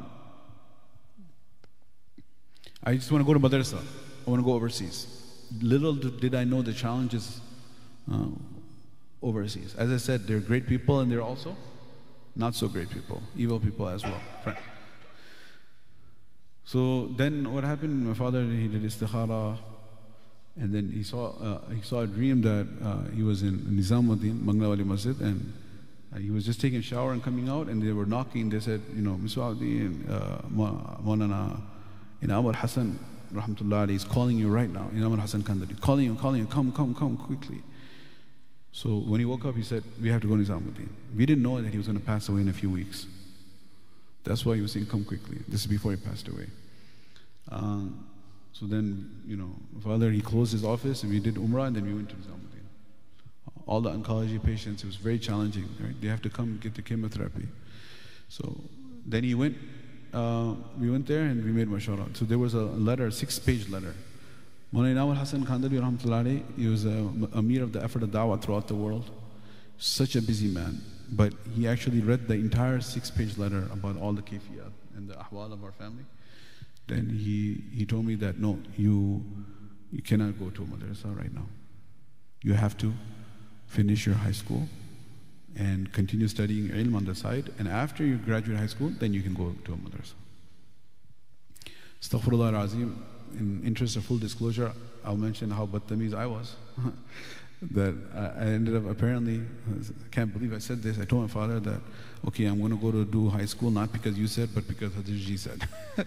I 2.85 2.95
just 2.95 3.11
want 3.11 3.27
to 3.27 3.27
go 3.27 3.39
to 3.39 3.41
madrasa. 3.41 3.79
I 4.27 4.31
want 4.31 4.41
to 4.41 4.45
go 4.45 4.53
overseas. 4.53 5.07
Little 5.61 5.95
did 5.95 6.35
I 6.35 6.45
know 6.45 6.61
the 6.63 6.75
challenges 6.75 7.41
uh, 8.13 8.27
overseas. 9.23 9.75
As 9.77 9.91
I 9.91 9.97
said, 9.97 10.27
they're 10.27 10.41
great 10.41 10.67
people 10.67 11.01
and 11.01 11.11
they're 11.11 11.23
also 11.23 11.57
not 12.37 12.55
so 12.55 12.69
great 12.69 12.91
people, 12.91 13.23
evil 13.37 13.59
people 13.59 13.89
as 13.89 14.03
well. 14.03 14.21
So 16.71 17.09
then 17.17 17.53
what 17.53 17.65
happened? 17.65 18.07
My 18.07 18.15
father, 18.15 18.45
he 18.45 18.69
did 18.69 18.85
istikhara 18.85 19.59
and 20.57 20.73
then 20.73 20.89
he 20.89 21.03
saw, 21.03 21.31
uh, 21.31 21.59
he 21.75 21.83
saw 21.83 22.03
a 22.03 22.07
dream 22.07 22.43
that 22.43 22.69
uh, 22.85 23.11
he 23.13 23.25
was 23.25 23.43
in 23.43 23.59
Nizamuddin, 23.59 24.45
Banglewali 24.45 24.87
Masjid, 24.87 25.19
and 25.21 25.53
uh, 26.15 26.19
he 26.19 26.31
was 26.31 26.47
just 26.47 26.61
taking 26.61 26.79
a 26.79 26.83
shower 26.83 27.13
and 27.13 27.25
coming 27.25 27.49
out, 27.49 27.67
and 27.67 27.83
they 27.83 27.91
were 27.91 28.07
knocking. 28.07 28.51
They 28.51 28.61
said, 28.61 28.83
you 28.95 29.03
know, 29.03 29.19
Miswa'uddin, 29.21 30.09
uh, 30.09 30.43
Maulana, 30.49 31.61
Inam 32.23 32.45
al 32.45 32.53
Hassan, 32.53 32.99
Rahmatullah, 33.35 33.91
is 33.91 34.05
calling 34.05 34.39
you 34.39 34.49
right 34.49 34.71
now. 34.71 34.89
Inam 34.95 35.13
al 35.15 35.23
Hassan 35.23 35.43
Kandhlawi, 35.43 35.81
calling 35.81 36.05
you, 36.05 36.15
calling 36.15 36.41
you, 36.41 36.47
come, 36.47 36.71
come, 36.71 36.95
come 36.95 37.17
quickly. 37.17 37.63
So 38.71 38.91
when 38.99 39.19
he 39.19 39.27
woke 39.27 39.45
up, 39.45 39.57
he 39.57 39.65
said, 39.65 39.83
we 40.01 40.09
have 40.11 40.21
to 40.21 40.29
go 40.29 40.37
to 40.37 40.43
Nizamuddin. 40.43 40.89
We 41.17 41.27
didn't 41.27 41.43
know 41.43 41.61
that 41.61 41.73
he 41.73 41.79
was 41.79 41.89
going 41.89 41.99
to 41.99 42.05
pass 42.05 42.29
away 42.29 42.43
in 42.43 42.49
a 42.49 42.53
few 42.53 42.71
weeks. 42.71 43.07
That's 44.23 44.47
why 44.47 44.55
he 44.55 44.61
was 44.63 44.71
saying, 44.71 44.87
come 44.87 45.05
quickly. 45.05 45.39
This 45.49 45.63
is 45.63 45.67
before 45.67 45.91
he 45.91 45.97
passed 45.97 46.29
away. 46.29 46.47
Um, 47.51 48.07
so 48.53 48.67
then, 48.67 49.23
you 49.27 49.37
know, 49.37 49.51
father, 49.83 50.11
he 50.11 50.21
closed 50.21 50.53
his 50.53 50.65
office 50.65 51.03
and 51.03 51.13
we 51.13 51.21
did 51.21 51.37
Umrah 51.37 51.69
and 51.69 51.77
then 51.77 51.87
we 51.87 51.95
went 51.95 52.09
to 52.11 52.17
Nizamuddin. 52.17 52.67
All 53.67 53.81
the 53.81 53.91
oncology 53.91 54.43
patients, 54.43 54.83
it 54.83 54.87
was 54.87 54.97
very 54.97 55.19
challenging, 55.19 55.69
right? 55.81 55.99
They 56.01 56.09
have 56.09 56.23
to 56.23 56.31
come 56.31 56.59
get 56.61 56.75
the 56.75 56.83
chemotherapy. 56.83 57.47
So 58.29 58.61
then 59.07 59.25
he 59.25 59.35
went, 59.35 59.57
uh, 60.13 60.55
we 60.79 60.91
went 60.91 61.07
there 61.07 61.23
and 61.23 61.45
we 61.45 61.53
made 61.53 61.69
mashwara. 61.69 62.17
So 62.17 62.25
there 62.25 62.39
was 62.39 62.55
a 62.55 62.63
letter, 62.63 63.07
a 63.07 63.13
six 63.13 63.39
page 63.39 63.69
letter. 63.69 63.95
Mulana 64.75 64.95
Inam 64.95 65.17
Hassan 65.17 65.45
rahmatullahi, 65.45 66.43
he 66.57 66.67
was 66.67 66.85
a 66.85 67.11
Amir 67.35 67.63
of 67.63 67.73
the 67.73 67.83
effort 67.83 68.03
of 68.03 68.11
dawah 68.11 68.41
throughout 68.41 68.69
the 68.69 68.75
world. 68.75 69.11
Such 69.79 70.17
a 70.17 70.23
busy 70.23 70.49
man. 70.49 70.81
But 71.13 71.33
he 71.55 71.67
actually 71.67 72.01
read 72.01 72.29
the 72.29 72.35
entire 72.35 72.81
six 72.81 73.11
page 73.11 73.37
letter 73.37 73.69
about 73.73 73.97
all 73.97 74.13
the 74.13 74.23
kafiyat 74.23 74.71
and 74.97 75.09
the 75.09 75.15
ahwal 75.15 75.53
of 75.53 75.65
our 75.65 75.73
family 75.73 76.05
then 76.91 77.09
he, 77.09 77.63
he 77.73 77.87
told 77.87 78.05
me 78.05 78.15
that 78.17 78.39
no, 78.39 78.59
you, 78.77 79.25
you 79.93 80.03
cannot 80.03 80.39
go 80.39 80.51
to 80.51 80.63
madrasa 80.63 81.17
right 81.17 81.33
now. 81.33 81.47
You 82.43 82.55
have 82.55 82.77
to 82.79 82.93
finish 83.67 84.07
your 84.07 84.17
high 84.17 84.33
school 84.33 84.69
and 85.57 85.93
continue 85.93 86.29
studying 86.29 86.69
ilm 86.69 86.95
on 86.97 87.05
the 87.05 87.15
side. 87.15 87.51
And 87.59 87.69
after 87.69 88.05
you 88.05 88.17
graduate 88.17 88.59
high 88.59 88.67
school, 88.67 88.93
then 88.99 89.15
you 89.15 89.23
can 89.23 89.35
go 89.35 89.55
to 89.65 89.73
a 89.73 89.77
madrasa. 89.77 90.15
Astaghfirullah. 92.03 92.93
In 93.39 93.63
interest 93.65 93.97
of 93.97 94.05
full 94.05 94.19
disclosure, 94.19 94.73
I'll 95.05 95.17
mention 95.17 95.51
how 95.51 95.67
battamiz 95.67 96.15
I 96.15 96.27
was. 96.27 96.57
that 97.63 97.95
I 98.15 98.47
ended 98.47 98.75
up 98.75 98.91
apparently, 98.91 99.43
I 99.69 100.09
can't 100.11 100.33
believe 100.33 100.55
I 100.55 100.59
said 100.59 100.83
this. 100.83 100.99
I 100.99 101.05
told 101.05 101.23
my 101.23 101.29
father 101.29 101.61
that, 101.61 101.81
okay, 102.27 102.47
I'm 102.47 102.59
going 102.59 102.73
to 102.73 102.77
go 102.77 102.91
to 102.91 103.05
do 103.05 103.29
high 103.29 103.45
school, 103.45 103.71
not 103.71 103.93
because 103.93 104.19
you 104.19 104.27
said, 104.27 104.49
but 104.55 104.67
because 104.67 104.93
Hadir 104.93 105.39
said. 105.39 105.69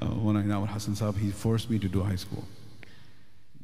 uh, 0.00 0.06
when 0.06 0.36
I 0.36 0.42
now 0.42 0.64
Hassan 0.64 0.94
Saab, 0.94 1.16
he 1.16 1.30
forced 1.30 1.70
me 1.70 1.78
to 1.78 1.88
do 1.88 2.02
high 2.02 2.16
school. 2.16 2.44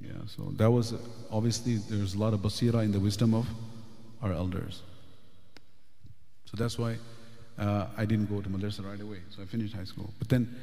Yeah, 0.00 0.12
so 0.26 0.52
that 0.56 0.70
was 0.70 0.94
obviously 1.30 1.76
there's 1.76 2.14
a 2.14 2.18
lot 2.18 2.32
of 2.32 2.40
basira 2.40 2.84
in 2.84 2.92
the 2.92 3.00
wisdom 3.00 3.34
of 3.34 3.46
our 4.22 4.32
elders. 4.32 4.82
So 6.46 6.56
that's 6.56 6.78
why 6.78 6.96
uh, 7.58 7.86
I 7.96 8.04
didn't 8.04 8.26
go 8.26 8.40
to 8.40 8.48
madrasa 8.48 8.84
right 8.84 9.00
away. 9.00 9.18
So 9.30 9.42
I 9.42 9.46
finished 9.46 9.74
high 9.74 9.84
school. 9.84 10.12
But 10.18 10.28
then 10.28 10.56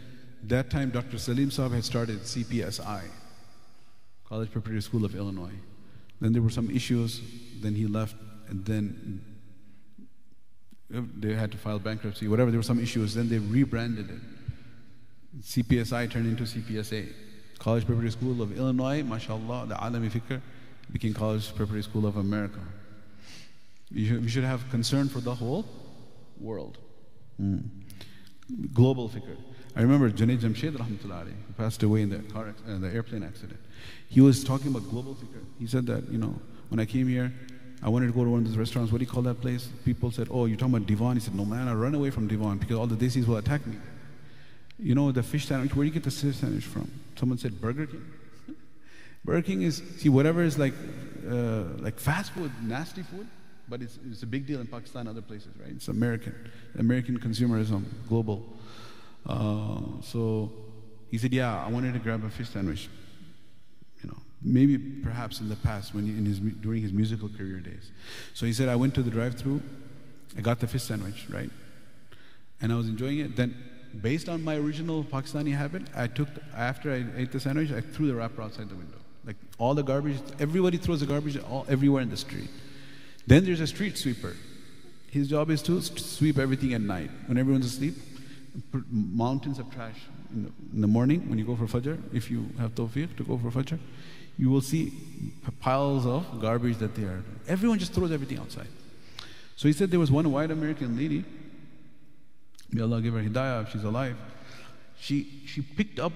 that 0.43 0.69
time, 0.69 0.89
Dr. 0.89 1.17
Salim 1.17 1.49
Saab 1.49 1.73
had 1.73 1.83
started 1.83 2.21
CPSI, 2.21 3.03
College 4.27 4.51
Preparatory 4.51 4.81
School 4.81 5.05
of 5.05 5.15
Illinois. 5.15 5.57
Then 6.19 6.33
there 6.33 6.41
were 6.41 6.49
some 6.49 6.69
issues. 6.69 7.21
Then 7.61 7.75
he 7.75 7.85
left, 7.87 8.15
and 8.49 8.65
then 8.65 9.21
they 10.89 11.33
had 11.33 11.51
to 11.51 11.57
file 11.57 11.79
bankruptcy. 11.79 12.27
Whatever, 12.27 12.51
there 12.51 12.59
were 12.59 12.63
some 12.63 12.79
issues. 12.79 13.13
Then 13.13 13.29
they 13.29 13.39
rebranded 13.39 14.09
it. 14.09 14.19
CPSI 15.39 16.09
turned 16.09 16.27
into 16.27 16.43
CPSA, 16.43 17.11
College 17.59 17.85
Preparatory 17.85 18.11
School 18.11 18.41
of 18.41 18.57
Illinois. 18.57 19.03
MashaAllah, 19.03 19.67
the 19.67 19.75
Alami 19.75 20.09
Fikr 20.09 20.41
became 20.91 21.13
College 21.13 21.47
Preparatory 21.49 21.83
School 21.83 22.05
of 22.05 22.17
America. 22.17 22.59
We 23.93 24.27
should, 24.27 24.43
have 24.43 24.69
concern 24.69 25.07
for 25.07 25.19
the 25.21 25.33
whole 25.33 25.65
world. 26.39 26.77
Mm. 27.41 27.63
Global 28.73 29.09
fikr. 29.09 29.37
I 29.75 29.81
remember 29.81 30.09
Junaid 30.09 30.39
Jamshed 30.39 30.75
rahmatullah 30.75 31.25
who 31.25 31.53
passed 31.57 31.83
away 31.83 32.01
in 32.01 32.09
the, 32.09 32.19
car, 32.33 32.53
uh, 32.67 32.77
the 32.79 32.87
airplane 32.87 33.23
accident. 33.23 33.59
He 34.09 34.21
was 34.21 34.43
talking 34.43 34.69
about 34.69 34.89
global 34.89 35.15
fikr. 35.15 35.43
He 35.59 35.67
said 35.67 35.85
that, 35.85 36.09
you 36.09 36.17
know, 36.17 36.39
when 36.69 36.79
I 36.79 36.85
came 36.85 37.07
here, 37.07 37.31
I 37.83 37.89
wanted 37.89 38.07
to 38.07 38.13
go 38.13 38.23
to 38.23 38.29
one 38.29 38.39
of 38.39 38.47
those 38.47 38.57
restaurants. 38.57 38.91
What 38.91 38.97
do 38.97 39.05
you 39.05 39.11
call 39.11 39.21
that 39.23 39.39
place? 39.39 39.69
People 39.85 40.11
said, 40.11 40.27
oh, 40.31 40.45
you're 40.47 40.57
talking 40.57 40.75
about 40.75 40.87
Devon. 40.87 41.15
He 41.15 41.21
said, 41.21 41.35
no, 41.35 41.45
man, 41.45 41.67
I 41.67 41.73
run 41.73 41.93
away 41.93 42.09
from 42.09 42.27
Devon 42.27 42.57
because 42.57 42.75
all 42.75 42.87
the 42.87 42.95
desis 42.95 43.27
will 43.27 43.37
attack 43.37 43.65
me. 43.67 43.77
You 44.79 44.95
know, 44.95 45.11
the 45.11 45.23
fish 45.23 45.47
sandwich, 45.47 45.75
where 45.75 45.83
do 45.83 45.87
you 45.87 45.93
get 45.93 46.03
the 46.03 46.11
fish 46.11 46.37
sandwich 46.37 46.65
from? 46.65 46.89
Someone 47.17 47.37
said 47.37 47.59
Burger 47.59 47.87
King. 47.87 48.05
Burger 49.25 49.41
King 49.41 49.61
is, 49.63 49.81
see, 49.97 50.09
whatever 50.09 50.43
is 50.43 50.57
like, 50.59 50.73
uh, 51.27 51.63
like 51.79 51.99
fast 51.99 52.31
food, 52.31 52.51
nasty 52.61 53.01
food, 53.01 53.27
but 53.67 53.81
it's, 53.81 53.97
it's 54.09 54.23
a 54.23 54.27
big 54.27 54.45
deal 54.45 54.61
in 54.61 54.67
Pakistan 54.67 55.01
and 55.01 55.09
other 55.09 55.21
places, 55.21 55.49
right? 55.59 55.71
It's 55.71 55.87
American. 55.87 56.35
American 56.77 57.19
consumerism, 57.19 57.85
global. 58.07 58.45
Uh, 59.25 59.79
so 60.01 60.51
he 61.09 61.17
said, 61.17 61.33
Yeah, 61.33 61.63
I 61.63 61.69
wanted 61.69 61.93
to 61.93 61.99
grab 61.99 62.23
a 62.23 62.29
fish 62.29 62.49
sandwich. 62.49 62.87
You 64.01 64.09
know, 64.09 64.17
maybe 64.41 64.77
perhaps 64.77 65.41
in 65.41 65.49
the 65.49 65.55
past 65.55 65.93
when 65.93 66.05
he, 66.05 66.11
in 66.11 66.25
his, 66.25 66.39
during 66.39 66.81
his 66.81 66.93
musical 66.93 67.29
career 67.29 67.59
days. 67.59 67.91
So 68.33 68.45
he 68.45 68.53
said, 68.53 68.69
I 68.69 68.75
went 68.75 68.93
to 68.95 69.03
the 69.03 69.11
drive 69.11 69.35
through, 69.35 69.61
I 70.37 70.41
got 70.41 70.59
the 70.59 70.67
fish 70.67 70.83
sandwich, 70.83 71.25
right? 71.29 71.49
And 72.61 72.71
I 72.71 72.75
was 72.75 72.87
enjoying 72.87 73.19
it. 73.19 73.35
Then, 73.35 73.55
based 74.01 74.29
on 74.29 74.43
my 74.43 74.55
original 74.55 75.03
Pakistani 75.03 75.55
habit, 75.55 75.83
I 75.95 76.07
took, 76.07 76.27
after 76.55 76.91
I 76.91 77.05
ate 77.15 77.31
the 77.31 77.39
sandwich, 77.39 77.71
I 77.71 77.81
threw 77.81 78.07
the 78.07 78.15
wrapper 78.15 78.41
outside 78.41 78.69
the 78.69 78.75
window. 78.75 78.97
Like 79.25 79.35
all 79.57 79.73
the 79.73 79.83
garbage, 79.83 80.17
everybody 80.39 80.77
throws 80.77 81.01
the 81.01 81.05
garbage 81.05 81.37
all, 81.37 81.65
everywhere 81.69 82.01
in 82.01 82.09
the 82.09 82.17
street. 82.17 82.49
Then 83.25 83.45
there's 83.45 83.59
a 83.59 83.67
street 83.67 83.97
sweeper. 83.97 84.35
His 85.09 85.29
job 85.29 85.49
is 85.49 85.61
to 85.63 85.81
sweep 85.81 86.37
everything 86.37 86.73
at 86.73 86.81
night. 86.81 87.09
When 87.25 87.37
everyone's 87.37 87.65
asleep, 87.65 87.95
mountains 88.89 89.59
of 89.59 89.71
trash 89.71 89.95
in 90.31 90.43
the, 90.43 90.51
in 90.73 90.81
the, 90.81 90.87
morning 90.87 91.29
when 91.29 91.37
you 91.37 91.45
go 91.45 91.55
for 91.55 91.65
Fajr, 91.65 91.97
if 92.13 92.31
you 92.31 92.49
have 92.59 92.73
tawfiq 92.75 93.15
to 93.17 93.23
go 93.23 93.37
for 93.37 93.51
Fajr, 93.51 93.79
you 94.37 94.49
will 94.49 94.61
see 94.61 94.93
piles 95.59 96.05
of 96.05 96.39
garbage 96.41 96.77
that 96.77 96.95
they 96.95 97.03
are. 97.03 97.23
Everyone 97.47 97.79
just 97.79 97.93
throws 97.93 98.11
everything 98.11 98.37
outside. 98.39 98.67
So 99.55 99.67
he 99.67 99.73
said 99.73 99.89
there 99.89 99.99
was 99.99 100.11
one 100.11 100.31
white 100.31 100.51
American 100.51 100.95
lady, 100.97 101.25
may 102.71 102.81
Allah 102.81 103.01
give 103.01 103.13
her 103.13 103.21
hidayah 103.21 103.63
if 103.63 103.71
she's 103.71 103.83
alive. 103.83 104.17
She, 104.99 105.43
she 105.45 105.61
picked 105.61 105.99
up 105.99 106.13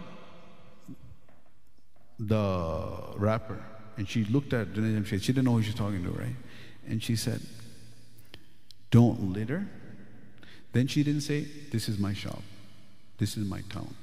the 2.20 3.14
wrapper 3.18 3.64
and 3.98 4.08
she 4.08 4.26
looked 4.26 4.54
at 4.54 4.74
Junaid 4.74 5.08
She 5.08 5.18
didn't 5.20 5.46
know 5.46 5.54
who 5.54 5.64
she's 5.64 5.76
talking 5.76 6.04
to, 6.04 6.12
right? 6.12 6.36
And 6.88 7.02
she 7.02 7.16
said, 7.16 7.42
Don't 8.90 9.34
litter. 9.34 9.68
Then 10.74 10.88
she 10.88 11.04
didn't 11.04 11.22
say, 11.22 11.48
This 11.72 11.90
is 11.90 12.00
my 12.00 12.14
shop. 12.14 12.42
This 13.18 13.38
is 13.38 13.48
my 13.48 13.62
town. 13.70 13.94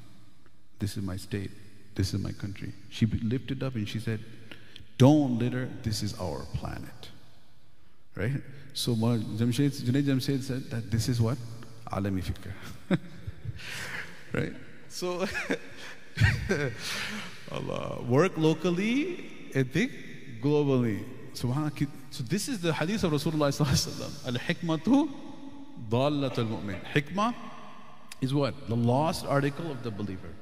This 0.78 0.96
is 0.96 1.02
my 1.02 1.16
state. 1.16 1.50
This 1.94 2.14
is 2.14 2.20
my 2.20 2.32
country. 2.32 2.72
She 2.90 3.06
lifted 3.06 3.62
up 3.62 3.74
and 3.74 3.88
she 3.88 3.98
said, 3.98 4.20
Don't 4.98 5.38
litter. 5.38 5.68
This 5.82 6.02
is 6.02 6.18
our 6.20 6.44
planet. 6.54 7.10
Right? 8.14 8.40
So 8.74 8.94
Jamshed, 8.94 9.82
Junaid 9.82 10.04
Jamshed 10.04 10.42
said 10.42 10.70
that 10.70 10.90
this 10.90 11.08
is 11.08 11.20
what? 11.20 11.38
Alami 11.92 12.22
fikr. 12.22 12.52
right? 14.32 14.52
So, 14.88 15.26
Allah, 17.52 18.02
work 18.02 18.36
locally 18.36 19.24
and 19.54 19.70
think 19.72 19.92
globally. 20.42 21.04
Subhanallah. 21.34 21.88
So 22.10 22.24
this 22.24 22.48
is 22.48 22.60
the 22.60 22.72
hadith 22.72 23.04
of 23.04 23.12
Rasulullah 23.12 23.50
sallallahu 23.50 24.26
Al-hikmatu 24.26 25.10
dallatul 25.88 26.48
mu'min. 26.48 26.80
Hikmah 26.92 27.34
is 28.20 28.34
what? 28.34 28.68
The 28.68 28.76
lost 28.76 29.24
article 29.26 29.70
of 29.70 29.82
the 29.82 29.90
believer. 29.90 30.34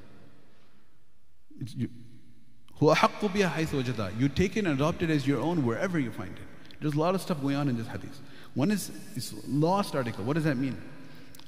You, 1.77 1.89
you 2.81 4.29
take 4.29 4.57
it 4.57 4.65
and 4.65 4.69
adopt 4.69 5.03
it 5.03 5.11
as 5.11 5.27
your 5.27 5.41
own 5.41 5.65
wherever 5.65 5.99
you 5.99 6.11
find 6.11 6.31
it. 6.31 6.43
There's 6.81 6.95
a 6.95 6.99
lot 6.99 7.15
of 7.15 7.23
stuff 7.23 7.41
going 7.41 7.57
on 7.57 7.69
in 7.69 7.77
this 7.77 7.87
hadith. 7.87 8.21
One 8.55 8.71
is, 8.71 8.91
is 9.15 9.35
lost 9.47 9.95
article. 9.95 10.25
What 10.25 10.35
does 10.35 10.45
that 10.45 10.57
mean? 10.57 10.77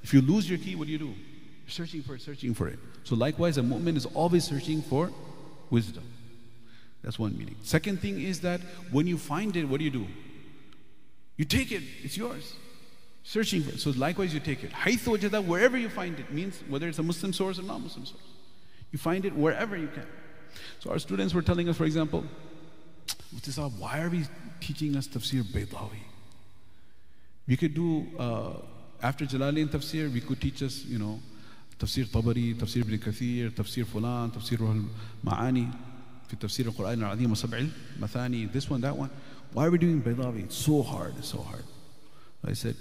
If 0.02 0.14
you 0.14 0.20
lose 0.20 0.48
your 0.48 0.58
key, 0.58 0.74
what 0.74 0.86
do 0.86 0.92
you 0.92 0.98
do? 0.98 1.06
You're 1.06 1.68
searching 1.68 2.02
for 2.02 2.14
it, 2.14 2.22
searching 2.22 2.54
for 2.54 2.68
it. 2.68 2.78
So 3.04 3.14
likewise, 3.14 3.58
a 3.58 3.62
mu'min 3.62 3.96
is 3.96 4.06
always 4.06 4.44
searching 4.44 4.82
for 4.82 5.10
wisdom. 5.70 6.04
That's 7.02 7.18
one 7.18 7.36
meaning. 7.36 7.56
Second 7.62 8.00
thing 8.00 8.20
is 8.20 8.40
that 8.40 8.60
when 8.90 9.06
you 9.06 9.18
find 9.18 9.56
it, 9.56 9.64
what 9.64 9.78
do 9.78 9.84
you 9.84 9.90
do? 9.90 10.06
You 11.36 11.44
take 11.44 11.70
it, 11.72 11.82
it's 12.02 12.16
yours. 12.16 12.54
Searching 13.22 13.62
for 13.62 13.70
it. 13.70 13.80
So 13.80 13.90
likewise, 13.90 14.32
you 14.34 14.40
take 14.40 14.64
it. 14.64 14.72
Haythu 14.72 15.16
wajada, 15.16 15.44
wherever 15.44 15.76
you 15.76 15.88
find 15.88 16.18
it, 16.18 16.32
means 16.32 16.62
whether 16.68 16.88
it's 16.88 16.98
a 16.98 17.02
Muslim 17.02 17.32
source 17.32 17.58
or 17.58 17.62
non 17.62 17.82
Muslim 17.82 18.06
source. 18.06 18.22
You 18.90 18.98
find 18.98 19.24
it 19.24 19.34
wherever 19.34 19.76
you 19.76 19.88
can. 19.88 20.06
So 20.80 20.90
our 20.90 20.98
students 20.98 21.34
were 21.34 21.42
telling 21.42 21.68
us, 21.68 21.76
for 21.76 21.84
example, 21.84 22.24
why 23.78 24.00
are 24.00 24.08
we 24.08 24.24
teaching 24.60 24.96
us 24.96 25.06
tafsir 25.06 25.42
Baydawi? 25.42 26.00
We 27.46 27.56
could 27.56 27.74
do, 27.74 28.06
uh, 28.18 28.52
after 29.02 29.24
Jalalain 29.24 29.68
tafsir, 29.68 30.12
we 30.12 30.20
could 30.20 30.40
teach 30.40 30.62
us, 30.62 30.84
you 30.84 30.98
know, 30.98 31.20
tafsir 31.78 32.06
Tabari, 32.06 32.54
tafsir 32.54 32.82
Ibn 32.82 32.98
Kathir, 32.98 33.50
tafsir 33.50 33.84
Fulan, 33.84 34.30
tafsir 34.32 34.58
Ma'ani, 35.24 35.72
في 36.28 36.36
تفسير 36.36 36.66
القرآن 36.66 36.98
العظيم 36.98 37.30
وسبع 37.32 37.68
المثاني, 37.98 38.52
this 38.52 38.68
one, 38.68 38.80
that 38.80 38.96
one. 38.96 39.10
Why 39.52 39.66
are 39.66 39.70
we 39.70 39.78
doing 39.78 40.02
Baidawi? 40.02 40.44
It's 40.44 40.56
so 40.56 40.82
hard, 40.82 41.14
it's 41.18 41.28
so 41.28 41.38
hard. 41.38 41.64
I 42.44 42.52
said, 42.52 42.76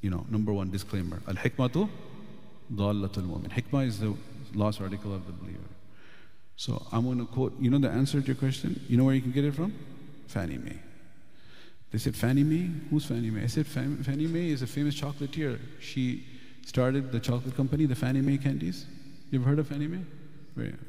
you 0.00 0.10
know, 0.10 0.24
number 0.30 0.52
one 0.52 0.70
disclaimer, 0.70 1.20
Al-Hikmatu 1.28 1.88
Dallatul 2.72 3.26
Mu'min. 3.28 3.50
Hikmah 3.50 3.86
is 3.86 4.00
the 4.00 4.14
last 4.54 4.80
article 4.80 5.14
of 5.14 5.26
the 5.26 5.32
believer. 5.32 5.58
So 6.56 6.86
I'm 6.90 7.04
going 7.04 7.18
to 7.18 7.26
quote, 7.26 7.54
you 7.60 7.70
know 7.70 7.78
the 7.78 7.90
answer 7.90 8.20
to 8.20 8.26
your 8.26 8.36
question? 8.36 8.80
You 8.88 8.96
know 8.96 9.04
where 9.04 9.14
you 9.14 9.20
can 9.20 9.32
get 9.32 9.44
it 9.44 9.54
from? 9.54 9.74
Fannie 10.26 10.58
May 10.58 10.78
they 11.90 11.98
said 11.98 12.16
Fannie 12.16 12.44
May 12.44 12.70
who's 12.90 13.06
Fannie 13.06 13.30
May 13.30 13.44
I 13.44 13.46
said 13.46 13.66
Fannie 13.66 14.26
May 14.26 14.50
is 14.50 14.62
a 14.62 14.66
famous 14.66 14.94
chocolatier 15.00 15.58
she 15.80 16.24
started 16.66 17.12
the 17.12 17.20
chocolate 17.20 17.56
company 17.56 17.86
the 17.86 17.94
Fannie 17.94 18.20
May 18.20 18.38
candies 18.38 18.86
you 19.30 19.40
ever 19.40 19.48
heard 19.48 19.58
of 19.58 19.68
Fannie 19.68 19.86
May 19.86 20.02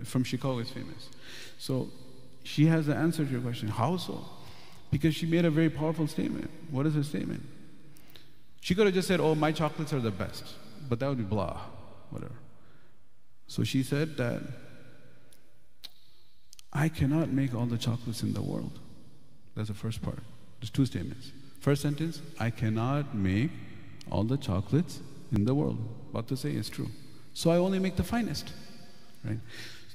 from 0.04 0.24
Chicago 0.24 0.60
it's 0.60 0.72
famous. 0.72 1.10
So 1.58 1.90
she 2.44 2.66
has 2.68 2.88
the 2.88 2.96
answer 2.96 3.26
to 3.26 3.32
your 3.32 3.42
question. 3.42 3.68
How 3.68 3.98
so? 3.98 4.26
Because 4.90 5.16
she 5.16 5.26
made 5.26 5.46
a 5.46 5.52
very 5.52 5.70
powerful 5.70 6.08
statement. 6.08 6.50
What 6.70 6.86
is 6.86 6.96
her 6.96 7.04
statement? 7.04 7.44
She 8.62 8.76
could 8.76 8.86
have 8.86 8.94
just 8.94 9.08
said, 9.08 9.20
Oh, 9.20 9.36
my 9.36 9.52
chocolates 9.52 9.94
are 9.94 10.00
the 10.00 10.12
best. 10.12 10.44
But 10.90 11.00
that 11.00 11.08
would 11.08 11.18
be 11.18 11.24
blah, 11.24 11.60
whatever. 12.10 12.34
So 13.48 13.64
she 13.64 13.84
said 13.84 14.18
that 14.18 14.42
I 16.74 16.90
cannot 16.90 17.30
make 17.30 17.54
all 17.54 17.66
the 17.66 17.78
chocolates 17.78 18.24
in 18.24 18.34
the 18.34 18.42
world. 18.42 18.80
That's 19.56 19.68
the 19.68 19.74
first 19.74 20.02
part. 20.02 20.20
There's 20.62 20.70
two 20.70 20.86
statements. 20.86 21.32
First 21.60 21.82
sentence, 21.82 22.22
I 22.40 22.52
cannot 22.52 23.16
make 23.16 23.52
all 24.10 24.24
the 24.24 24.38
chocolates 24.38 25.02
in 25.32 25.44
the 25.46 25.54
world. 25.54 25.80
What 26.12 26.28
to 26.28 26.38
say 26.38 26.52
is 26.52 26.70
true. 26.70 26.90
So 27.34 27.52
I 27.52 27.58
only 27.58 27.80
make 27.80 27.96
the 27.96 28.04
finest. 28.04 28.54
Right? 29.26 29.40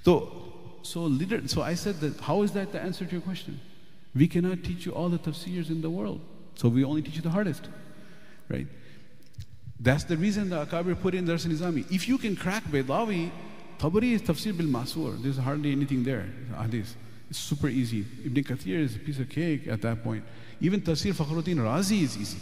So, 0.04 0.52
so, 0.82 1.02
leader, 1.02 1.46
so 1.48 1.62
I 1.62 1.74
said 1.74 2.00
that, 2.00 2.20
how 2.20 2.42
is 2.42 2.52
that 2.52 2.72
the 2.72 2.80
answer 2.80 3.04
to 3.04 3.12
your 3.12 3.20
question? 3.20 3.60
We 4.14 4.28
cannot 4.28 4.64
teach 4.64 4.86
you 4.86 4.92
all 4.92 5.08
the 5.08 5.18
tafsirs 5.18 5.70
in 5.70 5.82
the 5.82 5.90
world. 5.90 6.20
So 6.54 6.68
we 6.68 6.84
only 6.84 7.02
teach 7.02 7.16
you 7.16 7.22
the 7.22 7.30
hardest, 7.30 7.68
right? 8.48 8.66
That's 9.78 10.04
the 10.04 10.16
reason 10.16 10.48
the 10.48 10.64
Akabir 10.64 11.00
put 11.00 11.14
in 11.14 11.26
Dars 11.26 11.44
Nizami. 11.46 11.90
If 11.92 12.08
you 12.08 12.18
can 12.18 12.34
crack 12.34 12.64
Baydawi, 12.64 13.30
Tabari 13.78 14.12
is 14.12 14.22
tafsir 14.22 14.56
bil 14.56 14.66
masur. 14.66 15.22
There's 15.22 15.36
hardly 15.36 15.72
anything 15.72 16.02
there. 16.02 16.26
Hadith. 16.58 16.96
It's 17.28 17.38
super 17.38 17.68
easy. 17.68 18.06
Ibn 18.24 18.44
Kathir 18.44 18.78
is 18.78 18.96
a 18.96 18.98
piece 19.00 19.18
of 19.18 19.28
cake 19.28 19.66
at 19.66 19.82
that 19.82 20.02
point. 20.02 20.24
Even 20.60 20.80
Tafsir 20.80 21.12
Fakhruddin 21.12 21.56
Razi 21.56 22.02
is 22.02 22.16
easy. 22.16 22.38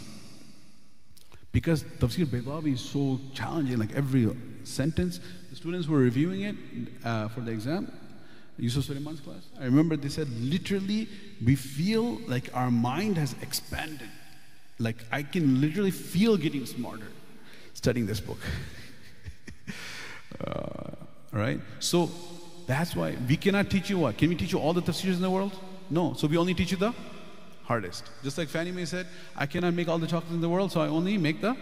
Because 1.51 1.83
Tafsir 1.83 2.25
Baydawi 2.25 2.73
is 2.73 2.81
so 2.81 3.19
challenging, 3.33 3.77
like 3.77 3.93
every 3.93 4.29
sentence. 4.63 5.19
The 5.49 5.55
students 5.55 5.87
were 5.87 5.99
reviewing 5.99 6.41
it 6.41 6.55
uh, 7.03 7.29
for 7.29 7.41
the 7.41 7.51
exam, 7.51 7.91
Yusuf 8.57 8.85
Suleiman's 8.85 9.21
class. 9.21 9.47
I 9.59 9.65
remember 9.65 9.95
they 9.95 10.09
said, 10.09 10.29
literally, 10.41 11.07
we 11.43 11.55
feel 11.55 12.19
like 12.27 12.49
our 12.53 12.71
mind 12.71 13.17
has 13.17 13.35
expanded. 13.41 14.09
Like 14.79 14.97
I 15.11 15.23
can 15.23 15.61
literally 15.61 15.91
feel 15.91 16.35
getting 16.35 16.65
smarter 16.65 17.07
studying 17.73 18.05
this 18.05 18.19
book. 18.19 18.39
uh, 20.45 20.91
right? 21.31 21.59
So 21.79 22.09
that's 22.67 22.95
why 22.95 23.15
we 23.29 23.37
cannot 23.37 23.69
teach 23.69 23.89
you 23.89 23.99
what? 23.99 24.17
Can 24.17 24.29
we 24.29 24.35
teach 24.35 24.51
you 24.51 24.59
all 24.59 24.73
the 24.73 24.81
tafsirs 24.81 25.15
in 25.15 25.21
the 25.21 25.29
world? 25.29 25.57
No. 25.89 26.13
So 26.13 26.27
we 26.27 26.35
only 26.35 26.53
teach 26.53 26.71
you 26.71 26.77
the 26.77 26.93
hardest. 27.65 28.09
Just 28.23 28.37
like 28.37 28.47
Fannie 28.47 28.71
May 28.71 28.85
said, 28.85 29.07
I 29.35 29.45
cannot 29.45 29.73
make 29.73 29.87
all 29.87 29.97
the 29.97 30.07
chocolates 30.07 30.33
in 30.33 30.41
the 30.41 30.49
world, 30.49 30.71
so 30.71 30.81
I 30.81 30.87
only 30.87 31.17
make 31.17 31.41
the 31.41 31.55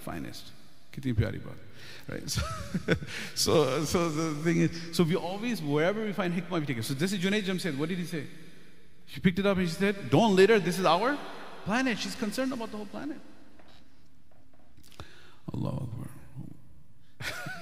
finest. 0.00 0.50
Kitni. 0.92 1.14
Right? 2.08 2.22
So, 3.34 3.84
so, 3.84 4.10
so 4.10 4.10
the 4.10 4.44
thing 4.44 4.60
is, 4.60 4.70
so 4.92 5.04
we 5.04 5.16
always, 5.16 5.62
wherever 5.62 6.04
we 6.04 6.12
find 6.12 6.34
hikmah, 6.34 6.60
we 6.60 6.66
take 6.66 6.78
it. 6.78 6.84
So 6.84 6.94
this 6.94 7.12
is 7.12 7.18
Junaid 7.18 7.44
Jamshed. 7.44 7.76
What 7.78 7.88
did 7.88 7.98
he 7.98 8.04
say? 8.04 8.24
She 9.06 9.20
picked 9.20 9.38
it 9.38 9.46
up 9.46 9.56
and 9.56 9.68
she 9.68 9.74
said, 9.74 10.10
Don't 10.10 10.36
litter, 10.36 10.58
this 10.58 10.78
is 10.78 10.84
our 10.84 11.18
planet. 11.64 11.98
She's 11.98 12.14
concerned 12.14 12.52
about 12.52 12.70
the 12.70 12.76
whole 12.76 12.86
planet. 12.86 13.18
Allah 15.52 15.82
Akbar. 15.82 16.10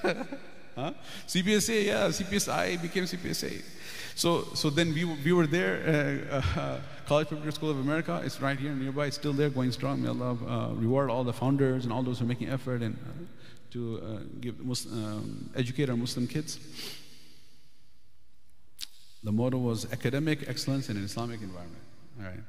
huh? 0.77 0.93
CPSA, 1.27 1.87
yeah, 1.87 2.09
CPSI 2.09 2.83
became 2.83 3.05
CPSA. 3.05 3.63
So, 4.15 4.45
so 4.55 4.71
then 4.71 4.93
we, 4.93 5.05
we 5.05 5.33
were 5.33 5.47
there, 5.47 6.23
uh, 6.31 6.61
uh, 6.61 6.81
College 7.13 7.29
Preparatory 7.29 7.53
School 7.53 7.71
of 7.71 7.79
America. 7.79 8.23
It's 8.25 8.41
right 8.41 8.59
here 8.59 8.73
nearby. 8.73 9.09
It's 9.09 9.17
still 9.17 9.35
there, 9.35 9.51
going 9.51 9.71
strong. 9.71 10.01
May 10.01 10.09
Allah 10.09 10.33
uh, 10.33 10.73
reward 10.73 11.11
all 11.11 11.25
the 11.25 11.33
founders 11.35 11.85
and 11.85 11.93
all 11.93 12.03
those 12.03 12.19
who 12.21 12.25
are 12.25 12.29
making 12.29 12.49
effort 12.49 12.81
and 12.81 12.97
uh, 12.97 13.25
to 13.73 14.01
uh, 14.01 14.19
give 14.41 14.59
Muslim, 14.61 15.05
um, 15.05 15.51
educate 15.55 15.91
our 15.91 15.97
Muslim 15.99 16.27
kids. 16.27 16.59
The 19.23 19.31
motto 19.31 19.59
was 19.59 19.93
academic 19.93 20.49
excellence 20.49 20.89
in 20.89 20.97
an 20.97 21.05
Islamic 21.05 21.43
environment. 21.43 21.83
All 22.19 22.25
right. 22.25 22.45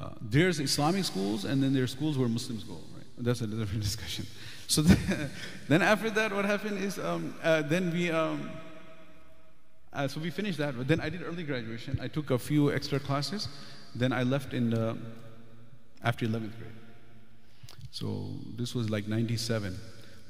Uh, 0.00 0.14
there's 0.22 0.58
Islamic 0.58 1.04
schools, 1.04 1.44
and 1.44 1.62
then 1.62 1.72
there's 1.72 1.92
schools 1.92 2.18
where 2.18 2.28
Muslims 2.28 2.64
go. 2.64 2.74
Right. 2.74 3.06
That's 3.18 3.42
a 3.42 3.46
different 3.46 3.84
discussion. 3.90 4.26
So 4.66 4.82
then, 4.82 5.30
then 5.68 5.82
after 5.82 6.10
that, 6.10 6.32
what 6.32 6.46
happened 6.46 6.82
is 6.82 6.98
um, 6.98 7.32
uh, 7.44 7.62
then 7.62 7.92
we. 7.92 8.10
Um, 8.10 8.50
uh, 9.92 10.08
so 10.08 10.20
we 10.20 10.30
finished 10.30 10.58
that. 10.58 10.76
But 10.76 10.88
then 10.88 11.00
I 11.00 11.08
did 11.08 11.22
early 11.22 11.42
graduation. 11.42 11.98
I 12.00 12.08
took 12.08 12.30
a 12.30 12.38
few 12.38 12.72
extra 12.72 13.00
classes. 13.00 13.48
Then 13.94 14.12
I 14.12 14.22
left 14.22 14.52
in 14.52 14.70
the, 14.70 14.96
after 16.02 16.26
11th 16.26 16.56
grade. 16.58 16.72
So 17.90 18.28
this 18.56 18.74
was 18.74 18.90
like 18.90 19.08
97. 19.08 19.76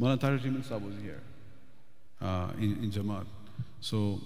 Maulana 0.01 0.21
Tahir 0.21 0.39
Sahib 0.63 0.85
was 0.85 0.95
here 1.03 1.21
uh, 2.23 2.51
in, 2.59 2.85
in 2.85 2.91
Jamaat. 2.91 3.27
So 3.81 4.21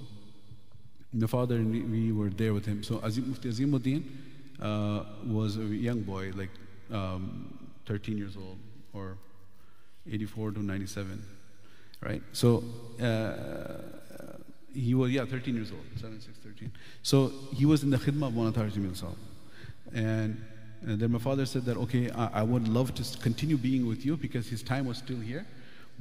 my 1.12 1.26
father 1.26 1.56
and 1.56 1.90
we 1.90 2.12
were 2.12 2.30
there 2.30 2.54
with 2.54 2.66
him. 2.66 2.82
So 2.82 3.00
Azim, 3.02 3.28
Mufti 3.28 3.48
Azimuddin 3.50 4.02
uh, 4.60 5.04
was 5.26 5.56
a 5.56 5.64
young 5.64 6.00
boy, 6.00 6.32
like 6.34 6.50
um, 6.90 7.58
13 7.86 8.16
years 8.16 8.36
old, 8.36 8.58
or 8.92 9.16
84 10.10 10.52
to 10.52 10.62
97, 10.62 11.22
right? 12.00 12.22
So 12.32 12.64
uh, 13.00 14.01
he 14.74 14.94
was, 14.94 15.10
yeah, 15.10 15.24
13 15.24 15.54
years 15.54 15.70
old, 15.70 15.82
7, 15.96 16.20
6, 16.20 16.38
13. 16.38 16.72
So 17.02 17.32
he 17.54 17.66
was 17.66 17.82
in 17.82 17.90
the 17.90 17.96
khidmah 17.96 18.28
of 18.28 18.32
Maulana 18.34 18.54
Tahir 18.54 18.70
Jamil 18.70 18.96
Sahib. 18.96 19.16
And, 19.94 20.42
and 20.82 20.98
then 20.98 21.12
my 21.12 21.18
father 21.18 21.46
said 21.46 21.64
that, 21.66 21.76
okay, 21.76 22.10
I, 22.10 22.40
I, 22.40 22.42
would 22.42 22.68
love 22.68 22.94
to 22.94 23.18
continue 23.18 23.56
being 23.56 23.86
with 23.86 24.06
you 24.06 24.16
because 24.16 24.48
his 24.48 24.62
time 24.62 24.86
was 24.86 24.96
still 24.98 25.20
here, 25.20 25.46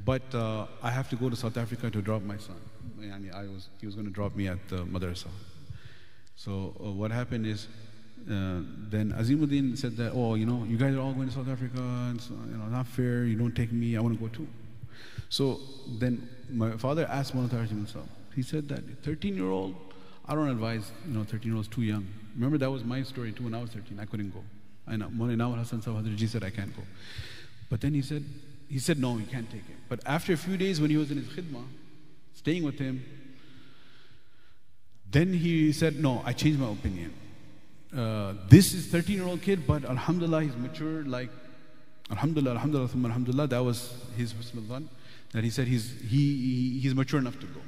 but 0.06 0.24
uh, 0.34 0.68
I 0.82 0.92
have 0.92 1.10
to 1.10 1.16
go 1.16 1.30
to 1.30 1.36
South 1.36 1.58
Africa 1.58 1.90
to 1.92 2.02
drop 2.02 2.22
my 2.22 2.38
son. 2.38 2.56
And 3.02 3.32
I 3.34 3.42
was, 3.44 3.68
he 3.80 3.86
was 3.86 3.96
going 3.96 4.08
to 4.08 4.14
drop 4.14 4.36
me 4.36 4.48
at 4.48 4.70
the 4.70 4.86
madrasa. 4.86 5.28
So 6.36 6.74
uh, 6.80 6.92
what 6.92 7.12
happened 7.12 7.46
is, 7.46 7.68
uh, 8.30 8.62
then 8.90 9.14
Azimuddin 9.18 9.78
said 9.78 9.98
that, 9.98 10.12
oh, 10.14 10.36
you 10.36 10.46
know, 10.46 10.64
you 10.64 10.78
guys 10.78 10.96
are 10.96 11.00
all 11.00 11.14
going 11.14 11.28
to 11.28 11.34
South 11.34 11.50
Africa, 11.50 11.80
and 11.80 12.22
so, 12.22 12.34
you 12.50 12.58
know, 12.58 12.66
not 12.66 12.88
fair. 12.88 13.26
You 13.26 13.36
don't 13.36 13.56
take 13.56 13.72
me. 13.72 13.98
I 13.98 14.02
want 14.02 14.14
to 14.14 14.20
go 14.20 14.28
too. 14.28 14.48
So 15.30 15.60
then 16.00 16.28
my 16.52 16.72
father 16.78 17.08
asked 17.10 17.36
Maulana 17.36 17.68
himself. 17.68 18.06
He 18.36 18.42
said 18.42 18.70
that 18.70 19.04
13 19.04 19.36
year 19.36 19.50
old, 19.50 19.76
I 20.26 20.36
don't 20.36 20.50
advise, 20.50 20.92
you 21.08 21.14
know, 21.14 21.24
13 21.24 21.52
year 21.52 21.56
olds 21.56 21.68
too 21.68 21.82
young. 21.82 22.08
Remember 22.36 22.58
that 22.58 22.72
was 22.72 22.84
my 22.84 23.04
story 23.04 23.32
too. 23.32 23.44
When 23.44 23.54
I 23.54 23.62
was 23.62 23.72
13, 23.72 24.00
I 24.00 24.06
couldn't 24.06 24.32
go. 24.32 24.44
I 24.88 24.96
know. 24.96 25.10
Now 25.10 25.52
Hassan 25.52 25.82
Sahib 25.82 26.30
said 26.30 26.44
I 26.44 26.50
can't 26.50 26.76
go. 26.76 26.84
But 27.70 27.82
then 27.82 27.94
he 27.94 28.02
said, 28.02 28.24
he 28.70 28.80
said 28.80 29.00
no, 29.00 29.16
he 29.16 29.26
can't 29.26 29.50
take 29.50 29.62
it. 29.70 29.76
But 29.90 30.00
after 30.06 30.34
a 30.34 30.38
few 30.38 30.58
days, 30.58 30.82
when 30.82 30.90
he 30.90 30.98
was 30.98 31.12
in 31.12 31.18
his 31.18 31.28
khidmah, 31.28 31.66
staying 32.34 32.64
with 32.64 32.80
him, 32.80 33.04
then 35.10 35.34
he 35.34 35.74
said, 35.74 36.02
no, 36.02 36.22
I 36.26 36.34
changed 36.34 36.60
my 36.60 36.72
opinion 36.72 37.14
uh, 37.96 38.34
this 38.48 38.74
is 38.74 38.88
13 38.88 39.18
year 39.18 39.26
old 39.26 39.42
kid, 39.42 39.68
but 39.68 39.84
Alhamdulillah, 39.86 40.44
he's 40.44 40.56
mature 40.56 41.04
like 41.04 41.30
Alhamdulillah, 42.10 42.52
Alhamdulillah, 42.52 42.90
Alhamdulillah. 43.06 43.48
That 43.48 43.64
was 43.64 43.94
his 44.16 44.34
husn 44.34 44.88
that 45.34 45.44
he 45.44 45.50
said 45.50 45.68
he's, 45.68 45.94
he, 46.02 46.80
he's 46.82 46.96
mature 46.96 47.20
enough 47.20 47.40
to 47.40 47.48
go. 47.48 47.60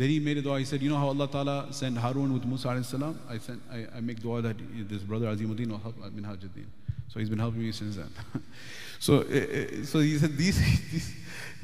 Then 0.00 0.08
he 0.08 0.18
made 0.18 0.38
a 0.38 0.40
dua. 0.40 0.58
He 0.58 0.64
said, 0.64 0.80
You 0.80 0.88
know 0.88 0.96
how 0.96 1.08
Allah 1.08 1.28
Ta'ala 1.28 1.66
sent 1.72 1.98
Harun 1.98 2.32
with 2.32 2.46
Musa 2.46 2.68
alayhi 2.68 2.86
salam? 2.86 3.20
I, 3.28 3.36
sent, 3.36 3.60
I, 3.70 3.86
I 3.94 4.00
make 4.00 4.18
dua 4.18 4.40
that 4.40 4.56
this 4.88 5.02
brother 5.02 5.26
Azimuddin 5.26 5.68
will 5.68 5.76
help 5.76 5.98
Minhajuddin. 5.98 6.64
So 7.08 7.20
he's 7.20 7.28
been 7.28 7.38
helping 7.38 7.60
me 7.60 7.70
since 7.70 7.96
then. 7.96 8.08
so, 8.98 9.18
uh, 9.18 9.84
so 9.84 9.98
he 9.98 10.16
said, 10.16 10.38
these, 10.38 10.58
these, 10.90 11.14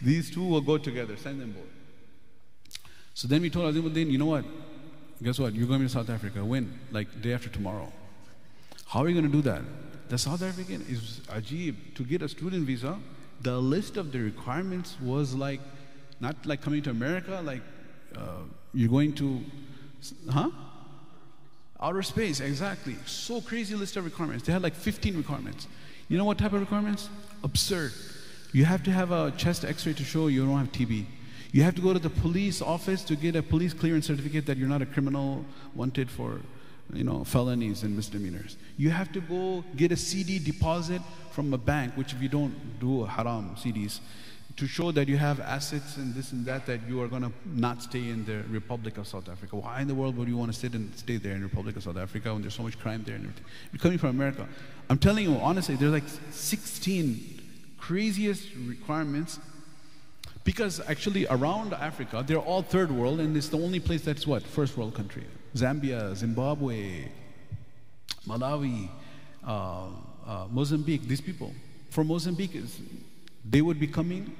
these 0.04 0.30
two 0.30 0.44
will 0.44 0.60
go 0.60 0.76
together, 0.76 1.16
send 1.16 1.40
them 1.40 1.52
both. 1.52 2.82
So 3.14 3.26
then 3.26 3.40
we 3.40 3.48
told 3.48 3.74
Azimuddin, 3.74 4.10
You 4.10 4.18
know 4.18 4.26
what? 4.26 4.44
guess 5.22 5.38
what? 5.38 5.54
You're 5.54 5.66
going 5.66 5.80
to 5.80 5.88
South 5.88 6.10
Africa. 6.10 6.44
When? 6.44 6.78
Like 6.92 7.22
day 7.22 7.32
after 7.32 7.48
tomorrow. 7.48 7.90
How 8.84 9.00
are 9.00 9.08
you 9.08 9.14
going 9.18 9.32
to 9.32 9.32
do 9.32 9.40
that? 9.50 9.62
The 10.10 10.18
South 10.18 10.42
African 10.42 10.84
is 10.90 11.20
ajib. 11.28 11.94
To 11.94 12.04
get 12.04 12.20
a 12.20 12.28
student 12.28 12.66
visa, 12.66 12.98
the 13.40 13.58
list 13.58 13.96
of 13.96 14.12
the 14.12 14.18
requirements 14.18 14.94
was 15.00 15.34
like, 15.34 15.60
not 16.20 16.36
like 16.44 16.60
coming 16.60 16.82
to 16.82 16.90
America, 16.90 17.40
like 17.42 17.62
uh, 18.14 18.42
you're 18.74 18.90
going 18.90 19.12
to, 19.14 19.40
huh? 20.30 20.50
Outer 21.80 22.02
space, 22.02 22.40
exactly. 22.40 22.96
So 23.06 23.40
crazy 23.40 23.74
list 23.74 23.96
of 23.96 24.04
requirements. 24.04 24.44
They 24.46 24.52
had 24.52 24.62
like 24.62 24.74
15 24.74 25.16
requirements. 25.16 25.66
You 26.08 26.18
know 26.18 26.24
what 26.24 26.38
type 26.38 26.52
of 26.52 26.60
requirements? 26.60 27.08
Absurd. 27.42 27.92
You 28.52 28.64
have 28.64 28.82
to 28.84 28.90
have 28.90 29.12
a 29.12 29.32
chest 29.36 29.64
x 29.64 29.86
ray 29.86 29.92
to 29.94 30.04
show 30.04 30.28
you 30.28 30.46
don't 30.46 30.58
have 30.58 30.72
TB. 30.72 31.04
You 31.52 31.62
have 31.62 31.74
to 31.74 31.82
go 31.82 31.92
to 31.92 31.98
the 31.98 32.10
police 32.10 32.62
office 32.62 33.02
to 33.04 33.16
get 33.16 33.36
a 33.36 33.42
police 33.42 33.72
clearance 33.72 34.06
certificate 34.06 34.46
that 34.46 34.56
you're 34.56 34.68
not 34.68 34.82
a 34.82 34.86
criminal 34.86 35.44
wanted 35.74 36.10
for 36.10 36.40
you 36.92 37.04
know, 37.04 37.24
felonies 37.24 37.82
and 37.82 37.96
misdemeanors. 37.96 38.56
You 38.76 38.90
have 38.90 39.12
to 39.12 39.20
go 39.20 39.64
get 39.74 39.92
a 39.92 39.96
CD 39.96 40.38
deposit 40.38 41.02
from 41.32 41.52
a 41.52 41.58
bank, 41.58 41.96
which 41.96 42.12
if 42.12 42.22
you 42.22 42.28
don't 42.28 42.54
do 42.80 43.04
haram 43.04 43.56
CDs, 43.56 44.00
to 44.56 44.66
show 44.66 44.90
that 44.90 45.06
you 45.06 45.18
have 45.18 45.38
assets 45.40 45.96
and 45.98 46.14
this 46.14 46.32
and 46.32 46.46
that, 46.46 46.64
that 46.64 46.80
you 46.88 47.00
are 47.02 47.08
going 47.08 47.22
to 47.22 47.32
not 47.44 47.82
stay 47.82 48.08
in 48.08 48.24
the 48.24 48.42
Republic 48.48 48.96
of 48.96 49.06
South 49.06 49.28
Africa. 49.28 49.56
Why 49.56 49.82
in 49.82 49.88
the 49.88 49.94
world 49.94 50.16
would 50.16 50.28
you 50.28 50.36
want 50.36 50.52
to 50.52 50.58
sit 50.58 50.72
and 50.72 50.94
stay 50.96 51.18
there 51.18 51.32
in 51.32 51.40
the 51.40 51.46
Republic 51.46 51.76
of 51.76 51.82
South 51.82 51.98
Africa 51.98 52.32
when 52.32 52.40
there's 52.40 52.54
so 52.54 52.62
much 52.62 52.78
crime 52.78 53.02
there 53.04 53.16
and 53.16 53.24
everything? 53.24 53.44
You're 53.72 53.80
coming 53.80 53.98
from 53.98 54.10
America. 54.10 54.48
I'm 54.88 54.98
telling 54.98 55.24
you, 55.24 55.36
honestly, 55.36 55.76
there's 55.76 55.92
like 55.92 56.08
16 56.30 57.42
craziest 57.78 58.48
requirements 58.66 59.38
because 60.44 60.80
actually 60.88 61.26
around 61.26 61.74
Africa, 61.74 62.24
they're 62.26 62.38
all 62.38 62.62
third 62.62 62.90
world, 62.90 63.20
and 63.20 63.36
it's 63.36 63.48
the 63.48 63.58
only 63.58 63.80
place 63.80 64.02
that's 64.02 64.26
what? 64.26 64.42
First 64.42 64.78
world 64.78 64.94
country. 64.94 65.24
Zambia, 65.54 66.14
Zimbabwe, 66.14 67.08
Malawi, 68.26 68.88
uh, 69.46 69.88
uh, 70.26 70.46
Mozambique, 70.50 71.02
these 71.02 71.20
people. 71.20 71.52
From 71.90 72.06
Mozambique, 72.06 72.62
they 73.44 73.60
would 73.60 73.78
be 73.78 73.86
coming 73.86 74.34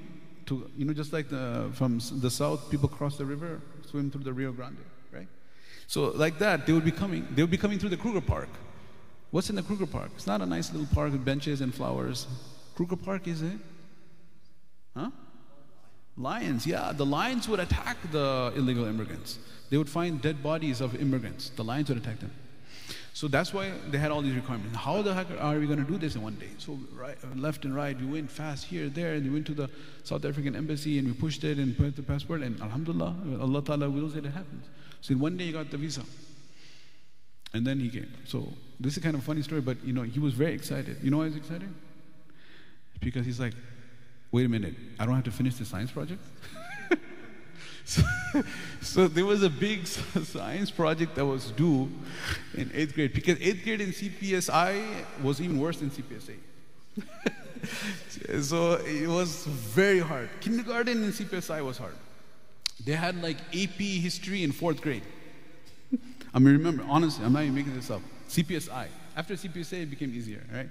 to, 0.47 0.71
you 0.77 0.85
know, 0.85 0.93
just 0.93 1.13
like 1.13 1.29
the, 1.29 1.71
from 1.75 2.01
the 2.21 2.31
south, 2.31 2.71
people 2.71 2.89
cross 2.89 3.17
the 3.17 3.25
river, 3.25 3.61
swim 3.87 4.11
through 4.11 4.25
the 4.25 4.33
Rio 4.33 4.53
Grande, 4.53 4.79
right? 5.13 5.29
So 5.87 6.11
like 6.11 6.39
that, 6.39 6.67
they 6.67 6.73
would 6.73 6.85
be 6.85 6.93
coming. 6.93 7.27
They 7.35 7.43
would 7.43 7.51
be 7.51 7.57
coming 7.57 7.79
through 7.79 7.91
the 7.91 7.97
Kruger 7.97 8.21
Park. 8.21 8.49
What's 9.31 9.51
in 9.51 9.57
the 9.57 9.63
Kruger 9.63 9.87
Park? 9.87 10.11
It's 10.15 10.27
not 10.27 10.41
a 10.41 10.47
nice 10.47 10.73
little 10.73 10.89
park 10.95 11.13
with 11.13 11.25
benches 11.25 11.61
and 11.61 11.75
flowers. 11.75 12.27
Kruger 12.75 12.97
Park 12.97 13.27
is 13.29 13.43
it? 13.43 13.59
Huh? 14.97 15.11
Lions, 16.17 16.67
yeah, 16.67 16.93
the 16.93 17.05
lions 17.05 17.49
would 17.49 17.61
attack 17.61 17.99
the 18.11 18.53
illegal 18.57 18.87
immigrants. 18.87 19.39
They 19.69 19.77
would 19.77 19.91
find 19.91 20.23
dead 20.23 20.43
bodies 20.43 20.81
of 20.81 20.95
immigrants. 20.95 21.51
The 21.51 21.65
lions 21.65 21.91
would 21.91 21.99
attack 21.99 22.21
them. 22.21 22.31
So 23.17 23.29
that's 23.29 23.55
why 23.55 23.73
they 23.91 23.97
had 23.97 24.11
all 24.11 24.21
these 24.21 24.35
requirements. 24.35 24.77
How 24.77 25.01
the 25.01 25.15
heck 25.15 25.29
are 25.41 25.59
we 25.59 25.67
going 25.67 25.83
to 25.83 25.91
do 25.91 25.97
this 25.97 26.17
in 26.17 26.21
one 26.21 26.35
day? 26.35 26.51
So 26.59 26.79
right, 26.95 27.17
uh, 27.25 27.35
left 27.35 27.65
and 27.65 27.75
right, 27.75 27.99
we 27.99 28.05
went 28.05 28.31
fast 28.31 28.67
here, 28.67 28.91
there, 28.91 29.15
and 29.15 29.25
we 29.25 29.31
went 29.31 29.47
to 29.47 29.55
the 29.55 29.71
South 30.05 30.27
African 30.27 30.55
embassy 30.55 30.99
and 30.99 31.09
we 31.09 31.15
pushed 31.15 31.43
it 31.43 31.57
and 31.57 31.75
put 31.75 31.97
the 31.97 32.03
passport. 32.03 32.43
And 32.43 32.61
Alhamdulillah, 32.61 33.17
uh, 33.27 33.41
Allah 33.41 33.65
Ta'ala 33.65 33.89
wills 33.89 34.17
it, 34.17 34.27
it 34.27 34.33
happens. 34.33 34.67
So 35.01 35.13
in 35.13 35.19
one 35.19 35.39
day, 35.39 35.45
he 35.45 35.53
got 35.53 35.71
the 35.71 35.79
visa. 35.79 36.03
And 37.55 37.67
then 37.67 37.81
he 37.81 37.89
came. 37.89 38.13
So 38.27 38.53
this 38.79 38.99
is 38.99 39.03
kind 39.03 39.15
of 39.15 39.23
a 39.23 39.25
funny 39.25 39.41
story, 39.41 39.63
but 39.63 39.83
you 39.83 39.95
know, 39.95 40.03
he 40.03 40.21
was 40.21 40.35
very 40.35 40.53
excited. 40.53 40.99
You 41.03 41.11
know 41.11 41.17
why 41.17 41.29
he's 41.29 41.37
excited? 41.37 41.73
Because 43.01 43.25
he's 43.25 43.41
like, 43.41 43.55
wait 44.31 44.45
a 44.45 44.51
minute, 44.51 44.75
I 44.99 45.07
don't 45.07 45.15
have 45.15 45.25
to 45.25 45.31
finish 45.31 45.55
the 45.55 45.65
science 45.65 45.91
project? 45.91 46.21
so, 47.87 48.03
so, 48.83 49.09
there 49.09 49.25
was 49.25 49.43
a 49.45 49.51
big 49.51 49.87
science 49.87 50.71
project 50.73 51.15
that 51.15 51.25
was 51.25 51.53
due 51.53 51.89
in 52.55 52.71
eighth 52.75 52.95
grade 52.95 53.15
because 53.15 53.41
eighth 53.41 53.63
grade 53.63 53.81
in 53.81 53.91
CPSI 53.91 55.05
was 55.23 55.41
even 55.41 55.59
worse 55.59 55.79
than 55.79 55.91
CPSA. 55.91 56.35
so 58.43 58.75
it 58.75 59.09
was 59.09 59.47
very 59.47 60.01
hard. 60.01 60.29
Kindergarten 60.41 61.05
in 61.05 61.13
CPSI 61.13 61.65
was 61.65 61.79
hard. 61.79 61.95
They 62.85 62.93
had 62.93 63.23
like 63.23 63.39
AP 63.55 63.79
history 63.79 64.43
in 64.43 64.51
fourth 64.51 64.81
grade. 64.81 65.05
I 66.35 66.39
mean, 66.41 66.55
remember, 66.55 66.85
honestly, 66.89 67.25
I'm 67.25 67.33
not 67.33 67.45
even 67.45 67.55
making 67.55 67.75
this 67.75 67.91
up. 67.91 68.03
CPSI. 68.29 68.89
After 69.17 69.35
CPSA, 69.35 69.85
it 69.85 69.91
became 69.91 70.13
easier, 70.13 70.43
right? 70.53 70.69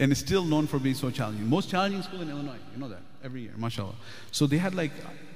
And 0.00 0.10
it's 0.10 0.20
still 0.20 0.42
known 0.42 0.66
for 0.66 0.78
being 0.80 0.96
so 0.96 1.10
challenging. 1.10 1.48
Most 1.48 1.70
challenging 1.70 2.02
school 2.02 2.22
in 2.22 2.30
Illinois, 2.30 2.58
you 2.72 2.80
know 2.80 2.88
that, 2.88 3.02
every 3.22 3.42
year, 3.42 3.52
mashallah. 3.56 3.94
So 4.32 4.46
they 4.46 4.58
had 4.58 4.74
like 4.74 4.90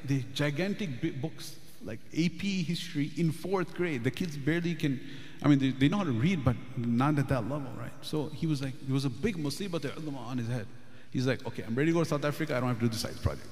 the 0.05 0.23
gigantic 0.35 1.21
books, 1.21 1.57
like 1.85 2.01
AP 2.17 2.43
history 2.43 3.11
in 3.17 3.33
fourth 3.33 3.75
grade. 3.75 4.05
The 4.05 4.11
kids 4.11 4.37
barely 4.37 4.75
can, 4.75 5.01
I 5.43 5.49
mean, 5.49 5.59
they, 5.59 5.71
they 5.71 5.89
know 5.89 5.99
how 5.99 6.05
to 6.05 6.13
read, 6.13 6.45
but 6.45 6.57
not 6.77 7.19
at 7.19 7.29
that 7.29 7.49
level, 7.49 7.71
right? 7.79 7.93
So 8.03 8.29
he 8.29 8.47
was 8.47 8.63
like, 8.63 8.75
there 8.83 8.95
was 8.95 9.05
a 9.05 9.11
big 9.11 9.37
musibat 9.37 9.85
on 10.17 10.39
his 10.39 10.49
head. 10.49 10.67
He's 11.11 11.27
like, 11.27 11.47
okay, 11.47 11.63
I'm 11.63 11.75
ready 11.75 11.91
to 11.91 11.95
go 11.95 12.03
to 12.03 12.09
South 12.09 12.25
Africa, 12.25 12.57
I 12.57 12.61
don't 12.61 12.69
have 12.69 12.79
to 12.79 12.87
do 12.87 12.89
the 12.89 12.97
science 12.97 13.19
project. 13.19 13.47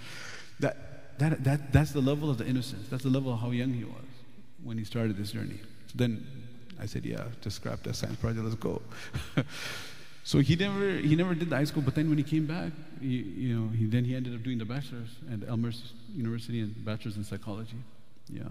that, 0.60 1.18
that, 1.18 1.44
that, 1.44 1.72
that's 1.72 1.92
the 1.92 2.00
level 2.00 2.30
of 2.30 2.38
the 2.38 2.46
innocence. 2.46 2.88
That's 2.88 3.04
the 3.04 3.10
level 3.10 3.32
of 3.32 3.40
how 3.40 3.50
young 3.50 3.72
he 3.72 3.84
was 3.84 4.04
when 4.62 4.76
he 4.76 4.84
started 4.84 5.16
this 5.16 5.32
journey. 5.32 5.60
So 5.86 5.92
then 5.94 6.26
I 6.80 6.86
said, 6.86 7.04
yeah, 7.04 7.24
just 7.40 7.56
scrap 7.56 7.82
that 7.84 7.94
science 7.94 8.16
project, 8.16 8.44
let's 8.44 8.56
go. 8.56 8.82
so 10.26 10.40
he 10.40 10.56
never, 10.56 10.90
he 10.90 11.14
never 11.14 11.36
did 11.36 11.50
the 11.50 11.56
high 11.56 11.62
school, 11.62 11.82
but 11.82 11.94
then 11.94 12.08
when 12.08 12.18
he 12.18 12.24
came 12.24 12.46
back, 12.46 12.72
he, 13.00 13.18
you 13.18 13.56
know, 13.56 13.68
he, 13.68 13.86
then 13.86 14.04
he 14.04 14.16
ended 14.16 14.34
up 14.34 14.42
doing 14.42 14.58
the 14.58 14.64
bachelor's 14.64 15.10
at 15.32 15.48
Elmhurst 15.48 15.92
University 16.16 16.58
and 16.58 16.84
bachelor's 16.84 17.16
in 17.16 17.22
psychology. 17.22 17.76
Yeah. 18.28 18.42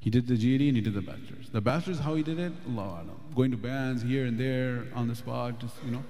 He 0.00 0.10
did 0.10 0.28
the 0.28 0.36
GED 0.36 0.68
and 0.68 0.76
he 0.76 0.82
did 0.82 0.92
the 0.92 1.00
bachelor's. 1.00 1.48
The 1.50 1.62
bachelor's, 1.62 1.98
how 1.98 2.14
he 2.14 2.22
did 2.22 2.38
it, 2.38 2.52
Allah 2.68 3.04
Going 3.34 3.50
to 3.52 3.56
bands 3.56 4.02
here 4.02 4.26
and 4.26 4.38
there 4.38 4.84
on 4.94 5.08
the 5.08 5.14
spot, 5.14 5.58
just, 5.60 5.76
you 5.82 5.92
know, 5.92 6.04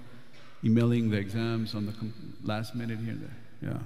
emailing 0.64 1.10
the 1.10 1.16
exams 1.16 1.76
on 1.76 1.86
the 1.86 1.94
last 2.42 2.74
minute 2.74 2.98
here 2.98 3.12
and 3.12 3.22
there. 3.22 3.70
Yeah. 3.70 3.78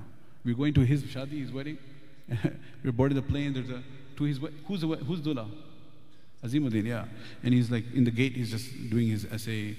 We're 0.47 0.55
going 0.55 0.72
to 0.72 0.80
his 0.80 1.02
shadi, 1.02 1.43
his 1.43 1.52
wedding. 1.52 1.76
we're 2.82 2.93
boarding 2.93 3.16
the 3.16 3.22
plane. 3.22 3.52
There's 3.52 3.68
a, 3.68 3.82
to 4.16 4.24
his, 4.24 4.40
who's, 4.66 4.80
the, 4.80 4.86
who's 4.86 5.20
Dullah? 5.20 5.51
Azimuddin, 6.43 6.86
yeah. 6.86 7.05
And 7.43 7.52
he's 7.52 7.70
like 7.70 7.84
in 7.93 8.05
the 8.05 8.10
gate, 8.10 8.32
he's 8.32 8.51
just 8.51 8.89
doing 8.89 9.09
his 9.09 9.26
essay 9.26 9.76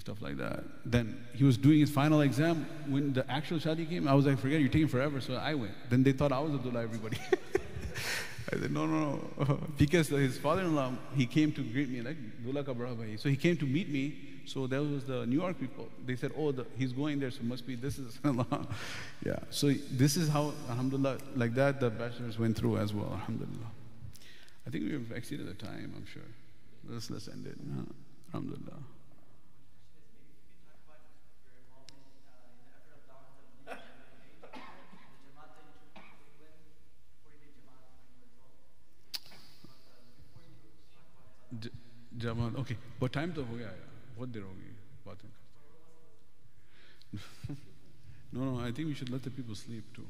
stuff 0.00 0.20
like 0.20 0.36
that. 0.36 0.64
Then 0.84 1.24
he 1.34 1.44
was 1.44 1.56
doing 1.56 1.80
his 1.80 1.90
final 1.90 2.20
exam. 2.20 2.66
When 2.88 3.12
the 3.12 3.28
actual 3.30 3.58
shadi 3.58 3.88
came, 3.88 4.06
I 4.08 4.14
was 4.14 4.26
like, 4.26 4.38
forget 4.38 4.60
you're 4.60 4.68
taking 4.68 4.88
forever. 4.88 5.20
So 5.20 5.34
I 5.34 5.54
went. 5.54 5.72
Then 5.90 6.02
they 6.02 6.12
thought 6.12 6.32
I 6.32 6.40
was 6.40 6.54
Abdullah, 6.54 6.82
everybody. 6.82 7.18
I 8.52 8.58
said, 8.60 8.70
no, 8.70 8.86
no, 8.86 9.20
no. 9.38 9.58
because 9.78 10.08
his 10.08 10.38
father-in-law, 10.38 10.92
he 11.16 11.26
came 11.26 11.52
to 11.52 11.62
greet 11.62 11.88
me, 11.88 12.00
like, 12.00 12.16
So 13.18 13.28
he 13.28 13.36
came 13.36 13.56
to 13.56 13.66
meet 13.66 13.88
me. 13.88 14.16
So 14.44 14.68
that 14.68 14.80
was 14.80 15.02
the 15.02 15.26
New 15.26 15.40
York 15.40 15.58
people. 15.58 15.88
They 16.06 16.14
said, 16.14 16.30
oh, 16.36 16.52
the, 16.52 16.64
he's 16.78 16.92
going 16.92 17.18
there, 17.18 17.32
so 17.32 17.42
must 17.42 17.66
be 17.66 17.74
this 17.74 17.98
is 17.98 18.16
Allah. 18.24 18.68
Yeah. 19.24 19.40
So 19.50 19.72
this 19.90 20.16
is 20.16 20.28
how, 20.28 20.52
alhamdulillah, 20.70 21.18
like 21.34 21.54
that, 21.54 21.80
the 21.80 21.90
bachelors 21.90 22.38
went 22.38 22.56
through 22.56 22.78
as 22.78 22.94
well, 22.94 23.10
alhamdulillah. 23.12 23.70
I 24.64 24.70
think 24.70 24.84
we've 24.84 25.12
exceeded 25.12 25.48
the 25.48 25.54
time, 25.54 25.92
I'm 25.96 26.06
sure. 26.06 26.22
Let's, 26.88 27.10
let's 27.10 27.26
end 27.26 27.46
it. 27.48 27.58
Alhamdulillah. 28.32 28.78
जवान 42.24 42.56
okay 42.62 42.74
बहुत 43.00 43.12
time 43.12 43.32
तो 43.32 43.44
हो 43.44 43.56
गया 43.56 43.72
बहुत 44.16 44.28
देर 44.28 44.42
हो 44.42 44.52
गई 44.52 44.72
बातें 45.06 45.28
no 48.34 48.44
no 48.44 48.58
I 48.64 48.72
think 48.72 48.88
we 48.88 48.94
should 48.94 49.08
let 49.08 49.28
the 49.28 49.32
people 49.36 49.54
sleep 49.64 49.94
to 49.96 50.06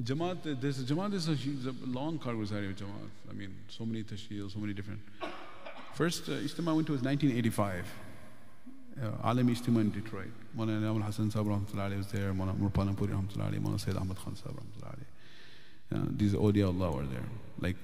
Jamaat, 0.00 0.60
there's 0.60 0.78
a 0.78 1.04
is 1.14 1.66
a, 1.66 1.70
a 1.70 1.74
long 1.86 2.18
Karguzari 2.18 2.70
of 2.70 2.76
Jamaat. 2.76 3.10
I 3.30 3.32
mean, 3.34 3.54
so 3.68 3.84
many 3.84 4.02
tasheel, 4.02 4.50
so 4.50 4.58
many 4.58 4.72
different. 4.72 5.00
First 5.94 6.28
uh, 6.28 6.32
I 6.32 6.72
went 6.72 6.86
to 6.86 6.92
was 6.92 7.02
1985. 7.02 7.84
Uh, 9.02 9.10
Alim 9.22 9.48
Ijtima 9.48 9.80
in 9.80 9.90
Detroit. 9.90 10.32
Mona 10.54 10.72
Inamul 10.72 11.02
Hassan 11.02 11.30
Sahib 11.30 11.46
Rahmatullahi 11.46 11.96
was 11.96 12.06
there. 12.08 12.32
Mona 12.32 12.52
Umar 12.52 12.70
Palanpuri 12.70 13.08
Rahmatullahi. 13.08 13.60
Mona 13.60 13.78
Saeed 13.78 13.96
Ahmad 13.96 14.16
Khan 14.16 14.34
Sahib 14.34 14.56
Rahmatullahi. 14.56 15.04
Uh, 15.94 16.06
these 16.10 16.32
awliya 16.32 16.68
Allah 16.68 16.96
were 16.96 17.04
there. 17.04 17.24
Like 17.60 17.76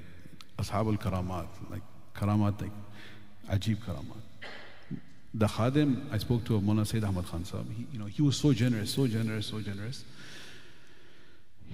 Ashab 0.58 0.86
al 0.86 0.96
Karamat. 0.96 1.48
Like 1.70 1.82
Karamat, 2.14 2.60
like 2.60 2.70
Ajib 3.50 3.78
Karamat. 3.78 4.22
The 5.34 5.46
Khadim, 5.46 6.12
I 6.12 6.18
spoke 6.18 6.44
to 6.46 6.60
Mona 6.60 6.84
Saeed 6.84 7.04
Ahmad 7.04 7.26
Khan 7.26 7.44
Sahib. 7.44 7.70
He, 7.72 7.86
you 7.92 7.98
know, 7.98 8.06
he 8.06 8.22
was 8.22 8.36
so 8.36 8.52
generous, 8.52 8.92
so 8.92 9.06
generous, 9.06 9.46
so 9.46 9.60
generous 9.60 10.04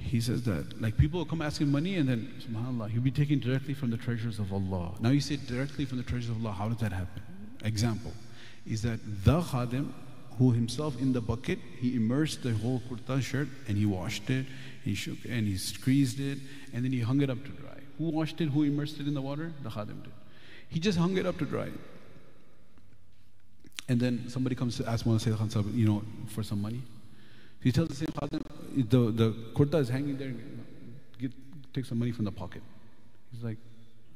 he 0.03 0.21
says 0.21 0.43
that 0.43 0.81
like 0.81 0.97
people 0.97 1.25
come 1.25 1.43
asking 1.43 1.71
money 1.71 1.97
and 1.97 2.09
then 2.09 2.33
subhanallah 2.41 2.91
he'll 2.91 3.03
be 3.03 3.11
taken 3.11 3.39
directly 3.39 3.75
from 3.75 3.91
the 3.91 3.97
treasures 3.97 4.39
of 4.39 4.53
allah 4.53 4.93
now 5.01 5.11
you 5.11 5.21
say 5.21 5.37
directly 5.37 5.85
from 5.85 5.99
the 5.99 6.05
treasures 6.05 6.31
of 6.31 6.37
allah 6.45 6.53
how 6.53 6.69
does 6.69 6.79
that 6.79 6.93
happen 6.93 7.23
example 7.65 8.13
is 8.67 8.83
that 8.83 8.99
the 9.25 9.41
khadim 9.41 9.93
who 10.39 10.51
himself 10.53 11.01
in 11.01 11.13
the 11.13 11.21
bucket 11.21 11.59
he 11.81 11.95
immersed 11.97 12.43
the 12.43 12.53
whole 12.55 12.83
kurta 12.89 13.23
shirt 13.23 13.49
and 13.69 13.79
he 13.79 13.87
washed 13.87 14.29
it 14.31 14.47
he 14.85 14.95
shook 14.95 15.19
and 15.29 15.47
he 15.47 15.57
squeezed 15.57 16.21
it 16.21 16.39
and 16.73 16.85
then 16.85 16.93
he 16.93 17.01
hung 17.01 17.21
it 17.21 17.31
up 17.31 17.43
to 17.45 17.51
dry 17.51 17.81
who 17.99 18.11
washed 18.11 18.41
it 18.41 18.49
who 18.51 18.63
immersed 18.63 19.01
it 19.01 19.07
in 19.07 19.15
the 19.15 19.23
water 19.23 19.53
the 19.63 19.71
khadim 19.71 20.03
did 20.03 20.13
he 20.69 20.81
just 20.81 20.99
hung 20.99 21.17
it 21.17 21.27
up 21.27 21.39
to 21.39 21.45
dry 21.45 21.69
and 23.89 24.01
then 24.01 24.25
somebody 24.29 24.55
comes 24.55 24.77
to 24.77 24.89
ask 24.89 25.05
Mawlana 25.05 25.21
Saeed 25.21 25.37
Khan 25.37 25.73
you 25.75 25.87
know 25.87 26.03
for 26.29 26.43
some 26.43 26.61
money 26.61 26.83
he 27.65 27.73
tells 27.73 27.89
the 27.89 27.95
same 27.95 28.09
khadim, 28.09 28.43
the, 28.91 29.11
the 29.11 29.33
kurta 29.55 29.81
is 29.81 29.89
hanging 29.89 30.19
there, 30.19 30.35
get, 31.19 31.33
take 31.73 31.87
some 31.87 31.99
money 31.99 32.13
from 32.13 32.27
the 32.27 32.31
pocket. 32.31 32.61
He's 33.33 33.43
like, 33.43 33.57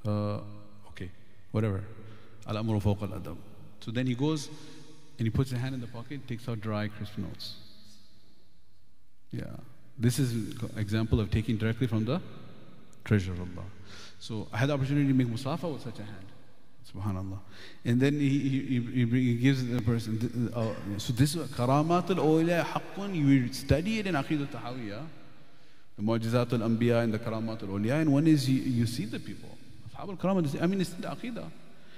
uh, 0.07 0.41
okay, 0.89 1.11
whatever. 1.51 1.83
So 2.47 3.91
then 3.91 4.07
he 4.07 4.15
goes 4.15 4.51
and 5.19 5.27
he 5.27 5.31
puts 5.31 5.51
his 5.51 5.59
hand 5.59 5.75
in 5.75 5.81
the 5.81 5.87
pocket, 5.87 6.29
takes 6.29 6.47
out 6.47 6.61
dry, 6.61 6.89
crisp 6.89 7.17
notes. 7.17 7.55
Yeah. 9.31 9.45
This 9.99 10.19
is 10.19 10.55
example 10.77 11.19
of 11.19 11.31
taking 11.31 11.57
directly 11.57 11.87
from 11.87 12.05
the 12.05 12.21
treasure 13.09 13.33
of 13.33 13.41
Allah. 13.41 13.67
So 14.21 14.47
I 14.53 14.59
had 14.59 14.69
the 14.69 14.75
opportunity 14.75 15.09
to 15.09 15.15
make 15.15 15.27
musafa 15.27 15.73
with 15.73 15.83
such 15.83 15.99
a 15.99 16.05
hand. 16.05 16.27
Subhanallah. 16.95 17.39
And 17.85 18.01
then 18.01 18.15
he, 18.15 18.29
he, 18.29 18.81
he, 18.81 19.07
he 19.07 19.35
gives 19.37 19.67
the 19.67 19.83
person, 19.83 20.53
uh, 20.55 20.73
so 20.99 21.13
this 21.13 21.35
is 21.35 21.49
Karamatul 21.49 22.17
Awliya 22.17 22.65
Haqqun, 22.65 23.15
you 23.15 23.53
study 23.53 23.99
it 23.99 24.07
in 24.07 24.15
Aqidat 24.15 24.49
Tahawiyah, 24.49 25.05
the 25.97 26.03
Mu'jizat 26.03 26.53
al 26.53 26.69
Anbiya 26.69 27.03
and 27.03 27.13
the 27.13 27.19
Karamatul 27.19 27.69
Awliya, 27.69 28.01
and 28.01 28.13
one 28.13 28.27
is 28.27 28.49
you, 28.49 28.63
you 28.63 28.87
see 28.87 29.05
the 29.05 29.19
people. 29.19 29.51
Ashab 29.91 30.09
al 30.09 30.17
Karamat, 30.17 30.63
I 30.63 30.67
mean, 30.67 30.81
it's 30.81 30.91
the 30.91 31.09
Aqidah. 31.09 31.51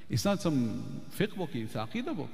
It's 0.08 0.24
not 0.24 0.42
some 0.42 1.02
fiqh 1.16 1.36
book, 1.36 1.50
it's 1.54 1.74
Aqidah 1.74 2.16
book, 2.16 2.30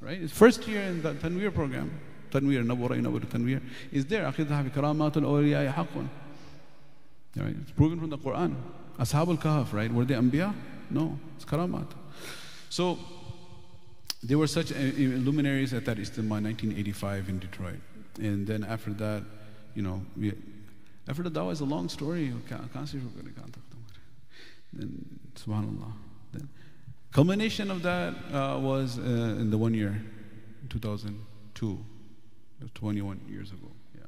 right? 0.00 0.20
It's 0.20 0.32
first 0.32 0.66
year 0.66 0.82
in 0.82 1.02
the 1.02 1.14
Tanweer 1.14 1.54
program. 1.54 1.92
Tanweer, 2.32 2.64
Nabura, 2.64 3.00
Nabura, 3.00 3.24
Tanweer. 3.26 3.60
Is 3.92 4.06
there, 4.06 4.24
Aqidah 4.24 4.68
Karamatul 4.70 5.22
Awliya 5.22 5.72
Haqqun. 5.72 6.08
Right? 7.36 7.54
It's 7.62 7.70
proven 7.72 8.00
from 8.00 8.10
the 8.10 8.18
Quran. 8.18 8.56
Ashab 8.98 9.28
al 9.28 9.36
Kahf, 9.36 9.72
right? 9.72 9.92
Were 9.92 10.04
they 10.04 10.14
Anbiya? 10.14 10.54
No, 10.90 11.18
it's 11.36 11.44
Karamat. 11.44 11.90
So 12.68 12.98
there 14.22 14.36
were 14.36 14.46
such 14.46 14.72
uh, 14.72 14.76
luminaries 14.76 15.72
at 15.72 15.84
that 15.86 15.96
Ijtima 15.96 16.42
1985 16.42 17.28
in 17.28 17.38
Detroit. 17.38 17.80
And 18.18 18.46
then 18.46 18.64
after 18.64 18.92
that, 18.94 19.24
you 19.74 19.82
know, 19.82 20.02
we, 20.16 20.32
after 21.08 21.22
the 21.22 21.30
dawah 21.30 21.52
is 21.52 21.60
a 21.60 21.64
long 21.64 21.88
story. 21.88 22.32
Then, 24.72 25.20
subhanAllah. 25.34 25.92
Then, 26.32 26.48
culmination 27.12 27.70
of 27.70 27.82
that 27.82 28.14
uh, 28.32 28.58
was 28.58 28.98
uh, 28.98 29.02
in 29.02 29.50
the 29.50 29.58
one 29.58 29.74
year, 29.74 30.02
2002, 30.68 31.78
21 32.74 33.20
years 33.28 33.50
ago. 33.52 33.68
Yeah. 33.96 34.02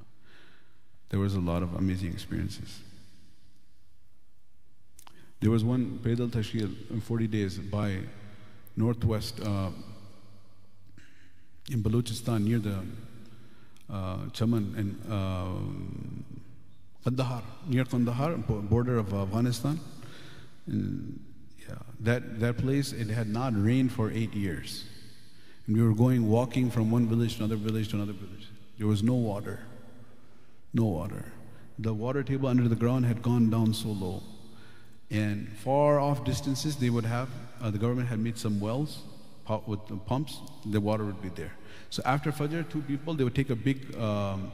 There 1.08 1.20
was 1.20 1.34
a 1.34 1.40
lot 1.40 1.62
of 1.62 1.74
amazing 1.74 2.12
experiences. 2.12 2.80
There 5.42 5.50
was 5.50 5.64
one 5.64 5.98
Pedal 6.04 6.28
Tashkil 6.28 6.70
in 6.88 7.00
40 7.00 7.26
days 7.26 7.58
by 7.58 7.98
northwest 8.76 9.40
uh, 9.40 9.70
in 11.68 11.82
Balochistan 11.82 12.44
near 12.44 12.60
the 12.60 12.78
uh, 13.90 14.28
Chaman 14.32 14.72
and 14.76 15.12
um, 15.12 16.24
Kandahar, 17.02 17.42
near 17.66 17.84
Kandahar, 17.84 18.36
border 18.36 18.98
of 18.98 19.12
Afghanistan. 19.12 19.80
And, 20.68 21.18
yeah, 21.68 21.74
that, 21.98 22.38
that 22.38 22.58
place, 22.58 22.92
it 22.92 23.08
had 23.08 23.26
not 23.26 23.52
rained 23.56 23.90
for 23.90 24.12
eight 24.12 24.34
years. 24.34 24.84
And 25.66 25.76
we 25.76 25.82
were 25.82 25.94
going, 25.94 26.28
walking 26.28 26.70
from 26.70 26.92
one 26.92 27.08
village 27.08 27.38
to 27.38 27.44
another 27.44 27.56
village 27.56 27.88
to 27.88 27.96
another 27.96 28.12
village. 28.12 28.48
There 28.78 28.86
was 28.86 29.02
no 29.02 29.14
water. 29.14 29.58
No 30.72 30.84
water. 30.84 31.32
The 31.80 31.92
water 31.92 32.22
table 32.22 32.48
under 32.48 32.68
the 32.68 32.76
ground 32.76 33.06
had 33.06 33.22
gone 33.22 33.50
down 33.50 33.74
so 33.74 33.88
low. 33.88 34.22
And 35.12 35.48
far 35.58 36.00
off 36.00 36.24
distances, 36.24 36.76
they 36.76 36.88
would 36.88 37.04
have, 37.04 37.28
uh, 37.60 37.70
the 37.70 37.78
government 37.78 38.08
had 38.08 38.18
made 38.18 38.38
some 38.38 38.58
wells 38.58 39.02
with 39.66 39.80
pumps, 40.06 40.38
the 40.64 40.80
water 40.80 41.04
would 41.04 41.20
be 41.20 41.28
there. 41.28 41.52
So 41.90 42.02
after 42.06 42.32
Fajr, 42.32 42.70
two 42.70 42.80
people, 42.80 43.12
they 43.12 43.22
would 43.22 43.34
take 43.34 43.50
a 43.50 43.56
big 43.56 43.94
um, 43.96 44.50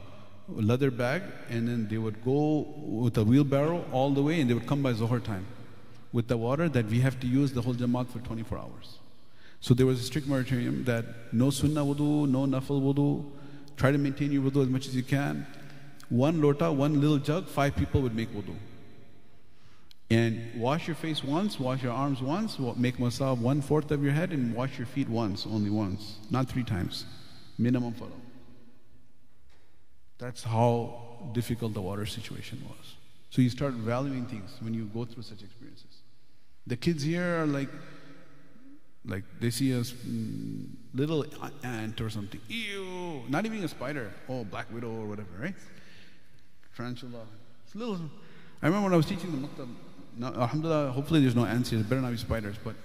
leather 0.49 0.91
bag 0.91 1.21
and 1.49 1.67
then 1.67 1.87
they 1.87 1.97
would 1.97 2.23
go 2.25 2.67
with 2.77 3.17
a 3.17 3.23
wheelbarrow 3.23 3.85
all 3.93 4.09
the 4.11 4.21
way 4.21 4.41
and 4.41 4.49
they 4.49 4.53
would 4.53 4.67
come 4.67 4.81
by 4.81 4.91
Zohar 4.91 5.19
time 5.19 5.45
with 6.11 6.27
the 6.27 6.35
water 6.35 6.67
that 6.67 6.87
we 6.87 6.99
have 6.99 7.19
to 7.21 7.27
use 7.27 7.53
the 7.53 7.61
whole 7.61 7.73
Jamaat 7.73 8.09
for 8.09 8.19
24 8.19 8.57
hours. 8.57 8.97
So 9.61 9.73
there 9.73 9.85
was 9.85 9.99
a 9.99 10.03
strict 10.03 10.27
moratorium 10.27 10.83
that 10.85 11.05
no 11.33 11.49
sunnah 11.49 11.81
wudu, 11.81 12.27
no 12.27 12.45
nafal 12.45 12.81
wudu, 12.81 13.25
try 13.77 13.91
to 13.91 13.97
maintain 13.97 14.31
your 14.31 14.41
wudu 14.43 14.63
as 14.63 14.69
much 14.69 14.87
as 14.87 14.95
you 14.95 15.03
can. 15.03 15.45
One 16.09 16.41
lota, 16.41 16.71
one 16.71 16.99
little 16.99 17.19
jug, 17.19 17.47
five 17.47 17.75
people 17.75 18.01
would 18.01 18.15
make 18.15 18.33
wudu. 18.33 18.55
And 20.11 20.59
wash 20.59 20.87
your 20.87 20.95
face 20.95 21.23
once, 21.23 21.59
wash 21.59 21.83
your 21.83 21.91
arms 21.91 22.21
once, 22.21 22.57
make 22.77 22.97
masah 22.97 23.37
one 23.37 23.61
fourth 23.61 23.91
of 23.91 24.03
your 24.03 24.11
head, 24.11 24.31
and 24.31 24.55
wash 24.55 24.77
your 24.77 24.87
feet 24.87 25.07
once, 25.07 25.45
only 25.45 25.69
once, 25.69 26.17
not 26.31 26.49
three 26.49 26.63
times. 26.63 27.05
Minimum 27.59 27.93
follow. 27.93 28.19
That's 30.17 30.43
how 30.43 31.29
difficult 31.33 31.73
the 31.73 31.81
water 31.81 32.07
situation 32.07 32.61
was. 32.67 32.95
So 33.29 33.43
you 33.43 33.49
start 33.49 33.73
valuing 33.73 34.25
things 34.25 34.57
when 34.61 34.73
you 34.73 34.85
go 34.85 35.05
through 35.05 35.23
such 35.23 35.43
experiences. 35.43 36.01
The 36.65 36.75
kids 36.75 37.03
here 37.03 37.43
are 37.43 37.45
like, 37.45 37.69
like 39.05 39.23
they 39.39 39.51
see 39.51 39.71
a 39.73 39.81
mm, 39.81 40.67
little 40.93 41.25
ant 41.63 42.01
or 42.01 42.09
something. 42.09 42.41
Ew! 42.47 43.23
Not 43.29 43.45
even 43.45 43.63
a 43.63 43.67
spider. 43.67 44.11
Oh, 44.27 44.43
black 44.43 44.71
widow 44.73 44.91
or 44.91 45.05
whatever, 45.05 45.29
right? 45.39 45.55
Tarantula. 46.75 47.25
It's 47.65 47.75
little. 47.75 47.99
I 48.61 48.67
remember 48.67 48.85
when 48.85 48.93
I 48.93 48.97
was 48.97 49.05
teaching 49.05 49.31
the 49.31 49.47
maktab. 49.47 49.69
Now, 50.19 50.33
alhamdulillah, 50.33 50.91
hopefully 50.91 51.21
there's 51.21 51.35
no 51.35 51.45
ants 51.45 51.69
here. 51.69 51.79
There 51.79 51.87
better 51.87 52.01
not 52.01 52.11
be 52.11 52.17
spiders. 52.17 52.57
But, 52.61 52.75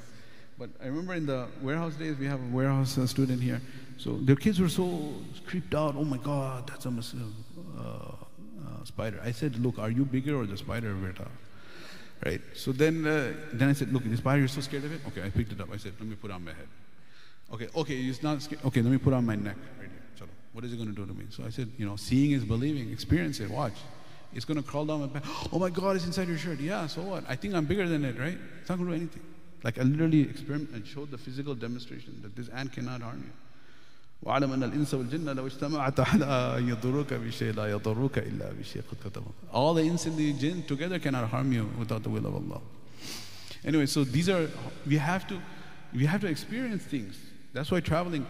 but 0.56 0.70
I 0.80 0.86
remember 0.86 1.14
in 1.14 1.26
the 1.26 1.48
warehouse 1.60 1.94
days, 1.94 2.16
we 2.16 2.26
have 2.26 2.40
a 2.40 2.54
warehouse 2.54 2.96
uh, 2.96 3.06
student 3.06 3.42
here. 3.42 3.60
So 3.98 4.18
their 4.22 4.36
kids 4.36 4.60
were 4.60 4.68
so 4.68 5.12
creeped 5.44 5.74
out. 5.74 5.96
Oh 5.96 6.04
my 6.04 6.18
God, 6.18 6.68
that's 6.68 6.86
a 6.86 6.88
uh, 6.88 7.82
uh, 7.82 8.84
spider. 8.84 9.20
I 9.24 9.32
said, 9.32 9.58
look, 9.58 9.80
are 9.80 9.90
you 9.90 10.04
bigger 10.04 10.36
or 10.36 10.46
the 10.46 10.56
spider, 10.56 10.94
Berta? 10.94 11.26
Right. 12.24 12.40
So 12.54 12.70
then, 12.70 13.04
uh, 13.04 13.32
then 13.52 13.68
I 13.68 13.72
said, 13.72 13.92
look, 13.92 14.04
the 14.04 14.16
spider, 14.16 14.38
you're 14.38 14.48
so 14.48 14.60
scared 14.60 14.84
of 14.84 14.92
it. 14.92 15.00
Okay, 15.08 15.26
I 15.26 15.30
picked 15.30 15.50
it 15.50 15.60
up. 15.60 15.68
I 15.72 15.76
said, 15.76 15.94
let 15.98 16.08
me 16.08 16.14
put 16.14 16.30
it 16.30 16.34
on 16.34 16.44
my 16.44 16.52
head. 16.52 16.68
Okay, 17.52 17.68
okay, 17.74 17.96
it's 18.00 18.22
not 18.22 18.40
scared. 18.40 18.64
Okay, 18.64 18.80
let 18.80 18.92
me 18.92 18.98
put 18.98 19.12
on 19.12 19.26
my 19.26 19.34
neck 19.34 19.56
right 19.78 19.90
here. 19.90 20.28
What 20.54 20.64
is 20.64 20.72
it 20.72 20.76
going 20.76 20.88
to 20.88 20.94
do 20.94 21.04
to 21.04 21.12
me? 21.12 21.24
So 21.30 21.44
I 21.44 21.50
said, 21.50 21.68
you 21.76 21.84
know, 21.84 21.96
seeing 21.96 22.30
is 22.30 22.44
believing. 22.44 22.92
Experience 22.92 23.40
it. 23.40 23.50
Watch. 23.50 23.74
It's 24.33 24.45
going 24.45 24.61
to 24.61 24.63
crawl 24.63 24.85
down 24.85 25.01
my 25.01 25.07
back. 25.07 25.23
Oh 25.51 25.59
my 25.59 25.69
God, 25.69 25.95
it's 25.95 26.05
inside 26.05 26.27
your 26.27 26.37
shirt. 26.37 26.59
Yeah, 26.59 26.87
so 26.87 27.01
what? 27.01 27.23
I 27.27 27.35
think 27.35 27.55
I'm 27.55 27.65
bigger 27.65 27.87
than 27.87 28.05
it, 28.05 28.19
right? 28.19 28.37
It's 28.61 28.69
not 28.69 28.77
going 28.77 28.89
to 28.89 28.95
do 28.95 29.01
anything. 29.01 29.23
Like 29.63 29.79
I 29.79 29.83
literally 29.83 30.21
experiment 30.21 30.69
and 30.71 30.85
showed 30.85 31.09
the 31.11 31.17
physical 31.17 31.55
demonstration 31.55 32.19
that 32.21 32.35
this 32.35 32.47
ant 32.49 32.71
cannot 32.71 33.01
harm 33.01 33.23
you. 33.25 33.33
واعلم 34.23 34.51
ان 34.51 34.63
الانس 34.63 34.93
والجن 34.93 35.35
لو 35.35 35.47
اجتمعت 35.47 35.99
على 35.99 36.25
ان 36.57 36.69
يضروك 36.69 37.13
بشيء 37.13 37.53
لا 37.53 37.67
يضروك 37.67 38.17
الا 38.17 38.51
بشيء 38.51 38.81
قد 38.91 39.11
كتبه. 39.11 39.31
All 39.53 39.73
the 39.73 39.83
ins 39.83 40.05
and 40.05 40.17
the 40.17 40.33
jinn 40.33 40.63
together 40.63 40.99
cannot 40.99 41.29
harm 41.29 41.53
you 41.53 41.69
without 41.79 42.03
the 42.03 42.09
will 42.09 42.25
of 42.25 42.35
Allah. 42.35 42.61
Anyway, 43.63 43.85
so 43.85 44.03
these 44.03 44.27
are 44.29 44.49
we 44.85 44.97
have 44.97 45.25
to 45.27 45.39
we 45.93 46.05
have 46.05 46.21
to 46.21 46.27
experience 46.27 46.83
things. 46.83 47.17
That's 47.53 47.71
why 47.71 47.79
traveling 47.79 48.27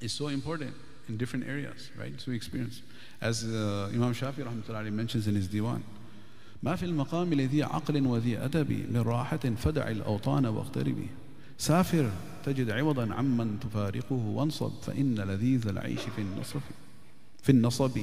is 0.00 0.12
so 0.12 0.28
important 0.28 0.74
in 1.08 1.18
different 1.18 1.46
areas, 1.46 1.90
right? 1.98 2.14
So 2.18 2.30
we 2.30 2.36
experience. 2.36 2.82
As 3.23 3.45
uh, 3.45 3.89
Imam 3.93 4.13
Shafi 4.13 4.43
rahmatullahi 4.43 4.91
mentions 4.91 5.27
in 5.27 5.35
his 5.35 5.47
diwan, 5.47 5.81
ما 6.63 6.75
في 6.75 6.85
المقام 6.85 7.33
لذي 7.33 7.63
عقل 7.63 8.07
وذي 8.07 8.37
أدب 8.37 8.71
من 8.71 9.01
راحة 9.01 9.37
فدع 9.37 9.87
الأوطان 9.87 10.45
واغتربي 10.45 11.07
سافر 11.57 12.11
تجد 12.45 12.69
عوضا 12.69 13.13
عمن 13.13 13.59
تفارقه 13.59 14.15
وانصب 14.15 14.71
فإن 14.81 15.15
لذيذ 15.15 15.67
العيش 15.67 15.99
في 15.99 16.21
النصب 16.21 16.59
في 17.43 17.49
النصب 17.49 17.97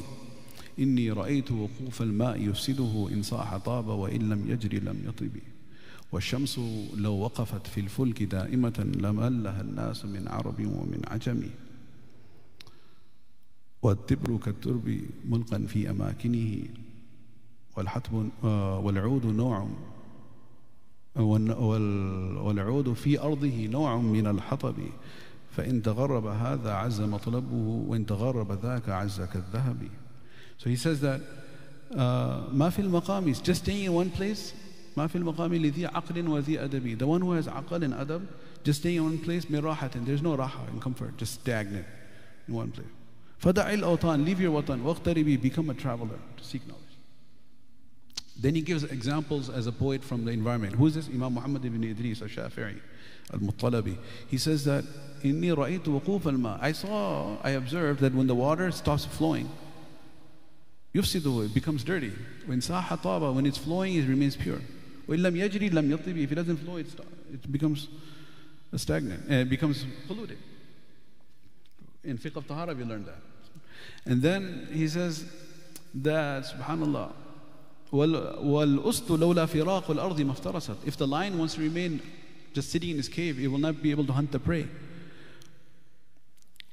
إني 0.79 1.11
رأيت 1.11 1.53
وقوف 1.53 2.03
الماء 2.03 2.41
يفسده 2.49 3.09
إن 3.13 3.23
صاح 3.23 3.57
طاب 3.57 3.87
وإن 3.87 4.29
لم 4.29 4.51
يجري 4.51 4.79
لم 4.79 5.03
يطب 5.09 5.37
والشمس 6.13 6.61
لو 6.97 7.13
وقفت 7.13 7.67
في 7.67 7.81
الفلك 7.81 8.23
دائمة 8.23 8.91
لملها 8.97 9.61
الناس 9.61 10.05
من 10.05 10.29
عرب 10.29 10.61
ومن 10.61 11.01
عجم 11.09 11.43
والتبر 13.83 14.37
كالترب 14.37 15.01
ملقا 15.25 15.67
في 15.69 15.91
أماكنه 15.91 16.65
والحتب 17.77 18.31
آه، 18.45 18.79
والعود 18.79 19.27
نوع 19.27 19.69
والعود 21.17 22.93
في 22.93 23.21
أرضه 23.21 23.67
نوع 23.67 23.97
من 23.97 24.27
الحطب. 24.27 24.75
فإن 25.57 25.83
تغرب 25.83 26.27
هذا 26.27 26.73
عز 26.73 27.01
مطلبه 27.01 27.55
وإن 27.89 28.07
تغرب 28.07 28.53
ذاك 28.53 28.89
عز 28.89 29.21
كالذهب. 29.21 29.89
So 30.59 30.71
he 30.71 30.77
says 30.77 31.01
that 31.01 31.21
uh, 31.91 32.53
ما 32.53 32.71
في 32.71 32.79
المقام 32.83 33.33
is 33.33 33.41
just 33.41 33.65
staying 33.65 33.85
in 33.85 33.93
one 33.93 34.11
place. 34.11 34.55
ما 34.97 35.07
في 35.07 35.17
المقام 35.17 35.55
لذي 35.55 35.87
عقل 35.87 36.29
وذي 36.29 36.65
أدب. 36.65 36.99
The 36.99 37.07
one 37.07 37.21
who 37.21 37.33
has 37.33 37.49
عقل 37.49 37.83
and 37.83 37.95
adab 37.95 38.23
just 38.65 38.81
staying 38.81 38.97
in 38.97 39.05
one 39.05 39.19
place 39.19 39.51
من 39.51 39.61
راحة 39.61 39.91
There's 40.07 40.23
no 40.23 40.37
راحة 40.37 40.67
and 40.69 40.81
comfort 40.81 41.17
just 41.17 41.41
stagnant 41.41 41.87
in 42.49 42.55
one 42.55 42.71
place. 42.71 43.00
فدع 43.40 43.74
الأوطان 43.74 44.26
leave 44.26 44.40
your 44.40 44.52
وطن 44.52 44.82
واغتربي 44.82 45.38
become 45.42 45.70
a 45.70 45.74
traveler 45.74 46.20
to 46.38 46.44
seek 46.44 46.66
knowledge 46.68 46.82
Then 48.38 48.54
he 48.56 48.62
gives 48.62 48.84
examples 48.84 49.50
as 49.50 49.66
a 49.66 49.72
poet 49.72 50.04
from 50.04 50.26
the 50.26 50.32
environment. 50.32 50.76
Who 50.76 50.88
is 50.88 50.96
this? 50.96 51.08
Imam 51.08 51.36
Muhammad 51.36 51.64
ibn 51.64 51.84
Idris 51.84 52.22
al-Shafi'i 52.22 52.82
al-Muttalabi. 53.34 53.98
He 54.28 54.38
says 54.38 54.66
that 54.66 54.84
إني 55.24 55.54
رأيت 55.56 55.88
وقوف 55.88 56.28
الماء. 56.28 56.60
I 56.62 56.74
saw, 56.74 57.38
I 57.44 57.52
observed 57.52 58.02
that 58.02 58.14
when 58.14 58.28
the 58.28 58.36
water 58.36 58.72
stops 58.72 59.06
flowing, 59.06 59.50
يفسده, 60.94 61.46
it 61.46 61.54
becomes 61.54 61.84
dirty. 61.84 62.12
When 62.46 62.60
صاح 62.60 63.02
طابة, 63.02 63.34
when 63.34 63.46
it's 63.46 63.58
flowing, 63.58 63.96
it 63.96 64.08
remains 64.08 64.36
pure. 64.36 64.60
وإن 65.08 65.20
لم 65.20 65.36
يجري 65.38 65.70
لم 65.72 65.98
يطب. 65.98 66.18
If 66.18 66.32
it 66.32 66.36
doesn't 66.36 66.58
flow, 66.58 66.76
it, 66.76 66.90
st- 66.90 67.08
it 67.34 67.52
becomes 67.52 67.88
stagnant. 68.76 69.24
And 69.24 69.34
it 69.34 69.50
becomes 69.50 69.86
polluted. 70.08 70.38
In 72.04 72.18
fiqh 72.18 72.36
of 72.36 72.46
tahara, 72.48 72.76
we 72.76 72.84
learned 72.84 73.06
that. 73.06 73.22
And 74.06 74.22
then 74.22 74.68
he 74.72 74.88
says 74.88 75.26
that, 75.96 76.44
subhanallah, 76.44 77.12
وال- 77.92 78.38
والأسد 78.44 79.08
لولا 79.08 79.46
فراق 79.46 79.92
الأرض 79.92 80.22
ما 80.22 80.32
افترست. 80.32 80.76
If 80.86 80.98
the 80.98 81.08
lion 81.08 81.38
wants 81.38 81.56
to 81.56 81.62
remain 81.62 82.02
just 82.54 82.70
sitting 82.70 82.92
in 82.92 82.98
his 82.98 83.10
cave, 83.10 83.40
it 83.40 83.48
will 83.48 83.58
not 83.58 83.82
be 83.82 83.92
able 83.92 84.06
to 84.06 84.14
hunt 84.14 84.32
the 84.32 84.40
prey. 84.40 84.68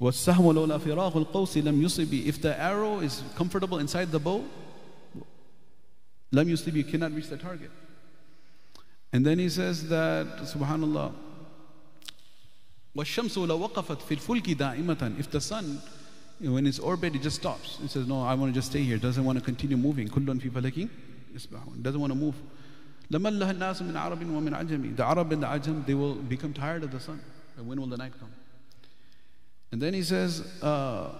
والسهم 0.01 0.53
لولا 0.53 0.79
فراق 0.79 1.16
القوس 1.16 1.59
لم 1.59 1.83
يصب. 1.83 2.27
If 2.27 2.43
the 2.43 2.59
arrow 2.59 3.01
is 3.01 3.23
comfortable 3.37 3.79
inside 3.79 4.11
the 4.11 4.19
bow, 4.19 4.45
لم 6.33 6.49
يصب, 6.49 6.74
you 6.74 6.85
cannot 6.85 7.12
reach 7.12 7.29
the 7.29 7.37
target. 7.37 7.70
And 9.12 9.24
then 9.24 9.39
he 9.39 9.49
says 9.49 9.89
that, 9.89 10.39
subhanallah, 10.39 11.12
والشمس 12.97 13.39
لو 13.39 13.59
وقفت 13.59 14.03
في 14.03 14.15
الفلك 14.15 14.51
دائمة. 14.51 15.19
If 15.19 15.31
the 15.31 15.41
sun, 15.41 15.81
when 16.41 16.66
it's 16.66 16.79
orbit, 16.79 17.15
it 17.15 17.23
just 17.23 17.37
stops. 17.37 17.79
It 17.85 17.91
says, 17.91 18.07
no, 18.07 18.23
I 18.23 18.35
want 18.35 18.53
to 18.53 18.59
just 18.59 18.70
stay 18.70 18.83
here. 18.83 18.99
Doesn't 18.99 19.24
want 19.24 19.39
to 19.39 19.45
continue 19.45 19.77
moving. 19.77 20.09
كل 20.09 20.41
في 20.41 20.51
فلك 20.51 20.89
يسبحون. 21.35 21.83
Doesn't 21.83 22.01
want 22.01 22.12
to 22.12 22.19
move. 22.19 22.35
لملها 23.11 23.51
الناس 23.51 23.83
من 23.83 23.97
عرب 23.97 24.20
ومن 24.23 24.55
عجم. 24.55 24.97
The 24.97 25.05
Arab 25.05 25.33
and 25.33 25.43
the 25.43 25.47
Ajam, 25.47 25.87
they 25.87 25.95
will 25.95 26.15
become 26.15 26.53
tired 26.53 26.83
of 26.83 26.91
the 26.91 27.01
sun. 27.01 27.20
And 27.57 27.66
when 27.69 27.81
will 27.81 27.87
the 27.87 27.97
night 27.97 28.12
come? 28.19 28.31
And 29.70 29.81
then 29.81 29.95
he 29.95 30.03
says, 30.03 30.41
uh, 30.62 31.11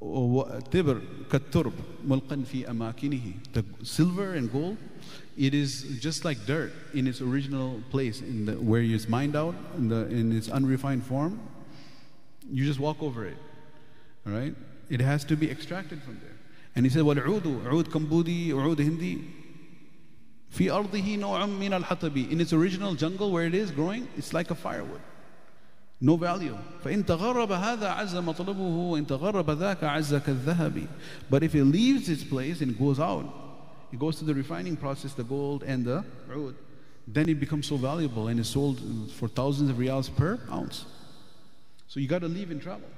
تبر 0.00 1.00
كالترب 1.30 1.72
ملقا 2.06 2.44
في 2.44 2.70
أماكنه. 2.70 3.34
The 3.52 3.64
silver 3.82 4.34
and 4.34 4.52
gold, 4.52 4.76
it 5.36 5.54
is 5.54 5.98
just 6.00 6.24
like 6.24 6.44
dirt 6.46 6.72
in 6.92 7.06
its 7.06 7.20
original 7.20 7.80
place, 7.90 8.20
in 8.20 8.46
the, 8.46 8.52
where 8.52 8.82
it's 8.82 9.08
mined 9.08 9.34
out, 9.34 9.54
in, 9.76 9.88
the, 9.88 10.06
in 10.06 10.36
its 10.36 10.48
unrefined 10.48 11.04
form. 11.04 11.40
You 12.50 12.64
just 12.66 12.78
walk 12.78 13.02
over 13.02 13.24
it. 13.24 13.36
All 14.28 14.32
right? 14.32 14.54
It 14.88 15.00
has 15.00 15.24
to 15.24 15.36
be 15.36 15.50
extracted 15.50 16.02
from 16.02 16.20
there. 16.22 16.36
And 16.76 16.84
he 16.84 16.90
said, 16.90 17.02
والعود 17.02 17.66
عود 17.66 17.88
كمبودي 17.88 18.52
عود 18.52 18.80
هندي 18.80 19.18
في 20.50 20.70
أرضه 20.70 21.16
نوع 21.16 21.46
من 21.46 21.72
الحطب. 21.72 22.30
In 22.30 22.40
its 22.40 22.52
original 22.52 22.94
jungle 22.94 23.30
where 23.30 23.46
it 23.46 23.54
is 23.54 23.70
growing, 23.70 24.08
it's 24.16 24.32
like 24.32 24.50
a 24.50 24.54
firewood. 24.54 25.00
No 26.00 26.16
value. 26.16 26.56
فإن 26.84 27.06
تغرب 27.06 27.52
هذا 27.52 27.88
عز 27.88 28.16
مطلبه 28.16 28.60
وإن 28.60 29.06
تغرب 29.06 29.50
ذاك 29.50 29.84
عز 29.84 30.14
كالذهب. 30.14 30.88
But 31.30 31.42
if 31.42 31.54
it 31.54 31.64
leaves 31.64 32.08
its 32.08 32.24
place 32.24 32.60
and 32.60 32.78
goes 32.78 33.00
out, 33.00 33.26
it 33.92 33.98
goes 33.98 34.16
to 34.16 34.24
the 34.24 34.34
refining 34.34 34.76
process, 34.76 35.14
the 35.14 35.24
gold 35.24 35.62
and 35.62 35.84
the 35.84 36.04
oud, 36.32 36.54
then 37.06 37.28
it 37.28 37.38
becomes 37.38 37.66
so 37.66 37.76
valuable 37.76 38.28
and 38.28 38.40
is 38.40 38.48
sold 38.48 38.80
for 39.12 39.28
thousands 39.28 39.70
of 39.70 39.76
riyals 39.76 40.14
per 40.14 40.40
ounce. 40.50 40.84
So 41.86 42.00
you 42.00 42.08
got 42.08 42.22
to 42.22 42.28
leave 42.28 42.50
and 42.50 42.60
travel. 42.60 42.88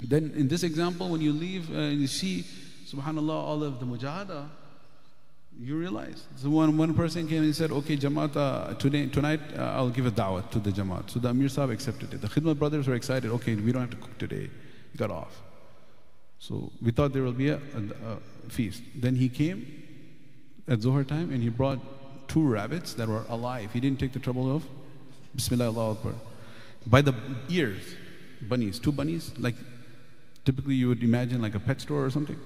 Then 0.00 0.32
in 0.36 0.48
this 0.48 0.62
example, 0.62 1.08
when 1.08 1.20
you 1.20 1.32
leave 1.32 1.70
uh, 1.70 1.78
and 1.78 2.00
you 2.00 2.06
see, 2.06 2.44
subhanAllah, 2.86 3.30
all 3.30 3.62
of 3.62 3.80
the 3.80 3.86
mujahada, 3.86 4.48
you 5.58 5.76
realize. 5.76 6.26
So 6.36 6.50
one, 6.50 6.76
one 6.76 6.92
person 6.94 7.26
came 7.26 7.42
and 7.42 7.56
said, 7.56 7.70
okay, 7.70 7.96
Jamaat, 7.96 8.36
uh, 8.36 8.74
today, 8.74 9.06
tonight 9.06 9.40
uh, 9.56 9.62
I'll 9.62 9.88
give 9.88 10.04
a 10.04 10.10
da'wah 10.10 10.50
to 10.50 10.58
the 10.58 10.70
Jamaat. 10.70 11.08
So 11.10 11.18
the 11.18 11.30
Amir 11.30 11.48
Sahib 11.48 11.70
accepted 11.70 12.12
it. 12.12 12.20
The 12.20 12.28
Khidmat 12.28 12.58
brothers 12.58 12.86
were 12.86 12.94
excited, 12.94 13.30
okay, 13.30 13.54
we 13.54 13.72
don't 13.72 13.80
have 13.80 13.90
to 13.90 13.96
cook 13.96 14.18
today. 14.18 14.50
He 14.92 14.98
got 14.98 15.10
off. 15.10 15.40
So 16.38 16.70
we 16.82 16.90
thought 16.90 17.14
there 17.14 17.22
will 17.22 17.32
be 17.32 17.48
a, 17.48 17.56
a, 17.56 17.58
a 17.58 18.50
feast. 18.50 18.82
Then 18.94 19.16
he 19.16 19.30
came 19.30 19.82
at 20.68 20.82
Zohar 20.82 21.04
time 21.04 21.32
and 21.32 21.42
he 21.42 21.48
brought 21.48 21.78
two 22.28 22.46
rabbits 22.46 22.92
that 22.94 23.08
were 23.08 23.24
alive. 23.30 23.72
He 23.72 23.80
didn't 23.80 23.98
take 23.98 24.12
the 24.12 24.18
trouble 24.18 24.54
of 24.54 24.64
Bismillah 25.34 25.68
Allah 25.68 25.92
Akbar. 25.92 26.14
By 26.86 27.00
the 27.00 27.14
ears, 27.48 27.82
bunnies, 28.42 28.78
two 28.78 28.92
bunnies, 28.92 29.32
like 29.38 29.54
typically 30.46 30.76
you 30.76 30.88
would 30.88 31.02
imagine 31.02 31.42
like 31.42 31.54
a 31.54 31.60
pet 31.60 31.80
store 31.80 32.04
or 32.04 32.10
something. 32.10 32.38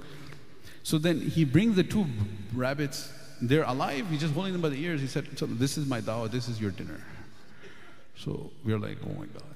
So 0.83 0.99
then 0.99 1.21
he 1.21 1.45
brings 1.45 1.77
the 1.77 1.85
two 1.85 2.07
rabbits, 2.55 3.13
they're 3.41 3.63
alive, 3.65 4.09
he's 4.11 4.21
just 4.21 4.35
holding 4.35 4.53
them 4.53 4.63
by 4.63 4.71
the 4.71 4.83
ears. 4.83 5.01
He 5.01 5.07
said, 5.07 5.39
so 5.39 5.47
This 5.47 5.79
is 5.79 5.87
my 5.87 6.01
dawah, 6.01 6.31
this 6.31 6.49
is 6.49 6.61
your 6.61 6.73
dinner. 6.73 7.01
So 8.17 8.51
we're 8.65 8.79
like, 8.79 8.97
Oh 9.05 9.13
my 9.19 9.27
God. 9.27 9.55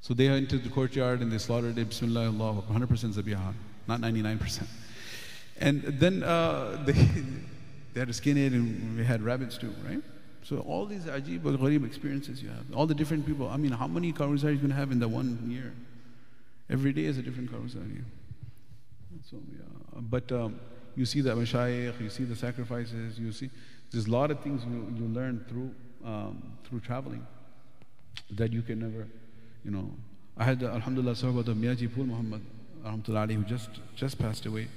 So 0.00 0.14
they 0.14 0.28
entered 0.28 0.62
the 0.62 0.70
courtyard 0.70 1.20
and 1.20 1.30
they 1.30 1.38
slaughtered 1.38 1.76
it, 1.76 1.88
Bismillah 1.88 2.28
Allah, 2.28 2.62
100% 2.70 2.86
zabiha, 2.86 3.52
not 3.88 4.00
99%. 4.00 4.66
And 5.58 5.82
then 5.82 6.22
uh, 6.22 6.82
they, 6.86 6.92
they 6.92 8.00
had 8.00 8.08
to 8.08 8.14
skin 8.14 8.36
it 8.38 8.52
and 8.52 8.96
we 8.96 9.04
had 9.04 9.20
rabbits 9.22 9.58
too, 9.58 9.74
right? 9.84 10.00
So 10.44 10.60
all 10.60 10.86
these 10.86 11.06
ajib 11.06 11.44
or 11.44 11.58
gharib 11.58 11.84
experiences 11.84 12.40
you 12.40 12.50
have, 12.50 12.72
all 12.72 12.86
the 12.86 12.94
different 12.94 13.26
people. 13.26 13.48
I 13.48 13.56
mean, 13.56 13.72
how 13.72 13.88
many 13.88 14.14
are 14.16 14.28
you 14.28 14.58
to 14.58 14.74
have 14.74 14.92
in 14.92 15.00
the 15.00 15.08
one 15.08 15.50
year? 15.50 15.72
Every 16.68 16.92
day 16.92 17.04
is 17.04 17.18
a 17.18 17.22
different 17.22 17.52
karguzari. 17.52 18.02
So, 19.30 19.36
yeah. 19.52 20.00
But 20.00 20.30
um, 20.32 20.60
you 20.96 21.04
see 21.04 21.20
the 21.20 21.30
mashayikh, 21.30 22.00
you 22.00 22.10
see 22.10 22.24
the 22.24 22.36
sacrifices, 22.36 23.18
you 23.18 23.32
see, 23.32 23.50
there's 23.90 24.06
a 24.06 24.10
lot 24.10 24.30
of 24.30 24.40
things 24.40 24.64
you, 24.64 24.92
you 24.96 25.06
learn 25.06 25.44
through, 25.48 25.74
um, 26.04 26.52
through 26.64 26.80
traveling 26.80 27.26
that 28.30 28.52
you 28.52 28.62
can 28.62 28.80
never, 28.80 29.06
you 29.64 29.70
know. 29.70 29.90
I 30.36 30.44
had, 30.44 30.62
uh, 30.62 30.68
alhamdulillah, 30.68 31.14
sahabat 31.14 31.48
of 31.48 31.56
Miyaji 31.56 31.94
Pul 31.94 32.04
Muhammad, 32.04 32.42
alhamdulillah, 32.84 33.26
who 33.28 33.42
just, 33.44 33.70
just 33.94 34.18
passed 34.18 34.46
away. 34.46 34.68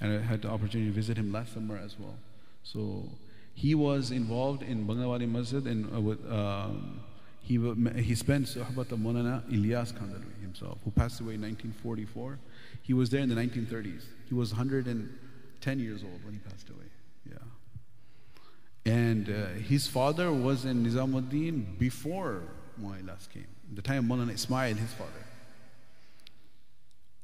And 0.00 0.18
I 0.18 0.22
had 0.22 0.42
the 0.42 0.48
opportunity 0.48 0.90
to 0.90 0.94
visit 0.94 1.16
him 1.16 1.32
last 1.32 1.54
summer 1.54 1.76
as 1.76 1.98
well. 1.98 2.16
So 2.62 3.08
he 3.54 3.74
was 3.74 4.10
involved 4.10 4.62
in 4.62 4.86
Banglewali 4.86 5.28
Masjid 5.28 5.66
and 5.66 5.92
uh, 5.94 6.00
with, 6.00 6.20
um, 6.30 7.00
he, 7.48 7.56
he 8.02 8.14
spent 8.14 8.44
Suhbat 8.44 8.92
of 8.92 8.98
Monana 8.98 9.42
Ilyas 9.50 9.94
Kandhlawi 9.94 10.42
himself, 10.42 10.78
who 10.84 10.90
passed 10.90 11.18
away 11.20 11.34
in 11.34 11.40
1944. 11.40 12.38
He 12.82 12.92
was 12.92 13.08
there 13.08 13.22
in 13.22 13.30
the 13.30 13.34
1930s. 13.34 14.04
He 14.28 14.34
was 14.34 14.50
110 14.50 15.80
years 15.80 16.02
old 16.02 16.22
when 16.24 16.34
he 16.34 16.40
passed 16.40 16.68
away. 16.68 16.84
Yeah. 17.26 18.92
And 18.92 19.30
uh, 19.30 19.46
his 19.60 19.88
father 19.88 20.30
was 20.30 20.66
in 20.66 20.84
Nizamuddin 20.84 21.78
before 21.78 22.42
Mu'aylas 22.78 23.30
came. 23.32 23.48
The 23.72 23.82
time 23.82 24.10
of 24.10 24.18
Monana 24.18 24.34
Ismail, 24.34 24.76
his 24.76 24.92
father. 24.92 25.24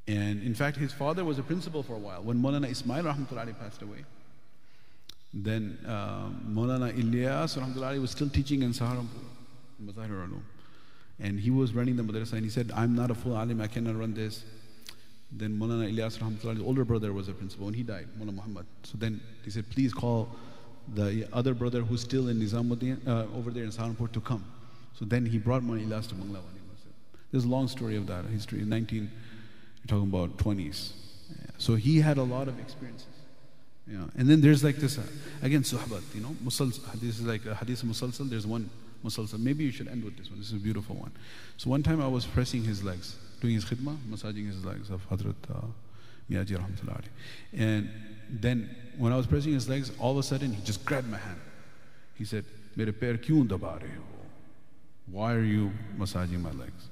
And 0.09 0.43
in 0.43 0.55
fact, 0.55 0.79
his 0.79 0.93
father 0.93 1.23
was 1.23 1.39
a 1.39 1.43
principal 1.43 1.83
for 1.83 1.97
a 1.97 1.99
while. 1.99 2.23
When 2.23 2.41
Monana 2.41 2.71
Ismail 2.71 3.05
Rahmatullahi 3.05 3.59
passed 3.59 3.83
away, 3.83 4.05
then 5.35 5.79
uh, 5.87 6.29
Maulana 6.49 6.93
Ilyas 6.97 7.59
Rahmatullahi 7.59 8.01
was 8.01 8.13
still 8.13 8.31
teaching 8.31 8.63
in 8.63 8.71
Saharanpur, 8.71 9.25
Mazahir. 9.83 10.31
And 11.21 11.39
he 11.39 11.51
was 11.51 11.73
running 11.73 11.97
the 11.97 12.03
madrasa 12.03 12.33
and 12.33 12.45
he 12.45 12.51
said, 12.51 12.73
I'm 12.75 12.95
not 12.95 13.11
a 13.11 13.15
full 13.15 13.37
alim, 13.37 13.61
I 13.61 13.67
cannot 13.67 13.97
run 13.97 14.15
this. 14.15 14.45
Then 15.31 15.59
Maulana 15.59 15.93
Ilyas 15.93 16.19
Rahmatullahi's 16.19 16.61
older 16.61 16.85
brother 16.85 17.13
was 17.13 17.29
a 17.29 17.33
principal 17.33 17.67
and 17.67 17.77
he 17.77 17.83
died, 17.83 18.09
Maulana 18.19 18.35
Muhammad. 18.35 18.67
So 18.83 18.99
then 18.99 19.21
he 19.45 19.51
said, 19.51 19.69
please 19.71 19.93
call 19.93 20.29
the 20.95 21.27
other 21.33 21.55
brother 21.55 21.83
who's 21.83 22.03
still 22.03 22.29
in 22.29 22.41
Nizamuddin, 22.41 23.07
uh, 23.07 23.27
over 23.37 23.51
there 23.51 23.65
in 23.65 23.71
Saharanpur 23.71 24.13
to 24.13 24.21
come. 24.21 24.45
So 24.99 25.05
then 25.05 25.25
he 25.27 25.39
brought 25.39 25.63
Maulana 25.63 25.87
Ilyas 25.87 26.09
to 26.09 26.15
Bangla. 26.15 26.41
There's 27.31 27.45
a 27.45 27.49
long 27.49 27.67
story 27.67 27.97
of 27.97 28.07
that 28.07 28.27
history. 28.27 28.61
In 28.61 28.69
19, 28.69 28.99
you're 29.01 29.87
talking 29.89 30.09
about 30.09 30.37
20s. 30.37 30.93
Yeah. 31.31 31.51
So 31.59 31.75
he 31.75 32.01
had 32.01 32.17
a 32.17 32.23
lot 32.23 32.47
of 32.47 32.61
experiences. 32.61 33.09
Yeah. 33.89 34.05
And 34.17 34.29
then 34.31 34.41
there's 34.41 34.63
like 34.63 34.77
this, 34.77 34.99
uh, 34.99 35.03
again, 35.43 35.63
suhbat, 35.63 36.03
you 36.15 36.21
know, 36.21 36.37
musals, 36.41 36.79
this 36.95 37.19
is 37.19 37.23
like 37.23 37.45
a 37.45 37.55
hadith 37.57 37.83
musalsal, 37.83 38.31
there's 38.31 38.47
one 38.47 38.71
musalsal. 39.05 39.39
Maybe 39.39 39.65
you 39.65 39.71
should 39.71 39.89
end 39.89 40.05
with 40.05 40.17
this 40.17 40.31
one. 40.31 40.39
This 40.39 40.49
is 40.49 40.55
a 40.55 40.57
beautiful 40.57 40.97
one. 40.97 41.13
So 41.57 41.71
one 41.71 41.83
time 41.83 42.01
I 42.01 42.09
was 42.09 42.25
pressing 42.25 42.65
his 42.65 42.83
legs, 42.83 43.17
doing 43.41 43.55
his 43.55 43.65
khidmah, 43.65 43.97
massaging 44.09 44.47
his 44.47 44.65
legs 44.65 44.91
of 44.91 45.09
Hadrat 45.09 45.35
uh, 45.51 45.67
Miyaji 46.31 46.59
rahmatullah 46.59 47.03
And 47.53 47.91
then 48.31 48.75
when 48.97 49.13
I 49.13 49.17
was 49.17 49.27
pressing 49.27 49.53
his 49.53 49.69
legs, 49.69 49.93
all 49.99 50.13
of 50.13 50.19
a 50.19 50.23
sudden 50.23 50.53
he 50.53 50.63
just 50.63 50.85
grabbed 50.85 51.09
my 51.09 51.19
hand. 51.19 51.41
He 52.15 52.25
said, 52.25 52.45
Mere 52.77 52.93
kyun 52.93 53.51
ho? 53.51 53.81
Why 55.11 55.35
are 55.35 55.43
you 55.43 55.71
massaging 55.97 56.43
my 56.43 56.53
legs? 56.53 56.89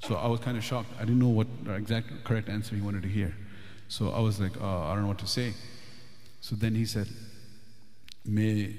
So 0.00 0.16
I 0.16 0.26
was 0.26 0.40
kind 0.40 0.56
of 0.56 0.64
shocked. 0.64 0.88
I 0.96 1.00
didn't 1.00 1.18
know 1.18 1.28
what 1.28 1.46
exact 1.68 2.24
correct 2.24 2.48
answer 2.48 2.74
he 2.74 2.80
wanted 2.80 3.02
to 3.02 3.08
hear. 3.08 3.34
So 3.88 4.10
I 4.10 4.20
was 4.20 4.40
like, 4.40 4.60
uh, 4.60 4.82
I 4.84 4.94
don't 4.94 5.02
know 5.02 5.08
what 5.08 5.18
to 5.18 5.26
say. 5.26 5.54
So 6.40 6.56
then 6.56 6.74
he 6.74 6.84
said, 6.84 7.06
May, 8.24 8.74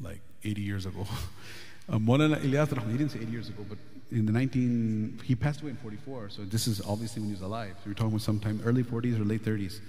like 0.00 0.20
80 0.44 0.62
years 0.62 0.86
ago, 0.86 1.06
Uh, 1.92 1.96
um, 1.96 2.06
Ilyas 2.06 2.74
Rahman, 2.74 2.92
he 2.92 2.98
didn't 2.98 3.10
say 3.10 3.18
eight 3.20 3.28
years 3.28 3.50
ago, 3.50 3.66
but 3.68 3.76
in 4.10 4.24
the 4.24 4.32
19, 4.32 5.20
he 5.24 5.34
passed 5.34 5.60
away 5.60 5.70
in 5.72 5.76
44, 5.76 6.30
so 6.30 6.42
this 6.42 6.66
is 6.66 6.80
obviously 6.86 7.20
when 7.20 7.28
he 7.28 7.34
was 7.34 7.42
alive. 7.42 7.74
So 7.84 7.90
we're 7.90 7.92
talking 7.92 8.12
about 8.12 8.22
sometime 8.22 8.62
early 8.64 8.82
40s 8.82 9.20
or 9.20 9.24
late 9.24 9.44
30s. 9.44 9.80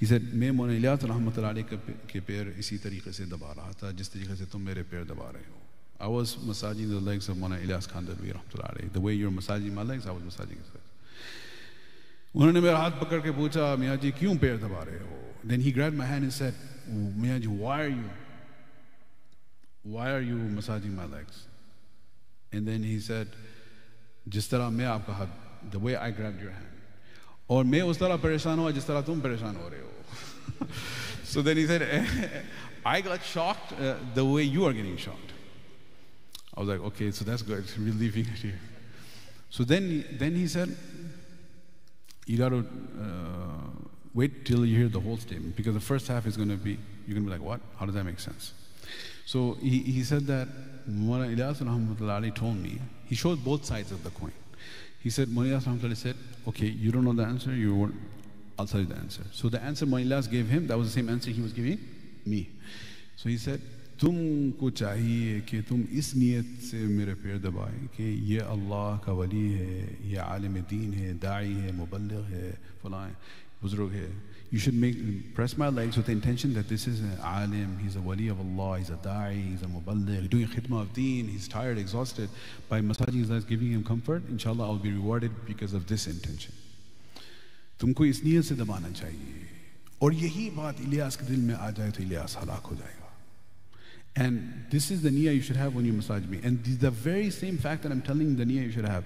He 0.00 0.06
said, 0.06 0.22
मैं 0.22 0.50
मौलाना 0.52 0.72
इलियास 0.76 1.04
रहमत 1.04 1.36
के 2.08 2.20
पैर 2.20 2.54
इसी 2.58 2.78
तरीके 2.78 3.12
से 3.12 3.24
दबा 3.26 3.52
रहा 3.58 3.72
था 3.82 3.92
जिस 3.92 4.12
तरीके 4.12 4.36
से 4.36 4.44
तुम 4.52 4.60
मेरे 4.62 4.82
पैर 4.82 5.04
दबा 5.04 5.32
I 6.00 6.08
was 6.08 6.36
massaging 6.42 6.88
the 6.88 7.00
legs 7.00 7.28
of 7.28 7.36
Mona 7.36 7.56
Ilyas 7.56 7.86
Kandhlawi 7.86 8.32
rahmatullahi 8.32 8.92
The 8.92 9.00
way 9.00 9.12
you're 9.12 9.30
massaging 9.30 9.74
my 9.74 9.82
legs, 9.82 10.06
I 10.06 10.10
was 10.10 10.22
massaging 10.24 10.56
his 10.56 10.70
legs. 10.72 10.88
उन्होंने 12.34 12.62
Then 15.44 15.60
he 15.60 15.70
grabbed 15.70 15.96
my 15.96 16.06
hand 16.06 16.24
and 16.24 16.32
said, 16.32 16.54
"Miyaji, 16.88 17.46
why 17.46 17.82
are 17.82 17.88
you 17.88 18.04
why 19.83 20.11
are 20.11 20.21
you 20.21 20.35
massaging 20.35 20.95
my 20.95 21.05
legs 21.05 21.45
and 22.51 22.67
then 22.67 22.83
he 22.83 22.99
said 22.99 23.27
जिस 24.29 24.49
तरह 24.51 24.69
मैं 24.69 24.85
आपका 24.85 25.13
हाथ 25.13 25.71
the 25.71 25.79
way 25.79 25.95
I 25.95 26.11
grabbed 26.11 26.41
your 26.41 26.51
hand 26.51 26.75
और 27.49 27.63
मैं 27.63 27.81
उस 27.81 27.99
तरह 27.99 28.17
परेशान 28.17 28.59
हुआ 28.59 28.71
जिस 28.71 28.87
तरह 28.87 29.01
तुम 29.01 29.21
परेशान 29.21 29.55
हो 29.55 29.69
रहे 29.69 29.81
हो 29.81 30.67
so 31.23 31.41
then 31.41 31.57
he 31.57 31.65
said 31.65 31.87
I 32.85 33.01
got 33.01 33.23
shocked 33.23 33.73
uh, 33.73 33.95
the 34.13 34.25
way 34.25 34.43
you 34.43 34.65
are 34.65 34.73
getting 34.73 34.97
shocked 34.97 35.33
I 36.57 36.61
was 36.61 36.69
like, 36.69 36.81
okay, 36.87 37.11
so 37.11 37.23
that's 37.23 37.43
good. 37.43 37.65
We're 37.77 37.93
leaving 37.93 38.25
it 38.25 38.39
here. 38.39 38.59
So 39.51 39.63
then, 39.63 40.03
then 40.13 40.35
he 40.35 40.47
said, 40.47 40.75
you 42.25 42.39
got 42.39 42.49
to 42.49 42.65
uh, 42.99 43.83
wait 44.15 44.43
till 44.43 44.65
you 44.65 44.75
hear 44.75 44.87
the 44.87 44.99
whole 44.99 45.17
statement 45.17 45.55
because 45.55 45.75
the 45.75 45.79
first 45.79 46.07
half 46.07 46.25
is 46.25 46.35
going 46.35 46.49
to 46.49 46.57
be, 46.57 46.79
you're 47.05 47.13
going 47.13 47.23
to 47.25 47.29
be 47.29 47.29
like, 47.29 47.43
what? 47.43 47.61
How 47.79 47.85
does 47.85 47.93
that 47.93 48.05
make 48.05 48.19
sense? 48.19 48.53
So 49.25 49.57
he, 49.61 49.79
he 49.79 50.03
said 50.03 50.25
that 50.27 50.47
Mawlana 50.89 51.35
Ilyas 51.35 52.35
told 52.35 52.57
me, 52.57 52.79
he 53.05 53.15
showed 53.15 53.43
both 53.43 53.65
sides 53.65 53.91
of 53.91 54.03
the 54.03 54.09
coin. 54.09 54.31
He 55.01 55.09
said, 55.09 55.27
Mawlana 55.27 55.61
Ilyas 55.61 55.97
said, 55.97 56.15
okay, 56.47 56.67
you 56.67 56.91
don't 56.91 57.03
know 57.03 57.13
the 57.13 57.23
answer, 57.23 57.53
you 57.53 57.75
won't, 57.75 57.95
I'll 58.57 58.67
tell 58.67 58.79
you 58.79 58.85
the 58.85 58.95
answer. 58.95 59.23
So 59.31 59.49
the 59.49 59.61
answer 59.61 59.85
Mawlana 59.85 60.07
Ilyas 60.07 60.31
gave 60.31 60.47
him, 60.47 60.67
that 60.67 60.77
was 60.77 60.87
the 60.87 60.93
same 60.93 61.09
answer 61.09 61.31
he 61.31 61.41
was 61.41 61.53
giving 61.53 61.79
me. 62.25 62.49
So 63.15 63.29
he 63.29 63.37
said, 63.37 63.61
तुमको 63.97 64.69
चाहिए 64.77 65.39
कि 65.49 65.61
तुम 65.65 65.81
इस 65.89 66.15
नीयत 66.15 66.45
से 66.69 66.77
मेरे 66.85 67.13
पैर 67.17 67.37
दबाएं 67.41 67.89
कि 67.97 68.05
ये 68.29 68.39
अल्लाह 68.45 68.97
का 69.01 69.13
वली 69.17 69.45
है 69.57 70.11
ये 70.13 70.17
आलिम 70.21 70.61
दीन 70.69 70.93
है 70.93 71.13
दाई 71.17 71.53
है 71.65 71.71
मुबल्लिग 71.81 72.25
है 72.33 72.51
फलाएं 72.83 73.13
बुजुर्ग 73.61 73.91
है 73.97 74.09
You 74.51 74.59
should 74.59 74.75
make 74.75 75.35
press 75.35 75.57
my 75.57 75.67
legs 75.67 75.97
with 75.97 76.05
the 76.05 76.13
intention 76.13 76.53
that 76.53 76.69
this 76.69 76.87
is 76.87 77.01
an 77.01 77.17
alim, 77.21 77.77
he's 77.79 77.97
a 77.97 78.01
wali 78.01 78.29
of 78.29 78.39
Allah, 78.39 78.77
he's 78.77 78.89
a 78.89 78.95
da'i, 78.95 79.51
he's 79.51 79.61
a 79.61 79.65
muballigh, 79.65 80.29
doing 80.29 80.47
khidmah 80.47 80.81
of 80.83 80.93
deen, 80.93 81.27
he's 81.27 81.49
tired, 81.49 81.77
exhausted. 81.77 82.29
By 82.69 82.79
massaging 82.79 83.19
his 83.19 83.29
legs, 83.29 83.43
giving 83.43 83.71
him 83.71 83.83
comfort, 83.83 84.23
inshallah 84.29 84.63
I'll 84.63 84.77
be 84.77 84.93
rewarded 84.93 85.45
because 85.45 85.73
of 85.73 85.87
this 85.87 86.07
intention. 86.07 86.53
तुमको 87.79 88.05
इस 88.05 88.23
नीयत 88.23 88.43
से 88.43 88.55
दबाना 88.55 88.89
चाहिए 88.89 89.45
और 90.01 90.13
यही 90.13 90.49
बात 90.55 90.79
इलियास 90.81 91.15
के 91.15 91.25
दिल 91.25 91.41
में 91.45 91.53
आ 91.55 91.69
जाए 91.71 91.91
तो 91.91 92.03
इलियास 92.03 92.37
हलाक 92.41 92.65
हो 92.65 92.75
जाएगा 92.75 93.05
And 94.17 94.65
this 94.71 94.89
is 94.89 95.03
the 95.03 95.11
niyyah 95.11 95.35
you 95.35 95.41
should 95.43 95.57
have 95.57 95.75
when 95.75 95.85
you 95.85 95.93
massage 95.93 96.25
me. 96.25 96.39
And 96.43 96.63
the 96.65 96.89
very 96.89 97.29
same 97.29 97.59
fact 97.59 97.83
that 97.83 97.91
I'm 97.91 98.01
telling 98.01 98.29
you 98.29 98.35
the 98.35 98.45
niyyah 98.45 98.63
you 98.63 98.71
should 98.71 98.87
have. 98.87 99.03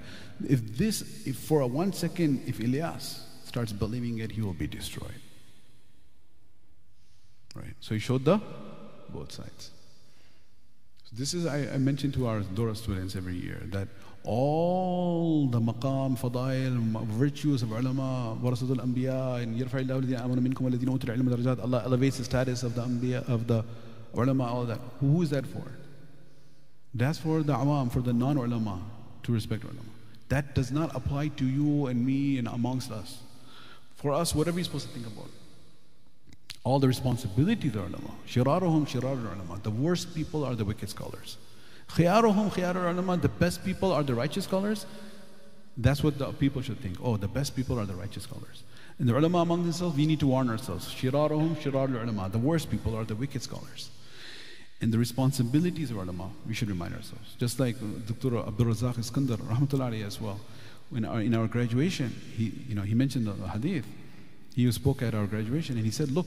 If 0.48 0.78
this, 0.78 1.02
if 1.28 1.36
for 1.36 1.60
a 1.60 1.68
one 1.68 1.92
second, 1.92 2.44
if 2.48 2.60
Ilyas 2.60 3.20
starts 3.44 3.74
believing 3.74 4.20
it, 4.20 4.32
he 4.32 4.42
will 4.42 4.54
be 4.54 4.68
destroyed. 4.68 5.20
Right? 7.57 7.75
So 7.81 7.95
he 7.95 8.01
showed 8.01 8.25
the 8.25 8.41
both 9.09 9.33
sides. 9.33 9.71
So 11.05 11.17
this 11.17 11.33
is, 11.35 11.47
I, 11.47 11.75
I 11.75 11.79
mentioned 11.79 12.15
to 12.15 12.27
our 12.27 12.41
Dora 12.41 12.75
students 12.75 13.17
every 13.17 13.37
year 13.37 13.63
that 13.67 13.89
all 14.25 15.47
the 15.47 15.61
maqam, 15.61 16.19
fadail, 16.19 16.77
virtues 17.07 17.63
of 17.63 17.71
ulama, 17.71 18.37
warasatul 18.43 18.85
anbiya, 18.85 19.43
and 19.43 19.59
yarfa 19.59 19.85
alladhina 19.85 20.21
amanu 20.23 20.47
minkum 20.47 20.69
alladhina 20.69 20.99
darajat, 20.99 21.63
Allah 21.63 21.83
elevates 21.85 22.19
the 22.19 22.25
status 22.25 22.63
of 22.65 22.75
the 22.75 22.83
anbiya, 22.83 23.27
of 23.29 23.47
the 23.47 23.65
ulama, 24.15 24.45
all 24.45 24.65
that. 24.65 24.81
Who 25.01 25.23
is 25.23 25.31
that 25.31 25.47
for? 25.47 25.65
That's 26.93 27.19
for 27.19 27.43
the 27.43 27.55
awam, 27.55 27.93
for 27.93 28.01
the 28.01 28.13
non-ulama, 28.13 28.83
to 29.23 29.33
respect 29.33 29.63
ulama. 29.63 29.81
That 30.29 30.55
does 30.55 30.73
not 30.73 30.95
apply 30.97 31.29
to 31.29 31.45
you 31.47 31.87
and 31.87 32.05
me 32.05 32.39
and 32.39 32.49
amongst 32.49 32.91
us. 32.91 33.19
For 33.95 34.13
us, 34.13 34.35
what 34.35 34.49
are 34.49 34.53
we 34.53 34.63
supposed 34.65 34.89
to 34.89 34.93
think 34.93 35.07
about? 35.07 35.31
All 36.67 36.81
the 36.81 36.89
responsibilities 36.89 37.77
of 37.77 37.83
ulama. 37.83 38.11
Shiraruhum 38.27 38.89
shirar 38.89 39.17
ulama. 39.17 39.61
The 39.63 39.71
worst 39.71 40.13
people 40.17 40.45
are 40.45 40.57
the 40.57 40.65
wicked 40.65 40.91
scholars. 40.91 41.37
Khiyaruhum 41.91 42.51
khiyarul 42.53 42.93
ulama. 42.93 43.17
The 43.19 43.29
best 43.29 43.65
people 43.65 43.93
are 43.93 44.03
the 44.03 44.17
righteous 44.17 44.47
scholars. 44.47 44.85
That's 45.77 46.03
what 46.03 46.19
the 46.19 46.27
people 46.33 46.63
should 46.63 46.81
think. 46.81 46.97
Oh, 47.01 47.17
the 47.17 47.29
best 47.29 47.55
people 47.55 47.79
are 47.79 47.87
the 47.87 47.95
righteous 47.95 48.25
scholars. 48.25 48.65
And 48.99 49.09
the 49.09 49.17
ulama 49.17 49.39
among 49.39 49.63
themselves, 49.63 49.97
we 49.97 50.07
need 50.07 50.19
to 50.19 50.27
warn 50.27 50.51
ourselves. 50.51 50.93
Shiraruhum 50.93 51.55
shirarul 51.59 52.03
ulama. 52.03 52.31
The 52.31 52.39
worst 52.39 52.69
people 52.69 52.97
are 52.97 53.05
the 53.05 53.15
wicked 53.15 53.45
scholars. 53.45 53.91
And 54.81 54.93
the 54.93 54.99
responsibilities 54.99 55.93
of 55.93 55.99
ulama, 55.99 56.31
we 56.49 56.55
should 56.55 56.69
remind 56.69 56.97
ourselves. 56.97 57.37
Just 57.39 57.61
like 57.61 57.77
Dr. 58.09 58.39
Abdul 58.39 58.67
Razak 58.67 58.97
Iskandar, 58.97 59.37
rahmatullahi 59.37 60.05
as 60.05 60.21
well. 60.21 60.41
In 60.93 61.05
our, 61.05 61.19
uh, 61.19 61.21
in 61.21 61.33
our 61.37 61.47
graduation, 61.47 62.13
he, 62.37 62.53
you 62.69 62.75
know, 62.75 62.83
he 62.83 62.95
mentioned 62.95 63.29
the 63.29 63.49
hadith. 63.49 63.87
He 64.57 64.73
spoke 64.73 65.03
at 65.03 65.15
our 65.15 65.27
graduation 65.27 65.77
and 65.77 65.85
he 65.85 65.93
said, 65.93 66.11
look, 66.11 66.27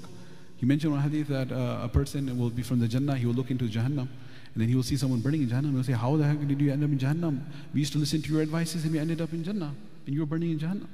he 0.60 0.66
mentioned 0.66 0.92
one 0.92 1.02
hadith 1.02 1.30
that 1.30 1.52
uh, 1.54 1.80
a 1.84 1.88
person 1.88 2.38
will 2.38 2.50
be 2.50 2.64
from 2.64 2.80
the 2.80 2.88
Jannah, 2.88 3.16
he 3.16 3.26
will 3.26 3.34
look 3.34 3.50
into 3.50 3.66
Jahannam, 3.66 4.10
and 4.10 4.56
then 4.56 4.68
he 4.68 4.76
will 4.76 4.84
see 4.84 4.98
someone 4.98 5.22
burning 5.22 5.42
in 5.42 5.48
Jahannam. 5.48 5.70
And 5.70 5.76
he'll 5.76 5.84
say, 5.84 5.94
How 5.94 6.18
the 6.18 6.26
heck 6.26 6.46
did 6.46 6.60
you 6.60 6.72
end 6.72 6.84
up 6.84 6.90
in 6.90 7.00
Jahannam? 7.00 7.42
We 7.74 7.80
used 7.80 7.94
to 7.94 7.98
listen 7.98 8.22
to 8.22 8.34
your 8.34 8.42
advices 8.42 8.84
and 8.84 8.92
we 8.92 9.00
ended 9.00 9.22
up 9.22 9.32
in 9.32 9.44
Jannah, 9.44 9.74
and 10.06 10.14
you 10.14 10.20
were 10.20 10.26
burning 10.26 10.52
in 10.52 10.60
Jahannam. 10.60 10.88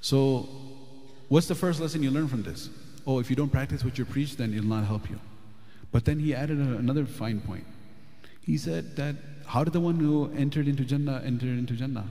So, 0.00 0.48
what's 1.28 1.46
the 1.46 1.54
first 1.54 1.80
lesson 1.80 2.02
you 2.02 2.10
learn 2.10 2.26
from 2.26 2.42
this? 2.42 2.68
Oh, 3.06 3.20
if 3.20 3.30
you 3.30 3.36
don't 3.36 3.50
practice 3.50 3.84
what 3.84 3.96
you 3.96 4.04
preach, 4.04 4.36
then 4.36 4.52
it'll 4.52 4.66
not 4.66 4.84
help 4.84 5.08
you. 5.08 5.20
But 5.92 6.04
then 6.04 6.18
he 6.18 6.34
added 6.34 6.58
another 6.58 7.06
fine 7.06 7.40
point. 7.40 7.64
He 8.42 8.58
said 8.58 8.96
that 8.96 9.14
how 9.46 9.62
did 9.62 9.72
the 9.72 9.80
one 9.80 10.00
who 10.00 10.32
entered 10.36 10.66
into 10.66 10.84
Jannah 10.84 11.22
enter 11.24 11.46
into 11.46 11.74
Jannah? 11.74 12.08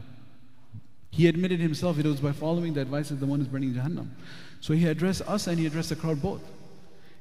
He 1.12 1.28
admitted 1.28 1.60
himself 1.60 2.00
it 2.00 2.06
was 2.06 2.22
by 2.22 2.32
following 2.32 2.74
the 2.74 2.82
advice 2.82 3.12
of 3.12 3.20
the 3.20 3.26
one 3.26 3.40
who's 3.40 3.48
burning 3.48 3.74
Jahannam. 3.74 4.10
So 4.66 4.74
he 4.74 4.88
addressed 4.88 5.22
us 5.28 5.46
and 5.46 5.60
he 5.60 5.68
addressed 5.68 5.90
the 5.90 5.96
crowd 5.96 6.24
both. 6.24 6.42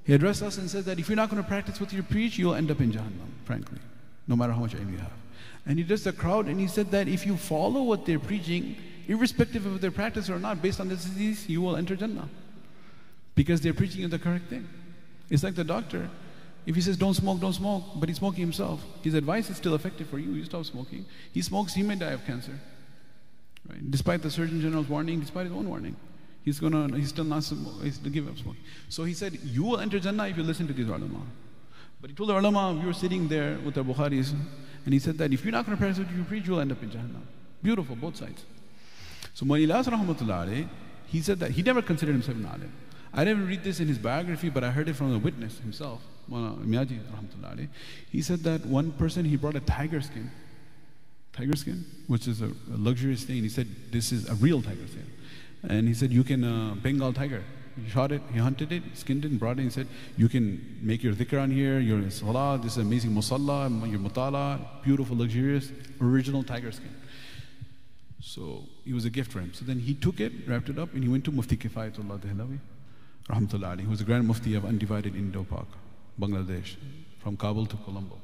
He 0.05 0.15
addressed 0.15 0.43
us 0.43 0.57
and 0.57 0.71
said 0.71 0.87
that 0.87 0.99
if 0.99 1.11
you're 1.11 1.16
not 1.16 1.29
going 1.29 1.43
to 1.43 1.47
practice 1.47 1.79
what 1.79 1.93
you 1.93 2.03
preach, 2.03 2.39
you'll 2.39 2.55
end 2.55 2.71
up 2.71 2.81
in 2.81 2.91
Jahannam, 2.91 3.29
frankly, 3.45 3.81
no 4.27 4.35
matter 4.35 4.55
how 4.55 4.61
much 4.61 4.75
aim 4.75 4.91
you 4.91 4.97
have. 4.97 5.12
And 5.66 5.79
he 5.79 5.85
addressed 5.85 6.05
the 6.05 6.15
crowd 6.15 6.47
and 6.47 6.59
he 6.59 6.66
said 6.66 6.91
that 6.93 7.07
if 7.07 7.27
you 7.27 7.37
follow 7.37 7.83
what 7.83 8.07
they're 8.07 8.19
preaching, 8.19 8.77
irrespective 9.09 9.66
of 9.66 9.83
their 9.83 9.91
practice 9.91 10.31
or 10.31 10.39
not, 10.39 10.62
based 10.62 10.81
on 10.81 10.89
this 10.89 11.05
disease, 11.05 11.47
you 11.47 11.61
will 11.61 11.77
enter 11.77 11.95
Jannah. 11.95 12.31
Because 13.35 13.61
they're 13.61 13.75
preaching 13.75 14.09
the 14.09 14.19
correct 14.19 14.49
thing. 14.49 14.66
It's 15.29 15.43
like 15.43 15.55
the 15.55 15.65
doctor. 15.65 16.09
If 16.65 16.77
he 16.77 16.81
says 16.81 16.97
don't 16.97 17.12
smoke, 17.12 17.41
don't 17.41 17.53
smoke, 17.53 17.83
but 17.97 18.09
he's 18.09 18.16
smoking 18.16 18.41
himself, 18.41 18.83
his 19.03 19.12
advice 19.12 19.51
is 19.51 19.59
still 19.59 19.75
effective 19.75 20.09
for 20.09 20.19
you. 20.19 20.33
You 20.33 20.47
stop 20.47 20.65
smoking. 20.65 21.05
He 21.35 21.43
smokes, 21.43 21.75
he 21.75 21.83
may 21.83 21.97
die 21.97 22.12
of 22.12 22.25
cancer. 22.25 22.59
Right? 23.69 23.91
Despite 23.91 24.23
the 24.23 24.31
Surgeon 24.31 24.62
General's 24.62 24.89
warning, 24.89 25.21
despite 25.21 25.45
his 25.45 25.53
own 25.53 25.69
warning. 25.69 25.95
He's 26.45 26.61
gonna 26.61 26.95
he's 26.97 27.09
still 27.09 27.25
not 27.25 27.43
he's 27.83 27.99
to 27.99 28.11
give 28.11 28.29
up 28.29 28.37
smoking. 28.37 28.62
So 28.89 29.05
he 29.05 29.15
said, 29.15 29.39
You 29.43 29.65
will 29.65 29.81
enter 29.81 29.99
Jannah 29.99 30.29
if 30.29 30.37
you 30.37 30.43
listen 30.43 30.66
to 30.66 30.73
these 30.73 30.87
ulama. 30.87 31.23
But 32.01 32.11
he 32.11 32.16
told 32.16 32.29
the 32.29 32.39
ulama, 32.39 32.79
we 32.79 32.87
were 32.87 32.93
sitting 32.93 33.29
there 33.29 33.59
with 33.65 33.75
the 33.75 33.83
Bukharis, 33.83 34.35
and 34.85 34.93
he 34.93 35.01
said 35.01 35.16
that 35.19 35.33
if 35.33 35.43
you're 35.43 35.53
not 35.53 35.65
going 35.65 35.77
to 35.77 35.81
practice 35.81 36.05
what 36.05 36.15
you 36.15 36.23
preach, 36.25 36.47
you'll 36.47 36.61
end 36.61 36.71
up 36.71 36.83
in 36.83 36.91
Jannah. 36.91 37.23
Beautiful, 37.62 37.97
both 37.97 38.16
sides. 38.16 38.45
So 39.33 39.47
Manilas 39.47 39.87
rahmatullah 39.87 40.69
he 41.07 41.23
said 41.23 41.39
that 41.41 41.53
he 41.53 41.62
never 41.62 41.81
considered 41.81 42.12
himself 42.12 42.37
an 42.37 42.45
alim. 42.45 42.73
I 43.12 43.25
didn't 43.25 43.47
read 43.47 43.62
this 43.62 43.81
in 43.81 43.89
his 43.89 43.99
biography, 43.99 44.51
but 44.51 44.65
I 44.65 44.71
heard 44.71 44.89
it 44.89 44.97
from 44.97 45.12
the 45.12 45.19
witness 45.19 45.59
himself, 45.61 46.03
Miyaji 46.31 47.01
rahmatullah 47.05 47.69
He 48.11 48.21
said 48.21 48.41
that 48.41 48.66
one 48.66 48.93
person, 48.93 49.25
he 49.25 49.37
brought 49.37 49.55
a 49.55 49.61
tiger 49.61 50.01
skin, 50.01 50.31
tiger 51.33 51.57
skin, 51.57 51.85
which 52.07 52.27
is 52.27 52.43
a, 52.43 52.47
a 52.47 52.77
luxurious 52.77 53.25
thing. 53.25 53.43
He 53.43 53.49
said, 53.49 53.69
this 53.91 54.12
is 54.12 54.29
a 54.29 54.35
real 54.35 54.61
tiger 54.61 54.87
skin. 54.89 55.07
And 55.69 55.89
he 55.89 55.95
said, 55.95 56.12
You 56.12 56.24
can, 56.24 56.45
uh, 56.45 56.74
Bengal 56.74 57.12
tiger. 57.12 57.43
He 57.82 57.91
shot 57.91 58.12
it, 58.12 58.23
he 58.32 58.39
hunted 58.39 58.70
it, 58.70 58.82
skinned 58.95 59.24
it, 59.24 59.32
and 59.32 59.41
brought 59.41 59.59
it. 59.59 59.62
He 59.62 59.70
said, 59.70 59.89
You 60.16 60.28
can 60.28 60.78
make 60.81 61.03
your 61.03 61.12
dhikr 61.12 61.43
on 61.43 61.51
here, 61.51 61.81
your 61.81 62.09
salah, 62.11 62.59
this 62.62 62.73
is 62.73 62.78
amazing 62.78 63.11
musalla, 63.11 63.69
your 63.91 63.99
mutala, 63.99 64.61
beautiful, 64.82 65.16
luxurious, 65.16 65.73
original 66.01 66.45
tiger 66.45 66.70
skin. 66.70 66.95
So 68.20 68.65
it 68.86 68.95
was 68.95 69.05
a 69.05 69.11
gift 69.11 69.32
for 69.32 69.41
him. 69.41 69.53
So 69.55 69.65
then 69.65 69.81
he 69.81 69.95
took 69.95 70.20
it, 70.20 70.32
wrapped 70.47 70.69
it 70.69 70.78
up, 70.78 70.95
and 70.95 71.03
he 71.03 71.09
went 71.09 71.24
to 71.24 71.32
Mufti 71.32 71.57
Kifayatullah 71.57 72.20
Dehlavi, 72.20 72.59
Rahmatullah 73.28 73.70
Ali, 73.70 73.85
who 73.85 73.91
was 73.91 73.99
the 73.99 74.05
Grand 74.05 74.27
Mufti 74.27 74.55
of 74.55 74.65
undivided 74.65 75.16
Indo-Pak, 75.16 75.66
Bangladesh, 76.20 76.77
from 77.19 77.36
Kabul 77.36 77.66
to 77.66 77.77
Colombo. 77.78 78.19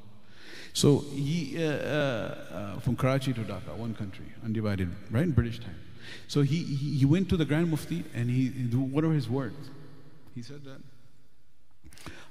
So 0.73 1.01
he, 1.13 1.57
uh, 1.59 1.71
uh, 1.71 1.75
uh, 2.53 2.81
from 2.81 2.97
Karachi 2.97 3.33
to 3.33 3.41
Dhaka, 3.41 3.75
one 3.77 3.95
country, 3.95 4.27
undivided, 4.45 4.89
right 5.11 5.35
British 5.35 5.59
time. 5.59 5.79
So 6.28 6.42
he, 6.42 6.64
he, 6.64 6.98
he 6.98 7.06
went 7.06 7.30
to 7.30 7.38
the 7.38 7.46
Grand 7.46 7.70
Mufti 7.70 8.04
and 8.14 8.30
he, 8.30 8.50
what 8.76 9.04
are 9.04 9.14
his 9.14 9.30
words? 9.30 9.70
He 10.34 10.42
said 10.42 10.64
that, 10.66 10.82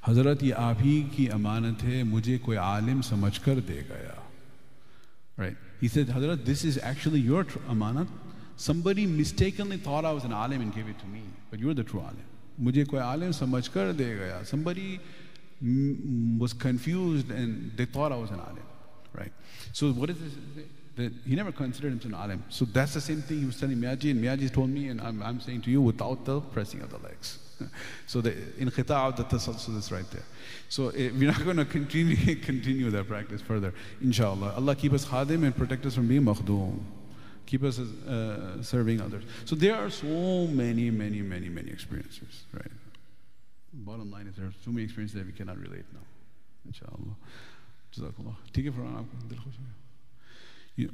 हजरत 0.06 0.42
ये 0.42 0.50
आप 0.60 0.80
ही 0.82 1.02
की 1.16 1.26
अमानत 1.34 1.82
है 1.82 2.02
मुझे 2.04 2.36
कोई 2.44 2.56
आलिम 2.60 3.00
समझ 3.08 3.36
कर 3.44 3.60
दे 3.68 3.76
गया 3.90 4.16
right 5.38 5.56
he 5.80 5.88
said 5.88 6.10
Hazrat 6.16 6.44
this 6.44 6.64
is 6.64 6.78
actually 6.90 7.20
your 7.20 7.44
amanat 7.74 8.06
somebody 8.56 9.06
mistakenly 9.06 9.78
thought 9.86 10.04
I 10.04 10.12
was 10.12 10.24
an 10.24 10.32
alim 10.32 10.60
and 10.60 10.74
gave 10.74 10.88
it 10.88 10.98
to 10.98 11.06
me 11.06 11.22
but 11.50 11.58
you're 11.58 11.74
the 11.80 11.86
true 11.92 12.02
alim 12.02 12.28
मुझे 12.60 12.84
कोई 12.92 13.00
आलिम 13.00 13.32
समझ 13.40 13.66
कर 13.76 13.92
दे 14.02 14.10
गया 14.18 14.44
somebody 14.52 15.00
was 16.44 16.52
confused 16.52 17.30
and 17.30 17.72
they 17.78 17.86
thought 17.96 18.12
I 18.12 18.20
was 18.26 18.30
an 18.30 18.40
alim 18.40 18.68
right 19.14 19.32
so 19.72 19.92
what 19.92 20.10
is 20.10 20.20
this 20.26 20.36
That 20.99 21.13
he 21.25 21.35
never 21.35 21.51
considered 21.51 21.91
himself 21.91 22.13
an 22.13 22.19
alim. 22.19 22.43
So 22.49 22.65
that's 22.65 22.93
the 22.93 23.01
same 23.01 23.21
thing 23.21 23.39
he 23.39 23.45
was 23.45 23.59
telling 23.59 23.77
Miyaji, 23.77 24.11
and 24.11 24.21
Miyaji 24.21 24.51
told 24.51 24.69
me, 24.69 24.89
and 24.89 24.99
I'm, 24.99 25.23
I'm 25.23 25.39
saying 25.39 25.61
to 25.61 25.71
you 25.71 25.81
without 25.81 26.25
the 26.25 26.41
pressing 26.41 26.81
of 26.81 26.89
the 26.89 26.97
legs. 26.97 27.39
so 28.05 28.19
the 28.19 28.31
inqita' 28.31 29.15
the 29.15 29.23
tasalsul 29.23 29.77
is 29.77 29.91
right 29.91 30.09
there. 30.11 30.25
So 30.67 30.89
eh, 30.89 31.09
we're 31.13 31.31
not 31.31 31.43
going 31.43 31.57
to 31.57 31.65
continue, 31.65 32.35
continue 32.51 32.91
that 32.91 33.07
practice 33.07 33.41
further, 33.41 33.73
inshallah. 34.01 34.53
Allah 34.57 34.75
keep 34.75 34.91
us 34.91 35.05
khadim 35.05 35.45
and 35.45 35.55
protect 35.55 35.85
us 35.85 35.95
from 35.95 36.07
being 36.07 36.23
makhdoom. 36.23 36.79
Keep 37.45 37.63
us 37.63 37.79
uh, 37.79 38.61
serving 38.61 39.01
others. 39.01 39.23
So 39.45 39.55
there 39.55 39.75
are 39.75 39.89
so 39.89 40.47
many, 40.47 40.91
many, 40.91 41.21
many, 41.21 41.49
many 41.49 41.71
experiences, 41.71 42.43
right? 42.53 42.71
Bottom 43.73 44.11
line 44.11 44.27
is 44.27 44.35
there 44.35 44.47
are 44.47 44.53
so 44.65 44.71
many 44.71 44.83
experiences 44.83 45.17
that 45.17 45.25
we 45.25 45.31
cannot 45.31 45.57
relate 45.57 45.85
now. 45.93 46.05
Inshallah. 46.65 47.15
Jazakallah. 47.95 48.35
Take 48.53 48.65
it 48.65 48.73
from 48.73 49.07
you, 50.79 50.91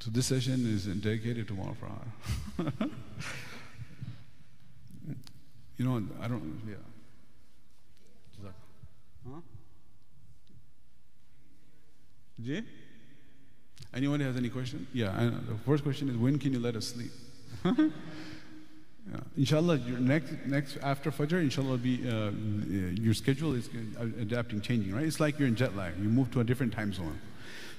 so 0.00 0.10
this 0.10 0.26
session 0.26 0.66
is 0.66 0.86
dedicated 0.86 1.46
to 1.48 1.54
Farhan. 1.54 2.10
you 5.76 5.84
know, 5.84 6.02
I 6.20 6.28
don't, 6.28 6.60
yeah. 6.68 6.74
Huh? 9.26 9.40
Jay? 12.42 12.62
Anyone 13.92 14.20
has 14.20 14.36
any 14.36 14.48
question? 14.48 14.86
Yeah, 14.94 15.30
the 15.48 15.56
first 15.66 15.82
question 15.82 16.08
is 16.08 16.16
when 16.16 16.38
can 16.38 16.52
you 16.52 16.60
let 16.60 16.76
us 16.76 16.88
sleep? 16.88 17.12
Yeah. 19.10 19.20
Inshallah, 19.36 19.78
your 19.78 19.98
next, 19.98 20.32
next 20.46 20.76
after 20.82 21.10
Fajr, 21.10 21.40
inshallah, 21.40 21.78
be, 21.78 22.08
uh, 22.08 22.30
your 23.00 23.14
schedule 23.14 23.54
is 23.54 23.68
adapting, 24.20 24.60
changing, 24.60 24.94
right? 24.94 25.04
It's 25.04 25.18
like 25.18 25.38
you're 25.38 25.48
in 25.48 25.56
jet 25.56 25.74
lag. 25.74 25.94
You 25.98 26.08
move 26.08 26.30
to 26.32 26.40
a 26.40 26.44
different 26.44 26.72
time 26.72 26.92
zone. 26.92 27.18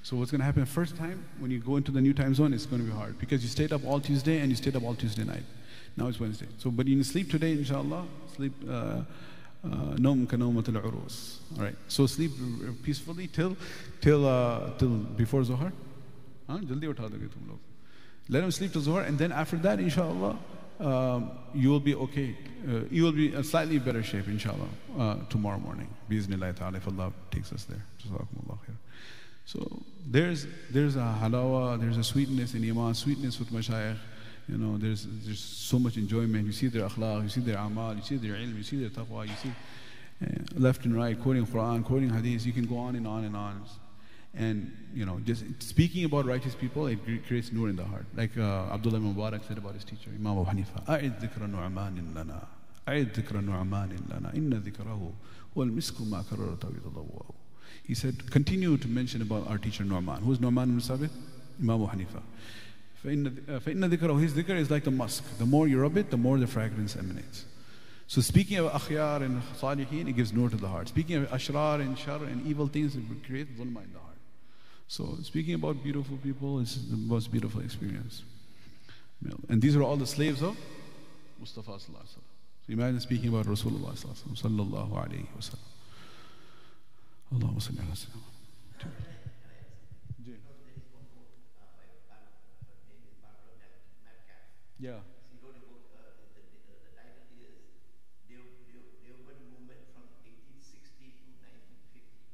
So 0.03 0.17
what's 0.17 0.31
going 0.31 0.41
to 0.41 0.45
happen 0.45 0.65
first 0.65 0.97
time 0.97 1.25
when 1.39 1.51
you 1.51 1.59
go 1.59 1.77
into 1.77 1.91
the 1.91 2.01
new 2.01 2.13
time 2.13 2.35
zone? 2.35 2.53
It's 2.53 2.67
going 2.67 2.83
to 2.83 2.89
be 2.89 2.95
hard 2.95 3.19
because 3.19 3.43
you 3.43 3.49
stayed 3.49 3.73
up 3.73 3.85
all 3.85 4.01
Tuesday 4.01 4.41
and 4.41 4.51
you 4.51 4.57
stayed 4.57 4.77
up 4.77 4.83
all 4.83 4.95
Tuesday 4.95 5.25
night. 5.25 5.45
Now 5.97 6.09
it's 6.09 6.21
Wednesday. 6.21 6.47
So, 6.59 6.71
but 6.71 6.87
you 6.87 6.97
can 6.97 7.05
sleep 7.05 7.31
today, 7.31 7.53
inshallah. 7.53 8.05
Sleep. 8.35 8.53
نوم 9.65 10.27
كنومة 10.27 10.69
العروس. 10.69 11.39
All 11.57 11.65
right. 11.65 11.75
So 11.89 12.07
sleep 12.07 12.31
peacefully 12.85 13.27
till 13.27 13.57
till 14.01 14.25
uh, 14.25 14.71
till 14.79 14.91
before 15.17 15.43
Zohar. 15.43 15.73
हाँ 16.49 16.61
जल्दी 16.61 16.87
उठा 16.87 17.09
दोगे 17.11 17.29
तुम 17.35 17.49
लोग. 17.49 17.59
Let 18.29 18.45
him 18.45 18.51
sleep 18.53 18.73
till 18.73 18.83
Zohar 18.83 19.03
and 19.03 19.19
then 19.19 19.33
after 19.33 19.57
that, 19.57 19.81
inshallah, 19.81 20.39
um, 20.79 21.31
you 21.55 21.71
will 21.71 21.81
be 21.81 21.95
okay. 21.97 22.37
Uh, 22.69 22.81
you 22.91 23.03
will 23.03 23.13
be 23.13 23.35
in 23.35 23.43
slightly 23.43 23.79
better 23.79 24.03
shape, 24.05 24.29
inshallah, 24.29 24.69
uh, 24.99 25.17
tomorrow 25.31 25.59
morning. 25.59 25.89
Bismillah 26.09 26.53
ta'ala, 26.53 26.77
if 26.77 26.87
Allah 26.87 27.13
takes 27.31 27.53
us 27.53 27.65
there. 27.65 27.83
Jazakumullah 28.05 28.59
khair. 28.67 28.77
So 29.47 29.83
there's, 30.07 30.47
there's 30.71 30.97
a 30.97 31.19
halawa, 31.21 31.81
there's 31.81 31.97
a 31.97 32.05
sweetness 32.05 32.55
in 32.55 32.69
iman, 32.71 32.95
sweetness 32.95 33.39
with 33.39 33.51
mashayikh. 33.51 33.97
You 34.49 34.59
know, 34.59 34.79
there's, 34.79 35.07
there's 35.25 35.41
so 35.41 35.79
much 35.79 35.97
enjoyment. 35.97 36.47
You 36.47 36.53
see 36.53 36.69
their 36.69 36.89
akhlaq, 36.89 37.25
you 37.25 37.29
see 37.29 37.41
their 37.41 37.59
amal, 37.59 37.97
you 37.97 38.03
see 38.03 38.17
their 38.17 38.35
ilm, 38.35 38.57
you 38.57 38.63
see 38.63 38.79
their 38.79 38.91
taqwa, 38.91 39.27
you 39.27 39.35
see 39.43 39.53
uh, 40.23 40.29
left 40.55 40.85
and 40.85 40.97
right, 40.97 41.21
quoting 41.21 41.45
Quran, 41.47 41.85
quoting 41.85 42.11
hadith. 42.11 42.47
You 42.47 42.53
can 42.53 42.67
go 42.67 42.79
on 42.79 42.95
and 42.95 43.07
on 43.07 43.25
and 43.25 43.37
on. 43.37 43.65
And, 44.35 44.71
you 44.95 45.07
know, 45.07 45.19
just 45.25 45.45
speaking 45.63 46.05
about 46.05 46.27
righteous 46.27 46.55
people, 46.55 46.87
it 46.87 46.99
creates 47.27 47.51
nur 47.53 47.71
in 47.71 47.77
the 47.77 47.85
heart. 47.85 48.07
Like 48.15 48.37
uh, 48.39 48.73
Abdullah 48.73 48.99
Mubarak 48.99 49.47
said 49.49 49.59
about 49.59 49.75
his 49.75 49.85
teacher, 49.85 50.11
Imam 50.15 50.39
Abu 50.39 50.51
Hanifa, 50.51 50.87
أعد 50.87 51.25
ذكر 51.25 51.47
نعمان 51.47 52.13
لنا 52.15 52.43
أعد 52.89 53.19
ذكر 53.19 53.41
نعمان 53.41 53.97
لنا 54.11 54.37
إن 54.37 54.55
ذكره 54.55 55.13
والمسك 55.57 56.01
ما 56.01 56.23
كرر 56.31 56.55
تضوءه 56.55 57.35
he 57.84 57.94
said, 57.94 58.32
continue 58.32 58.78
to 58.78 58.88
mention 58.88 59.22
about 59.22 59.48
our 59.48 59.58
teacher 59.58 59.84
Nu'man. 59.84 60.22
Who's 60.22 60.40
Nu'man 60.40 60.70
ibn 60.70 60.80
Sabit? 60.80 61.10
Imam 61.62 61.88
Hanifa. 61.88 62.22
فإن 63.04 63.36
ذكره, 63.48 64.12
uh, 64.12 64.18
his 64.18 64.34
dhikr 64.34 64.56
is 64.56 64.70
like 64.70 64.84
the 64.84 64.92
musk. 64.92 65.24
The 65.40 65.46
more 65.46 65.68
you 65.68 65.80
rub 65.80 65.98
it, 65.98 66.12
the 66.12 66.18
more 66.18 66.38
the 66.38 66.48
fragrance 66.48 66.96
emanates. 66.96 67.46
So 68.08 68.22
speaking 68.22 68.58
of 68.58 68.72
akhyar 68.72 69.24
and 69.24 69.42
salihin, 69.60 70.08
it 70.10 70.14
gives 70.14 70.34
nur 70.34 70.50
to 70.50 70.58
the 70.58 70.68
heart. 70.68 70.90
Speaking 70.90 71.18
of 71.18 71.30
ashrar 71.30 71.80
and 71.80 71.98
shar 71.98 72.24
and 72.24 72.46
evil 72.46 72.68
things, 72.68 72.96
it 72.96 73.04
creates 73.26 73.50
dhulma 73.52 73.84
in 73.84 73.94
the 73.94 74.00
heart. 74.00 74.18
So 74.88 75.18
speaking 75.24 75.56
about 75.56 75.84
beautiful 75.84 76.18
people 76.18 76.60
is 76.60 76.90
the 76.90 76.98
most 76.98 77.32
beautiful 77.32 77.62
experience. 77.62 78.24
And 79.50 79.62
these 79.62 79.76
are 79.76 79.82
all 79.84 79.96
the 79.96 80.08
slaves 80.08 80.42
of 80.42 80.58
Mustafa. 81.40 81.80
So 81.80 81.92
imagine 82.68 83.00
speaking 83.00 83.30
about 83.30 83.46
Rasulullah 83.46 83.94
sallallahu 83.94 84.92
alaihi 84.92 85.28
wasallam 85.38 85.71
sallam. 87.32 87.42
Allahumma 87.42 87.62
salli 87.62 87.80
ala 87.80 87.96
sallam. 87.96 88.22
Yeah. 94.80 94.94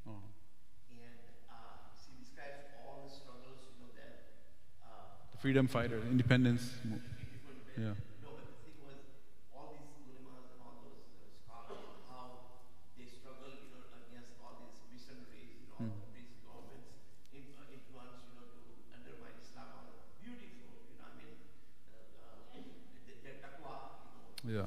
Uh-huh. 0.08 0.16
freedom 5.40 5.68
fighter, 5.68 6.02
independence. 6.10 6.72
Yeah. 7.78 7.94
Yeah. 24.48 24.64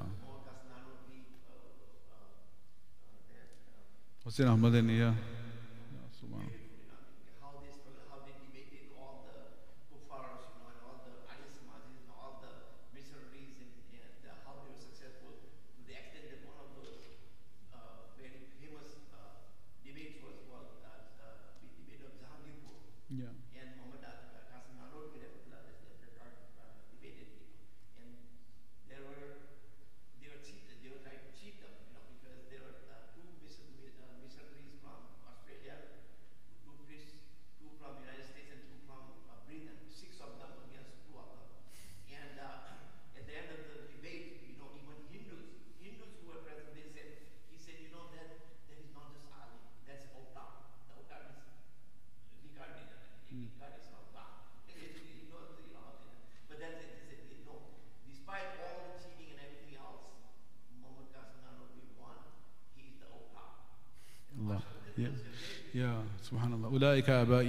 Hussein 4.24 4.46
Ahmad 4.48 4.74
yeah. 4.74 5.14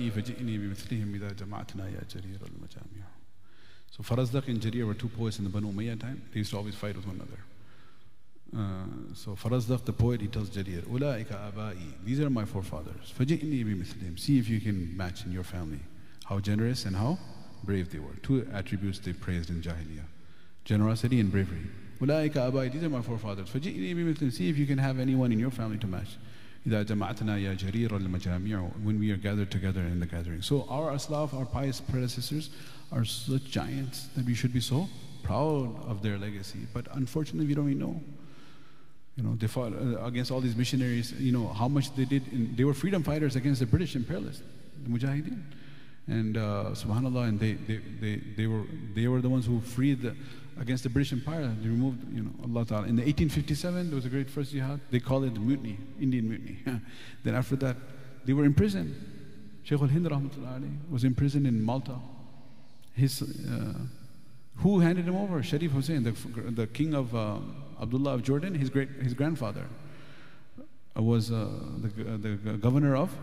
فجئني 0.10 0.58
بمثلهم 0.58 1.16
إذا 1.16 1.32
جمعتنا 1.32 1.90
يا 1.90 2.02
جرير 2.16 2.40
المجامع 2.56 3.08
So 3.92 4.04
Farazdaq 4.04 4.48
and 4.48 4.62
Jarir 4.62 4.88
were 4.88 4.94
two 4.94 5.10
poets 5.10 5.38
in 5.38 5.44
the 5.44 5.50
Banu 5.50 5.70
Umayya 5.72 6.00
time. 6.00 6.22
They 6.32 6.40
used 6.40 6.52
to 6.52 6.58
always 6.58 6.76
fight 6.76 6.96
with 6.96 7.06
one 7.06 7.18
another. 7.18 7.38
Uh, 8.56 9.14
so 9.14 9.32
Farazdaq, 9.32 9.84
the 9.84 9.92
poet, 9.92 10.22
he 10.22 10.28
tells 10.28 10.50
Jarir, 10.50 10.82
أُولَٰئِكَ 10.84 11.28
آبَائِي 11.28 12.06
These 12.06 12.22
are 12.22 12.30
my 12.30 12.46
forefathers. 12.46 13.14
فَجِئْنِي 13.20 13.66
بِمِثْلِهِمْ 13.66 14.18
See 14.18 14.40
if 14.40 14.48
you 14.48 14.62
can 14.62 14.96
match 14.96 15.26
in 15.26 15.34
your 15.34 15.44
family 15.44 15.80
how 16.26 16.40
generous 16.40 16.86
and 16.86 16.96
how 16.96 17.20
brave 17.66 17.92
they 17.92 18.00
were. 18.00 18.16
Two 18.24 18.48
attributes 18.54 19.00
they 19.00 19.12
praised 19.12 19.50
in 19.50 19.62
Jahiliyyah. 19.62 20.06
Generosity 20.64 21.20
and 21.20 21.30
bravery. 21.30 21.68
أُولَٰئِكَ 22.00 22.34
آبَائِي 22.34 22.72
These 22.72 22.84
are 22.84 22.90
my 22.90 23.02
forefathers. 23.02 23.50
فَجِئْنِي 23.50 23.94
بِمِثْلِهِمْ 23.94 24.32
See 24.32 24.50
if 24.50 24.58
you 24.58 24.66
can 24.66 24.78
have 24.78 25.00
anyone 25.00 25.34
in 25.34 25.40
your 25.40 25.52
family 25.52 25.78
to 25.78 25.88
match. 25.88 26.18
إذا 26.67 26.83
جمعتنا 26.83 27.39
يا 27.39 27.55
جرير 27.55 27.97
المجامع 27.97 28.71
when 28.85 28.99
we 28.99 29.11
are 29.13 29.17
gathered 29.17 29.51
together 29.51 29.81
in 29.81 30.01
the 30.01 30.07
gathering. 30.07 30.43
So 30.43 30.67
our 30.69 30.91
aslaf, 30.93 31.33
our 31.33 31.47
pious 31.47 31.81
predecessors 31.81 32.51
are 32.93 33.05
such 33.05 33.45
giants 33.45 34.09
that 34.17 34.25
we 34.27 34.35
should 34.35 34.53
be 34.53 34.61
so 34.61 34.89
proud 35.23 35.75
of 35.87 36.03
their 36.03 36.19
legacy. 36.19 36.67
But 36.73 36.87
unfortunately, 36.93 37.47
we 37.47 37.55
don't 37.55 37.69
even 37.69 37.79
know. 37.79 38.01
You 39.17 39.23
know, 39.23 39.35
they 39.35 39.47
fought 39.47 39.73
uh, 39.73 40.05
against 40.05 40.31
all 40.31 40.41
these 40.41 40.57
missionaries. 40.57 41.13
You 41.13 41.33
know 41.33 41.49
how 41.49 41.69
much 41.69 41.95
they 41.95 42.05
did. 42.05 42.29
In, 42.33 42.55
they 42.57 42.65
were 42.65 42.75
freedom 42.75 43.03
fighters 43.03 43.35
against 43.35 43.61
the 43.61 43.67
British 43.67 43.97
imperialists, 43.97 44.43
the 44.83 44.91
Mujahideen. 44.91 45.43
And 46.09 46.37
uh, 46.37 46.71
subhanallah, 46.73 47.29
and 47.29 47.41
they, 47.41 47.55
they, 47.55 47.81
they, 48.01 48.17
they, 48.37 48.47
were, 48.47 48.65
they 48.95 49.09
were 49.09 49.21
the 49.21 49.29
ones 49.29 49.47
who 49.47 49.61
freed 49.61 50.03
the, 50.03 50.15
against 50.60 50.84
the 50.84 50.90
British 50.90 51.14
Empire. 51.14 51.54
They 51.62 51.70
removed, 51.70 52.14
you 52.14 52.24
know, 52.24 52.32
Allah 52.44 52.66
Ta'ala. 52.66 52.88
In 52.88 52.96
the 52.96 53.04
1857, 53.04 53.88
there 53.88 53.96
was 53.96 54.06
a 54.06 54.10
great 54.10 54.30
first 54.30 54.52
jihad. 54.52 54.80
They 54.90 55.00
called 55.00 55.26
it 55.26 55.34
the 55.34 55.40
mutiny, 55.40 55.78
Indian 56.00 56.30
mutiny. 56.30 56.60
then 57.24 57.36
after 57.36 57.56
that, 57.58 57.78
they 58.26 58.34
were 58.34 58.46
imprisoned. 58.46 58.96
Shaykh 59.64 59.82
al-Hind 59.82 60.08
was 60.90 61.04
imprisoned 61.04 61.48
in 61.48 61.64
Malta. 61.64 61.96
His, 62.94 63.22
uh, 63.22 63.74
who 64.58 64.80
handed 64.80 65.06
him 65.06 65.16
over? 65.16 65.42
Sharif 65.42 65.72
Hussein, 65.72 66.04
the, 66.04 66.12
the 66.52 66.68
king 66.68 66.94
of 66.94 67.16
uh, 67.16 67.38
Abdullah 67.82 68.16
of 68.16 68.24
Jordan, 68.24 68.54
his, 68.54 68.70
great, 68.70 68.90
his 69.02 69.14
grandfather 69.14 69.66
was 70.96 71.32
uh, 71.32 71.48
the, 71.78 72.38
the 72.44 72.58
governor 72.58 72.96
of, 72.96 73.16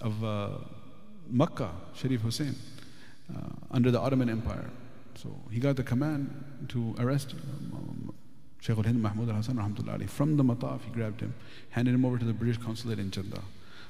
of 0.00 0.24
uh, 0.24 0.48
Makkah, 1.28 1.72
Sharif 1.94 2.20
Hussein, 2.20 2.54
uh, 3.34 3.40
under 3.70 3.90
the 3.90 4.00
Ottoman 4.00 4.30
Empire. 4.30 4.70
So 5.20 5.28
he 5.50 5.60
got 5.60 5.76
the 5.76 5.82
command 5.82 6.32
to 6.68 6.94
arrest 6.98 7.34
um, 7.74 8.14
Shaykh 8.60 8.78
al-Hind 8.78 9.02
Mahmud 9.02 9.28
al-Hasan 9.28 10.08
From 10.08 10.36
the 10.38 10.42
mataf, 10.42 10.80
he 10.82 10.90
grabbed 10.92 11.20
him, 11.20 11.34
handed 11.70 11.94
him 11.94 12.06
over 12.06 12.16
to 12.16 12.24
the 12.24 12.32
British 12.32 12.56
consulate 12.56 12.98
in 12.98 13.10
Jeddah. 13.10 13.42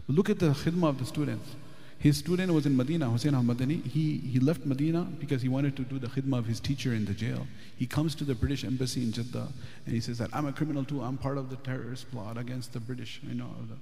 But 0.06 0.16
look 0.16 0.28
at 0.28 0.40
the 0.40 0.48
khidmah 0.48 0.88
of 0.88 0.98
the 0.98 1.06
students. 1.06 1.54
His 2.00 2.16
student 2.16 2.52
was 2.52 2.66
in 2.66 2.76
Medina, 2.76 3.08
Hussein 3.08 3.34
al-Madani. 3.34 3.86
He, 3.86 4.16
he 4.18 4.40
left 4.40 4.66
Medina 4.66 5.02
because 5.20 5.40
he 5.42 5.48
wanted 5.48 5.76
to 5.76 5.82
do 5.82 6.00
the 6.00 6.08
khidmah 6.08 6.38
of 6.38 6.46
his 6.46 6.58
teacher 6.58 6.94
in 6.94 7.04
the 7.04 7.12
jail. 7.12 7.46
He 7.76 7.86
comes 7.86 8.16
to 8.16 8.24
the 8.24 8.34
British 8.34 8.64
embassy 8.64 9.02
in 9.02 9.12
Jeddah 9.12 9.48
and 9.86 9.94
he 9.94 10.00
says 10.00 10.18
that 10.18 10.30
I'm 10.32 10.46
a 10.46 10.52
criminal 10.52 10.84
too. 10.84 11.00
I'm 11.00 11.16
part 11.16 11.38
of 11.38 11.48
the 11.48 11.56
terrorist 11.56 12.10
plot 12.10 12.38
against 12.38 12.72
the 12.72 12.80
British. 12.80 13.20
You 13.22 13.34
know, 13.34 13.50
the, 13.68 13.76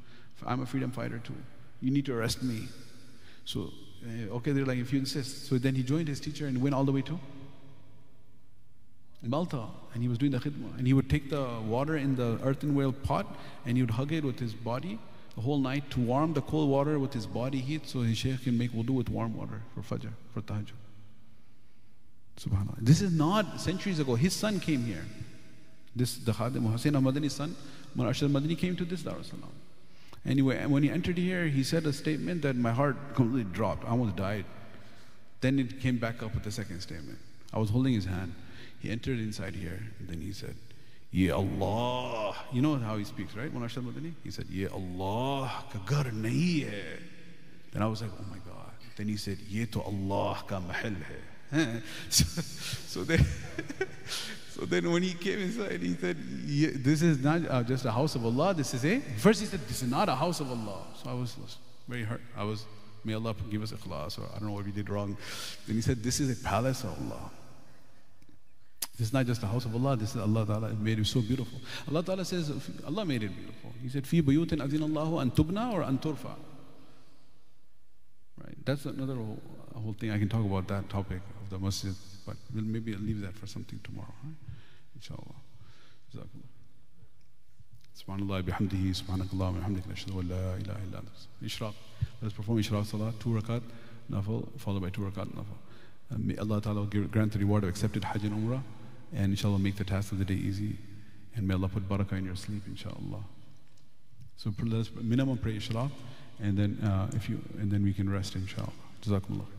I'm 0.47 0.61
a 0.61 0.67
freedom 0.67 0.91
fighter 0.91 1.19
too. 1.19 1.37
You 1.81 1.93
need 1.93 2.05
to 2.07 2.15
arrest 2.15 2.43
me. 2.43 2.69
So, 3.47 3.73
uh, 4.05 4.35
okay, 4.35 4.53
they're 4.53 4.67
like, 4.67 4.79
if 4.79 4.93
you 4.93 4.99
insist. 4.99 5.47
So 5.47 5.57
then 5.57 5.75
he 5.75 5.83
joined 5.83 6.09
his 6.09 6.21
teacher 6.21 6.47
and 6.47 6.61
went 6.61 6.75
all 6.75 6.85
the 6.85 6.93
way 6.93 7.03
to 7.03 7.19
Malta. 9.23 9.65
And 9.95 10.03
he 10.03 10.09
was 10.09 10.19
doing 10.19 10.33
the 10.33 10.39
khidmah. 10.39 10.79
And 10.79 10.87
he 10.87 10.93
would 10.93 11.11
take 11.11 11.31
the 11.31 11.61
water 11.67 11.97
in 11.97 12.17
the 12.17 12.39
earthenware 12.43 12.93
pot 12.93 13.27
and 13.67 13.77
he 13.77 13.83
would 13.83 13.91
hug 13.91 14.13
it 14.13 14.25
with 14.25 14.39
his 14.39 14.55
body 14.55 14.99
the 15.35 15.43
whole 15.43 15.59
night 15.59 15.89
to 15.91 16.01
warm 16.01 16.33
the 16.33 16.43
cold 16.43 16.69
water 16.69 16.99
with 16.99 17.13
his 17.13 17.27
body 17.27 17.61
heat 17.61 17.87
so 17.87 18.01
his 18.01 18.19
sheikh 18.19 18.43
can 18.43 18.59
make 18.59 18.73
wudu 18.73 18.91
with 18.91 19.09
warm 19.09 19.37
water 19.37 19.63
for 19.75 19.83
fajr, 19.83 20.11
for 20.35 20.41
tahajjud. 20.41 20.73
Subhanallah. 22.39 22.79
This 22.81 23.03
is 23.03 23.13
not 23.13 23.61
centuries 23.61 23.99
ago. 23.99 24.15
His 24.15 24.33
son 24.33 24.61
came 24.61 24.85
here. 24.85 25.05
This, 25.95 26.17
the 26.17 26.33
Khadim 26.33 26.71
Hussein 26.71 26.95
Ahmad 26.95 27.15
Madani's 27.15 27.35
son, 27.35 27.57
Mullah 27.95 28.11
Arshad 28.11 28.31
Madani 28.31 28.57
came 28.57 28.77
to 28.77 28.85
this 28.85 29.03
Darussalam. 29.03 29.51
Anyway, 30.25 30.65
when 30.67 30.83
he 30.83 30.91
entered 30.91 31.19
here, 31.19 31.47
he 31.47 31.63
said 31.63 31.87
a 31.87 31.93
statement 31.93 32.43
that 32.43 32.55
my 32.57 32.73
heart 32.73 32.97
completely 33.15 33.51
dropped. 33.53 33.85
I 33.85 33.91
almost 33.91 34.17
died. 34.17 34.45
Then 35.41 35.59
it 35.59 35.81
came 35.81 35.99
back 35.99 36.23
up 36.23 36.35
with 36.35 36.45
the 36.45 36.51
second 36.51 36.81
statement. 36.81 37.19
I 37.53 37.59
was 37.59 37.71
holding 37.71 37.95
his 37.95 38.05
hand. 38.05 38.35
He 38.81 38.91
entered 38.91 39.19
inside 39.19 39.55
here, 39.55 39.81
and 39.99 40.09
then 40.09 40.21
he 40.21 40.33
said, 40.33 40.55
Ya 41.11 41.37
Allah. 41.37 42.37
You 42.53 42.63
know 42.63 42.77
how 42.77 42.97
he 42.97 43.05
speaks, 43.05 43.35
right? 43.35 43.51
He 44.23 44.31
said, 44.31 44.47
Ya 44.51 44.69
Allah, 44.73 45.65
ka 45.71 45.79
hai. 45.87 46.67
Then 47.73 47.83
I 47.83 47.87
was 47.87 48.03
like, 48.03 48.11
oh 48.19 48.25
my 48.31 48.39
God. 48.39 48.73
Then 48.97 49.09
he 49.09 49.17
said, 49.17 49.39
Ye 49.49 49.65
to 49.67 49.81
Allah 49.81 50.43
ka 50.47 50.61
mahal 50.61 50.95
hai. 51.51 51.81
so, 52.11 52.25
so 52.87 53.05
then, 53.05 53.25
so 54.51 54.67
then 54.67 54.91
when 54.91 55.03
he 55.03 55.15
came 55.15 55.39
inside, 55.39 55.81
he 55.81 55.95
said, 55.95 56.17
This 56.85 57.01
is 57.01 57.23
not 57.23 57.49
uh, 57.49 57.63
just 57.63 57.85
a 57.85 57.93
house 57.93 58.15
of 58.15 58.25
Allah. 58.25 58.53
This 58.55 58.75
is 58.75 58.85
a. 58.85 59.01
First 59.17 59.41
he 59.41 59.47
said, 59.47 59.61
This 59.67 59.83
is 59.83 59.91
not 59.91 60.09
a 60.09 60.15
house 60.15 60.41
of 60.41 60.51
Allah. 60.51 60.83
So 61.03 61.11
I 61.11 61.15
was 61.15 61.37
very 61.87 62.05
hurt. 62.05 62.21
I 62.37 62.45
was, 62.45 62.67
may 63.05 63.15
Allah 63.15 63.35
give 63.51 63.63
us 63.63 63.73
ikhlas, 63.73 64.19
or 64.19 64.27
I 64.35 64.39
don't 64.39 64.49
know 64.49 64.55
what 64.55 64.67
we 64.67 64.73
did 64.73 64.91
wrong. 64.91 65.17
Then 65.67 65.77
he 65.77 65.83
said, 65.83 66.03
This 66.03 66.21
is 66.21 66.39
a 66.39 66.45
palace 66.45 66.85
of 66.85 66.91
Allah. 66.91 67.31
This 68.99 69.09
is 69.09 69.13
not 69.13 69.27
just 69.27 69.41
a 69.45 69.47
house 69.47 69.65
of 69.65 69.75
Allah, 69.77 69.97
this 69.97 70.17
is 70.17 70.21
Allah 70.21 70.45
Ta'ala 70.45 70.71
made 70.71 70.99
it 70.99 71.07
so 71.07 71.21
beautiful. 71.21 71.61
Allah 71.89 72.03
Ta'ala 72.03 72.25
says, 72.25 72.51
Allah 72.85 73.05
made 73.05 73.23
it 73.23 73.29
beautiful. 73.29 73.73
He 73.81 73.89
said, 73.89 74.05
Fi 74.05 74.21
buyutin 74.21 74.59
azin 74.59 74.83
Allahu 74.83 75.19
an 75.19 75.31
tubna 75.31 75.73
or 75.73 75.83
an 75.83 75.99
turfa. 75.99 76.35
Right? 78.43 78.57
That's 78.65 78.87
another 78.87 79.15
whole, 79.15 79.41
whole 79.77 79.93
thing. 79.93 80.11
I 80.11 80.19
can 80.19 80.29
talk 80.29 80.45
about 80.45 80.67
that 80.67 80.89
topic 80.89 81.21
of 81.41 81.49
the 81.49 81.61
masjid, 81.61 81.95
but 82.27 82.37
maybe 82.53 82.93
I'll 82.93 83.01
leave 83.01 83.21
that 83.21 83.37
for 83.37 83.47
something 83.47 83.79
tomorrow. 83.85 84.13
Right? 84.25 84.35
Inshallah. 84.97 85.37
Jazakallah. 86.13 86.49
Subhanallah 88.03 88.43
bihamdihi, 88.43 89.01
subhanakallah 89.01 89.39
wa 89.39 89.61
bihamdika, 89.61 89.87
nashhadu 89.87 90.15
wa 90.15 90.23
la 90.27 90.55
ilaha 90.57 90.81
illa 90.89 91.03
anta. 91.03 91.27
Ishraq. 91.45 91.75
Let 92.21 92.27
us 92.27 92.33
perform 92.33 92.59
Ishraq 92.59 92.85
Salah, 92.85 93.13
two 93.21 93.31
rakat, 93.31 93.63
nafal, 94.11 94.49
followed 94.59 94.83
by 94.83 94.91
two 94.91 95.03
rakat, 95.03 95.29
nafal. 95.29 95.59
Uh, 96.13 96.17
may 96.19 96.37
Allah 96.37 96.61
Ta'ala 96.61 96.87
grant 96.87 97.33
the 97.33 97.39
reward 97.39 97.63
of 97.63 97.71
accepted 97.71 98.03
Hajj 98.03 98.25
and 98.25 98.33
Umrah, 98.33 98.63
and 99.15 99.33
inshallah 99.33 99.59
make 99.59 99.77
the 99.77 99.85
task 99.85 100.13
of 100.13 100.19
the 100.19 100.25
day 100.25 100.35
easy, 100.35 100.77
and 101.35 101.47
may 101.47 101.55
Allah 101.55 101.69
put 101.69 101.89
barakah 101.89 102.19
in 102.19 102.25
your 102.25 102.37
sleep, 102.37 102.63
inshallah. 102.67 103.25
So 104.37 104.53
let 104.65 104.81
us 104.81 104.91
minimum 105.01 105.39
pray 105.39 105.57
Ishraq, 105.57 105.91
and 106.41 106.57
then 106.57 106.79
uh, 106.83 107.11
if 107.15 107.29
you, 107.29 107.41
and 107.59 107.71
then 107.71 107.83
we 107.83 107.93
can 107.93 108.09
rest, 108.09 108.37
inshallah. 108.37 108.73
Jazakumullah. 109.03 109.58